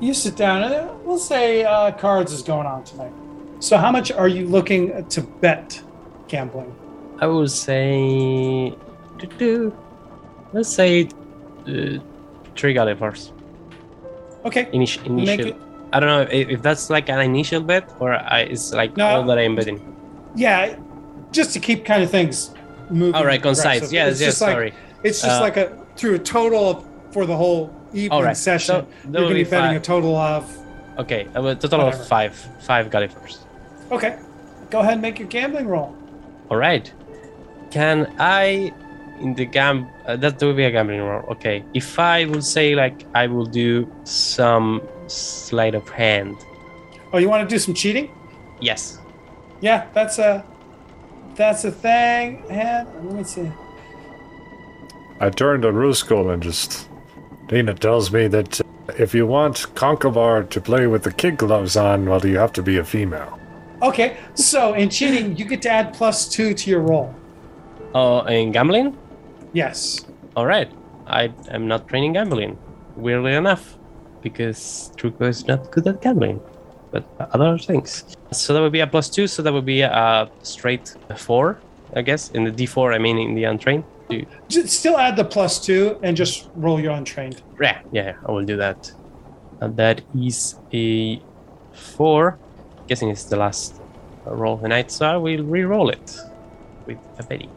You 0.00 0.12
sit 0.14 0.36
down. 0.36 0.62
and 0.64 1.04
We'll 1.04 1.18
say 1.18 1.64
uh, 1.64 1.92
cards 1.92 2.32
is 2.32 2.42
going 2.42 2.66
on 2.66 2.82
tonight. 2.84 3.12
So 3.60 3.76
how 3.76 3.90
much 3.92 4.10
are 4.12 4.28
you 4.28 4.46
looking 4.46 5.06
to 5.08 5.20
bet 5.22 5.80
gambling? 6.28 6.74
i 7.20 7.26
would 7.26 7.50
say 7.50 8.74
let's 10.52 10.68
say 10.68 11.08
uh, 11.66 11.98
three 12.56 12.74
Galifars. 12.74 13.32
Okay. 14.44 14.66
Initi- 14.66 15.08
Make 15.08 15.40
initial 15.40 15.46
it- 15.48 15.56
i 15.92 16.00
don't 16.00 16.08
know 16.08 16.22
if, 16.22 16.48
if 16.48 16.60
that's 16.62 16.90
like 16.90 17.08
an 17.08 17.20
initial 17.20 17.60
bet 17.62 17.84
or 18.00 18.14
I, 18.14 18.40
it's 18.40 18.72
like 18.74 18.96
No. 18.96 19.06
all 19.06 19.22
that 19.26 19.38
i'm 19.38 19.54
betting 19.54 19.78
Yeah, 20.34 20.74
just 21.30 21.52
to 21.52 21.60
keep 21.60 21.84
kind 21.84 22.02
of 22.02 22.10
things 22.10 22.50
moving. 22.90 23.14
all 23.14 23.24
right 23.24 23.40
concise 23.40 23.92
yes 23.92 24.12
It's 24.12 24.20
yes 24.20 24.28
just 24.30 24.40
like- 24.42 24.52
sorry 24.54 24.72
It's 25.04 25.20
just 25.22 25.38
Uh, 25.40 25.44
like 25.46 25.56
a 25.56 25.66
through 25.96 26.14
a 26.16 26.18
total 26.18 26.84
for 27.12 27.26
the 27.26 27.36
whole 27.36 27.70
evening 27.92 28.24
right, 28.24 28.36
session. 28.36 28.66
so 28.74 28.86
you're 29.04 29.12
going 29.12 29.28
to 29.28 29.34
be 29.34 29.44
be 29.44 29.50
betting 29.50 29.70
five. 29.78 29.82
a 29.82 29.84
total 29.84 30.16
of. 30.16 30.42
okay 30.98 31.28
a 31.34 31.54
total 31.54 31.78
Whatever. 31.84 32.02
of 32.02 32.08
five 32.08 32.34
five 32.68 32.90
Galifars. 32.90 33.38
Okay, 33.92 34.18
go 34.70 34.80
ahead 34.80 34.94
and 34.94 35.02
make 35.02 35.20
your 35.20 35.28
gambling 35.28 35.68
roll. 35.68 35.94
All 36.50 36.56
right. 36.56 36.92
Can 37.70 38.12
I, 38.18 38.72
in 39.20 39.34
the 39.34 39.44
gam, 39.44 39.88
uh, 40.06 40.16
that 40.16 40.40
will 40.42 40.54
be 40.54 40.64
a 40.64 40.70
gambling 40.70 41.00
roll. 41.00 41.24
Okay. 41.30 41.64
If 41.74 41.98
I 41.98 42.24
would 42.26 42.44
say 42.44 42.74
like 42.74 43.06
I 43.14 43.26
will 43.26 43.46
do 43.46 43.90
some 44.04 44.82
sleight 45.06 45.74
of 45.74 45.88
hand. 45.88 46.36
Oh, 47.12 47.18
you 47.18 47.28
want 47.28 47.48
to 47.48 47.54
do 47.54 47.58
some 47.58 47.74
cheating? 47.74 48.10
Yes. 48.60 48.98
Yeah, 49.60 49.86
that's 49.92 50.18
a 50.18 50.44
that's 51.34 51.64
a 51.64 51.70
thing. 51.70 52.44
And 52.48 52.88
let 53.06 53.14
me 53.14 53.24
see. 53.24 53.50
I 55.20 55.30
turned 55.30 55.62
to 55.62 55.72
Ruskul 55.72 56.32
and 56.32 56.42
just. 56.42 56.88
Dina 57.46 57.74
tells 57.74 58.10
me 58.10 58.26
that 58.28 58.60
uh, 58.60 58.64
if 58.98 59.14
you 59.14 59.26
want 59.26 59.56
Konakbar 59.74 60.48
to 60.48 60.60
play 60.60 60.86
with 60.86 61.02
the 61.02 61.12
kid 61.12 61.36
gloves 61.36 61.76
on, 61.76 62.08
well, 62.08 62.24
you 62.24 62.38
have 62.38 62.54
to 62.54 62.62
be 62.62 62.78
a 62.78 62.84
female. 62.84 63.38
Okay, 63.82 64.16
so 64.34 64.72
in 64.72 64.88
cheating, 64.88 65.36
you 65.36 65.44
get 65.44 65.60
to 65.62 65.68
add 65.70 65.92
plus 65.92 66.26
two 66.26 66.54
to 66.54 66.70
your 66.70 66.80
roll. 66.80 67.14
Oh, 67.94 68.22
in 68.22 68.50
gambling? 68.50 68.96
Yes. 69.54 70.04
All 70.36 70.44
right. 70.46 70.70
I 71.06 71.32
am 71.48 71.66
not 71.68 71.88
training 71.88 72.12
gambling, 72.14 72.58
weirdly 72.96 73.34
enough, 73.34 73.78
because 74.22 74.90
Truco 74.96 75.22
is 75.28 75.46
not 75.46 75.70
good 75.70 75.86
at 75.86 76.00
gambling, 76.02 76.40
but 76.90 77.04
other 77.20 77.56
things. 77.58 78.04
So 78.32 78.52
that 78.54 78.60
would 78.60 78.72
be 78.72 78.80
a 78.80 78.86
plus 78.86 79.08
two. 79.08 79.26
So 79.26 79.42
that 79.42 79.52
would 79.52 79.64
be 79.66 79.82
a 79.82 80.28
straight 80.42 80.94
four, 81.16 81.58
I 81.94 82.02
guess. 82.02 82.30
In 82.30 82.44
the 82.44 82.50
D4, 82.50 82.94
I 82.94 82.98
mean 82.98 83.18
in 83.18 83.34
the 83.34 83.44
untrained. 83.44 83.84
You- 84.10 84.26
J- 84.48 84.66
Still 84.66 84.98
add 84.98 85.16
the 85.16 85.24
plus 85.24 85.64
two 85.64 85.98
and 86.02 86.16
just 86.16 86.48
roll 86.56 86.80
your 86.80 86.92
untrained. 86.92 87.42
Yeah, 87.60 87.80
yeah, 87.92 88.14
I 88.26 88.32
will 88.32 88.44
do 88.44 88.56
that. 88.56 88.90
And 89.60 89.76
that 89.76 90.02
is 90.18 90.56
a 90.72 91.22
four. 91.72 92.38
I'm 92.78 92.86
Guessing 92.86 93.08
it's 93.10 93.24
the 93.24 93.36
last 93.36 93.80
roll 94.26 94.54
of 94.54 94.62
the 94.62 94.68
night, 94.68 94.90
so 94.90 95.06
I 95.06 95.16
will 95.16 95.42
re-roll 95.44 95.90
it 95.90 96.18
with 96.86 96.98
a 97.18 97.22
Benny. 97.22 97.48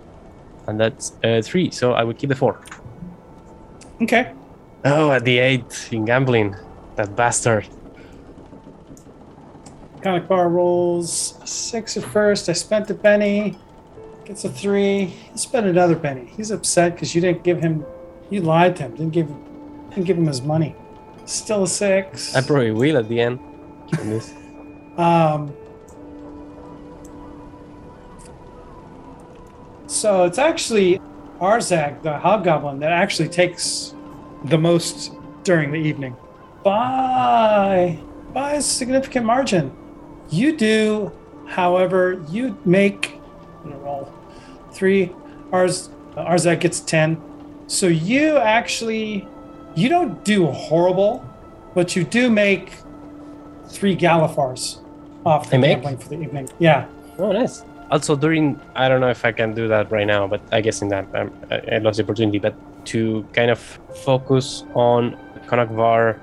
And 0.67 0.79
that's 0.79 1.13
uh, 1.23 1.41
three, 1.43 1.71
so 1.71 1.93
I 1.93 2.03
will 2.03 2.13
keep 2.13 2.29
the 2.29 2.35
four. 2.35 2.59
Okay. 4.01 4.33
Oh, 4.85 5.11
at 5.11 5.23
the 5.23 5.39
eight 5.39 5.89
in 5.91 6.05
gambling. 6.05 6.55
That 6.95 7.15
bastard. 7.15 7.67
Konakbar 10.01 10.51
rolls 10.51 11.39
six 11.45 11.97
at 11.97 12.03
first. 12.03 12.49
I 12.49 12.53
spent 12.53 12.89
a 12.89 12.93
Benny. 12.93 13.57
Gets 14.25 14.45
a 14.45 14.49
three. 14.49 15.05
He 15.05 15.37
spent 15.37 15.65
another 15.67 15.95
Benny. 15.95 16.25
He's 16.35 16.51
upset 16.51 16.93
because 16.93 17.15
you 17.15 17.21
didn't 17.21 17.43
give 17.43 17.59
him. 17.59 17.85
You 18.29 18.41
lied 18.41 18.75
to 18.77 18.83
him. 18.83 18.91
Didn't 18.91 19.13
give. 19.13 19.27
Didn't 19.89 20.05
give 20.05 20.17
him 20.17 20.27
his 20.27 20.41
money. 20.41 20.75
Still 21.25 21.63
a 21.63 21.67
six. 21.67 22.35
I 22.35 22.41
probably 22.41 22.71
will 22.71 22.97
at 22.97 23.09
the 23.09 23.19
end. 23.19 23.39
Um, 24.97 25.53
so 29.87 30.25
it's 30.25 30.37
actually 30.37 30.99
Arzak, 31.39 32.01
the 32.03 32.17
hobgoblin, 32.17 32.79
that 32.79 32.91
actually 32.91 33.29
takes 33.29 33.93
the 34.45 34.57
most 34.57 35.11
during 35.43 35.71
the 35.71 35.77
evening 35.77 36.15
by 36.63 37.97
by 38.33 38.53
a 38.53 38.61
significant 38.61 39.25
margin. 39.25 39.71
You 40.29 40.55
do, 40.57 41.11
however, 41.47 42.23
you 42.29 42.57
make 42.65 43.13
I'm 43.63 43.71
gonna 43.71 43.77
roll 43.83 44.13
three. 44.71 45.11
Arz 45.51 45.89
Arzak 46.15 46.59
gets 46.59 46.79
ten. 46.81 47.21
So 47.67 47.87
you 47.87 48.37
actually 48.37 49.27
you 49.75 49.89
don't 49.89 50.23
do 50.25 50.47
horrible, 50.47 51.23
but 51.75 51.95
you 51.95 52.03
do 52.03 52.29
make 52.29 52.73
three 53.67 53.95
Galifars 53.95 54.79
off 55.25 55.49
the 55.49 55.57
I 55.57 55.59
make? 55.59 55.71
gambling 55.77 55.97
for 55.97 56.09
the 56.09 56.21
evening. 56.21 56.49
Yeah. 56.59 56.87
Oh, 57.19 57.31
nice. 57.31 57.63
Also, 57.89 58.15
during 58.15 58.59
I 58.75 58.89
don't 58.89 58.99
know 58.99 59.09
if 59.09 59.23
I 59.23 59.31
can 59.31 59.53
do 59.53 59.67
that 59.69 59.91
right 59.91 60.05
now, 60.07 60.27
but 60.27 60.41
I 60.51 60.61
guess 60.61 60.81
in 60.81 60.89
that 60.89 61.07
um, 61.15 61.31
I, 61.49 61.77
lost 61.77 61.97
the 61.97 62.03
opportunity. 62.03 62.39
But 62.39 62.53
to 62.87 63.25
kind 63.33 63.49
of 63.49 63.59
focus 64.03 64.63
on 64.73 65.17
Konakbar 65.47 66.19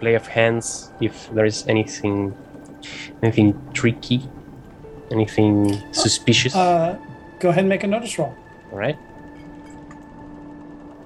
play 0.00 0.14
of 0.14 0.26
hands, 0.26 0.90
if 1.00 1.30
there 1.32 1.44
is 1.44 1.66
anything, 1.68 2.34
anything 3.22 3.54
tricky, 3.72 4.22
anything 5.12 5.80
suspicious, 5.92 6.54
Uh, 6.56 6.98
go 7.38 7.50
ahead 7.50 7.60
and 7.60 7.68
make 7.68 7.84
a 7.84 7.86
notice 7.86 8.18
roll. 8.18 8.34
all 8.72 8.78
right? 8.78 8.98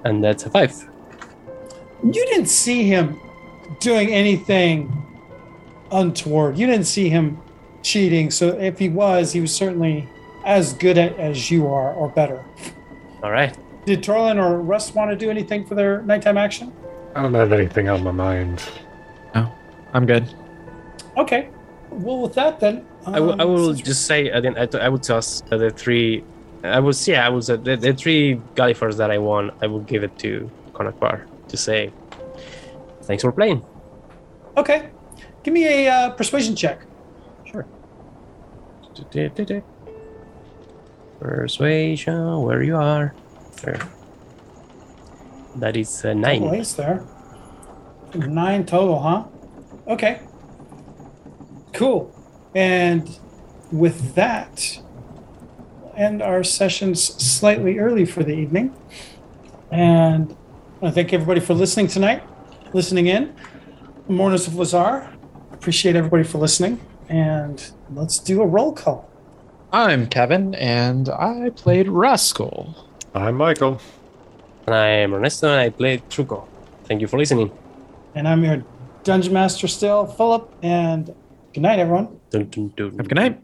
And 0.05 0.23
that's 0.23 0.45
a 0.45 0.49
five. 0.49 0.73
You 2.03 2.25
didn't 2.25 2.47
see 2.47 2.83
him 2.87 3.19
doing 3.79 4.09
anything 4.09 4.89
untoward. 5.91 6.57
You 6.57 6.65
didn't 6.65 6.87
see 6.87 7.09
him 7.09 7.37
cheating. 7.81 8.31
So 8.31 8.49
if 8.49 8.79
he 8.79 8.89
was, 8.89 9.33
he 9.33 9.41
was 9.41 9.55
certainly 9.55 10.07
as 10.45 10.73
good 10.73 10.97
at 10.97 11.17
as 11.19 11.51
you 11.51 11.67
are 11.67 11.93
or 11.93 12.09
better. 12.09 12.43
All 13.23 13.31
right. 13.31 13.57
Did 13.85 14.03
Torlin 14.03 14.37
or 14.37 14.59
Russ 14.59 14.93
want 14.93 15.11
to 15.11 15.17
do 15.17 15.29
anything 15.29 15.65
for 15.65 15.75
their 15.75 16.01
nighttime 16.03 16.37
action? 16.37 16.73
I 17.15 17.23
don't 17.23 17.33
have 17.33 17.51
anything 17.51 17.89
on 17.89 18.03
my 18.03 18.11
mind. 18.11 18.63
No, 19.33 19.51
I'm 19.93 20.05
good. 20.05 20.33
Okay. 21.17 21.49
Well, 21.89 22.19
with 22.19 22.35
that 22.35 22.59
then, 22.59 22.85
I 23.05 23.19
will, 23.19 23.41
um, 23.41 23.53
will 23.53 23.73
just 23.73 24.05
say 24.05 24.31
I, 24.31 24.39
I, 24.39 24.67
I 24.85 24.89
would 24.89 25.03
toss 25.03 25.41
uh, 25.51 25.57
the 25.57 25.71
three. 25.71 26.23
I 26.63 26.79
was 26.79 27.07
yeah 27.07 27.25
I 27.25 27.29
was 27.29 27.49
uh, 27.49 27.55
the, 27.55 27.75
the 27.77 27.93
three 27.93 28.39
Galifars 28.55 28.97
that 28.97 29.11
I 29.11 29.17
won. 29.17 29.51
I 29.61 29.67
will 29.67 29.79
give 29.79 30.03
it 30.03 30.17
to 30.19 30.49
Konakbar 30.73 31.25
to 31.47 31.57
say 31.57 31.91
thanks 33.03 33.23
for 33.23 33.31
playing. 33.31 33.63
Okay. 34.55 34.89
Give 35.41 35.53
me 35.53 35.65
a 35.65 35.89
uh, 35.89 36.09
persuasion 36.11 36.55
check. 36.55 36.81
Persuasion, 41.19 42.41
where 42.41 42.63
you 42.63 42.75
are. 42.75 43.13
There. 43.61 43.79
That 45.55 45.75
is 45.75 46.05
uh, 46.05 46.13
nine. 46.13 46.41
There. 46.77 47.03
Nine 48.15 48.65
total, 48.65 48.99
huh? 48.99 49.25
Okay. 49.87 50.21
Cool. 51.73 52.13
And 52.55 53.19
with 53.71 54.15
that, 54.15 54.79
we'll 55.81 55.93
end 55.95 56.21
our 56.21 56.43
sessions 56.43 57.03
slightly 57.03 57.79
early 57.79 58.05
for 58.05 58.23
the 58.23 58.33
evening. 58.33 58.73
And 59.71 60.35
I 60.81 60.91
thank 60.91 61.13
everybody 61.13 61.41
for 61.41 61.53
listening 61.53 61.87
tonight, 61.87 62.23
listening 62.73 63.07
in. 63.07 63.35
Mourners 64.07 64.47
of 64.47 64.55
Lhazaar. 64.55 65.13
Appreciate 65.51 65.95
everybody 65.95 66.23
for 66.23 66.37
listening. 66.37 66.79
And 67.09 67.71
let's 67.93 68.19
do 68.19 68.41
a 68.41 68.45
roll 68.45 68.73
call. 68.73 69.09
I'm 69.71 70.07
Kevin, 70.07 70.55
and 70.55 71.09
I 71.09 71.51
played 71.55 71.87
Rascal. 71.87 72.75
I'm 73.13 73.35
Michael. 73.35 73.79
And 74.65 74.75
I 74.75 74.87
am 74.87 75.13
Ernesto 75.13 75.47
and 75.47 75.59
I 75.59 75.69
played 75.69 76.07
Truco. 76.09 76.47
Thank 76.85 77.01
you 77.01 77.07
for 77.07 77.17
listening. 77.17 77.51
And 78.13 78.27
I'm 78.27 78.43
your 78.43 78.63
Dungeon 79.03 79.33
Master 79.33 79.67
still, 79.67 80.05
Philip. 80.05 80.53
And 80.61 81.13
good 81.53 81.61
night, 81.61 81.79
everyone. 81.79 82.19
Dun, 82.29 82.45
dun, 82.49 82.73
dun. 82.75 82.91
Have 82.91 83.05
a 83.05 83.09
good 83.09 83.15
night. 83.15 83.41